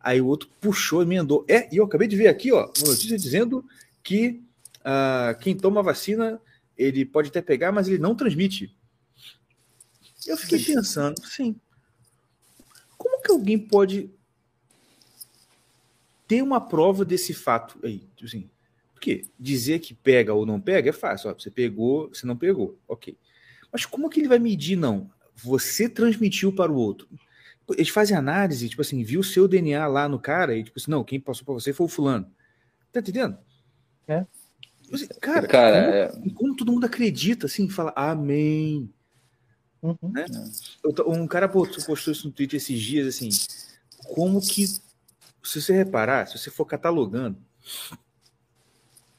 Aí 0.00 0.20
o 0.20 0.26
outro 0.26 0.50
puxou, 0.60 1.02
emendou. 1.02 1.44
É, 1.48 1.72
e 1.72 1.76
eu 1.76 1.84
acabei 1.84 2.08
de 2.08 2.16
ver 2.16 2.26
aqui, 2.26 2.50
ó, 2.50 2.64
uma 2.78 2.88
notícia 2.88 3.16
dizendo 3.16 3.64
que 4.02 4.42
uh, 4.84 5.38
quem 5.40 5.56
toma 5.56 5.82
vacina, 5.82 6.40
ele 6.76 7.04
pode 7.04 7.28
até 7.28 7.40
pegar, 7.40 7.72
mas 7.72 7.88
ele 7.88 7.98
não 7.98 8.14
transmite. 8.14 8.76
Eu 10.26 10.36
fiquei 10.36 10.62
pensando, 10.62 11.24
sim. 11.26 11.56
Como 12.96 13.20
que 13.22 13.32
alguém 13.32 13.58
pode 13.58 14.10
ter 16.28 16.42
uma 16.42 16.60
prova 16.60 17.04
desse 17.04 17.34
fato 17.34 17.78
aí? 17.82 18.00
Tipo 18.14 18.26
assim, 18.26 18.50
porque 18.92 19.24
dizer 19.38 19.80
que 19.80 19.94
pega 19.94 20.32
ou 20.32 20.46
não 20.46 20.60
pega 20.60 20.90
é 20.90 20.92
fácil. 20.92 21.30
Ó, 21.30 21.34
você 21.34 21.50
pegou, 21.50 22.08
você 22.08 22.26
não 22.26 22.36
pegou, 22.36 22.78
ok. 22.86 23.16
Mas 23.72 23.84
como 23.84 24.08
que 24.08 24.20
ele 24.20 24.28
vai 24.28 24.38
medir, 24.38 24.76
não? 24.76 25.10
você 25.42 25.88
transmitiu 25.88 26.52
para 26.52 26.70
o 26.70 26.76
outro. 26.76 27.08
Eles 27.70 27.88
fazem 27.88 28.16
análise, 28.16 28.68
tipo 28.68 28.82
assim, 28.82 29.02
viu 29.02 29.20
o 29.20 29.24
seu 29.24 29.48
DNA 29.48 29.86
lá 29.86 30.08
no 30.08 30.18
cara 30.18 30.56
e 30.56 30.64
tipo 30.64 30.78
assim, 30.78 30.90
não, 30.90 31.04
quem 31.04 31.20
passou 31.20 31.44
para 31.44 31.54
você 31.54 31.72
foi 31.72 31.86
o 31.86 31.88
fulano. 31.88 32.30
Tá 32.92 33.00
entendendo? 33.00 33.38
É. 34.06 34.26
Cara, 35.20 35.46
Cara, 35.46 36.08
como, 36.12 36.26
e 36.26 36.30
como 36.32 36.56
todo 36.56 36.72
mundo 36.72 36.86
acredita, 36.86 37.46
assim, 37.46 37.68
fala 37.68 37.92
amém. 37.96 38.90
Uhum. 39.82 39.96
Né? 40.02 40.24
Tô- 40.94 41.10
Um 41.10 41.26
cara 41.26 41.48
postou 41.48 41.84
postou 41.84 42.12
isso 42.12 42.26
no 42.26 42.32
Twitter 42.32 42.56
esses 42.56 42.80
dias, 42.80 43.06
assim, 43.06 43.28
como 44.14 44.40
que, 44.40 44.66
se 44.66 44.80
você 45.60 45.72
reparar, 45.72 46.26
se 46.26 46.38
você 46.38 46.50
for 46.50 46.64
catalogando, 46.66 47.36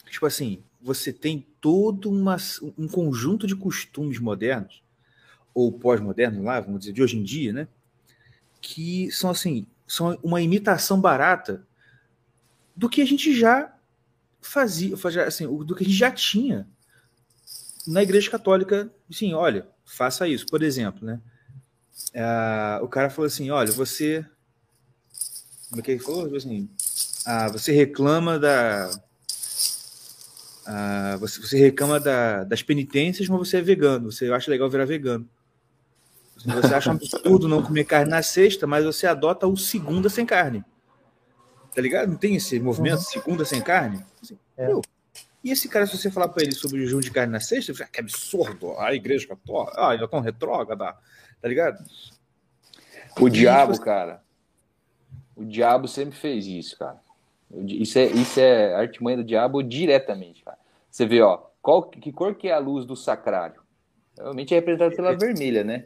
tipo 0.09 0.25
assim, 0.25 0.63
você 0.81 1.11
tem 1.11 1.45
todo 1.59 2.09
uma, 2.09 2.37
um 2.77 2.87
conjunto 2.87 3.47
de 3.47 3.55
costumes 3.55 4.19
modernos, 4.19 4.83
ou 5.53 5.71
pós-modernos 5.71 6.43
lá, 6.43 6.59
vamos 6.59 6.79
dizer, 6.81 6.93
de 6.93 7.01
hoje 7.03 7.17
em 7.17 7.23
dia, 7.23 7.53
né? 7.53 7.67
Que 8.61 9.11
são 9.11 9.29
assim, 9.29 9.67
são 9.87 10.17
uma 10.23 10.41
imitação 10.41 10.99
barata 10.99 11.65
do 12.75 12.89
que 12.89 13.01
a 13.01 13.05
gente 13.05 13.35
já 13.37 13.73
fazia, 14.43 14.95
fazia, 14.97 15.25
assim, 15.25 15.47
do 15.47 15.75
que 15.75 15.83
a 15.83 15.87
gente 15.87 15.97
já 15.97 16.11
tinha 16.11 16.67
na 17.87 18.03
Igreja 18.03 18.29
Católica. 18.29 18.91
Assim, 19.09 19.33
olha, 19.33 19.67
faça 19.85 20.27
isso. 20.27 20.45
Por 20.47 20.61
exemplo, 20.61 21.05
né? 21.05 21.19
Ah, 22.15 22.79
o 22.81 22.87
cara 22.87 23.09
falou 23.09 23.27
assim: 23.27 23.49
olha, 23.49 23.71
você. 23.71 24.25
Como 25.69 25.81
é 25.81 25.83
que 25.83 25.91
ele 25.91 25.99
falou? 25.99 26.35
Assim, 26.35 26.69
ah, 27.25 27.49
você 27.49 27.71
reclama 27.71 28.37
da. 28.37 28.89
ah, 30.65 31.17
você, 31.19 31.39
você 31.41 31.57
reclama 31.57 31.99
da- 31.99 32.43
das 32.43 32.61
penitências, 32.61 33.27
mas 33.27 33.39
você 33.39 33.57
é 33.57 33.61
vegano. 33.61 34.11
Você 34.11 34.31
acha 34.31 34.51
legal 34.51 34.69
virar 34.69 34.85
vegano. 34.85 35.27
Você 36.45 36.73
acha 36.73 36.89
um 36.89 36.93
absurdo 36.93 37.47
não 37.47 37.61
comer 37.61 37.85
carne 37.85 38.11
na 38.11 38.21
sexta, 38.21 38.67
mas 38.67 38.83
você 38.83 39.07
adota 39.07 39.47
o 39.47 39.55
segunda 39.55 40.09
sem 40.09 40.25
carne. 40.25 40.63
Tá 41.73 41.81
ligado? 41.81 42.09
Não 42.09 42.17
tem 42.17 42.35
esse 42.35 42.59
movimento, 42.59 42.99
segunda 43.01 43.43
sem 43.45 43.61
carne? 43.61 44.03
Assim, 44.21 44.37
É. 44.57 44.67
meu, 44.67 44.81
e 45.43 45.51
esse 45.51 45.67
cara, 45.67 45.85
se 45.85 45.97
você 45.97 46.09
falar 46.11 46.29
pra 46.29 46.43
ele 46.43 46.53
sobre 46.53 46.77
o 46.79 46.83
jejum 46.83 46.99
de 46.99 47.11
carne 47.11 47.31
na 47.33 47.39
sexta, 47.39 47.71
ele 47.71 47.77
fala, 47.77 47.89
que 47.89 47.99
absurdo, 47.99 48.79
a 48.79 48.93
igreja 48.93 49.27
católica, 49.27 49.73
ah, 49.87 49.97
já 49.97 50.07
tão 50.07 50.19
retrógrada, 50.19 50.95
tá 51.41 51.47
ligado? 51.47 51.83
O 53.19 53.27
diabo, 53.29 53.73
você- 53.75 53.83
cara. 53.83 54.23
O 55.35 55.43
diabo 55.43 55.87
sempre 55.87 56.15
fez 56.17 56.45
isso, 56.45 56.77
cara. 56.77 57.01
Isso 57.67 57.97
é, 57.99 58.05
isso 58.05 58.39
é 58.39 58.73
artimanha 58.75 59.17
do 59.17 59.23
diabo 59.23 59.61
diretamente, 59.61 60.43
cara. 60.43 60.57
Você 60.89 61.05
vê, 61.05 61.21
ó, 61.21 61.37
qual, 61.61 61.83
que 61.89 62.11
cor 62.11 62.35
que 62.35 62.47
é 62.47 62.53
a 62.53 62.59
luz 62.59 62.85
do 62.85 62.95
sacrário? 62.95 63.61
Realmente 64.17 64.53
é 64.53 64.57
representada 64.57 64.95
pela 64.95 65.15
vermelha, 65.15 65.63
né? 65.63 65.85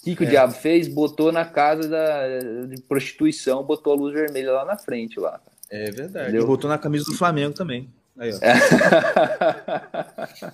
O 0.00 0.04
que, 0.04 0.16
que 0.16 0.24
o 0.24 0.26
É. 0.26 0.30
diabo 0.30 0.52
fez? 0.54 0.88
Botou 0.88 1.30
na 1.30 1.44
casa 1.44 1.86
da, 1.88 2.38
de 2.66 2.80
prostituição, 2.82 3.62
botou 3.62 3.92
a 3.92 3.96
luz 3.96 4.14
vermelha 4.14 4.52
lá 4.52 4.64
na 4.64 4.76
frente, 4.78 5.20
lá. 5.20 5.38
É 5.70 5.90
verdade. 5.90 6.28
Entendeu? 6.30 6.42
E 6.42 6.46
botou 6.46 6.68
na 6.70 6.78
camisa 6.78 7.04
do 7.04 7.14
Flamengo 7.16 7.52
também. 7.54 7.88
Aí, 8.18 8.32
ó. 8.34 8.38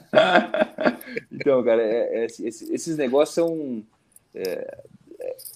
então, 1.32 1.62
cara, 1.64 1.82
é- 1.82 2.23
é- 2.23 2.27
esse- 2.27 2.73
esses 2.73 2.97
negócios 2.97 3.35
são. 3.35 3.82
É, 4.35 4.78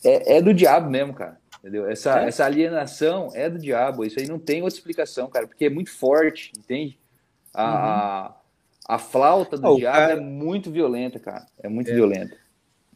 é- 0.04 0.36
é 0.38 0.42
do 0.42 0.54
diabo 0.54 0.90
mesmo, 0.90 1.12
cara. 1.14 1.38
Entendeu? 1.58 1.88
Essa, 1.88 2.22
É. 2.22 2.28
essa 2.28 2.44
alienação 2.44 3.30
é 3.34 3.50
do 3.50 3.58
diabo. 3.58 4.04
Isso 4.04 4.18
aí 4.18 4.26
não 4.26 4.38
tem 4.38 4.62
outra 4.62 4.76
explicação, 4.78 5.28
cara, 5.28 5.46
porque 5.46 5.66
é 5.66 5.70
muito 5.70 5.90
forte, 5.92 6.52
entende? 6.58 6.98
A, 7.52 8.32
a, 8.88 8.94
a 8.94 8.98
flauta 8.98 9.58
do 9.58 9.66
Ah, 9.66 9.70
o 9.72 9.76
diabo 9.76 9.96
cara- 9.98 10.12
é 10.14 10.20
muito 10.20 10.70
violenta, 10.70 11.18
cara. 11.18 11.44
É 11.62 11.68
muito 11.68 11.90
É. 11.90 11.94
violenta. 11.94 12.34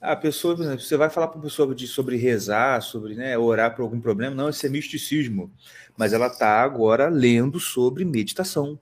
A 0.04 0.16
pessoa, 0.16 0.54
por 0.54 0.62
exemplo, 0.64 0.80
você 0.80 0.96
vai 0.96 1.08
falar 1.08 1.28
para 1.28 1.38
a 1.38 1.42
pessoa 1.42 1.74
de, 1.74 1.86
sobre 1.86 2.16
rezar, 2.16 2.82
sobre 2.82 3.14
né, 3.14 3.36
orar 3.38 3.74
por 3.74 3.82
algum 3.82 4.00
problema, 4.00 4.34
não, 4.34 4.48
isso 4.50 4.64
é 4.66 4.68
misticismo. 4.68 5.50
Mas 5.96 6.12
ela 6.12 6.26
está 6.26 6.60
agora 6.62 7.08
lendo 7.08 7.58
sobre 7.58 8.04
meditação. 8.04 8.78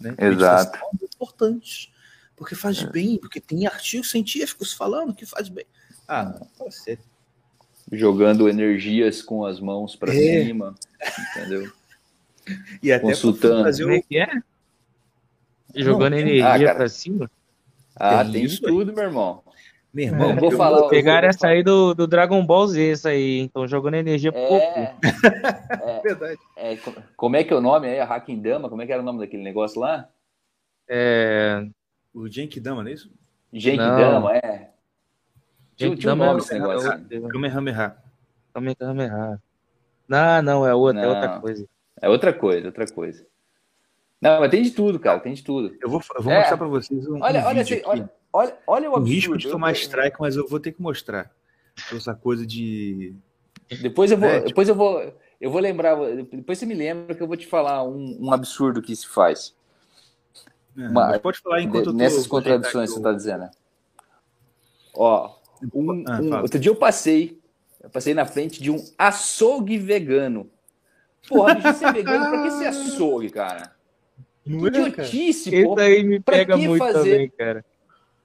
Né? 0.00 0.14
Exato. 0.18 0.72
Meditação 0.72 0.90
é 1.00 1.04
importante, 1.04 1.92
porque 2.36 2.54
faz 2.54 2.82
bem, 2.82 3.18
porque 3.18 3.40
tem 3.40 3.66
artigos 3.66 4.10
científicos 4.10 4.72
falando 4.72 5.14
que 5.14 5.24
faz 5.24 5.48
bem. 5.48 5.64
Ah, 6.08 6.24
não, 6.24 6.48
fala 6.58 6.70
sério. 6.70 7.02
Jogando 7.92 8.48
energias 8.48 9.22
com 9.22 9.44
as 9.44 9.60
mãos 9.60 9.94
pra 9.94 10.12
É. 10.12 10.44
cima, 10.44 10.74
entendeu? 11.30 11.70
E 12.82 12.92
até 12.92 13.04
Consultando. 13.06 13.62
fazer 13.64 13.84
Como 13.84 13.94
é 13.94 13.98
o... 14.00 14.02
que 14.02 14.18
é? 14.18 14.28
Jogando 15.76 16.12
tem- 16.14 16.20
energia 16.22 16.72
Ah, 16.72 16.74
pra 16.74 16.88
cima? 16.90 17.30
Ah, 17.96 18.20
É 18.20 18.30
tem 18.30 18.44
isso 18.44 18.60
tudo, 18.60 18.92
meu 18.92 19.04
irmão. 19.04 19.42
Meu 19.94 20.06
irmão, 20.06 20.30
Eu 20.30 20.36
vou 20.36 20.50
eu- 20.50 20.56
falar- 20.58 20.88
Pegaram 20.88 21.28
essa 21.28 21.46
aí 21.46 21.62
do, 21.62 21.94
do 21.94 22.06
Dragon 22.08 22.44
Ball 22.44 22.66
Z, 22.66 22.90
essa 22.90 23.10
aí. 23.10 23.38
Então, 23.38 23.66
jogando 23.68 23.94
energia 23.94 24.32
pro 24.32 24.40
Goku. 24.40 24.80
É, 24.80 26.00
Verdade. 26.02 26.38
é, 26.56 26.76
co- 26.76 26.92
como 27.16 27.36
é 27.36 27.44
que 27.44 27.52
é 27.52 27.56
o 27.56 27.60
nome 27.60 27.86
aí? 27.86 28.00
A 28.00 28.04
Hacking 28.04 28.42
Dama? 28.42 28.68
Como 28.68 28.82
é 28.82 28.86
que 28.86 28.92
era 28.92 29.00
o 29.00 29.04
nome 29.04 29.20
daquele 29.20 29.42
negócio 29.44 29.80
lá? 29.80 30.08
É. 30.88 31.64
O 32.12 32.28
Genkidama, 32.28 32.82
não 32.82 32.90
é 32.90 32.94
isso? 32.94 33.08
Genkidama, 33.52 34.36
é. 34.36 34.70
Um 34.70 35.78
Genkidama 35.78 36.26
nome 36.26 36.40
é- 36.40 36.42
esse 36.42 36.54
negócio. 36.54 36.92
é- 36.92 37.20
Kamehameha. 37.30 37.96
Kamehameha. 38.52 39.40
Não, 40.08 40.42
não, 40.42 40.66
é 40.66 40.74
outra, 40.74 41.00
é 41.02 41.06
Não. 41.06 41.14
outra 41.14 41.40
coisa. 41.40 41.68
É 42.02 42.08
outra 42.08 42.32
coisa, 42.32 42.66
outra 42.66 42.86
coisa. 42.86 43.24
Não, 44.20 44.40
mas 44.40 44.50
tem 44.50 44.62
de 44.62 44.70
tudo, 44.72 44.98
cara, 44.98 45.20
tem 45.20 45.34
de 45.34 45.42
tudo. 45.44 45.76
Eu 45.80 45.88
vou, 45.88 46.00
eu 46.16 46.22
vou 46.22 46.32
É. 46.32 46.38
mostrar 46.38 46.56
para 46.56 46.66
vocês 46.66 47.06
um, 47.08 47.22
Olha, 47.22 47.40
um 47.40 47.46
olha, 47.46 47.62
vídeo 47.64 47.76
aqui. 47.78 47.86
olha, 47.88 48.10
olha, 48.34 48.56
olha 48.66 48.90
o 48.90 48.96
absurdo. 48.96 49.14
risco 49.14 49.38
de 49.38 49.48
tomar 49.48 49.72
strike, 49.72 50.16
mas 50.20 50.36
eu 50.36 50.46
vou 50.48 50.58
ter 50.60 50.72
que 50.72 50.82
mostrar. 50.82 51.30
Essa 51.92 52.14
coisa 52.14 52.46
de. 52.46 53.14
Depois 53.80 54.10
eu 54.10 54.18
vou, 54.18 54.28
É, 54.28 54.34
tipo- 54.36 54.48
depois 54.48 54.68
eu 54.68 54.74
vou, 54.74 55.14
eu 55.40 55.50
vou 55.50 55.60
lembrar. 55.60 55.96
Depois 56.30 56.58
você 56.58 56.66
me 56.66 56.74
lembra 56.74 57.14
que 57.14 57.22
eu 57.22 57.26
vou 57.26 57.36
te 57.36 57.46
falar 57.46 57.82
um, 57.84 58.18
um 58.20 58.32
absurdo 58.32 58.82
que 58.82 58.94
se 58.94 59.06
faz. 59.08 59.54
É, 60.76 60.88
mas 60.88 61.18
pode 61.18 61.38
falar 61.40 61.62
enquanto 61.62 61.86
eu 61.86 61.92
tô. 61.92 61.98
nessas 61.98 62.26
contradições 62.26 62.90
que 62.90 62.94
você 62.94 62.98
o- 62.98 63.02
está 63.08 63.12
dizendo. 63.12 63.48
Ó, 64.94 65.34
um- 65.74 66.04
Ah, 66.06 66.20
um- 66.20 66.40
outro 66.42 66.58
dia 66.58 66.70
eu 66.70 66.76
passei, 66.76 67.40
eu 67.82 67.90
passei 67.90 68.14
na 68.14 68.26
frente 68.26 68.62
de 68.62 68.70
um 68.70 68.84
açougue 68.98 69.78
vegano. 69.78 70.50
Porra, 71.28 71.54
bicho, 71.54 71.72
ser 71.74 71.92
vegano, 71.92 72.28
pra 72.28 72.42
que 72.42 72.50
ser 72.52 72.66
açougue, 72.68 73.30
cara? 73.30 73.72
Não 74.46 74.60
Que 74.60 74.66
é, 74.66 74.70
cara? 74.72 74.88
idiotice, 74.88 75.54
Esse 75.54 75.64
pô. 75.64 75.78
aí 75.80 76.02
me 76.04 76.20
pra 76.20 76.36
pega 76.36 76.56
que 76.58 76.68
muito 76.68 76.78
fazer- 76.84 77.10
também, 77.10 77.30
cara. 77.30 77.64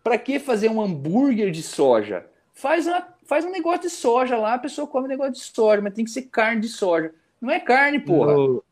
Pra 0.04 0.18
que 0.18 0.40
fazer 0.40 0.70
um 0.70 0.82
hambúrguer 0.82 1.52
de 1.52 1.62
soja? 1.62 2.26
Faz, 2.54 2.88
uma, 2.88 3.06
faz 3.26 3.46
um 3.46 3.52
negócio 3.52 3.82
de 3.82 3.90
soja 3.90 4.38
lá, 4.38 4.54
a 4.56 4.60
pessoa 4.60 4.88
come 4.88 5.06
um 5.06 5.10
negócio 5.10 5.34
de 5.34 5.40
soja, 5.40 5.82
mas 5.82 5.94
tem 5.94 6.06
que 6.06 6.12
ser 6.12 6.24
carne 6.24 6.62
de 6.62 6.68
soja. 6.68 7.12
Não 7.42 7.50
é 7.52 7.60
carne, 7.60 8.00
porra. 8.00 8.34
No, 8.34 8.64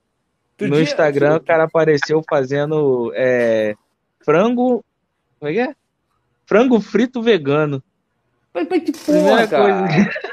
no 0.61 0.69
dia- 0.71 0.81
Instagram, 0.81 1.37
o 1.37 1.43
cara 1.43 1.63
apareceu 1.63 2.23
fazendo 2.29 3.11
é, 3.15 3.75
frango. 4.23 4.83
Como 5.39 5.49
é 5.51 5.53
que 5.53 5.59
é? 5.59 5.75
Frango 6.45 6.79
frito 6.81 7.21
vegano. 7.21 7.83
Mas, 8.53 8.67
mas 8.69 8.83
que 8.83 8.91
Primeira 8.91 9.29
porra, 9.29 9.47
cara. 9.47 9.87
coisa. 9.87 10.09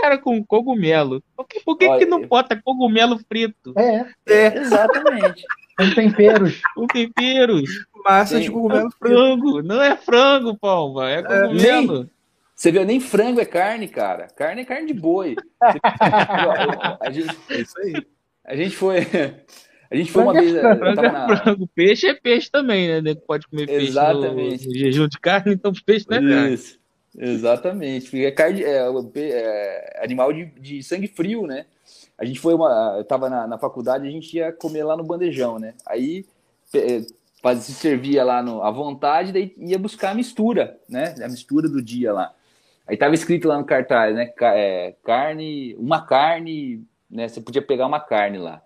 Cara, 0.00 0.16
com 0.16 0.42
cogumelo. 0.42 1.22
Por 1.36 1.46
que, 1.46 1.60
por 1.60 1.76
que, 1.76 1.86
Olha, 1.86 1.98
que 1.98 2.06
não 2.06 2.22
bota 2.26 2.58
cogumelo 2.64 3.18
frito? 3.28 3.74
É, 3.76 4.56
Exatamente. 4.56 5.44
com 5.76 5.94
temperos. 5.94 6.62
Com 6.74 6.86
temperos. 6.86 7.68
Massa 8.04 8.34
Tem- 8.34 8.44
de 8.44 8.50
cogumelo 8.50 8.90
frito. 8.90 9.14
Frango. 9.14 9.62
Não 9.62 9.82
é 9.82 9.96
frango, 9.96 10.56
Palma. 10.56 11.10
É 11.10 11.22
cogumelo. 11.22 12.08
Você 12.54 12.70
viu, 12.70 12.84
nem 12.84 13.00
frango 13.00 13.40
é 13.40 13.44
carne, 13.46 13.88
cara. 13.88 14.26
Carne 14.36 14.62
é 14.62 14.64
carne 14.64 14.86
de 14.86 14.94
boi. 14.94 15.34
A, 17.00 17.10
gente, 17.10 17.34
É 17.48 17.60
isso 17.60 17.78
aí. 17.80 18.06
a 18.44 18.54
gente 18.56 18.76
foi. 18.76 18.98
A 19.90 19.96
gente 19.96 20.12
foi 20.12 20.22
uma 20.22 20.32
Frango 20.32 20.48
é 20.48 20.52
vez. 20.52 20.64
Eu 20.64 20.76
Frango 20.78 20.94
tava 20.96 21.06
é 21.08 21.12
na, 21.12 21.36
frango. 21.36 21.66
Peixe 21.74 22.06
é 22.06 22.14
peixe 22.14 22.50
também, 22.50 23.02
né? 23.02 23.14
Pode 23.26 23.48
comer 23.48 23.66
peixe 23.66 23.88
Exatamente. 23.88 24.68
no 24.68 24.74
jejum 24.74 25.08
de 25.08 25.18
carne, 25.18 25.54
então 25.54 25.72
peixe 25.84 26.06
não 26.08 26.18
é 26.18 26.20
carne. 26.20 26.54
Isso, 26.54 26.78
exatamente. 27.18 28.24
É, 28.24 28.30
carne, 28.30 28.62
é, 28.62 28.86
é 29.24 30.04
animal 30.04 30.32
de, 30.32 30.44
de 30.60 30.82
sangue 30.82 31.08
frio, 31.08 31.46
né? 31.46 31.64
A 32.16 32.24
gente 32.24 32.38
foi 32.38 32.54
uma. 32.54 32.96
Eu 32.98 33.04
tava 33.04 33.28
na, 33.30 33.46
na 33.48 33.58
faculdade, 33.58 34.06
a 34.06 34.10
gente 34.10 34.36
ia 34.36 34.52
comer 34.52 34.84
lá 34.84 34.96
no 34.96 35.02
bandejão, 35.02 35.58
né? 35.58 35.74
Aí 35.86 36.24
pe- 37.42 37.42
faz- 37.42 37.64
se 37.64 37.72
servia 37.74 38.24
lá 38.24 38.42
no, 38.42 38.62
à 38.62 38.70
vontade, 38.70 39.32
daí 39.32 39.54
ia 39.58 39.78
buscar 39.78 40.10
a 40.10 40.14
mistura, 40.14 40.78
né? 40.88 41.14
A 41.22 41.28
mistura 41.28 41.68
do 41.68 41.82
dia 41.82 42.12
lá. 42.12 42.32
Aí 42.86 42.96
tava 42.96 43.14
escrito 43.14 43.46
lá 43.48 43.58
no 43.58 43.64
cartaz, 43.64 44.14
né? 44.14 44.32
é, 44.40 44.94
carne, 45.04 45.74
uma 45.76 46.04
carne, 46.04 46.84
né? 47.10 47.28
Você 47.28 47.40
podia 47.40 47.62
pegar 47.62 47.86
uma 47.86 48.00
carne 48.00 48.38
lá. 48.38 48.62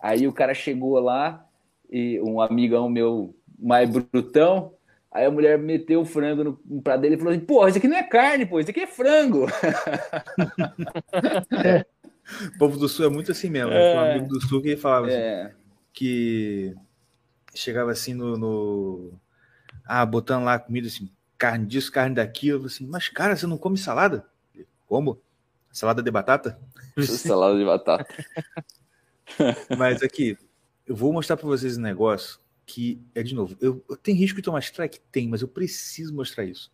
Aí 0.00 0.26
o 0.26 0.32
cara 0.32 0.52
chegou 0.54 0.98
lá, 0.98 1.46
e 1.90 2.20
um 2.20 2.40
amigão 2.40 2.88
meu 2.88 3.34
mais 3.58 3.88
brutão, 3.88 4.72
aí 5.12 5.24
a 5.26 5.30
mulher 5.30 5.58
meteu 5.58 6.00
o 6.00 6.04
frango 6.04 6.42
no, 6.42 6.60
no 6.64 6.82
prato 6.82 7.02
dele 7.02 7.14
e 7.14 7.18
falou 7.18 7.32
assim: 7.32 7.44
Porra, 7.44 7.68
isso 7.68 7.78
aqui 7.78 7.86
não 7.86 7.96
é 7.96 8.02
carne, 8.02 8.46
pô, 8.46 8.58
isso 8.58 8.70
aqui 8.70 8.80
é 8.80 8.86
frango. 8.86 9.46
O 12.54 12.58
povo 12.58 12.78
do 12.78 12.88
Sul 12.88 13.06
é 13.06 13.10
muito 13.10 13.32
assim 13.32 13.50
mesmo. 13.50 13.72
É. 13.72 13.94
Um 13.94 14.00
amigo 14.00 14.28
do 14.28 14.40
Sul 14.40 14.62
que 14.62 14.68
ele 14.68 14.76
falava 14.80 15.06
assim, 15.08 15.16
É, 15.16 15.52
que 15.92 16.74
chegava 17.54 17.90
assim 17.92 18.14
no, 18.14 18.36
no- 18.36 19.20
Ah, 19.84 20.04
botando 20.06 20.44
lá 20.44 20.58
comida 20.58 20.86
assim. 20.88 21.10
carne 21.38 21.66
disso, 21.66 21.90
carne 21.90 22.14
daquilo. 22.14 22.66
Assim, 22.66 22.86
mas, 22.86 23.08
cara, 23.08 23.34
você 23.36 23.46
não 23.46 23.58
come 23.58 23.76
salada? 23.76 24.26
Como? 24.86 25.20
Salada 25.70 26.02
de 26.02 26.10
batata? 26.10 26.58
Salada 27.00 27.58
de 27.58 27.64
batata. 27.64 28.06
Mas 29.78 30.02
aqui, 30.02 30.36
eu 30.86 30.94
vou 30.94 31.12
mostrar 31.12 31.36
para 31.36 31.46
vocês 31.46 31.78
um 31.78 31.80
negócio 31.80 32.38
que 32.66 33.00
é 33.14 33.22
de 33.22 33.34
novo. 33.34 33.56
Eu, 33.60 33.82
eu 33.88 33.96
tenho 33.96 34.18
risco 34.18 34.36
de 34.36 34.42
tomar 34.42 34.60
strike? 34.60 35.00
Tem, 35.10 35.28
mas 35.28 35.40
eu 35.42 35.48
preciso 35.48 36.14
mostrar 36.14 36.44
isso. 36.44 36.70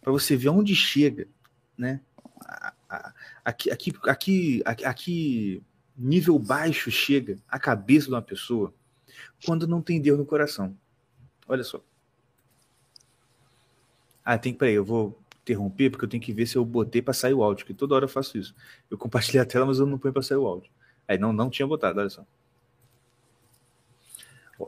Para 0.00 0.12
você 0.12 0.36
ver 0.36 0.48
onde 0.50 0.74
chega, 0.74 1.26
né? 1.76 2.00
Aqui, 3.44 3.70
aqui, 3.70 3.92
aqui, 4.04 4.62
aqui, 4.84 5.62
nível 5.96 6.38
baixo 6.38 6.90
chega 6.90 7.38
a 7.48 7.58
cabeça 7.58 8.06
de 8.06 8.12
uma 8.12 8.22
pessoa 8.22 8.72
quando 9.44 9.66
não 9.66 9.82
tem 9.82 10.00
Deus 10.00 10.18
no 10.18 10.26
coração. 10.26 10.76
Olha 11.48 11.64
só. 11.64 11.80
Ah, 14.24 14.36
tem 14.36 14.52
que, 14.52 14.58
peraí, 14.58 14.74
eu 14.74 14.84
vou 14.84 15.18
interromper 15.42 15.90
porque 15.90 16.04
eu 16.04 16.08
tenho 16.08 16.22
que 16.22 16.32
ver 16.32 16.46
se 16.46 16.56
eu 16.56 16.64
botei 16.64 17.00
para 17.00 17.14
sair 17.14 17.34
o 17.34 17.42
áudio, 17.44 17.64
que 17.64 17.72
toda 17.72 17.94
hora 17.94 18.06
eu 18.06 18.08
faço 18.08 18.36
isso. 18.36 18.54
Eu 18.90 18.98
compartilhei 18.98 19.40
a 19.40 19.46
tela, 19.46 19.64
mas 19.64 19.78
eu 19.78 19.86
não 19.86 19.98
ponho 19.98 20.12
para 20.12 20.22
sair 20.22 20.38
o 20.38 20.46
áudio. 20.46 20.70
Aí 21.06 21.16
não, 21.16 21.32
não 21.32 21.48
tinha 21.48 21.66
botado, 21.66 22.00
olha 22.00 22.10
só. 22.10 22.26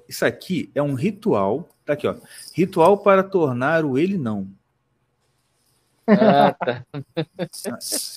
Isso 0.09 0.25
aqui 0.25 0.71
é 0.75 0.83
um 0.83 0.95
ritual, 0.95 1.69
tá 1.85 1.95
aqui, 1.95 2.07
ó. 2.07 2.15
Ritual 2.55 2.99
para 2.99 3.23
tornar 3.25 3.85
o 3.85 3.99
ele 3.99 4.19
não. 4.19 4.49
Ah, 6.07 6.53
tá. 6.53 6.87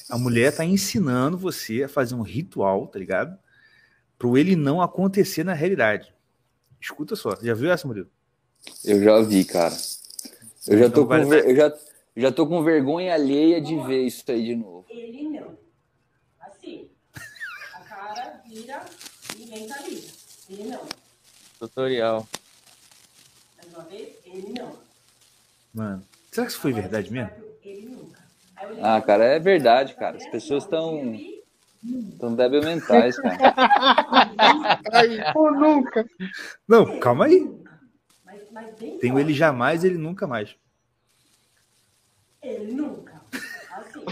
A 0.09 0.17
mulher 0.17 0.55
tá 0.55 0.63
ensinando 0.63 1.37
você 1.37 1.83
a 1.83 1.89
fazer 1.89 2.15
um 2.15 2.21
ritual, 2.21 2.87
tá 2.87 2.99
ligado? 2.99 3.37
Para 4.17 4.27
o 4.27 4.37
ele 4.37 4.55
não 4.55 4.81
acontecer 4.81 5.43
na 5.43 5.53
realidade. 5.53 6.13
Escuta 6.81 7.15
só, 7.15 7.35
já 7.41 7.53
viu 7.53 7.71
essa, 7.71 7.87
Murilo? 7.87 8.09
Eu 8.83 9.03
já 9.03 9.21
vi, 9.21 9.45
cara. 9.45 9.75
Eu 10.67 10.77
já 10.79 10.89
tô, 10.89 11.01
Então 11.03 11.05
vai- 11.07 11.23
com, 11.23 11.29
ver- 11.29 11.49
eu 11.49 11.55
já, 11.55 11.77
já 12.17 12.31
tô 12.31 12.47
com 12.47 12.63
vergonha 12.63 13.13
alheia 13.13 13.61
de 13.61 13.75
ver 13.81 14.05
isso 14.05 14.23
aí 14.29 14.43
de 14.45 14.55
novo. 14.55 14.85
Ele 14.89 15.23
não. 15.29 15.57
Assim. 16.39 16.89
A 17.73 17.79
cara 17.81 18.41
vira 18.47 18.85
e 19.37 19.45
mentaliza. 19.45 20.07
Ele 20.49 20.63
não. 20.65 20.81
Tutorial. 21.59 22.27
Mais 23.57 23.73
uma 23.73 23.83
vez, 23.85 24.15
ele 24.25 24.53
não. 24.59 24.75
Mano, 25.73 26.03
será 26.31 26.45
que 26.45 26.51
isso 26.51 26.61
foi 26.61 26.73
verdade 26.73 27.11
mesmo? 27.11 27.31
Ele 27.63 27.85
nunca. 27.85 28.19
Ah, 28.81 29.01
cara, 29.01 29.23
é 29.25 29.39
verdade, 29.39 29.95
cara. 29.95 30.17
As 30.17 30.27
pessoas 30.27 30.63
estão 30.63 31.17
tão 32.19 32.35
débil 32.35 32.61
mentais, 32.63 33.15
cara. 33.17 33.37
Ou 35.35 35.51
nunca. 35.51 36.05
Não, 36.67 36.99
calma 36.99 37.25
aí. 37.25 37.49
Tem 38.99 39.11
o 39.11 39.19
ele 39.19 39.33
jamais, 39.33 39.83
ele 39.83 39.97
nunca 39.97 40.27
mais. 40.27 40.55
Ele 42.41 42.73
nunca. 42.73 43.21
Assim. 43.75 44.05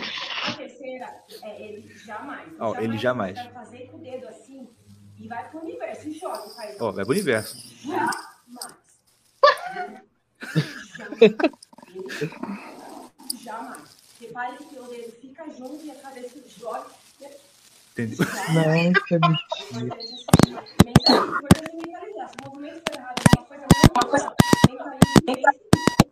A 0.44 0.54
terceira 0.54 1.24
é 1.44 1.62
ele 1.62 1.96
jamais. 2.06 2.50
Ó, 2.60 2.76
ele 2.80 2.98
jamais. 2.98 3.38
Vai 3.38 3.54
fazer 3.54 3.88
com 3.88 3.98
o 3.98 4.02
dedo 4.02 4.28
assim 4.28 4.68
e 5.18 5.28
vai 5.28 5.50
pro 5.50 5.60
universo. 5.62 6.08
E 6.08 6.20
joga, 6.20 6.50
faz. 6.50 6.80
Ó, 6.80 6.92
vai 6.92 7.06
pro 7.06 7.14
universo. 7.14 7.58
Jamais. 7.84 8.80
Jamais. 13.44 13.98
Repare 14.20 14.58
que 14.58 14.80
o 14.80 14.84
dedo 14.84 15.12
fica 15.22 15.46
junto 15.52 15.86
e 15.86 15.92
a 15.92 15.96
cabeça 15.96 16.40
joga. 16.58 16.88
Entendeu? 18.00 18.26
Não, 18.54 18.76
isso 18.76 19.14
é 19.14 19.20
mentira. 19.20 19.92
Mentalizar. 20.86 21.42
Mentalizar. 21.84 22.30
Se 22.30 22.36
o 22.42 22.50
movimento 22.50 22.82
for 22.88 22.96
errado, 22.96 23.16
uma 23.92 24.06
coisa 24.10 24.34
mentaliza 25.28 25.60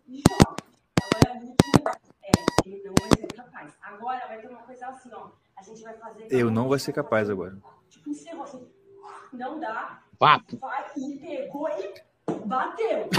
e 0.07 0.23
joga. 0.27 0.55
Agora, 1.01 1.31
a 1.31 1.35
última 1.39 1.91
é, 2.23 2.31
ele 2.65 2.83
não 2.83 2.93
vai 2.99 3.09
ser 3.17 3.27
capaz. 3.33 3.73
Agora 3.81 4.27
vai 4.27 4.37
ter 4.41 4.47
uma 4.49 4.63
coisa 4.63 4.87
assim, 4.87 5.09
ó. 5.13 5.29
A 5.55 5.63
gente 5.63 5.81
vai 5.81 5.93
fazer. 5.93 6.27
Eu 6.29 6.51
não 6.51 6.67
vai 6.67 6.79
ser 6.79 6.91
capaz 6.91 7.29
agora. 7.29 7.57
Tipo, 7.89 8.09
encerrou 8.09 8.43
assim. 8.43 8.67
Não 9.31 9.57
dá. 9.57 10.01
Papo. 10.19 10.57
Vai 10.57 10.85
e 10.97 11.17
pegou 11.19 11.69
e 11.69 11.93
bateu. 12.45 13.09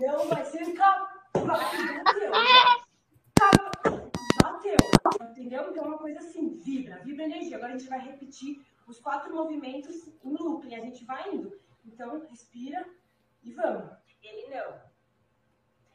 não 0.00 0.28
vai 0.28 0.44
ser 0.46 0.72
capaz. 0.72 1.12
Bateu. 1.34 2.32
Bateu. 4.42 4.76
Entendeu? 5.30 5.70
Então 5.70 5.84
é 5.84 5.88
uma 5.88 5.98
coisa 5.98 6.18
assim, 6.20 6.58
vibra, 6.64 7.00
vibra 7.04 7.24
energia. 7.24 7.56
Agora 7.56 7.74
a 7.74 7.78
gente 7.78 7.88
vai 7.88 8.00
repetir 8.00 8.60
os 8.86 8.98
quatro 8.98 9.34
movimentos 9.34 10.08
em 10.24 10.32
looping. 10.32 10.74
A 10.74 10.80
gente 10.80 11.04
vai 11.04 11.34
indo. 11.34 11.52
Então, 11.86 12.22
respira 12.28 12.86
e 13.42 13.52
vamos. 13.52 13.90
Ele 14.22 14.46
não. 14.54 14.88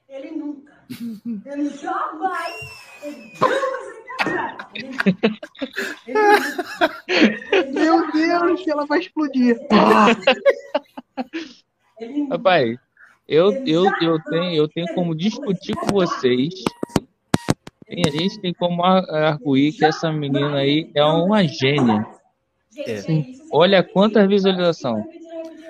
Ele 0.10 0.32
nunca. 0.32 0.86
Ele 1.46 1.70
jamais. 1.70 2.56
Ele 3.04 3.34
nunca. 3.34 4.70
Ele 6.08 7.72
Meu 7.72 8.12
Deus, 8.12 8.68
ela 8.68 8.86
vai 8.86 9.00
explodir. 9.00 9.58
Ele. 12.00 12.28
Rapaz, 12.28 12.78
eu, 13.28 13.54
eu, 13.66 13.86
eu, 14.02 14.22
tenho, 14.24 14.54
eu 14.54 14.68
tenho 14.68 14.94
como 14.94 15.16
discutir 15.16 15.76
com 15.76 15.88
vocês. 15.88 16.54
Tem, 17.94 18.04
a 18.08 18.10
gente 18.10 18.40
tem 18.40 18.54
como 18.54 18.84
ar- 18.84 19.08
arguir 19.10 19.72
que 19.74 19.86
essa 19.86 20.12
menina 20.12 20.58
aí 20.58 20.90
é 20.96 21.04
uma 21.06 21.44
gênia. 21.48 22.04
É. 22.88 23.04
Olha 23.52 23.84
quantas 23.84 24.28
visualizações. 24.28 25.06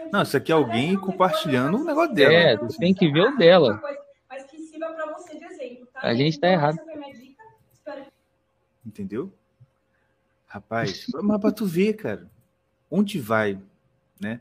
Não, 0.09 0.21
isso 0.21 0.37
aqui 0.37 0.51
é 0.51 0.55
alguém 0.55 0.97
compartilhando 0.97 1.77
um 1.77 1.83
negócio 1.83 2.13
dela. 2.13 2.33
É, 2.33 2.57
tu 2.57 2.67
tem 2.79 2.93
que 2.93 3.11
ver 3.11 3.23
o 3.23 3.35
dela. 3.35 3.81
Mas 4.29 4.43
que 4.45 4.57
sirva 4.59 4.93
pra 4.93 5.05
você 5.17 5.37
de 5.37 5.43
exemplo, 5.43 5.87
tá? 5.93 5.99
A 6.07 6.13
gente 6.15 6.39
tá 6.39 6.47
errado. 6.49 6.79
Entendeu? 8.85 9.31
Rapaz, 10.47 11.07
mas 11.23 11.41
pra 11.41 11.51
tu 11.51 11.65
ver, 11.65 11.93
cara, 11.93 12.29
onde 12.89 13.19
vai, 13.19 13.59
né? 14.19 14.39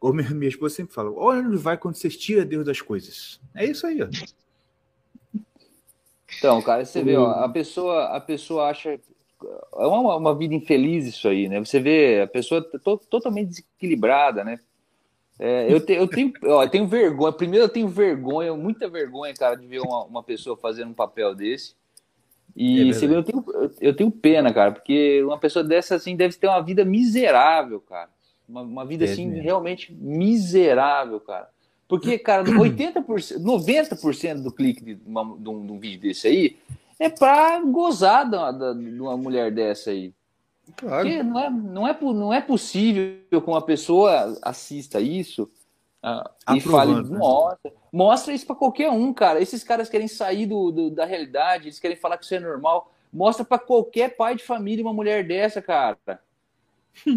Ou 0.00 0.12
minha, 0.12 0.30
minha 0.30 0.48
esposa 0.48 0.74
sempre 0.74 0.94
fala, 0.94 1.10
olha 1.12 1.40
onde 1.40 1.56
vai 1.56 1.76
quando 1.78 1.94
você 1.94 2.08
tira 2.08 2.44
Deus 2.44 2.66
das 2.66 2.80
coisas. 2.80 3.40
É 3.54 3.64
isso 3.64 3.86
aí, 3.86 4.02
ó. 4.02 4.08
Então, 6.36 6.60
cara, 6.62 6.84
você 6.84 7.02
vê, 7.02 7.16
ó, 7.16 7.30
a 7.44 7.48
pessoa, 7.48 8.04
a 8.16 8.20
pessoa 8.20 8.68
acha 8.68 8.90
é 8.90 9.86
uma, 9.86 10.16
uma 10.16 10.34
vida 10.36 10.54
infeliz 10.54 11.06
isso 11.06 11.28
aí, 11.28 11.48
né? 11.48 11.58
Você 11.60 11.78
vê 11.80 12.22
a 12.22 12.26
pessoa 12.26 12.60
to- 12.60 12.98
totalmente 13.08 13.48
desequilibrada, 13.48 14.42
né? 14.44 14.58
É, 15.38 15.72
eu, 15.72 15.80
te- 15.80 15.92
eu 15.92 16.08
tenho, 16.08 16.32
ó, 16.46 16.64
eu 16.64 16.68
tenho 16.68 16.86
vergonha. 16.86 17.32
Primeiro, 17.32 17.64
eu 17.66 17.68
tenho 17.68 17.88
vergonha, 17.88 18.52
muita 18.54 18.88
vergonha, 18.88 19.32
cara, 19.34 19.54
de 19.54 19.66
ver 19.66 19.80
uma, 19.80 20.04
uma 20.04 20.22
pessoa 20.22 20.56
fazendo 20.56 20.90
um 20.90 20.94
papel 20.94 21.34
desse. 21.34 21.74
É 22.56 22.60
E 22.60 22.76
verdade. 22.92 22.98
segundo, 22.98 23.18
eu 23.18 23.22
tenho, 23.24 23.44
eu- 23.80 23.96
tenho 23.96 24.10
pena, 24.10 24.52
cara, 24.52 24.72
porque 24.72 25.22
uma 25.22 25.38
pessoa 25.38 25.64
dessa 25.64 25.94
assim 25.94 26.16
deve 26.16 26.36
ter 26.36 26.48
uma 26.48 26.60
vida 26.60 26.84
miserável, 26.84 27.80
cara. 27.80 28.10
Uma, 28.48 28.62
uma 28.62 28.84
vida 28.84 29.04
Deve 29.04 29.12
assim 29.12 29.28
mesmo. 29.28 29.42
realmente 29.44 29.92
miserável, 29.94 31.20
cara. 31.20 31.48
Porque, 31.88 32.18
cara, 32.20 32.44
80%, 32.44 33.38
90% 33.40 34.42
do 34.42 34.52
clique 34.52 34.84
de, 34.84 35.00
uma- 35.06 35.24
de 35.38 35.48
um, 35.48 35.66
de 35.66 35.72
um 35.72 35.78
vídeo 35.80 36.00
desse 36.02 36.28
aí 36.28 36.56
é 37.00 37.08
pra 37.08 37.60
gozar 37.60 38.28
da- 38.28 38.52
da- 38.52 38.72
de 38.74 39.00
uma 39.00 39.16
mulher 39.16 39.50
dessa 39.50 39.90
aí. 39.90 40.12
Porque 40.76 41.22
não 41.22 41.40
é, 41.40 41.48
não, 41.50 41.86
é, 41.88 41.98
não 42.00 42.32
é 42.34 42.40
possível 42.42 43.14
que 43.30 43.36
uma 43.36 43.62
pessoa 43.62 44.38
assista 44.42 45.00
isso 45.00 45.50
ah, 46.02 46.30
e 46.54 46.60
fale, 46.60 46.92
Aprovando, 46.92 47.10
né? 47.10 47.18
nossa, 47.18 47.72
mostra 47.90 48.34
isso 48.34 48.46
pra 48.46 48.54
qualquer 48.54 48.90
um, 48.90 49.12
cara. 49.14 49.40
Esses 49.40 49.64
caras 49.64 49.88
querem 49.88 50.06
sair 50.06 50.44
do, 50.46 50.70
do- 50.70 50.90
da 50.90 51.06
realidade, 51.06 51.64
eles 51.68 51.78
querem 51.78 51.96
falar 51.96 52.18
que 52.18 52.24
isso 52.24 52.34
é 52.34 52.40
normal. 52.40 52.92
Mostra 53.10 53.44
pra 53.46 53.58
qualquer 53.58 54.14
pai 54.14 54.36
de 54.36 54.42
família 54.44 54.84
uma 54.84 54.92
mulher 54.92 55.26
dessa, 55.26 55.62
cara. 55.62 55.96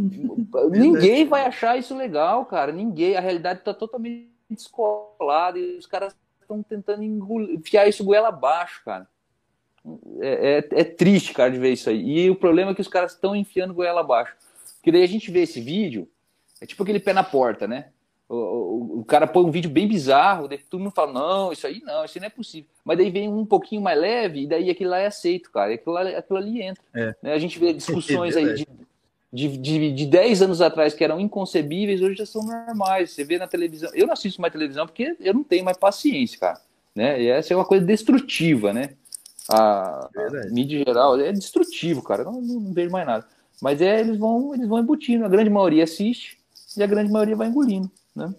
Ninguém 0.72 1.26
vai 1.26 1.46
achar 1.46 1.78
isso 1.78 1.96
legal, 1.96 2.46
cara. 2.46 2.72
Ninguém. 2.72 3.18
A 3.18 3.20
realidade 3.22 3.62
tá 3.62 3.74
totalmente 3.74 4.31
descolada 4.54 5.58
e 5.58 5.78
os 5.78 5.86
caras 5.86 6.16
estão 6.42 6.62
tentando 6.64 7.04
engolir- 7.04 7.56
enfiar 7.56 7.88
isso 7.88 8.04
goela 8.04 8.30
abaixo, 8.30 8.82
cara. 8.84 9.08
É, 10.20 10.60
é, 10.74 10.82
é 10.82 10.84
triste, 10.84 11.34
cara, 11.34 11.50
de 11.50 11.58
ver 11.58 11.74
isso 11.74 11.90
aí. 11.90 12.02
E 12.02 12.30
o 12.30 12.36
problema 12.36 12.72
é 12.72 12.76
que 12.76 12.82
os 12.82 12.88
caras 12.88 13.14
estão 13.14 13.36
enfiando 13.36 13.74
goela 13.74 14.02
abaixo. 14.02 14.36
Porque 14.76 14.92
daí 14.92 15.04
a 15.04 15.08
gente 15.08 15.32
vê 15.32 15.42
esse 15.42 15.60
vídeo, 15.62 16.08
é 16.60 16.66
tipo 16.66 16.84
aquele 16.84 17.00
pé 17.00 17.14
na 17.14 17.24
porta, 17.24 17.68
né? 17.68 17.90
O, 18.30 18.36
o, 18.36 19.00
o 19.00 19.06
cara 19.06 19.28
põe 19.28 19.44
um 19.44 19.52
vídeo 19.52 19.70
bem 19.70 19.88
bizarro, 19.88 20.48
daí 20.48 20.58
todo 20.58 20.80
mundo 20.80 20.94
fala, 20.94 21.12
não, 21.12 21.52
isso 21.52 21.68
aí 21.68 21.82
não, 21.82 22.06
isso 22.06 22.18
aí 22.18 22.22
não 22.22 22.28
é 22.28 22.30
possível. 22.30 22.70
Mas 22.86 22.98
daí 22.98 23.10
vem 23.10 23.28
um 23.28 23.46
pouquinho 23.46 23.82
mais 23.82 24.00
leve, 24.00 24.44
e 24.44 24.48
daí 24.48 24.70
aquilo 24.70 24.92
lá 24.92 25.00
é 25.00 25.08
aceito, 25.08 25.52
cara. 25.52 25.72
E 25.72 25.76
aquilo, 25.76 25.94
lá, 25.94 26.02
aquilo 26.02 26.40
ali 26.40 26.62
entra. 26.62 26.84
É. 26.94 27.16
Né? 27.22 27.34
A 27.34 27.40
gente 27.40 27.60
vê 27.60 27.74
discussões 27.74 28.36
É 28.36 28.40
aí 28.40 28.54
de, 28.54 28.68
de, 29.34 29.58
de, 29.58 29.92
de 29.94 30.06
10 30.06 30.42
anos 30.42 30.62
atrás 30.62 30.94
que 30.94 31.04
eram 31.04 31.20
inconcebíveis, 31.20 32.02
hoje 32.02 32.16
já 32.18 32.26
são 32.26 32.44
normais. 32.44 33.12
Você 33.12 33.24
vê 33.24 33.38
na 33.38 33.48
televisão. 33.48 33.90
Eu 33.94 34.06
não 34.08 34.14
assisto 34.14 34.42
mais 34.42 34.52
televisão 34.52 34.86
porque 34.86 35.16
eu 35.20 35.34
não 35.34 35.44
tenho 35.44 35.64
mais 35.64 35.78
paciência, 35.78 36.38
cara. 36.40 36.60
Né? 36.96 37.22
E 37.22 37.28
essa 37.28 37.54
é 37.54 37.56
uma 37.56 37.64
coisa 37.66 37.86
destrutiva, 37.86 38.74
né? 38.74 38.96
A, 39.50 40.06
a 40.06 40.50
mídia 40.52 40.84
geral 40.86 41.20
é 41.20 41.32
destrutivo, 41.32 42.02
cara. 42.04 42.24
Eu 42.24 42.32
não, 42.32 42.42
não 42.42 42.74
vejo 42.74 42.92
mais 42.92 43.06
nada. 43.06 43.26
Mas 43.62 43.82
é, 43.82 44.00
eles 44.02 44.18
vão, 44.18 44.54
eles 44.54 44.68
vão 44.68 44.80
embutindo. 44.80 45.24
A 45.26 45.30
grande 45.30 45.50
maioria 45.50 45.84
assiste 45.84 46.38
e 46.76 46.84
a 46.84 46.88
grande 46.88 47.12
maioria 47.12 47.36
vai 47.36 47.48
engolindo, 47.48 47.90
né? 48.16 48.34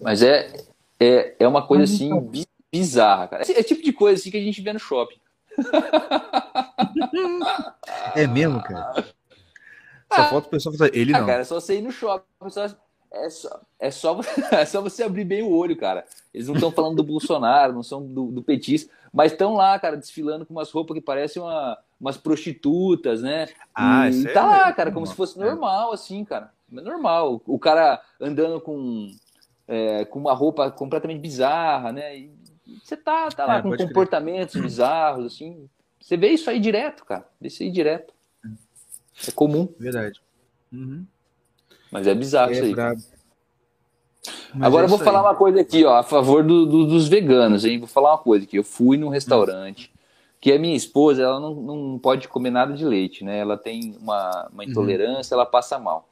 Mas 0.00 0.22
é, 0.22 0.52
É, 1.00 1.34
é 1.40 1.48
uma 1.48 1.66
coisa 1.66 1.84
assim 1.84 2.06
então- 2.06 2.20
bi- 2.20 2.46
bizarra, 2.70 3.26
cara. 3.28 3.42
É, 3.44 3.58
é 3.60 3.62
tipo 3.62 3.82
de 3.82 3.92
coisa 3.92 4.20
assim 4.20 4.30
que 4.30 4.36
a 4.36 4.40
gente 4.42 4.60
vê 4.62 4.72
no 4.72 4.78
shopping. 4.78 5.16
É 8.14 8.26
mesmo, 8.26 8.62
cara? 8.62 9.04
Só 10.12 10.24
falta 10.24 10.46
o 10.46 10.50
pessoal 10.50 10.74
falar, 10.76 10.90
ele 10.94 11.14
Ah, 11.14 11.20
não. 11.20 11.26
cara, 11.26 11.40
é 11.40 11.44
só 11.44 11.58
você 11.60 11.78
ir 11.78 11.82
no 11.82 11.90
shopping. 11.90 12.24
É 13.14 13.28
só, 13.28 13.60
é, 13.78 13.90
só, 13.90 14.20
é 14.52 14.64
só 14.64 14.80
você 14.80 15.02
abrir 15.02 15.24
bem 15.24 15.42
o 15.42 15.50
olho, 15.50 15.76
cara. 15.76 16.04
Eles 16.32 16.48
não 16.48 16.54
estão 16.54 16.70
falando 16.70 16.96
do 16.96 17.04
Bolsonaro, 17.04 17.72
não 17.72 17.82
são 17.82 18.04
do, 18.06 18.26
do 18.26 18.42
petista, 18.42 18.92
mas 19.12 19.32
estão 19.32 19.54
lá, 19.54 19.78
cara, 19.78 19.96
desfilando 19.96 20.46
com 20.46 20.52
umas 20.54 20.70
roupas 20.70 20.94
que 20.94 21.00
parecem 21.00 21.42
uma, 21.42 21.78
umas 22.00 22.16
prostitutas, 22.16 23.22
né? 23.22 23.48
Ah, 23.74 24.06
e 24.08 24.10
isso 24.10 24.28
é 24.28 24.32
tá 24.32 24.46
lá, 24.46 24.72
cara, 24.72 24.90
como 24.90 25.06
se 25.06 25.14
fosse 25.14 25.40
É. 25.40 25.44
normal, 25.44 25.92
assim, 25.92 26.24
cara. 26.24 26.50
É 26.74 26.80
normal. 26.80 27.42
O 27.46 27.58
cara 27.58 28.00
andando 28.18 28.58
com, 28.60 29.10
é, 29.68 30.06
com 30.06 30.18
uma 30.18 30.32
roupa 30.32 30.70
completamente 30.70 31.20
bizarra, 31.20 31.92
né? 31.92 32.16
E 32.16 32.32
você 32.82 32.96
tá, 32.96 33.28
tá 33.30 33.46
lá 33.46 33.58
É, 33.58 33.62
com 33.62 33.68
pode 33.70 33.78
crer. 33.78 33.88
comportamentos 33.88 34.60
bizarros, 34.60 35.26
assim. 35.26 35.68
Você 36.00 36.16
vê 36.16 36.28
isso 36.30 36.48
aí 36.50 36.58
direto, 36.60 37.04
cara. 37.04 37.26
Vê 37.40 37.48
isso 37.48 37.62
aí 37.62 37.70
direto. 37.70 38.12
É 39.26 39.30
comum, 39.30 39.68
Verdade. 39.78 40.20
Uhum. 40.72 41.04
mas 41.90 42.06
é 42.06 42.14
bizarro 42.14 42.50
É 42.52 42.54
isso 42.54 42.64
aí. 42.64 42.74
Agora 44.60 44.84
é 44.84 44.86
eu 44.86 44.88
vou 44.90 44.98
falar 44.98 45.20
aí. 45.20 45.24
uma 45.26 45.34
coisa 45.34 45.60
aqui, 45.60 45.84
ó, 45.84 45.94
a 45.96 46.02
favor 46.02 46.42
do- 46.44 46.66
do- 46.66 46.86
dos 46.86 47.08
veganos, 47.08 47.64
hein? 47.64 47.78
Vou 47.78 47.88
falar 47.88 48.12
uma 48.12 48.18
coisa 48.18 48.44
aqui. 48.44 48.56
Eu 48.56 48.64
fui 48.64 48.96
num 48.96 49.08
restaurante 49.08 49.90
que 50.40 50.52
a 50.52 50.58
minha 50.58 50.76
esposa, 50.76 51.22
ela 51.22 51.38
não, 51.40 51.54
não 51.54 51.98
pode 51.98 52.28
comer 52.28 52.50
nada 52.50 52.72
de 52.74 52.84
leite, 52.84 53.24
né? 53.24 53.38
Ela 53.38 53.56
tem 53.56 53.96
uma, 54.00 54.48
uma 54.52 54.64
intolerância, 54.64 55.34
ela 55.34 55.46
passa 55.46 55.78
mal. 55.78 56.08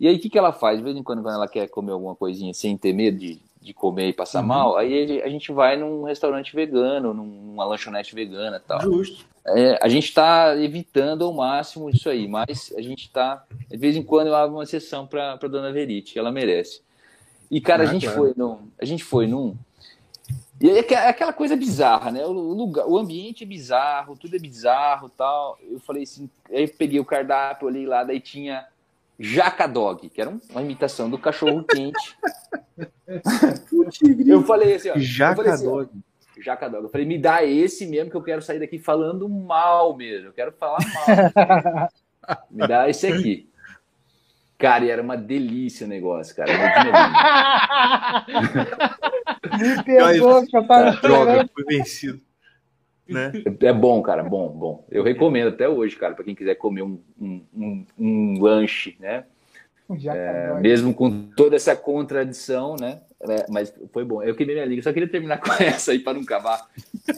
E 0.00 0.08
aí 0.08 0.16
o 0.16 0.18
que, 0.20 0.28
que 0.30 0.38
ela 0.38 0.52
faz? 0.52 0.78
De 0.78 0.84
vez 0.84 0.96
em 0.96 1.02
quando, 1.02 1.22
quando 1.22 1.34
ela 1.34 1.48
quer 1.48 1.68
comer 1.68 1.92
alguma 1.92 2.14
coisinha 2.14 2.52
sem 2.54 2.76
ter 2.76 2.92
medo 2.92 3.18
de, 3.18 3.40
de 3.66 3.74
comer 3.74 4.08
e 4.08 4.12
passar 4.12 4.40
Uhum. 4.40 4.46
mal, 4.46 4.76
aí 4.76 5.20
a 5.22 5.28
gente 5.28 5.50
vai 5.50 5.76
num 5.76 6.04
restaurante 6.04 6.54
vegano, 6.54 7.12
num- 7.12 7.24
numa 7.24 7.64
lanchonete 7.64 8.14
vegana 8.14 8.58
e 8.58 8.60
tal. 8.60 8.80
Justo. 8.80 9.26
É, 9.44 9.78
a 9.82 9.88
gente 9.88 10.04
está 10.04 10.56
evitando 10.56 11.24
ao 11.24 11.32
máximo 11.32 11.90
isso 11.90 12.08
aí, 12.08 12.28
mas 12.28 12.72
a 12.76 12.80
gente 12.80 13.02
está. 13.02 13.44
De 13.68 13.76
vez 13.76 13.96
em 13.96 14.02
quando 14.02 14.28
eu 14.28 14.34
abro 14.36 14.56
uma 14.56 14.66
sessão 14.66 15.06
para 15.06 15.32
a 15.32 15.36
dona 15.36 15.72
Verite, 15.72 16.16
ela 16.18 16.30
merece. 16.30 16.80
E, 17.50 17.60
cara, 17.60 17.82
a 17.82 17.86
Ah, 17.86 17.92
gente 17.92 18.06
claro. 18.06 18.20
foi 18.20 18.34
num. 18.36 18.58
A 18.80 18.84
gente 18.84 19.02
foi 19.04 19.26
num. 19.26 19.56
E 20.60 20.70
é 20.70 20.82
que- 20.82 20.94
é 20.94 21.08
aquela 21.08 21.32
coisa 21.32 21.54
bizarra, 21.56 22.10
né? 22.10 22.24
O, 22.24 22.32
lugar, 22.32 22.86
o 22.88 22.96
ambiente 22.96 23.42
é 23.44 23.46
bizarro, 23.46 24.16
tudo 24.16 24.34
é 24.36 24.38
bizarro 24.38 25.08
tal. 25.08 25.58
Eu 25.68 25.78
falei 25.80 26.04
assim, 26.04 26.30
aí 26.50 26.62
eu 26.64 26.68
peguei 26.68 26.98
o 26.98 27.04
cardápio, 27.04 27.66
olhei 27.68 27.84
lá, 27.86 28.02
daí 28.04 28.20
tinha 28.20 28.64
Jaca 29.18 29.66
Dog, 29.66 30.08
que 30.10 30.20
era 30.20 30.28
um- 30.30 30.40
uma 30.50 30.62
imitação 30.62 31.08
do 31.08 31.18
cachorro 31.18 31.64
quente. 31.64 32.16
eu 34.26 34.42
falei 34.42 34.74
assim, 34.74 34.90
ó. 34.90 34.92
falei 34.92 35.06
Jaca 35.06 35.52
assim, 35.52 35.66
ó, 35.66 35.70
Dog. 35.70 35.90
Jaca 36.38 36.68
Dog. 36.68 36.84
Eu 36.84 36.90
falei, 36.90 37.06
me 37.06 37.18
dá 37.18 37.42
esse 37.44 37.86
mesmo 37.86 38.10
que 38.10 38.16
eu 38.16 38.22
quero 38.22 38.42
sair 38.42 38.58
daqui 38.58 38.78
falando 38.78 39.28
mal 39.28 39.96
mesmo. 39.96 40.28
Eu 40.28 40.32
quero 40.32 40.52
falar 40.52 40.78
mal. 40.94 41.88
me 42.50 42.66
dá 42.66 42.88
esse 42.90 43.06
aqui. 43.06 43.48
Cara, 44.58 44.84
e 44.86 44.90
era 44.90 45.02
uma 45.02 45.16
delícia 45.18 45.84
o 45.86 45.88
negócio, 45.88 46.34
cara. 46.34 46.50
Me 49.58 49.82
pegou 49.84 50.46
que 50.46 50.56
eu 50.56 50.66
tava 50.66 50.90
Droga, 51.00 51.48
fui 51.54 51.64
vencido. 51.64 52.20
Né? 53.08 53.32
É 53.60 53.72
bom, 53.72 54.02
cara, 54.02 54.22
bom, 54.22 54.48
bom. 54.48 54.84
Eu 54.90 55.02
recomendo 55.02 55.48
até 55.48 55.68
hoje, 55.68 55.96
cara, 55.96 56.14
para 56.14 56.24
quem 56.24 56.34
quiser 56.34 56.56
comer 56.56 56.82
um, 56.82 56.98
um, 57.20 57.42
um, 57.54 57.86
um 57.98 58.42
lanche, 58.42 58.96
né? 58.98 59.24
Já 59.96 60.14
É, 60.16 60.54
mesmo 60.60 60.92
com 60.92 61.28
toda 61.36 61.54
essa 61.54 61.76
contradição, 61.76 62.74
né? 62.80 63.00
É, 63.20 63.46
mas 63.48 63.72
foi 63.92 64.04
bom. 64.04 64.22
Eu 64.22 64.34
queimei 64.34 64.56
minha 64.56 64.66
língua. 64.66 64.82
Só 64.82 64.92
queria 64.92 65.08
terminar 65.08 65.38
com 65.40 65.52
essa 65.62 65.92
aí 65.92 66.00
para 66.00 66.14
não 66.14 66.22
acabar 66.22 66.66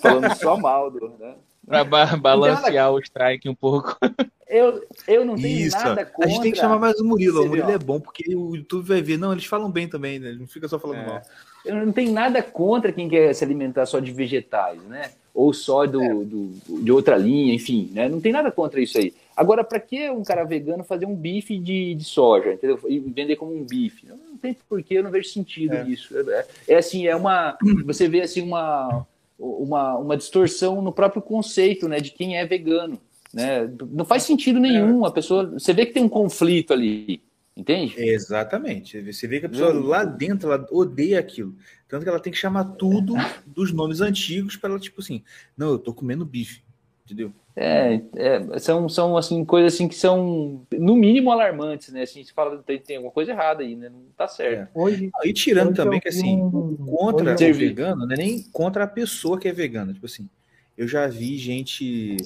falando 0.03 0.35
só 0.37 0.57
mal 0.57 0.91
do, 0.91 1.09
né? 1.19 1.35
Pra 1.67 1.85
ba- 1.85 2.17
balancear 2.17 2.93
o 2.93 2.99
strike 2.99 3.49
um 3.49 3.55
pouco. 3.55 3.97
Eu, 4.51 4.83
eu 5.07 5.27
não 5.27 5.37
tenho 5.37 5.67
Isso. 5.67 5.77
nada 5.77 6.07
contra. 6.07 6.25
A 6.25 6.29
gente 6.31 6.41
tem 6.41 6.53
que 6.53 6.59
chamar 6.59 6.79
mais 6.79 6.99
o 6.99 7.05
Murilo. 7.05 7.43
O 7.45 7.49
Murilo 7.49 7.71
é 7.71 7.77
bom 7.77 8.01
porque 8.01 8.35
o 8.35 8.57
YouTube 8.57 8.89
vai 8.89 9.03
ver. 9.03 9.19
Não, 9.19 9.33
eles 9.33 9.45
falam 9.45 9.71
bem 9.71 9.87
também, 9.87 10.19
né? 10.19 10.31
Ele 10.31 10.39
não 10.39 10.47
fica 10.47 10.67
só 10.67 10.79
falando 10.79 11.01
É. 11.01 11.07
mal. 11.07 11.23
Eu 11.67 11.77
não 11.85 11.93
tenho 11.93 12.11
nada 12.15 12.43
contra 12.43 12.91
quem 12.91 13.11
quer 13.11 13.35
se 13.35 13.45
alimentar 13.45 13.85
só 13.85 14.01
de 14.01 14.11
vegetais, 14.11 14.83
né? 14.85 15.11
Ou 15.41 15.53
só 15.53 15.87
do, 15.87 16.03
É. 16.03 16.09
do- 16.25 16.51
de 16.83 16.91
outra 16.91 17.17
linha, 17.17 17.55
enfim, 17.55 17.91
né? 17.93 18.09
Não 18.09 18.21
tem 18.21 18.33
nada 18.33 18.51
contra 18.51 18.81
isso 18.81 18.99
aí. 18.99 19.15
Agora, 19.37 19.63
para 19.63 19.79
que 19.79 20.11
um 20.11 20.25
cara 20.25 20.43
vegano 20.43 20.83
fazer 20.83 21.07
um 21.07 21.15
bife 21.15 21.57
de, 21.57 21.95
de 21.95 22.03
soja, 22.05 22.55
entendeu? 22.55 22.77
E 22.89 22.99
vender 22.99 23.37
como 23.37 23.55
um 23.55 23.63
bife? 23.65 24.05
Não 24.09 24.37
tem 24.37 24.57
porquê, 24.69 24.95
eu 24.99 25.05
não 25.05 25.13
vejo 25.13 25.29
sentido 25.29 25.75
É. 25.75 25.85
nisso. 25.85 26.13
É, 26.19 26.47
é 26.67 26.77
assim, 26.77 27.07
é 27.07 27.15
uma. 27.15 27.57
Você 27.87 28.09
vê 28.09 28.23
assim 28.23 28.43
uma, 28.43 29.07
uma, 29.39 29.97
uma 29.99 30.17
distorção 30.17 30.83
no 30.83 30.91
próprio 30.93 31.23
conceito, 31.23 31.89
né? 31.89 32.01
De 32.01 32.11
quem 32.11 32.37
é 32.37 32.45
vegano. 32.45 32.99
Né? 33.33 33.71
Não 33.93 34.05
faz 34.05 34.25
sentido 34.25 34.59
nenhum. 34.59 35.05
A 35.05 35.13
pessoa. 35.13 35.47
Você 35.53 35.73
vê 35.73 35.87
que 35.87 35.93
tem 35.93 36.03
um 36.03 36.09
conflito 36.09 36.73
ali, 36.73 37.21
entende? 37.57 37.95
Exatamente. 37.97 39.01
Você 39.13 39.29
vê 39.29 39.39
que 39.39 39.47
a 39.47 39.51
pessoa 39.51 39.73
Hum. 39.73 39.87
lá 39.87 40.03
dentro 40.05 40.51
ela 40.53 40.67
odeia 40.73 41.21
aquilo. 41.21 41.55
Tanto 41.89 42.03
que 42.03 42.09
ela 42.09 42.21
tem 42.21 42.33
que 42.33 42.39
chamar 42.39 42.65
tudo 42.65 43.15
dos 43.47 43.73
nomes 43.73 44.01
antigos 44.01 44.57
para 44.57 44.71
ela, 44.71 44.79
tipo 44.79 45.01
assim, 45.01 45.23
não, 45.57 45.71
eu 45.71 45.79
tô 45.79 45.95
comendo 45.95 46.25
bife. 46.25 46.63
Entendeu? 47.05 47.33
É, 47.57 48.01
é, 48.15 48.59
são, 48.59 48.89
são 48.89 49.17
assim, 49.17 49.45
coisas 49.45 49.75
assim 49.75 49.89
que 49.89 49.95
são, 49.95 50.65
no 50.71 50.95
mínimo, 50.95 51.33
alarmantes, 51.33 51.93
né? 51.93 52.03
Assim, 52.03 52.23
você 52.23 52.33
fala, 52.33 52.63
tem, 52.63 52.79
tem 52.79 52.97
alguma 52.97 53.13
coisa 53.13 53.33
errada 53.33 53.63
aí, 53.63 53.75
né? 53.75 53.89
Não 53.89 54.03
tá 54.17 54.29
certo. 54.29 54.71
Hoje, 54.75 55.11
E 55.25 55.33
tirando 55.33 55.69
Hoje 55.69 55.77
também 55.77 56.01
que 56.01 56.09
assim, 56.09 56.37
um- 56.37 56.77
contra 56.87 57.35
o 57.35 57.55
vegano, 57.55 58.07
não 58.07 58.15
é 58.15 58.19
nem 58.19 58.43
contra 58.53 58.85
a 58.85 58.87
pessoa 58.87 59.41
que 59.41 59.49
é 59.49 59.53
vegana. 59.53 59.93
Tipo 59.93 60.07
assim, 60.07 60.29
eu 60.77 60.87
já 60.87 61.09
vi 61.09 61.37
gente, 61.39 62.17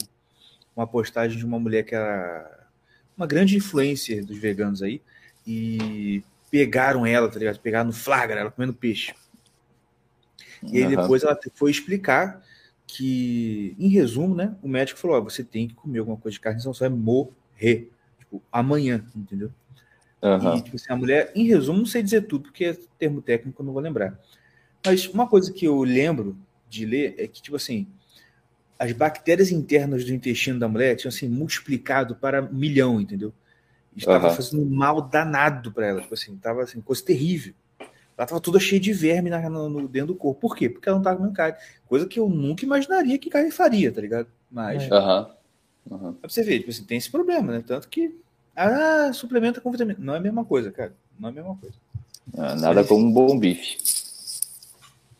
uma 0.77 0.87
postagem 0.87 1.39
de 1.39 1.47
uma 1.47 1.59
mulher 1.59 1.85
que 1.85 1.95
era 1.95 2.69
uma 3.17 3.27
grande 3.27 3.57
influencer 3.57 4.27
dos 4.27 4.37
veganos 4.37 4.83
aí, 4.83 5.01
e 5.47 6.23
pegaram 6.51 7.07
ela, 7.07 7.31
tá 7.31 7.39
ligado? 7.39 7.59
Pegaram 7.61 7.87
no 7.87 7.93
flagra, 7.93 8.41
ela 8.41 8.51
comendo 8.51 8.75
peixe. 8.75 9.15
E 10.71 10.79
aí 10.79 10.85
Aham. 10.85 11.03
depois 11.03 11.23
ela 11.23 11.39
foi 11.55 11.71
explicar 11.71 12.45
que, 12.87 13.75
em 13.79 13.89
resumo, 13.89 14.35
né, 14.35 14.55
o 14.63 14.69
médico 14.69 15.01
falou, 15.01 15.17
ó, 15.17 15.21
você 15.21 15.43
tem 15.43 15.69
que 15.69 15.75
comer 15.75 16.01
alguma 16.01 16.17
coisa 16.17 16.35
de 16.35 16.41
carne, 16.41 16.61
senão 16.61 16.75
você 16.75 16.89
vai 16.89 16.99
morrer. 16.99 17.91
Tipo, 18.19 18.43
amanhã, 18.51 19.05
entendeu? 19.17 19.51
Aham. 20.23 20.57
E, 20.57 20.63
tipo 20.63 20.77
assim, 20.77 20.93
a 20.93 20.97
mulher, 20.97 21.33
em 21.35 21.47
resumo, 21.47 21.79
não 21.79 21.87
sei 21.87 22.03
dizer 22.03 22.23
tudo, 22.23 22.45
porque 22.45 22.67
é 22.67 22.77
termo 22.99 23.23
técnico, 23.23 23.63
eu 23.63 23.67
não 23.67 23.73
vou 23.73 23.83
lembrar. 23.83 24.19
Mas 24.85 25.07
uma 25.09 25.27
coisa 25.27 25.53
que 25.53 25.65
eu 25.65 25.83
lembro 25.83 26.37
de 26.69 26.85
ler 26.85 27.15
é 27.19 27.27
que, 27.27 27.41
tipo 27.41 27.57
assim, 27.57 27.87
as 28.79 28.93
bactérias 28.93 29.51
internas 29.51 30.05
do 30.05 30.13
intestino 30.13 30.59
da 30.59 30.69
mulher 30.69 30.97
tinham 30.97 31.09
assim, 31.09 31.29
multiplicado 31.29 32.17
para 32.17 32.43
milhão, 32.43 33.01
entendeu? 33.01 33.33
Estava 33.97 34.27
Aham. 34.27 34.37
fazendo 34.37 34.63
um 34.63 34.69
mal 34.69 35.01
danado 35.01 35.71
para 35.71 35.87
ela, 35.87 36.01
tipo 36.01 36.15
assim, 36.15 36.37
tava 36.37 36.63
assim, 36.63 36.81
coisa 36.81 37.05
terrível. 37.05 37.55
Ela 38.17 38.27
tava 38.27 38.41
toda 38.41 38.61
cheia 38.61 38.81
de 38.81 38.93
verme 38.93 39.31
na, 39.31 39.49
no, 39.49 39.69
no- 39.69 39.89
dentro 39.89 40.09
do 40.09 40.15
corpo. 40.15 40.41
Por 40.41 40.57
quê? 40.57 40.69
Porque 40.69 40.89
ela 40.89 40.99
não 40.99 41.03
tava 41.05 41.17
comendo 41.17 41.35
carne. 41.35 41.57
Coisa 41.87 42.07
que 42.07 42.19
eu 42.21 42.29
nunca 42.29 42.65
imaginaria 42.65 43.19
que 43.19 43.31
carne 43.31 43.51
faria, 43.51 43.91
tá 43.93 44.01
ligado? 44.01 44.29
Mas, 44.51 44.83
É. 44.85 44.95
Aham. 44.95 45.31
Aham. 45.91 46.13
pra 46.15 46.31
você 46.31 46.43
ver, 46.43 46.59
tipo 46.61 46.71
assim, 46.71 46.85
tem 46.85 46.97
esse 46.99 47.11
problema, 47.11 47.51
né? 47.53 47.65
Tanto 47.67 47.89
que, 47.89 48.15
ah, 48.55 49.11
suplementa 49.13 49.61
com 49.61 49.71
vitamina. 49.73 49.99
Não 50.01 50.15
é 50.15 50.19
a 50.19 50.21
mesma 50.21 50.45
coisa, 50.45 50.71
cara. 50.71 50.95
Não 51.19 51.29
é 51.29 51.33
a 51.33 51.35
mesma 51.35 51.57
coisa. 51.57 51.75
Ah, 52.39 52.55
Nada 52.55 52.85
como 52.85 53.05
um 53.07 53.13
bom 53.13 53.37
bife. 53.39 53.79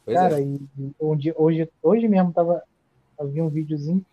Pois 0.05 0.17
cara, 0.17 0.41
é. 0.41 0.45
e 0.45 0.61
onde, 1.01 1.33
hoje, 1.37 1.69
hoje 1.83 2.09
mesmo 2.09 2.33
tava, 2.33 2.63
eu 3.19 3.29
vi 3.29 3.41
um 3.43 3.49
videozinho, 3.49 4.05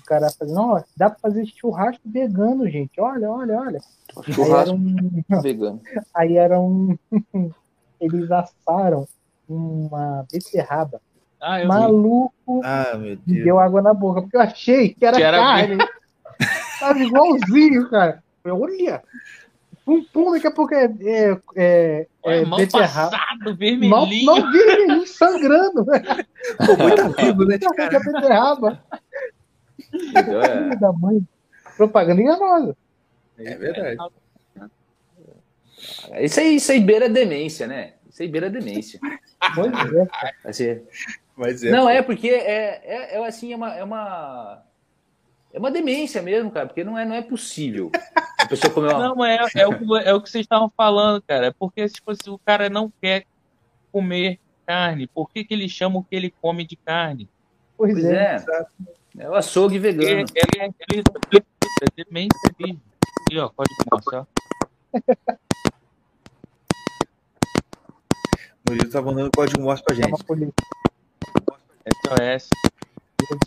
o 0.00 0.04
cara 0.04 0.30
fazendo, 0.30 0.60
ó, 0.60 0.82
dá 0.96 1.10
pra 1.10 1.18
fazer 1.18 1.46
churrasco 1.46 2.02
vegano, 2.04 2.68
gente. 2.68 3.00
Olha, 3.00 3.30
olha, 3.30 3.58
olha. 3.58 3.80
Aí 4.16 4.22
era 4.26 4.34
Churrasco 4.34 4.74
um. 4.74 5.40
vegano. 5.42 5.80
Aí 6.14 6.36
era 6.36 6.60
um. 6.60 6.96
Eles 8.00 8.30
assaram 8.30 9.06
uma 9.48 10.24
beterraba. 10.32 11.00
Ah, 11.40 11.58
eu 11.60 11.62
vi. 11.62 11.68
Maluco, 11.68 12.60
Ah, 12.64 12.96
meu 12.96 13.18
me 13.26 13.42
deu 13.42 13.58
água 13.58 13.80
na 13.80 13.94
boca, 13.94 14.22
porque 14.22 14.36
eu 14.36 14.40
achei 14.40 14.94
que 14.94 15.04
era, 15.04 15.16
Que 15.16 15.22
era 15.22 15.38
carne. 15.38 15.78
Tava 16.80 16.98
igualzinho, 16.98 17.88
cara. 17.90 18.22
Eu, 18.44 18.60
olha! 18.60 19.02
Pum, 19.84 20.04
pum, 20.12 20.32
daqui 20.32 20.46
a 20.46 20.50
pouco 20.50 20.74
é, 20.74 20.84
é, 20.84 21.38
é, 21.56 22.06
é 22.24 22.44
mal 22.44 22.58
beterraba. 22.58 23.10
passado, 23.10 23.44
Mal, 23.44 23.56
vermelhinho. 23.56 24.26
mal 24.26 24.52
vermelhinho, 24.52 25.06
sangrando. 25.06 25.84
Pô, 26.66 26.76
muito 26.76 27.16
vivo, 27.16 27.44
né, 27.46 27.58
cara? 27.58 27.98
beterraba. 28.00 28.82
Então, 29.94 30.42
é, 30.42 30.64
Filho 30.64 30.80
da 30.80 30.92
mãe. 30.92 31.26
Propaganda 31.76 32.20
enganosa. 32.20 32.76
É 33.38 33.56
verdade. 33.56 33.96
Isso, 36.24 36.40
aí, 36.40 36.56
isso 36.56 36.72
aí 36.72 36.80
beira 36.80 37.08
demência, 37.08 37.66
né? 37.66 37.94
Isso 38.08 38.22
aí 38.22 38.28
beira 38.28 38.50
demência. 38.50 38.98
Pois 39.54 39.72
é. 39.72 40.08
Assim, 40.44 40.80
Mas 41.36 41.62
é. 41.62 41.70
Não, 41.70 41.88
é 41.88 42.02
porque 42.02 42.28
é, 42.28 42.80
é, 42.84 43.14
é 43.16 43.26
assim, 43.26 43.52
é 43.52 43.56
uma, 43.56 43.74
é 43.74 43.84
uma. 43.84 44.62
É 45.52 45.58
uma 45.58 45.70
demência 45.70 46.20
mesmo, 46.20 46.50
cara, 46.50 46.66
porque 46.66 46.84
não 46.84 46.98
é, 46.98 47.04
não 47.06 47.14
é 47.14 47.22
possível. 47.22 47.90
A 48.38 48.46
pessoa 48.46 48.72
comer 48.72 48.92
uma. 48.92 49.08
Não, 49.08 49.14
mas 49.16 49.54
é, 49.54 49.60
é, 49.60 49.66
o, 49.66 49.78
que- 49.78 50.08
é 50.08 50.12
o 50.14 50.20
que 50.20 50.28
vocês 50.30 50.44
estavam 50.44 50.70
falando, 50.76 51.22
cara. 51.22 51.46
É 51.46 51.50
porque 51.52 51.88
tipo, 51.88 52.10
assim, 52.10 52.30
o 52.30 52.38
cara 52.38 52.68
não 52.68 52.92
quer 53.00 53.24
comer 53.90 54.38
carne. 54.66 55.06
Por 55.06 55.30
que, 55.30 55.44
que 55.44 55.54
ele 55.54 55.68
chama 55.68 55.98
o 55.98 56.04
que 56.04 56.14
ele 56.14 56.34
come 56.42 56.66
de 56.66 56.76
carne? 56.76 57.28
Pois, 57.76 57.92
Pois 57.94 58.04
é. 58.04 58.36
é. 58.36 58.66
É 59.20 59.28
o 59.28 59.34
açougue 59.34 59.78
vegano. 59.78 60.06
ele, 60.08 60.20
ele, 60.34 60.74
ele 60.92 61.02
é 61.82 62.04
demência 62.04 62.54
mesmo. 62.60 62.80
Aqui, 63.26 63.38
ó, 63.38 63.48
código 63.48 63.74
Morse, 63.90 64.16
ó. 64.16 64.24
O 68.57 68.57
Murilo 68.68 68.90
tá 68.90 69.00
mandando 69.02 69.30
código 69.34 69.62
Morse 69.62 69.82
pra 69.82 69.94
gente. 69.94 70.10
SOS, 72.06 72.48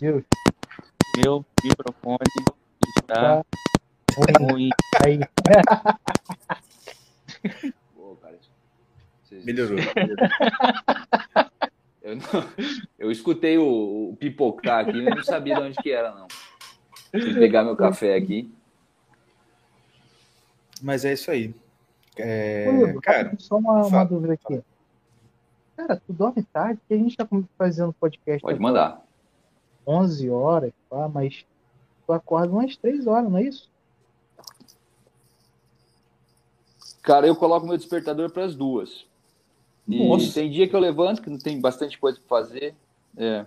Deus. 0.00 0.24
meu 1.16 1.44
microfone 1.62 2.18
está 2.98 3.44
Tá 3.44 3.46
ruim. 4.16 4.52
ruim. 4.52 4.70
Aí. 5.04 5.18
Pô, 7.94 8.16
cara, 8.20 8.38
vocês- 9.24 9.44
Melhorou. 9.44 9.78
Eu, 12.02 12.16
não- 12.16 12.24
eu 12.98 13.12
escutei 13.12 13.56
o, 13.58 14.10
o 14.10 14.16
pipocar 14.18 14.80
aqui, 14.80 15.00
mas 15.02 15.14
não 15.14 15.22
sabia 15.22 15.54
de 15.54 15.60
onde 15.62 15.76
que 15.80 15.92
era, 15.92 16.10
não. 16.12 16.26
Deixa 17.12 17.28
eu 17.28 17.34
pegar 17.34 17.62
meu 17.62 17.76
café 17.76 18.16
aqui. 18.16 18.52
Mas 20.82 21.04
é 21.04 21.12
isso 21.12 21.30
aí. 21.30 21.54
É, 22.16 22.92
cara, 23.04 23.32
só 23.38 23.56
uma, 23.56 23.86
uma 23.86 24.02
dúvida 24.04 24.32
aqui. 24.34 24.60
Cara, 25.76 25.96
tu 25.96 26.12
dorme 26.12 26.42
tarde, 26.42 26.80
porque 26.80 26.94
a 26.94 26.98
gente 26.98 27.16
tá 27.16 27.26
fazendo 27.56 27.92
podcast 27.92 28.42
Pode 28.42 28.60
mandar. 28.60 29.02
11 29.86 30.30
horas, 30.30 30.72
pá, 30.88 31.08
mas 31.08 31.44
tu 32.06 32.12
acorda 32.12 32.52
umas 32.52 32.76
3 32.76 33.06
horas, 33.06 33.30
não 33.30 33.38
é 33.38 33.42
isso? 33.44 33.70
Cara, 37.02 37.26
eu 37.26 37.34
coloco 37.34 37.66
meu 37.66 37.76
despertador 37.76 38.30
para 38.30 38.44
as 38.44 38.54
duas. 38.54 39.06
E 39.88 40.08
Nossa. 40.08 40.32
tem 40.34 40.50
dia 40.50 40.68
que 40.68 40.76
eu 40.76 40.80
levanto, 40.80 41.20
que 41.20 41.28
não 41.28 41.38
tem 41.38 41.60
bastante 41.60 41.98
coisa 41.98 42.18
para 42.18 42.28
fazer. 42.28 42.74
É. 43.16 43.44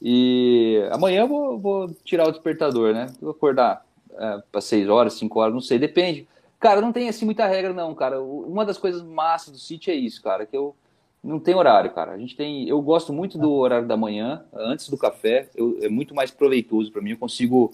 E 0.00 0.88
amanhã 0.90 1.22
eu 1.22 1.28
vou, 1.28 1.58
vou 1.58 1.94
tirar 2.04 2.26
o 2.26 2.32
despertador, 2.32 2.94
né? 2.94 3.12
Vou 3.20 3.32
acordar 3.32 3.84
é, 4.12 4.42
para 4.50 4.60
6 4.60 4.88
horas, 4.88 5.14
5 5.14 5.38
horas, 5.38 5.52
não 5.52 5.60
sei, 5.60 5.78
depende. 5.78 6.26
Cara, 6.58 6.80
não 6.80 6.92
tem 6.92 7.08
assim 7.08 7.26
muita 7.26 7.46
regra, 7.46 7.74
não, 7.74 7.94
cara. 7.94 8.20
Uma 8.20 8.64
das 8.64 8.78
coisas 8.78 9.02
massas 9.02 9.52
do 9.52 9.58
sítio 9.58 9.90
é 9.90 9.94
isso, 9.94 10.22
cara, 10.22 10.46
que 10.46 10.56
eu 10.56 10.74
não 11.22 11.40
tem 11.40 11.54
horário, 11.54 11.92
cara. 11.92 12.12
A 12.12 12.18
gente 12.18 12.36
tem. 12.36 12.68
Eu 12.68 12.80
gosto 12.80 13.12
muito 13.12 13.36
do 13.38 13.52
horário 13.52 13.86
da 13.88 13.96
manhã, 13.96 14.44
antes 14.54 14.88
do 14.88 14.96
café. 14.96 15.48
Eu- 15.56 15.78
é 15.82 15.88
muito 15.88 16.14
mais 16.14 16.30
proveitoso 16.30 16.92
para 16.92 17.02
mim. 17.02 17.10
Eu 17.10 17.18
consigo 17.18 17.72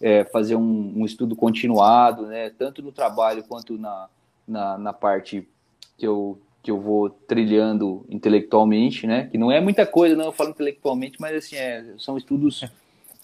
é, 0.00 0.24
fazer 0.24 0.56
um, 0.56 0.92
um 0.96 1.04
estudo 1.04 1.36
continuado, 1.36 2.26
né? 2.26 2.50
Tanto 2.50 2.82
no 2.82 2.90
trabalho 2.92 3.44
quanto 3.44 3.78
na, 3.78 4.08
na, 4.46 4.78
na 4.78 4.92
parte 4.92 5.46
que 5.96 6.06
eu, 6.06 6.38
que 6.62 6.70
eu 6.70 6.80
vou 6.80 7.08
trilhando 7.10 8.04
intelectualmente, 8.08 9.06
né? 9.06 9.28
Que 9.30 9.38
não 9.38 9.50
é 9.50 9.60
muita 9.60 9.86
coisa, 9.86 10.16
não, 10.16 10.26
eu 10.26 10.32
falo 10.32 10.50
intelectualmente, 10.50 11.20
mas 11.20 11.36
assim, 11.36 11.56
é, 11.56 11.84
são 11.98 12.16
estudos 12.16 12.64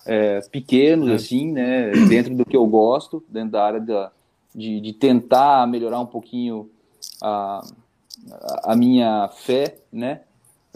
é, 0.06 0.40
pequenos, 0.52 1.10
assim, 1.10 1.50
né? 1.52 1.90
Dentro 2.08 2.34
do 2.34 2.44
que 2.44 2.56
eu 2.56 2.66
gosto, 2.66 3.24
dentro 3.28 3.50
da 3.50 3.64
área 3.64 3.80
da, 3.80 4.12
de, 4.54 4.80
de 4.80 4.92
tentar 4.92 5.66
melhorar 5.66 5.98
um 6.00 6.06
pouquinho 6.06 6.70
a, 7.20 7.60
a- 8.64 8.76
minha 8.76 9.28
fé, 9.28 9.76
né? 9.92 10.20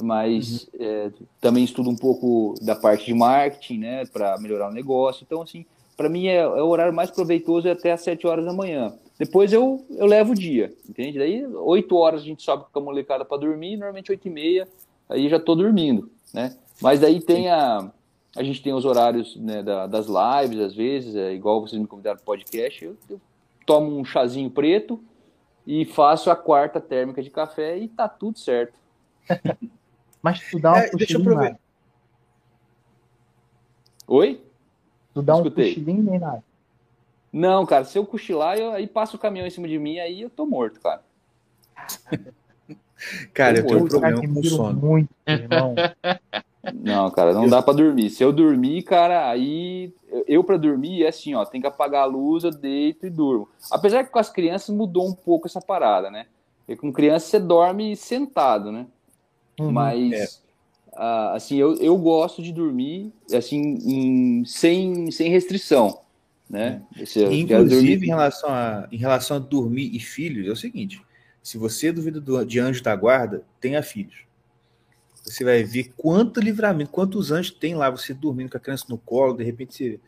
Mas 0.00 0.68
é, 0.78 1.10
também 1.40 1.64
estudo 1.64 1.88
um 1.90 1.96
pouco 1.96 2.54
da 2.62 2.74
parte 2.74 3.06
de 3.06 3.14
marketing, 3.14 3.78
né? 3.78 4.04
Para 4.06 4.38
melhorar 4.38 4.68
o 4.70 4.72
negócio. 4.72 5.22
Então, 5.24 5.42
assim, 5.42 5.64
para 5.96 6.08
mim 6.08 6.26
é, 6.26 6.36
é 6.38 6.46
o 6.62 6.68
horário 6.68 6.92
mais 6.94 7.10
proveitoso 7.10 7.68
é 7.68 7.72
até 7.72 7.92
às 7.92 8.00
7 8.00 8.26
horas 8.26 8.44
da 8.44 8.52
manhã. 8.52 8.94
Depois 9.18 9.52
eu, 9.52 9.84
eu 9.90 10.06
levo 10.06 10.32
o 10.32 10.34
dia, 10.34 10.72
entende? 10.88 11.18
Daí 11.18 11.46
8 11.46 11.94
horas 11.94 12.22
a 12.22 12.24
gente 12.24 12.42
sobe 12.42 12.64
com 12.72 12.80
a 12.80 12.82
molecada 12.82 13.24
para 13.24 13.36
dormir, 13.36 13.76
normalmente 13.76 14.10
8 14.10 14.26
e 14.26 14.30
meia, 14.30 14.66
aí 15.08 15.28
já 15.28 15.38
tô 15.38 15.54
dormindo, 15.54 16.10
né? 16.34 16.56
Mas 16.80 16.98
daí 16.98 17.20
tem 17.20 17.48
a. 17.48 17.90
A 18.34 18.42
gente 18.42 18.62
tem 18.62 18.72
os 18.72 18.86
horários 18.86 19.36
né, 19.36 19.62
da- 19.62 19.86
das 19.86 20.06
lives, 20.06 20.58
às 20.58 20.74
vezes, 20.74 21.14
é 21.14 21.34
igual 21.34 21.60
vocês 21.60 21.78
me 21.80 21.86
convidaram 21.86 22.16
para 22.16 22.24
podcast, 22.24 22.82
eu, 22.82 22.96
eu 23.10 23.20
tomo 23.66 23.94
um 23.96 24.04
chazinho 24.06 24.50
preto 24.50 24.98
e 25.66 25.84
faço 25.84 26.30
a 26.30 26.36
quarta 26.36 26.80
térmica 26.80 27.22
de 27.22 27.30
café 27.30 27.78
e 27.78 27.88
tá 27.88 28.08
tudo 28.08 28.38
certo. 28.38 28.74
Mas 30.22 30.40
tu 30.50 30.58
dá 30.58 30.72
uma 30.72 30.78
É, 30.80 30.90
deixa 30.90 31.18
eu 31.18 31.24
nada. 31.24 31.58
Oi? 34.06 34.44
Tu 35.14 35.22
dá 35.22 35.34
um 35.34 35.38
Escutei. 35.38 35.68
cochilinho 35.74 36.02
nem 36.02 36.18
nada. 36.18 36.42
Não, 37.32 37.64
cara, 37.64 37.84
se 37.84 37.98
eu 37.98 38.04
cochilar, 38.04 38.58
eu, 38.58 38.72
aí 38.72 38.86
passa 38.86 39.16
o 39.16 39.18
caminhão 39.18 39.46
em 39.46 39.50
cima 39.50 39.66
de 39.66 39.78
mim, 39.78 39.98
aí 39.98 40.20
eu 40.20 40.30
tô 40.30 40.44
morto, 40.44 40.80
cara. 40.80 41.02
cara, 43.32 43.58
eu 43.58 43.66
tenho 43.66 43.78
um 43.78 43.82
Eu 43.84 43.88
problema 43.88 44.20
com 44.20 44.42
sono. 44.42 44.78
muito, 44.78 45.10
irmão. 45.26 45.74
Não, 46.74 47.10
cara, 47.10 47.32
não 47.32 47.48
dá 47.48 47.60
pra 47.60 47.72
dormir. 47.72 48.10
Se 48.10 48.22
eu 48.22 48.32
dormir, 48.32 48.82
cara, 48.82 49.28
aí 49.28 49.92
eu- 50.28 50.44
pra 50.44 50.56
dormir 50.56 51.02
é 51.02 51.08
assim, 51.08 51.34
ó, 51.34 51.44
tem 51.44 51.60
que 51.60 51.66
apagar 51.66 52.02
a 52.02 52.06
luz, 52.06 52.44
eu 52.44 52.50
deito 52.52 53.04
e 53.06 53.10
durmo. 53.10 53.48
Apesar 53.70 54.04
que 54.04 54.10
com 54.10 54.18
as 54.18 54.30
crianças 54.30 54.74
mudou 54.74 55.08
um 55.08 55.12
pouco 55.14 55.48
essa 55.48 55.60
parada, 55.60 56.10
né? 56.10 56.26
Porque 56.58 56.76
com 56.80 56.92
criança 56.92 57.26
você 57.26 57.40
dorme 57.40 57.96
sentado, 57.96 58.70
né? 58.70 58.86
Uhum. 59.58 59.72
Mas 59.72 60.42
ah, 60.94 61.32
assim, 61.34 61.56
eu, 61.56 61.74
eu 61.76 61.96
gosto 61.96 62.40
de 62.42 62.52
dormir 62.52 63.12
assim 63.32 63.78
em- 63.84 64.44
sem, 64.44 65.10
sem 65.10 65.30
restrição, 65.30 65.98
né? 66.48 66.82
Se 67.04 67.20
eu 67.20 67.28
quero 67.28 67.64
Inclusive, 67.64 68.06
em 68.06 68.08
relação, 68.08 68.50
a, 68.50 68.86
em 68.92 68.96
relação 68.96 69.36
a 69.36 69.40
dormir 69.40 69.90
e 69.94 69.98
filhos, 69.98 70.46
é 70.46 70.50
o 70.50 70.56
seguinte: 70.56 71.02
se 71.42 71.58
você 71.58 71.90
duvida 71.90 72.20
do- 72.20 72.44
de 72.44 72.60
anjo 72.60 72.82
da 72.84 72.94
guarda, 72.94 73.42
tenha 73.60 73.82
filhos. 73.82 74.14
Você 75.22 75.44
vai 75.44 75.62
ver 75.62 75.92
quanto 75.96 76.40
livramento, 76.40 76.90
quantos 76.90 77.30
anjos 77.30 77.52
tem 77.52 77.74
lá, 77.74 77.88
você 77.90 78.12
dormindo 78.12 78.50
com 78.50 78.56
a 78.56 78.60
criança 78.60 78.86
no 78.88 78.98
colo, 78.98 79.34
de 79.36 79.44
repente 79.44 79.72
você. 79.74 80.00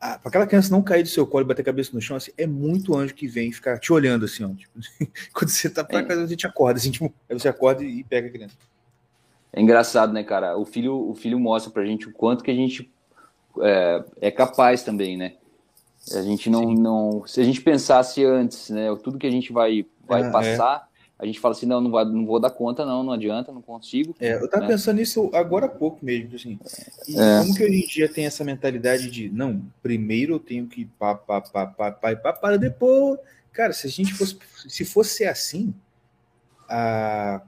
Ah, 0.00 0.18
para 0.18 0.30
aquela 0.30 0.46
criança 0.46 0.70
não 0.70 0.82
cair 0.82 1.02
do 1.02 1.10
seu 1.10 1.26
colo 1.26 1.44
e 1.44 1.48
bater 1.48 1.60
a 1.60 1.64
cabeça 1.66 1.90
no 1.92 2.00
chão, 2.00 2.16
assim, 2.16 2.30
é 2.38 2.46
muito 2.46 2.96
anjo 2.96 3.14
que 3.14 3.28
vem 3.28 3.52
ficar 3.52 3.78
te 3.78 3.92
olhando 3.92 4.24
assim, 4.24 4.42
ó. 4.44 4.48
tipo, 4.54 4.72
quando 5.34 5.50
você 5.50 5.68
tá 5.68 5.84
pra 5.84 5.98
É. 5.98 6.02
casa, 6.02 6.26
você 6.26 6.36
te 6.36 6.46
acorda, 6.46 6.78
assim, 6.80 6.90
tipo, 6.90 7.12
aí 7.28 7.38
você 7.38 7.48
acorda 7.48 7.84
e 7.84 8.02
pega 8.02 8.28
a 8.28 8.30
criança. 8.30 8.56
É 9.52 9.60
engraçado, 9.60 10.12
né, 10.12 10.24
cara? 10.24 10.56
O 10.56 10.64
filho, 10.64 10.94
o 11.10 11.14
filho 11.14 11.38
mostra 11.38 11.70
pra 11.70 11.84
gente 11.84 12.08
o 12.08 12.12
quanto 12.12 12.42
que 12.42 12.50
a 12.50 12.54
gente 12.54 12.90
é, 13.60 14.04
é 14.22 14.30
capaz 14.30 14.82
também, 14.82 15.16
né? 15.18 15.34
A 16.14 16.22
gente 16.22 16.48
não, 16.48 16.60
Sim. 16.68 16.76
não. 16.76 17.26
Se 17.26 17.40
a 17.40 17.44
gente 17.44 17.60
pensasse 17.60 18.24
antes, 18.24 18.70
né? 18.70 18.86
Tudo 19.02 19.18
que 19.18 19.26
a 19.26 19.30
gente 19.30 19.52
vai, 19.52 19.84
vai 20.08 20.22
Ah, 20.24 20.30
passar, 20.30 20.88
a 21.20 21.26
gente 21.26 21.38
fala 21.38 21.52
assim, 21.52 21.66
não, 21.66 21.82
não, 21.82 21.90
vai, 21.90 22.02
não 22.06 22.24
vou 22.24 22.40
dar 22.40 22.48
conta, 22.48 22.84
não, 22.86 23.02
não 23.02 23.12
adianta, 23.12 23.52
não 23.52 23.60
consigo. 23.60 24.16
É, 24.18 24.34
eu 24.36 24.48
tava 24.48 24.62
né? 24.62 24.68
pensando 24.70 24.96
nisso 24.96 25.30
agora 25.34 25.66
há 25.66 25.68
pouco 25.68 26.02
mesmo, 26.02 26.34
assim. 26.34 26.58
É. 27.10 27.40
como 27.40 27.54
que 27.54 27.62
hoje 27.62 27.84
em 27.84 27.86
dia 27.86 28.08
tem 28.08 28.24
essa 28.24 28.42
mentalidade 28.42 29.10
de, 29.10 29.28
não, 29.28 29.62
primeiro 29.82 30.34
eu 30.34 30.38
tenho 30.40 30.66
que 30.66 30.86
pá, 30.98 31.14
pá, 31.14 31.42
pá, 31.42 31.66
pá, 31.66 31.92
pá, 31.92 32.16
pá, 32.16 32.32
para 32.32 32.56
depois. 32.56 33.18
Cara, 33.52 33.74
se 33.74 33.86
a 33.86 33.90
gente 33.90 34.14
fosse, 34.14 34.38
se 34.66 34.82
fosse 34.82 35.26
assim, 35.26 35.74
a... 36.66 37.42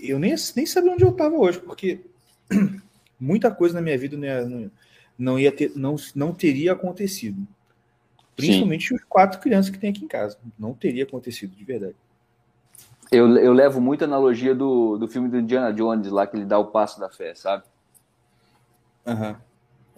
eu 0.00 0.18
nem, 0.18 0.34
nem 0.56 0.64
sabia 0.64 0.92
onde 0.92 1.04
eu 1.04 1.12
tava 1.12 1.36
hoje, 1.36 1.60
porque 1.60 2.00
muita 3.20 3.50
coisa 3.50 3.74
na 3.74 3.82
minha 3.82 3.98
vida 3.98 4.16
não 4.16 4.24
ia, 4.24 4.70
não, 5.18 5.38
ia 5.38 5.52
ter, 5.52 5.72
não, 5.76 5.96
não 6.14 6.32
teria 6.32 6.72
acontecido. 6.72 7.46
Principalmente 8.34 8.94
os 8.94 9.04
quatro 9.04 9.38
crianças 9.38 9.70
que 9.70 9.78
tem 9.78 9.90
aqui 9.90 10.04
em 10.04 10.08
casa. 10.08 10.38
Não 10.58 10.72
teria 10.72 11.02
acontecido, 11.02 11.54
de 11.54 11.64
verdade. 11.64 11.96
Eu, 13.10 13.36
eu 13.38 13.52
levo 13.52 13.80
muita 13.80 14.04
analogia 14.04 14.54
do, 14.54 14.98
do 14.98 15.08
filme 15.08 15.28
do 15.28 15.38
Indiana 15.38 15.72
Jones, 15.72 16.10
lá 16.10 16.26
que 16.26 16.36
ele 16.36 16.44
dá 16.44 16.58
o 16.58 16.66
passo 16.66 17.00
da 17.00 17.08
fé, 17.08 17.34
sabe? 17.34 17.64
Aham. 19.06 19.36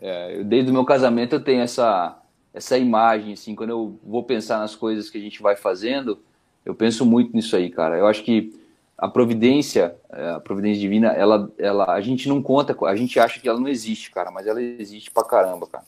É, 0.00 0.38
eu- 0.38 0.44
desde 0.44 0.70
o 0.70 0.74
meu 0.74 0.84
casamento 0.84 1.34
eu 1.34 1.42
tenho 1.42 1.60
essa, 1.62 2.16
essa 2.54 2.78
imagem, 2.78 3.32
assim, 3.32 3.54
quando 3.54 3.70
eu 3.70 3.98
vou 4.04 4.22
pensar 4.24 4.58
nas 4.58 4.74
coisas 4.74 5.10
que 5.10 5.18
a 5.18 5.20
gente 5.20 5.42
vai 5.42 5.56
fazendo, 5.56 6.18
eu 6.64 6.74
penso 6.74 7.04
muito 7.04 7.34
nisso 7.34 7.56
aí, 7.56 7.68
cara. 7.68 7.98
Eu 7.98 8.06
acho 8.06 8.22
que 8.22 8.54
a 8.96 9.08
providência, 9.08 9.96
é, 10.10 10.30
a 10.30 10.40
providência 10.40 10.80
divina, 10.80 11.08
ela, 11.08 11.50
ela, 11.58 11.92
a 11.92 12.00
gente 12.00 12.28
não 12.28 12.40
conta, 12.42 12.76
a 12.86 12.96
gente 12.96 13.18
acha 13.18 13.40
que 13.40 13.48
ela 13.48 13.58
não 13.58 13.68
existe, 13.68 14.10
cara, 14.10 14.30
mas 14.30 14.46
ela 14.46 14.62
existe 14.62 15.10
pra 15.10 15.24
caramba, 15.24 15.66
cara. 15.66 15.84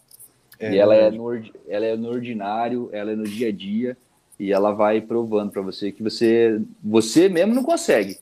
É 0.59 0.73
e 0.73 0.79
ela 0.79 0.95
é, 0.95 1.11
verdade. 1.11 1.19
no, 1.19 1.53
ela 1.69 1.87
é 1.87 1.97
no 1.97 2.09
ordinário, 2.09 2.89
ela 2.93 3.13
é 3.13 3.17
no 3.17 3.25
dia 3.25 3.49
a 3.49 3.53
dia, 3.53 3.97
e 4.43 4.51
ela 4.51 4.73
vai 4.73 5.01
provando 5.01 5.53
pra 5.53 5.63
você 5.63 5.93
que 5.93 6.03
você, 6.03 6.61
você 6.83 7.29
mesmo 7.29 7.55
não 7.55 7.63
consegue. 7.63 8.19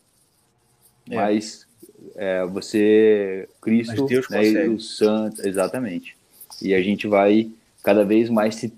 É. 1.08 1.14
Mas 1.16 1.66
é, 2.14 2.44
você, 2.44 3.48
Cristo, 3.62 4.06
Mas 4.28 4.52
né, 4.52 4.66
e 4.66 4.68
os 4.68 4.98
santos, 4.98 5.42
exatamente. 5.42 6.14
E 6.60 6.74
a 6.74 6.82
gente 6.82 7.06
vai 7.08 7.50
cada 7.82 8.04
vez 8.04 8.28
mais 8.28 8.56
se, 8.56 8.70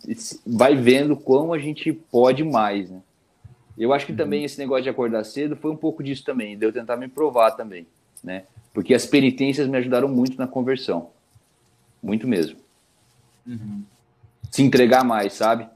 vai 0.46 0.76
vendo 0.76 1.16
quão 1.16 1.52
a 1.52 1.58
gente 1.58 1.92
pode 1.92 2.44
mais, 2.44 2.88
né? 2.88 3.00
Eu 3.76 3.92
acho 3.92 4.06
que 4.06 4.12
Uhum. 4.12 4.18
também 4.18 4.44
esse 4.44 4.56
negócio 4.56 4.84
de 4.84 4.90
acordar 4.90 5.24
cedo 5.24 5.56
foi 5.56 5.72
um 5.72 5.76
pouco 5.76 6.00
disso 6.00 6.22
também, 6.22 6.56
de 6.56 6.64
eu 6.64 6.72
tentar 6.72 6.96
me 6.96 7.08
provar 7.08 7.50
também, 7.50 7.88
né? 8.22 8.44
Porque 8.72 8.94
as 8.94 9.04
penitências 9.04 9.66
me 9.66 9.76
ajudaram 9.78 10.06
muito 10.06 10.38
na 10.38 10.46
conversão. 10.46 11.10
Muito 12.00 12.28
mesmo 12.28 12.60
Uhum. 13.44 13.82
se 14.48 14.62
entregar 14.62 15.02
mais, 15.02 15.32
sabe? 15.32 15.66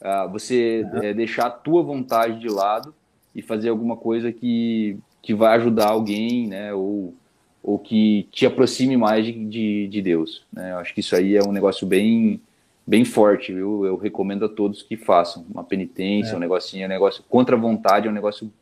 Ah, 0.00 0.26
você 0.26 0.86
é, 1.02 1.14
deixar 1.14 1.46
a 1.46 1.50
tua 1.50 1.82
vontade 1.82 2.38
de 2.38 2.48
lado 2.48 2.94
e 3.34 3.42
fazer 3.42 3.68
alguma 3.70 3.96
coisa 3.96 4.30
que, 4.32 4.98
que 5.22 5.34
vai 5.34 5.56
ajudar 5.56 5.88
alguém, 5.88 6.46
né? 6.48 6.72
Ou, 6.74 7.14
ou 7.62 7.78
que 7.78 8.28
te 8.30 8.46
aproxime 8.46 8.96
mais 8.96 9.24
de, 9.24 9.32
de, 9.46 9.88
de 9.88 10.02
Deus. 10.02 10.44
Né? 10.52 10.72
Eu 10.72 10.78
acho 10.78 10.94
que 10.94 11.00
isso 11.00 11.16
aí 11.16 11.34
é 11.36 11.42
um 11.42 11.50
negócio 11.52 11.86
bem, 11.86 12.40
bem 12.86 13.04
forte, 13.04 13.52
viu? 13.52 13.84
Eu 13.84 13.96
recomendo 13.96 14.44
a 14.44 14.48
todos 14.48 14.82
que 14.82 14.96
façam 14.96 15.44
uma 15.52 15.64
penitência, 15.64 16.32
É. 16.32 16.36
um 16.36 16.40
negocinho, 16.40 16.86
um 16.86 16.88
negócio 16.88 17.24
contra 17.28 17.56
a 17.56 17.58
vontade, 17.58 18.06
é 18.06 18.10
um 18.10 18.14
negócio 18.14 18.52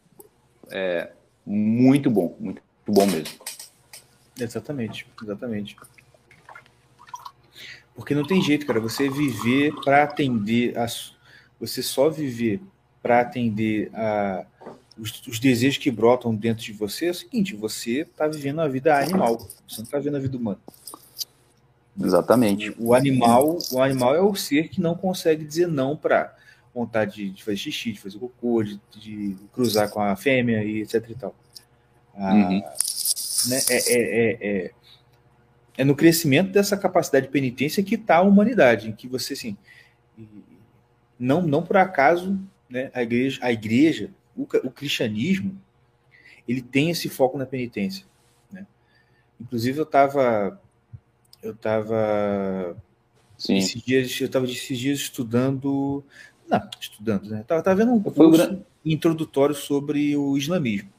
é, 0.70 1.10
muito 1.44 2.08
bom, 2.10 2.34
muito 2.40 2.62
bom 2.86 3.06
mesmo. 3.06 3.34
Exatamente, 4.40 5.06
exatamente. 5.22 5.76
Porque 7.94 8.14
não 8.14 8.24
tem 8.24 8.40
jeito, 8.42 8.66
cara. 8.66 8.80
Você 8.80 9.08
viver 9.08 9.72
para 9.84 10.02
atender 10.02 10.76
a, 10.76 10.88
su- 10.88 11.13
você 11.58 11.82
só 11.82 12.08
viver 12.08 12.60
para 13.02 13.20
atender 13.20 13.90
a 13.94 14.46
os, 14.98 15.26
os 15.26 15.38
desejos 15.40 15.78
que 15.78 15.90
brotam 15.90 16.34
dentro 16.34 16.64
de 16.64 16.72
você 16.72 17.06
é 17.06 17.10
o 17.10 17.14
seguinte: 17.14 17.54
você 17.54 18.00
está 18.00 18.26
vivendo 18.28 18.60
a 18.60 18.68
vida 18.68 18.96
animal. 18.96 19.38
Você 19.38 19.78
não 19.78 19.84
está 19.84 19.98
vivendo 19.98 20.16
a 20.16 20.20
vida 20.20 20.36
humana. 20.36 20.58
Exatamente. 22.00 22.74
O 22.78 22.94
animal, 22.94 23.58
o 23.70 23.80
animal 23.80 24.14
é 24.14 24.20
o 24.20 24.34
ser 24.34 24.68
que 24.68 24.80
não 24.80 24.94
consegue 24.94 25.44
dizer 25.44 25.68
não 25.68 25.96
para 25.96 26.34
vontade 26.74 27.30
de, 27.30 27.44
fazer 27.44 27.56
xixi, 27.56 27.92
de 27.92 28.00
fazer 28.00 28.18
cocô, 28.18 28.64
de, 28.64 28.80
de 28.96 29.36
cruzar 29.52 29.88
com 29.90 30.00
a 30.00 30.16
fêmea 30.16 30.64
e 30.64 30.82
etc 30.82 31.08
e 31.08 31.14
tal. 31.14 31.34
Ah, 32.16 32.34
Uhum. 32.34 32.60
né, 33.48 33.60
é, 33.70 33.92
é, 33.92 33.98
é, 33.98 34.38
é, 34.40 34.70
é 35.78 35.84
no 35.84 35.94
crescimento 35.94 36.50
dessa 36.50 36.76
capacidade 36.76 37.26
de 37.26 37.32
penitência 37.32 37.82
que 37.82 37.94
está 37.96 38.16
a 38.16 38.22
humanidade, 38.22 38.88
em 38.88 38.92
que 38.92 39.06
você 39.06 39.34
assim, 39.34 39.56
não, 41.18 41.42
não 41.42 41.62
por 41.62 41.76
acaso, 41.76 42.38
né, 42.68 42.90
a 42.94 43.02
igreja, 43.02 43.38
a 43.42 43.52
igreja 43.52 44.10
o, 44.36 44.42
o 44.42 44.70
cristianismo, 44.70 45.60
ele 46.46 46.60
tem 46.60 46.90
esse 46.90 47.08
foco 47.08 47.38
na 47.38 47.46
penitência. 47.46 48.04
Né? 48.50 48.66
Inclusive 49.40 49.78
eu 49.78 49.84
estava 49.84 50.60
eu 51.42 51.52
estava 51.52 52.76
esses 53.38 53.82
dias 53.82 54.20
eu 54.20 54.26
estava 54.26 54.46
esses 54.46 54.78
dias 54.78 54.98
estudando, 54.98 56.04
não, 56.48 56.68
estudando, 56.80 57.28
né? 57.28 57.44
Tava, 57.46 57.62
tava 57.62 57.76
vendo 57.76 57.92
um 57.92 58.02
curso 58.02 58.64
introdutório 58.84 59.54
sobre 59.54 60.16
o 60.16 60.36
islamismo. 60.36 60.90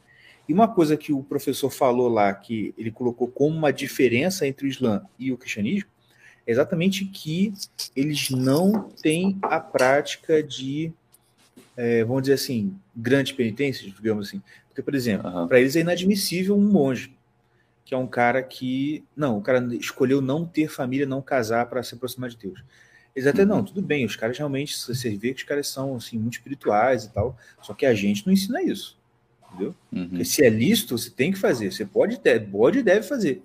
E 0.48 0.54
uma 0.54 0.68
coisa 0.68 0.96
que 0.96 1.12
o 1.12 1.24
professor 1.24 1.72
falou 1.72 2.08
lá, 2.08 2.32
que 2.34 2.74
ele 2.78 2.92
colocou 2.92 3.28
como 3.28 3.56
uma 3.56 3.74
diferença 3.74 4.48
entre 4.48 4.68
o 4.68 4.70
Islã 4.70 5.04
e 5.18 5.32
o 5.32 5.38
cristianismo, 5.38 5.90
é 6.46 6.52
exatamente 6.52 7.06
que 7.06 7.54
eles 7.96 8.30
não 8.30 8.90
têm 9.02 9.38
a 9.42 9.60
prática 9.60 10.44
de, 10.44 10.92
eh, 11.76 12.04
vamos 12.04 12.24
dizer 12.24 12.34
assim, 12.34 12.76
grandes 12.96 13.34
penitências, 13.34 13.94
digamos 13.94 14.28
assim. 14.28 14.42
Porque, 14.68 14.82
por 14.82 14.94
exemplo, 14.94 15.28
Aham. 15.28 15.48
para 15.48 15.60
eles 15.60 15.76
é 15.76 15.80
inadmissível 15.80 16.56
um 16.56 16.62
monge, 16.62 17.16
que 17.84 17.94
é 17.94 17.98
um 17.98 18.08
cara 18.08 18.44
que. 18.44 19.04
Não, 19.16 19.38
o 19.38 19.42
cara 19.42 19.66
escolheu 19.76 20.22
não 20.22 20.46
ter 20.46 20.68
família, 20.68 21.06
não 21.06 21.22
casar 21.22 21.66
para 21.68 21.82
se 21.82 21.96
aproximar 21.96 22.30
de 22.30 22.38
Deus. 22.38 22.64
Eles 23.16 23.28
até, 23.28 23.46
não, 23.46 23.64
tudo 23.64 23.82
bem, 23.82 24.06
os 24.06 24.18
caras 24.18 24.38
realmente, 24.38 24.78
você 24.78 25.16
vê 25.16 25.34
que 25.34 25.40
os 25.40 25.48
caras 25.48 25.70
são 25.70 25.96
assim, 25.96 26.20
muito 26.20 26.34
espirituais 26.34 27.06
e 27.06 27.10
tal, 27.14 27.38
só 27.62 27.74
que 27.74 27.86
a 27.86 27.94
gente 27.94 28.26
não 28.28 28.34
ensina 28.34 28.62
isso. 28.62 28.98
Entendeu? 29.48 29.74
Uhum. 29.94 30.10
Porque 30.10 30.26
se 30.26 30.44
é 30.44 30.50
lícito, 30.50 30.98
você 30.98 31.10
tem 31.10 31.32
que 31.32 31.40
fazer. 31.40 31.72
Você 31.72 31.86
pode, 31.86 32.20
pode 32.52 32.80
e 32.80 32.84
deve 32.84 33.08
fazer. 33.08 33.42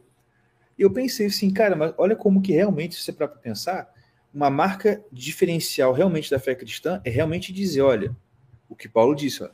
E 0.81 0.82
eu 0.82 0.90
pensei 0.90 1.27
assim, 1.27 1.51
cara, 1.52 1.77
mas 1.77 1.93
olha 1.98 2.16
como 2.16 2.40
que 2.40 2.52
realmente, 2.55 2.94
se 2.94 3.02
você 3.02 3.12
para 3.12 3.28
pensar, 3.28 3.93
uma 4.32 4.48
marca 4.48 5.05
diferencial 5.12 5.93
realmente 5.93 6.31
da 6.31 6.39
fé 6.39 6.55
cristã 6.55 7.02
é 7.05 7.11
realmente 7.11 7.52
dizer, 7.52 7.82
olha, 7.82 8.16
o 8.66 8.74
que 8.74 8.89
Paulo 8.89 9.15
disse, 9.15 9.43
ó, 9.43 9.51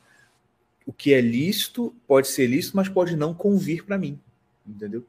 o 0.86 0.92
que 0.92 1.12
é 1.12 1.20
lícito 1.20 1.92
pode 2.06 2.28
ser 2.28 2.46
lícito, 2.46 2.76
mas 2.76 2.88
pode 2.88 3.16
não 3.16 3.34
convir 3.34 3.84
para 3.84 3.98
mim. 3.98 4.20
Entendeu? 4.64 5.04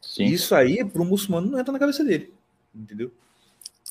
Sim. 0.00 0.24
Isso 0.24 0.54
aí, 0.54 0.82
para 0.82 1.02
o 1.02 1.04
muçulmano, 1.04 1.50
não 1.50 1.58
entra 1.58 1.72
na 1.74 1.78
cabeça 1.78 2.02
dele. 2.02 2.32
Entendeu? 2.74 3.12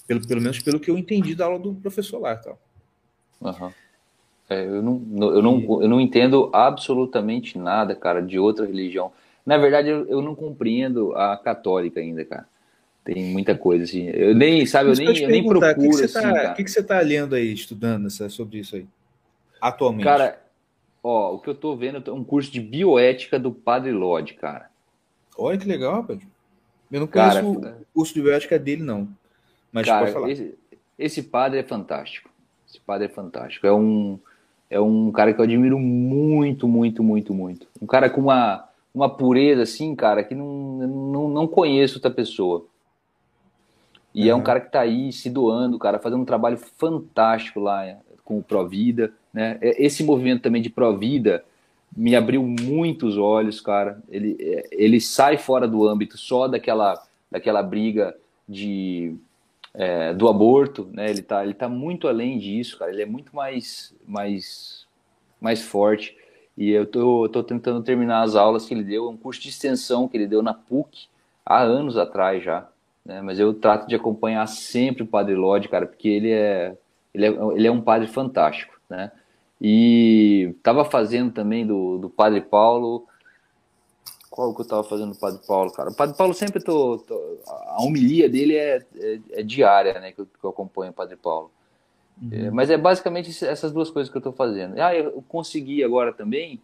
Pelo, 0.07 0.25
pelo 0.27 0.41
menos 0.41 0.59
pelo 0.59 0.79
que 0.79 0.89
eu 0.89 0.97
entendi 0.97 1.35
da 1.35 1.45
aula 1.45 1.59
do 1.59 1.75
professor 1.75 2.17
lá. 2.19 2.35
Tal. 2.35 2.59
Aham. 3.43 3.71
É, 4.49 4.65
eu, 4.65 4.81
não- 4.81 5.03
eu, 5.31 5.41
não, 5.43 5.81
eu 5.83 5.87
não 5.87 6.01
entendo 6.01 6.49
absolutamente 6.51 7.59
nada, 7.59 7.95
cara, 7.95 8.23
de 8.23 8.39
outra 8.39 8.65
religião. 8.65 9.11
Na 9.45 9.57
verdade, 9.57 9.89
eu, 9.89 10.07
eu 10.07 10.21
não 10.21 10.35
compreendo 10.35 11.13
a 11.15 11.35
católica 11.37 11.99
ainda, 11.99 12.23
cara. 12.23 12.47
Tem 13.03 13.25
muita 13.25 13.55
coisa 13.57 13.83
assim. 13.83 14.07
Eu 14.09 14.33
nem, 14.33 14.65
sabe, 14.65 14.89
eu 14.89 14.93
que 14.95 15.03
nem, 15.03 15.23
eu 15.23 15.29
nem 15.29 15.43
procuro 15.45 15.65
o 15.65 15.73
que, 15.75 15.81
que 15.81 15.87
assim, 16.05 16.07
você 16.07 16.21
tá, 16.21 16.51
o 16.51 16.55
que, 16.55 16.63
que 16.63 16.71
você 16.71 16.83
tá 16.83 16.99
lendo 17.01 17.35
aí, 17.35 17.51
estudando 17.53 18.07
essa- 18.07 18.29
sobre 18.29 18.59
isso 18.59 18.77
aí? 18.77 18.85
Atualmente. 19.61 20.05
Cara, 20.05 20.41
ó, 21.03 21.33
o 21.33 21.39
que 21.39 21.49
eu 21.49 21.55
tô 21.55 21.75
vendo 21.75 22.01
é 22.09 22.13
um 22.13 22.23
curso 22.23 22.49
de 22.49 22.61
bioética 22.61 23.37
do 23.37 23.51
Padre 23.51 23.91
Lodge, 23.91 24.35
cara. 24.35 24.69
Olha 25.37 25.57
que 25.57 25.67
legal, 25.67 25.95
rapaz. 25.95 26.19
Eu 26.89 26.99
não 27.01 27.07
Cara, 27.07 27.41
conheço 27.41 27.59
o 27.59 27.85
curso 27.93 28.13
de 28.13 28.21
bioética 28.21 28.57
dele, 28.57 28.83
não. 28.83 29.09
Mas 29.71 29.85
Cara, 29.85 29.99
pode 30.01 30.13
falar. 30.13 30.29
esse, 30.29 30.55
esse 30.97 31.23
padre 31.23 31.59
é 31.59 31.63
fantástico. 31.63 32.29
Esse 32.69 32.79
padre 32.79 33.07
é 33.07 33.09
fantástico. 33.09 33.67
É 33.67 33.73
um, 33.73 34.17
é 34.69 34.79
um 34.79 35.11
cara 35.11 35.33
que 35.33 35.39
eu 35.41 35.43
admiro 35.43 35.77
muito, 35.77 36.67
muito, 36.69 37.03
muito, 37.03 37.33
muito. 37.33 37.67
Um 37.81 37.85
cara 37.85 38.09
com 38.09 38.21
uma, 38.21 38.69
uma 38.93 39.09
pureza, 39.09 39.63
assim, 39.63 39.95
cara, 39.95 40.23
que 40.23 40.35
não, 40.35 40.45
não, 40.87 41.27
não 41.29 41.47
conheço 41.47 41.95
outra 41.95 42.11
pessoa. 42.11 42.65
E 44.13 44.29
é 44.29 44.35
um 44.35 44.37
Uhum. 44.37 44.43
cara 44.43 44.59
que 44.61 44.71
tá 44.71 44.81
aí 44.81 45.11
se 45.11 45.29
doando, 45.29 45.79
cara, 45.79 45.99
fazendo 45.99 46.21
um 46.21 46.25
trabalho 46.25 46.57
fantástico 46.57 47.59
lá 47.59 47.85
é, 47.85 47.97
com 48.23 48.37
o 48.37 48.43
Provida, 48.43 49.11
né? 49.33 49.57
É, 49.61 49.83
Esse 49.83 50.03
movimento 50.03 50.43
também 50.43 50.61
de 50.61 50.69
Provida 50.69 51.43
me 51.95 52.15
abriu 52.15 52.43
muitos 52.43 53.17
olhos, 53.17 53.59
cara. 53.59 54.01
Ele, 54.09 54.37
é, 54.39 54.67
ele 54.71 55.01
sai 55.01 55.37
fora 55.37 55.67
do 55.67 55.87
âmbito 55.87 56.17
só 56.17 56.47
daquela, 56.47 57.01
daquela 57.31 57.63
briga 57.63 58.15
de 58.47 59.15
é, 59.73 60.13
do 60.13 60.27
aborto, 60.27 60.87
né? 60.93 61.09
Ele 61.09 61.21
tá, 61.23 61.43
ele 61.43 61.53
tá 61.55 61.67
muito 61.67 62.07
além 62.07 62.37
disso, 62.37 62.77
cara. 62.77 62.91
Ele 62.91 63.01
é 63.01 63.05
muito 63.05 63.35
mais, 63.35 63.95
mais, 64.07 64.85
mais 65.41 65.61
forte. 65.63 66.15
E 66.57 66.69
eu 66.69 66.85
tô, 66.85 67.27
tô 67.29 67.43
tentando 67.43 67.81
terminar 67.83 68.21
as 68.21 68.35
aulas 68.35 68.65
que 68.65 68.73
ele 68.73 68.83
deu, 68.83 69.07
é 69.07 69.09
um 69.09 69.17
curso 69.17 69.41
de 69.41 69.49
extensão 69.49 70.07
que 70.07 70.15
ele 70.15 70.27
deu 70.27 70.41
na 70.43 70.53
PUC 70.53 71.07
há 71.45 71.61
anos 71.61 71.97
atrás 71.97 72.43
já, 72.43 72.67
né? 73.03 73.21
Mas 73.21 73.39
eu 73.39 73.53
trato 73.53 73.87
de 73.87 73.95
acompanhar 73.95 74.45
sempre 74.47 75.03
o 75.03 75.07
Padre 75.07 75.35
Lodge, 75.35 75.67
cara, 75.67 75.87
porque 75.87 76.07
ele 76.07 76.31
é, 76.31 76.77
ele 77.13 77.25
é, 77.25 77.29
ele 77.55 77.67
é 77.67 77.71
um 77.71 77.81
padre 77.81 78.07
fantástico, 78.07 78.79
né? 78.89 79.11
E 79.59 80.55
tava 80.61 80.85
fazendo 80.85 81.31
também 81.31 81.65
do, 81.65 81.97
do 81.97 82.09
Padre 82.09 82.41
Paulo. 82.41 83.05
Qual 84.29 84.53
que 84.53 84.61
eu 84.61 84.67
tava 84.67 84.83
fazendo 84.83 85.13
do 85.13 85.19
Padre 85.19 85.39
Paulo, 85.47 85.71
cara? 85.71 85.89
O 85.89 85.95
Padre 85.95 86.17
Paulo 86.17 86.33
sempre 86.33 86.61
tô, 86.61 86.97
tô- 86.99 87.37
a 87.47 87.81
homilia 87.81 88.27
dele 88.27 88.55
é, 88.57 88.83
é, 88.99 89.19
é 89.31 89.43
diária, 89.43 89.99
né? 89.99 90.11
Que 90.11 90.21
eu, 90.21 90.25
que 90.25 90.43
eu 90.43 90.49
acompanho 90.49 90.91
o 90.91 90.95
Padre 90.95 91.15
Paulo. 91.15 91.49
É, 92.31 92.49
mas 92.51 92.69
é 92.69 92.77
basicamente 92.77 93.29
essas 93.45 93.71
duas 93.71 93.89
coisas 93.89 94.11
que 94.11 94.17
eu 94.17 94.21
tô 94.21 94.31
fazendo. 94.31 94.79
Ah, 94.79 94.95
eu 94.95 95.23
consegui 95.27 95.83
agora 95.83 96.13
também. 96.13 96.61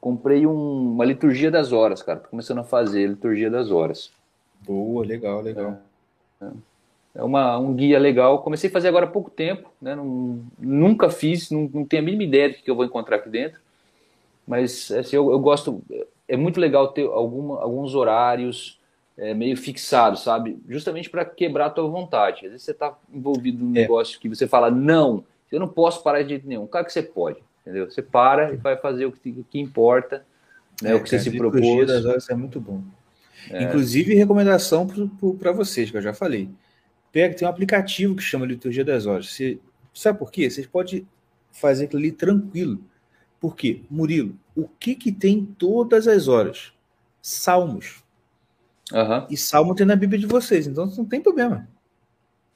Comprei 0.00 0.46
um- 0.46 0.92
uma 0.92 1.04
liturgia 1.04 1.50
das 1.50 1.72
horas, 1.72 2.02
cara. 2.02 2.20
Tô 2.20 2.28
começando 2.28 2.58
a 2.58 2.64
fazer 2.64 3.04
a 3.04 3.08
liturgia 3.08 3.50
das 3.50 3.70
horas. 3.70 4.10
Boa, 4.60 5.04
legal, 5.04 5.40
legal. 5.40 5.78
É 7.14 7.22
uma, 7.22 7.58
um 7.58 7.74
guia 7.74 7.98
legal. 7.98 8.42
Comecei 8.42 8.70
a 8.70 8.72
fazer 8.72 8.88
agora 8.88 9.06
há 9.06 9.10
pouco 9.10 9.30
tempo, 9.30 9.70
né? 9.80 9.94
Não- 9.94 10.40
nunca 10.58 11.10
fiz, 11.10 11.50
não, 11.50 11.68
não 11.72 11.84
tenho 11.84 12.02
a 12.02 12.04
mínima 12.04 12.22
ideia 12.24 12.50
do 12.50 12.54
que 12.56 12.70
eu 12.70 12.76
vou 12.76 12.84
encontrar 12.84 13.16
aqui 13.16 13.28
dentro. 13.28 13.58
Mas 14.46 14.90
assim, 14.92 15.16
eu, 15.16 15.30
eu 15.30 15.38
gosto. 15.38 15.82
É 16.28 16.36
muito 16.36 16.60
legal 16.60 16.88
ter 16.88 17.06
alguma, 17.06 17.60
alguns 17.60 17.94
horários 17.94 18.77
é, 19.18 19.34
meio 19.34 19.56
fixados, 19.56 20.22
sabe? 20.22 20.58
Justamente 20.68 21.10
para 21.10 21.24
quebrar 21.24 21.66
a 21.66 21.70
tua 21.70 21.88
vontade. 21.88 22.46
Às 22.46 22.52
vezes 22.52 22.62
você 22.62 22.70
está 22.70 22.96
envolvido 23.12 23.64
num 23.64 23.76
É. 23.76 23.82
negócio 23.82 24.18
que 24.20 24.28
você 24.28 24.46
fala, 24.46 24.70
não, 24.70 25.24
eu 25.50 25.58
não 25.58 25.68
posso 25.68 26.02
parar 26.02 26.22
de 26.22 26.30
jeito 26.30 26.46
nenhum. 26.46 26.66
Claro 26.66 26.86
que 26.86 26.92
você 26.92 27.02
pode, 27.02 27.38
entendeu? 27.62 27.90
Você 27.90 28.00
para 28.00 28.54
e 28.54 28.56
vai 28.56 28.76
fazer 28.76 29.06
o 29.06 29.12
que, 29.12 29.30
o 29.30 29.44
que 29.44 29.58
importa, 29.58 30.24
né? 30.80 30.94
o 30.94 31.02
que 31.02 31.10
cara, 31.10 31.18
você 31.18 31.18
se 31.18 31.30
liturgia 31.30 31.60
propôs. 31.60 31.86
das 31.88 32.04
horas 32.04 32.30
é 32.30 32.34
muito 32.34 32.60
bom. 32.60 32.82
É. 33.50 33.64
Inclusive, 33.64 34.14
recomendação 34.14 34.86
para 35.38 35.52
vocês, 35.52 35.90
que 35.90 35.96
eu 35.96 36.02
já 36.02 36.12
falei. 36.14 36.48
Pega, 37.10 37.34
tem 37.34 37.46
um 37.46 37.50
aplicativo 37.50 38.14
que 38.14 38.22
chama 38.22 38.44
Liturgia 38.44 38.84
das 38.84 39.06
Horas. 39.06 39.32
Você, 39.32 39.58
sabe 39.94 40.18
por 40.18 40.30
quê? 40.30 40.50
Vocês 40.50 40.66
podem 40.66 41.06
fazer 41.50 41.84
aquilo 41.86 42.00
ali 42.00 42.12
tranquilo. 42.12 42.80
Por 43.40 43.56
quê? 43.56 43.82
Murilo, 43.90 44.36
o 44.54 44.68
que, 44.68 44.94
que 44.94 45.10
tem 45.10 45.44
todas 45.44 46.06
as 46.06 46.28
horas? 46.28 46.72
Salmos. 47.22 48.02
Aham. 48.92 49.26
E 49.30 49.36
salmo 49.36 49.74
tem 49.74 49.86
na 49.86 49.96
Bíblia 49.96 50.18
de 50.18 50.26
vocês, 50.26 50.66
então 50.66 50.86
não 50.86 51.04
tem 51.04 51.20
problema. 51.20 51.68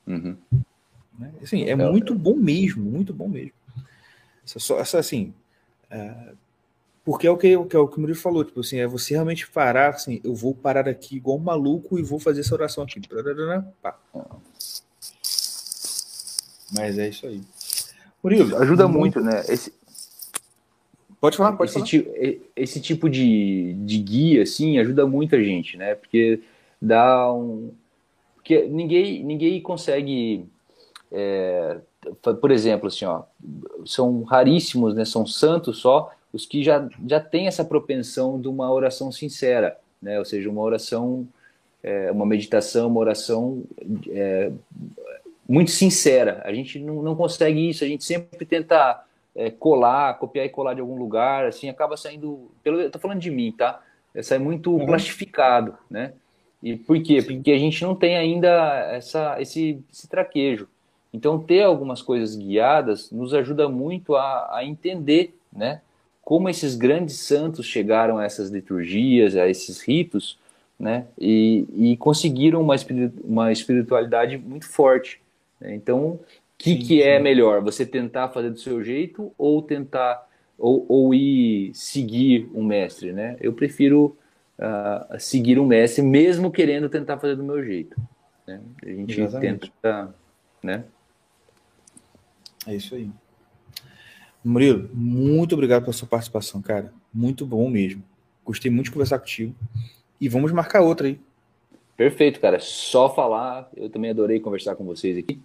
Uhum. 0.06 0.36
né? 1.18 1.32
Assim, 1.42 1.64
é 1.64 1.76
muito 1.76 2.14
bom 2.14 2.34
mesmo, 2.34 2.82
muito 2.82 3.12
bom 3.12 3.28
mesmo. 3.28 3.52
Essa, 4.44 4.74
essa 4.74 4.98
assim, 4.98 5.32
é, 5.90 6.32
porque 7.04 7.26
é 7.26 7.30
o 7.30 7.36
que, 7.36 7.56
o 7.56 7.64
que, 7.64 7.76
é 7.76 7.78
o 7.78 7.88
que 7.88 7.96
o 7.96 8.00
Murilo 8.00 8.18
falou, 8.18 8.44
tipo 8.44 8.60
assim, 8.60 8.78
é 8.78 8.86
você 8.86 9.14
realmente 9.14 9.48
parar, 9.50 9.90
assim, 9.90 10.20
eu 10.22 10.34
vou 10.34 10.54
parar 10.54 10.88
aqui 10.88 11.16
igual 11.16 11.36
um 11.36 11.40
maluco 11.40 11.98
e 11.98 12.02
vou 12.02 12.18
fazer 12.18 12.40
essa 12.40 12.54
oração 12.54 12.84
aqui. 12.84 13.00
Pá. 13.82 13.98
Mas 16.72 16.98
é 16.98 17.08
isso 17.08 17.26
aí. 17.26 17.42
Murilo, 18.22 18.56
Ajuda 18.56 18.86
muito, 18.86 19.20
né? 19.20 19.44
Esse... 19.48 19.72
Pode 21.22 21.36
falar, 21.36 21.52
pode 21.52 21.70
esse, 21.70 21.78
falar. 21.78 21.86
ti- 21.86 22.08
e- 22.16 22.40
esse 22.56 22.80
tipo 22.80 23.08
de, 23.08 23.74
de 23.74 23.98
guia, 23.98 24.42
assim, 24.42 24.80
ajuda 24.80 25.06
muita 25.06 25.42
gente, 25.42 25.76
né? 25.76 25.94
Porque 25.94 26.40
dá 26.80 27.32
um... 27.32 27.70
Porque 28.34 28.66
ninguém, 28.66 29.22
ninguém 29.22 29.60
consegue... 29.62 30.44
é, 31.12 31.76
por 32.40 32.50
exemplo, 32.50 32.88
assim, 32.88 33.04
ó, 33.04 33.22
são 33.86 34.24
raríssimos, 34.24 34.96
né? 34.96 35.04
São 35.04 35.24
santos 35.24 35.78
só 35.78 36.10
os 36.32 36.44
que 36.44 36.60
já, 36.60 36.88
já 37.06 37.20
têm 37.20 37.46
essa 37.46 37.64
propensão 37.64 38.40
de 38.40 38.48
uma 38.48 38.72
oração 38.72 39.12
sincera, 39.12 39.78
né? 40.02 40.18
Ou 40.18 40.24
seja, 40.24 40.50
uma 40.50 40.62
oração, 40.62 41.24
é, 41.84 42.10
uma 42.10 42.26
meditação, 42.26 42.88
uma 42.88 42.98
oração 42.98 43.62
é, 44.10 44.50
muito 45.48 45.70
sincera. 45.70 46.42
A 46.44 46.52
gente 46.52 46.80
não, 46.80 47.00
não 47.00 47.14
consegue 47.14 47.70
isso, 47.70 47.84
a 47.84 47.86
gente 47.86 48.02
sempre 48.02 48.44
tenta 48.44 49.04
é, 49.34 49.50
colar, 49.50 50.18
copiar 50.18 50.46
e 50.46 50.48
colar 50.50 50.74
de 50.74 50.80
algum 50.80 50.98
lugar, 50.98 51.46
assim, 51.46 51.68
acaba 51.68 51.96
saindo, 51.96 52.50
pelo, 52.62 52.80
eu 52.80 52.90
tô 52.90 52.98
falando 52.98 53.20
de 53.20 53.30
mim, 53.30 53.52
tá? 53.52 53.80
É, 54.14 54.22
sai 54.22 54.38
muito 54.38 54.78
Uhum. 54.78 54.86
plastificado, 54.86 55.76
né? 55.90 56.12
E 56.62 56.76
por 56.76 57.00
quê? 57.02 57.22
Porque 57.22 57.50
a 57.50 57.58
gente 57.58 57.82
não 57.82 57.94
tem 57.94 58.16
ainda 58.16 58.48
essa, 58.92 59.40
esse, 59.40 59.80
esse 59.92 60.08
traquejo. 60.08 60.68
Então, 61.12 61.38
ter 61.38 61.62
algumas 61.62 62.00
coisas 62.00 62.36
guiadas 62.36 63.10
nos 63.10 63.34
ajuda 63.34 63.68
muito 63.68 64.14
a, 64.16 64.56
a 64.58 64.64
entender, 64.64 65.34
né? 65.52 65.80
Como 66.24 66.48
esses 66.48 66.76
grandes 66.76 67.16
santos 67.18 67.66
chegaram 67.66 68.18
a 68.18 68.24
essas 68.24 68.48
liturgias, 68.50 69.36
a 69.36 69.48
esses 69.48 69.80
ritos, 69.82 70.38
né? 70.78 71.06
E, 71.18 71.66
e 71.74 71.96
conseguiram 71.96 72.60
uma, 72.60 72.76
uma 73.24 73.52
espiritualidade 73.52 74.38
muito 74.38 74.68
forte. 74.68 75.20
né? 75.60 75.74
Então, 75.74 76.20
que, 76.62 76.74
Sim, 76.74 76.78
que 76.78 77.02
é 77.02 77.16
sim. 77.16 77.22
melhor? 77.22 77.60
Você 77.62 77.84
tentar 77.84 78.28
fazer 78.28 78.50
do 78.50 78.58
seu 78.58 78.82
jeito 78.84 79.32
ou 79.36 79.60
tentar 79.62 80.28
ou, 80.56 80.86
ou 80.88 81.14
ir 81.14 81.74
seguir 81.74 82.48
um 82.54 82.62
mestre, 82.62 83.12
né? 83.12 83.36
Eu 83.40 83.52
prefiro 83.52 84.16
ah, 84.58 85.16
seguir 85.18 85.58
um 85.58 85.66
mestre, 85.66 86.02
mesmo 86.02 86.52
querendo 86.52 86.88
tentar 86.88 87.18
fazer 87.18 87.34
do 87.34 87.42
meu 87.42 87.64
jeito. 87.64 88.00
né? 88.46 88.60
A 88.82 88.86
gente 88.88 89.20
Exatamente. 89.20 89.72
tenta, 89.72 90.14
né? 90.62 90.84
É 92.66 92.76
isso 92.76 92.94
aí. 92.94 93.10
Murilo, 94.44 94.88
muito 94.94 95.54
obrigado 95.54 95.82
pela 95.82 95.92
sua 95.92 96.06
participação, 96.06 96.62
cara. 96.62 96.92
Muito 97.12 97.44
bom 97.44 97.68
mesmo. 97.68 98.02
Gostei 98.44 98.70
muito 98.70 98.86
de 98.86 98.92
conversar 98.92 99.18
contigo. 99.18 99.54
E 100.20 100.28
vamos 100.28 100.52
marcar 100.52 100.80
outra 100.80 101.08
aí. 101.08 101.20
Perfeito, 101.96 102.38
cara. 102.40 102.60
Só 102.60 103.12
falar. 103.12 103.68
Eu 103.76 103.90
também 103.90 104.10
adorei 104.10 104.38
conversar 104.38 104.76
com 104.76 104.84
vocês 104.84 105.18
aqui. 105.18 105.40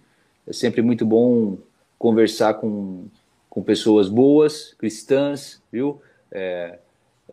É 0.48 0.52
sempre 0.52 0.80
muito 0.82 1.04
bom 1.04 1.58
conversar 1.98 2.54
com, 2.54 3.06
com 3.50 3.62
pessoas 3.62 4.08
boas, 4.08 4.74
cristãs, 4.78 5.60
viu? 5.70 6.00
É, 6.32 6.78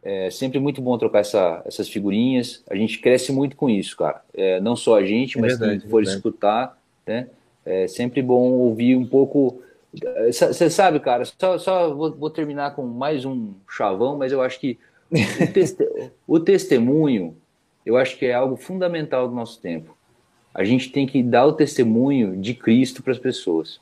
é 0.04 0.30
sempre 0.30 0.60
muito 0.60 0.82
bom 0.82 0.98
trocar 0.98 1.20
essa, 1.20 1.62
essas 1.66 1.88
figurinhas. 1.88 2.64
A 2.70 2.76
gente 2.76 3.00
cresce 3.00 3.32
muito 3.32 3.56
com 3.56 3.70
isso, 3.70 3.96
cara. 3.96 4.22
É, 4.34 4.60
não 4.60 4.76
só 4.76 4.98
a 4.98 5.06
gente, 5.06 5.38
É 5.38 5.42
mas 5.42 5.58
verdade, 5.58 5.82
quem 5.82 5.90
for 5.90 5.98
verdade. 5.98 6.18
escutar, 6.18 6.82
né? 7.08 7.28
É 7.66 7.88
sempre 7.88 8.22
bom 8.22 8.52
ouvir 8.52 8.96
um 8.96 9.06
pouco. 9.08 9.62
Você 10.28 10.70
sabe, 10.70 11.00
cara, 11.00 11.24
só, 11.26 11.58
só 11.58 11.94
vou, 11.94 12.12
vou 12.14 12.30
terminar 12.30 12.76
com 12.76 12.84
mais 12.86 13.24
um 13.24 13.54
chavão, 13.70 14.18
mas 14.18 14.32
eu 14.32 14.42
acho 14.42 14.60
que 14.60 14.78
o 16.28 16.40
testemunho, 16.40 17.36
eu 17.86 17.96
acho 17.98 18.18
que 18.18 18.26
é 18.26 18.34
algo 18.34 18.58
fundamental 18.58 19.28
do 19.28 19.34
nosso 19.34 19.60
tempo. 19.62 19.95
A 20.56 20.64
gente 20.64 20.90
tem 20.90 21.06
que 21.06 21.22
dar 21.22 21.46
o 21.46 21.52
testemunho 21.52 22.38
de 22.38 22.54
Cristo 22.54 23.04
para 23.04 23.12
as 23.12 23.20
pessoas. 23.20 23.82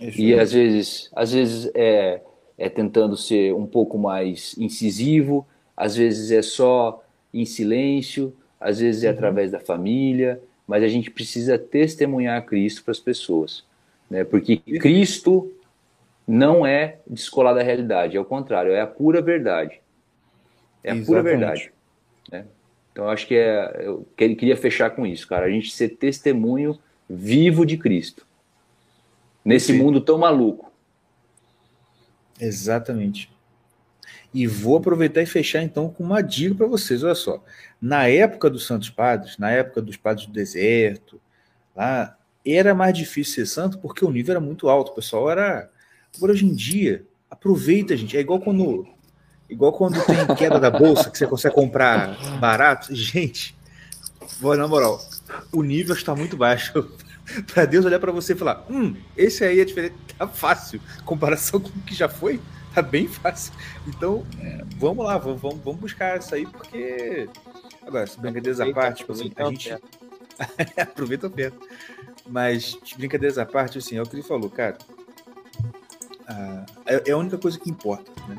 É 0.00 0.06
isso 0.06 0.20
E 0.20 0.32
aí. 0.32 0.38
às 0.38 0.52
vezes, 0.52 1.10
às 1.12 1.32
vezes 1.32 1.70
é, 1.74 2.22
é 2.56 2.68
tentando 2.68 3.16
ser 3.16 3.52
um 3.52 3.66
pouco 3.66 3.98
mais 3.98 4.56
incisivo, 4.56 5.44
às 5.76 5.96
vezes 5.96 6.30
é 6.30 6.40
só 6.40 7.02
em 7.34 7.44
silêncio, 7.44 8.32
às 8.60 8.78
vezes 8.78 9.02
é 9.02 9.08
através 9.08 9.50
da 9.50 9.58
família, 9.58 10.40
mas 10.68 10.84
a 10.84 10.88
gente 10.88 11.10
precisa 11.10 11.58
testemunhar 11.58 12.46
Cristo 12.46 12.84
para 12.84 12.92
as 12.92 13.00
pessoas, 13.00 13.64
né? 14.08 14.22
Porque 14.22 14.58
Cristo 14.58 15.52
não 16.26 16.64
é 16.64 16.98
descolar 17.08 17.54
da 17.54 17.62
realidade, 17.62 18.16
é 18.16 18.20
o 18.20 18.24
contrário, 18.24 18.70
é 18.70 18.80
a 18.80 18.86
pura 18.86 19.20
verdade. 19.20 19.80
É 20.84 20.92
a 20.92 20.94
pura 20.94 21.20
Exatamente. 21.20 21.24
verdade. 21.24 21.72
Então 22.98 23.08
acho 23.08 23.28
que 23.28 23.36
é, 23.36 23.82
eu 23.84 24.04
que- 24.16 24.34
queria 24.34 24.56
fechar 24.56 24.90
com 24.90 25.06
isso, 25.06 25.28
cara, 25.28 25.46
a 25.46 25.48
gente 25.48 25.70
ser 25.70 25.90
testemunho 25.90 26.76
vivo 27.08 27.64
de 27.64 27.76
Cristo 27.76 28.26
nesse 29.44 29.68
Perfeito. 29.68 29.84
mundo 29.86 30.00
tão 30.00 30.18
maluco. 30.18 30.72
Exatamente. 32.40 33.30
E 34.34 34.48
vou 34.48 34.78
aproveitar 34.78 35.22
e 35.22 35.26
fechar 35.26 35.62
então 35.62 35.88
com 35.88 36.02
uma 36.02 36.20
dica 36.20 36.56
para 36.56 36.66
vocês. 36.66 37.04
Olha 37.04 37.14
só, 37.14 37.40
na 37.80 38.08
época 38.08 38.50
dos 38.50 38.66
Santos 38.66 38.90
Padres, 38.90 39.38
na 39.38 39.48
época 39.52 39.80
dos 39.80 39.96
Padres 39.96 40.26
do 40.26 40.32
Deserto, 40.32 41.20
lá 41.76 42.18
era 42.44 42.74
mais 42.74 42.92
difícil 42.98 43.34
ser 43.34 43.46
santo 43.46 43.78
porque 43.78 44.04
o 44.04 44.10
nível 44.10 44.32
era 44.32 44.40
muito 44.40 44.68
alto. 44.68 44.90
O 44.90 44.94
pessoal 44.96 45.30
era. 45.30 45.70
Agora 46.16 46.32
hoje 46.32 46.46
em 46.46 46.52
dia, 46.52 47.04
aproveita, 47.30 47.96
gente. 47.96 48.16
É 48.16 48.20
igual 48.20 48.40
quando, 48.40 48.88
igual 49.48 49.72
quando 49.72 50.04
tem 50.04 50.36
queda 50.36 50.60
da 50.60 50.70
bolsa 50.70 51.10
que 51.10 51.18
você 51.18 51.26
consegue 51.26 51.54
comprar 51.54 52.16
barato. 52.38 52.94
Gente, 52.94 53.56
na 54.40 54.68
moral, 54.68 55.00
o 55.52 55.62
nível 55.62 55.94
está 55.94 56.14
muito 56.14 56.36
baixo. 56.36 56.88
para 57.52 57.64
Deus 57.64 57.84
olhar 57.84 57.98
para 57.98 58.12
você 58.12 58.32
e 58.32 58.36
falar: 58.36 58.64
hum, 58.70 58.96
esse 59.16 59.44
aí 59.44 59.60
é 59.60 59.64
diferente, 59.64 59.94
tá 60.16 60.26
fácil. 60.26 60.80
Comparação 61.04 61.60
com 61.60 61.68
o 61.68 61.82
que 61.82 61.94
já 61.94 62.08
foi, 62.08 62.40
tá 62.74 62.82
bem 62.82 63.06
fácil. 63.06 63.52
Então, 63.86 64.24
é, 64.40 64.64
vamos 64.76 65.04
lá, 65.04 65.18
vamos, 65.18 65.40
vamos, 65.40 65.76
buscar 65.76 66.18
isso 66.18 66.34
aí, 66.34 66.46
porque. 66.46 67.28
Agora, 67.86 68.06
se 68.06 68.20
brincadeiras 68.20 68.60
à 68.60 68.72
parte, 68.72 68.98
tipo 68.98 69.12
assim, 69.12 69.32
a 69.34 69.44
gente. 69.44 69.76
Aproveita 70.76 71.26
a 71.26 71.30
oferta. 71.30 71.58
Mas, 72.26 72.78
brincadeiras 72.96 73.38
à 73.38 73.46
parte, 73.46 73.78
assim, 73.78 73.96
é 73.96 74.02
o 74.02 74.06
que 74.06 74.14
ele 74.16 74.22
falou, 74.22 74.50
cara. 74.50 74.76
Ah, 76.26 76.66
é, 76.86 77.10
é 77.10 77.12
a 77.12 77.16
única 77.16 77.38
coisa 77.38 77.58
que 77.58 77.70
importa, 77.70 78.10
né? 78.28 78.36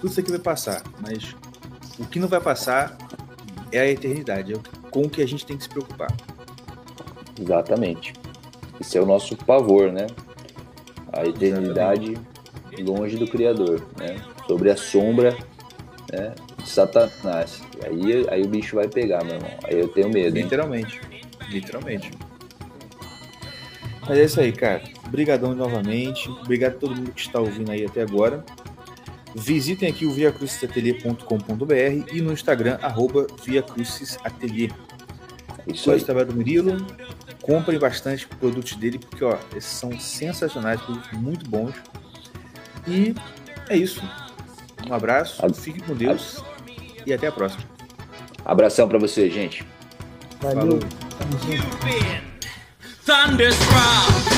Tudo 0.00 0.10
isso 0.10 0.20
aqui 0.20 0.30
vai 0.30 0.40
passar, 0.40 0.82
mas 1.00 1.36
o 1.98 2.06
que 2.06 2.18
não 2.18 2.26
vai 2.26 2.40
passar 2.40 2.96
é 3.70 3.80
a 3.80 3.86
eternidade, 3.86 4.54
é 4.54 4.56
com 4.90 5.02
o 5.02 5.10
que 5.10 5.22
a 5.22 5.28
gente 5.28 5.44
tem 5.44 5.56
que 5.56 5.64
se 5.64 5.68
preocupar. 5.68 6.10
Exatamente. 7.38 8.14
Esse 8.80 8.96
é 8.96 9.00
o 9.00 9.06
nosso 9.06 9.36
pavor, 9.36 9.92
né? 9.92 10.06
A 11.12 11.24
eternidade 11.26 12.18
longe 12.78 13.16
do 13.16 13.26
Criador, 13.26 13.86
né? 13.98 14.16
Sobre 14.46 14.70
a 14.70 14.76
sombra 14.76 15.36
né, 16.10 16.34
de 16.56 16.68
Satanás. 16.68 17.62
Aí, 17.84 18.26
aí 18.28 18.42
o 18.42 18.48
bicho 18.48 18.76
vai 18.76 18.88
pegar, 18.88 19.22
meu 19.24 19.34
irmão. 19.34 19.50
Aí 19.64 19.78
eu 19.78 19.88
tenho 19.88 20.08
medo, 20.08 20.36
hein? 20.36 20.44
Literalmente. 20.44 21.00
Literalmente. 21.50 22.10
Mas 24.00 24.18
é 24.18 24.24
isso 24.24 24.40
aí, 24.40 24.52
cara. 24.52 24.82
Obrigadão 25.06 25.54
novamente. 25.54 26.28
Obrigado 26.28 26.76
a 26.76 26.78
todo 26.78 26.96
mundo 26.96 27.12
que 27.12 27.20
está 27.20 27.38
ouvindo 27.38 27.70
aí 27.70 27.84
até 27.84 28.02
agora. 28.02 28.44
Visitem 29.34 29.88
aqui 29.88 30.06
o 30.06 30.12
viacrucisatelier.com.br 30.12 32.12
e 32.12 32.20
no 32.20 32.32
Instagram, 32.32 32.78
arroba 32.82 33.26
viacrucisatelier. 33.44 34.72
Isso 35.66 35.84
Só 35.84 35.90
aí. 35.92 35.96
esse 35.98 36.06
trabalho 36.06 36.28
do 36.28 36.34
Murilo. 36.36 36.86
Comprem 37.42 37.78
bastante 37.78 38.26
produtos 38.26 38.74
dele, 38.74 38.98
porque 38.98 39.24
ó, 39.24 39.36
esses 39.56 39.70
são 39.72 39.98
sensacionais, 39.98 40.80
produtos 40.80 41.10
muito 41.12 41.48
bons. 41.48 41.74
E 42.86 43.14
é 43.68 43.76
isso. 43.76 44.02
Um 44.88 44.92
abraço, 44.94 45.44
Ab- 45.44 45.54
fiquem 45.54 45.80
com 45.82 45.94
Deus 45.94 46.42
e 47.06 47.12
até 47.12 47.26
a 47.28 47.32
próxima. 47.32 47.62
Abração 48.44 48.88
pra 48.88 48.98
você, 48.98 49.30
gente. 49.30 49.64
Valeu. 50.40 50.80
Falou. 53.04 54.29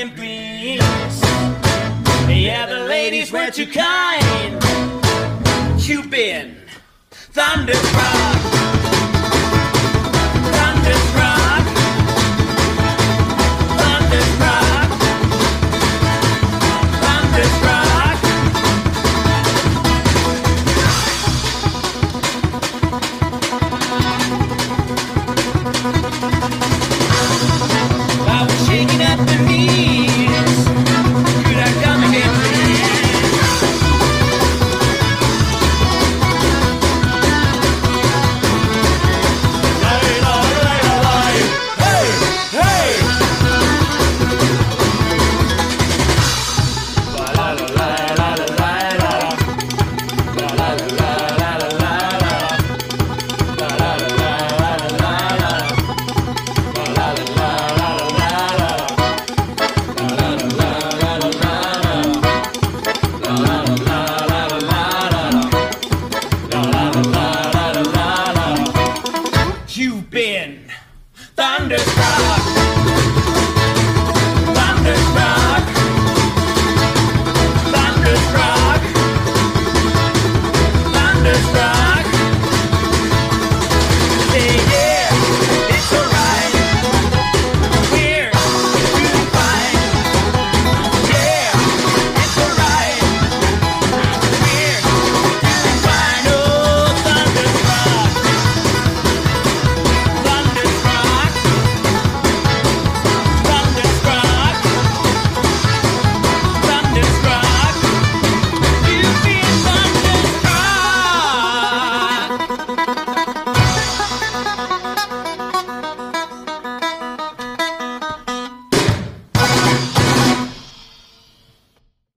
Again, 0.00 0.16
please? 0.16 1.20
Yeah, 2.28 2.66
the 2.66 2.80
ladies 2.86 3.32
were 3.32 3.50
too 3.50 3.66
kind. 3.66 4.62
Thunderstruck. 5.78 6.56
Thunderstruck. 7.10 8.99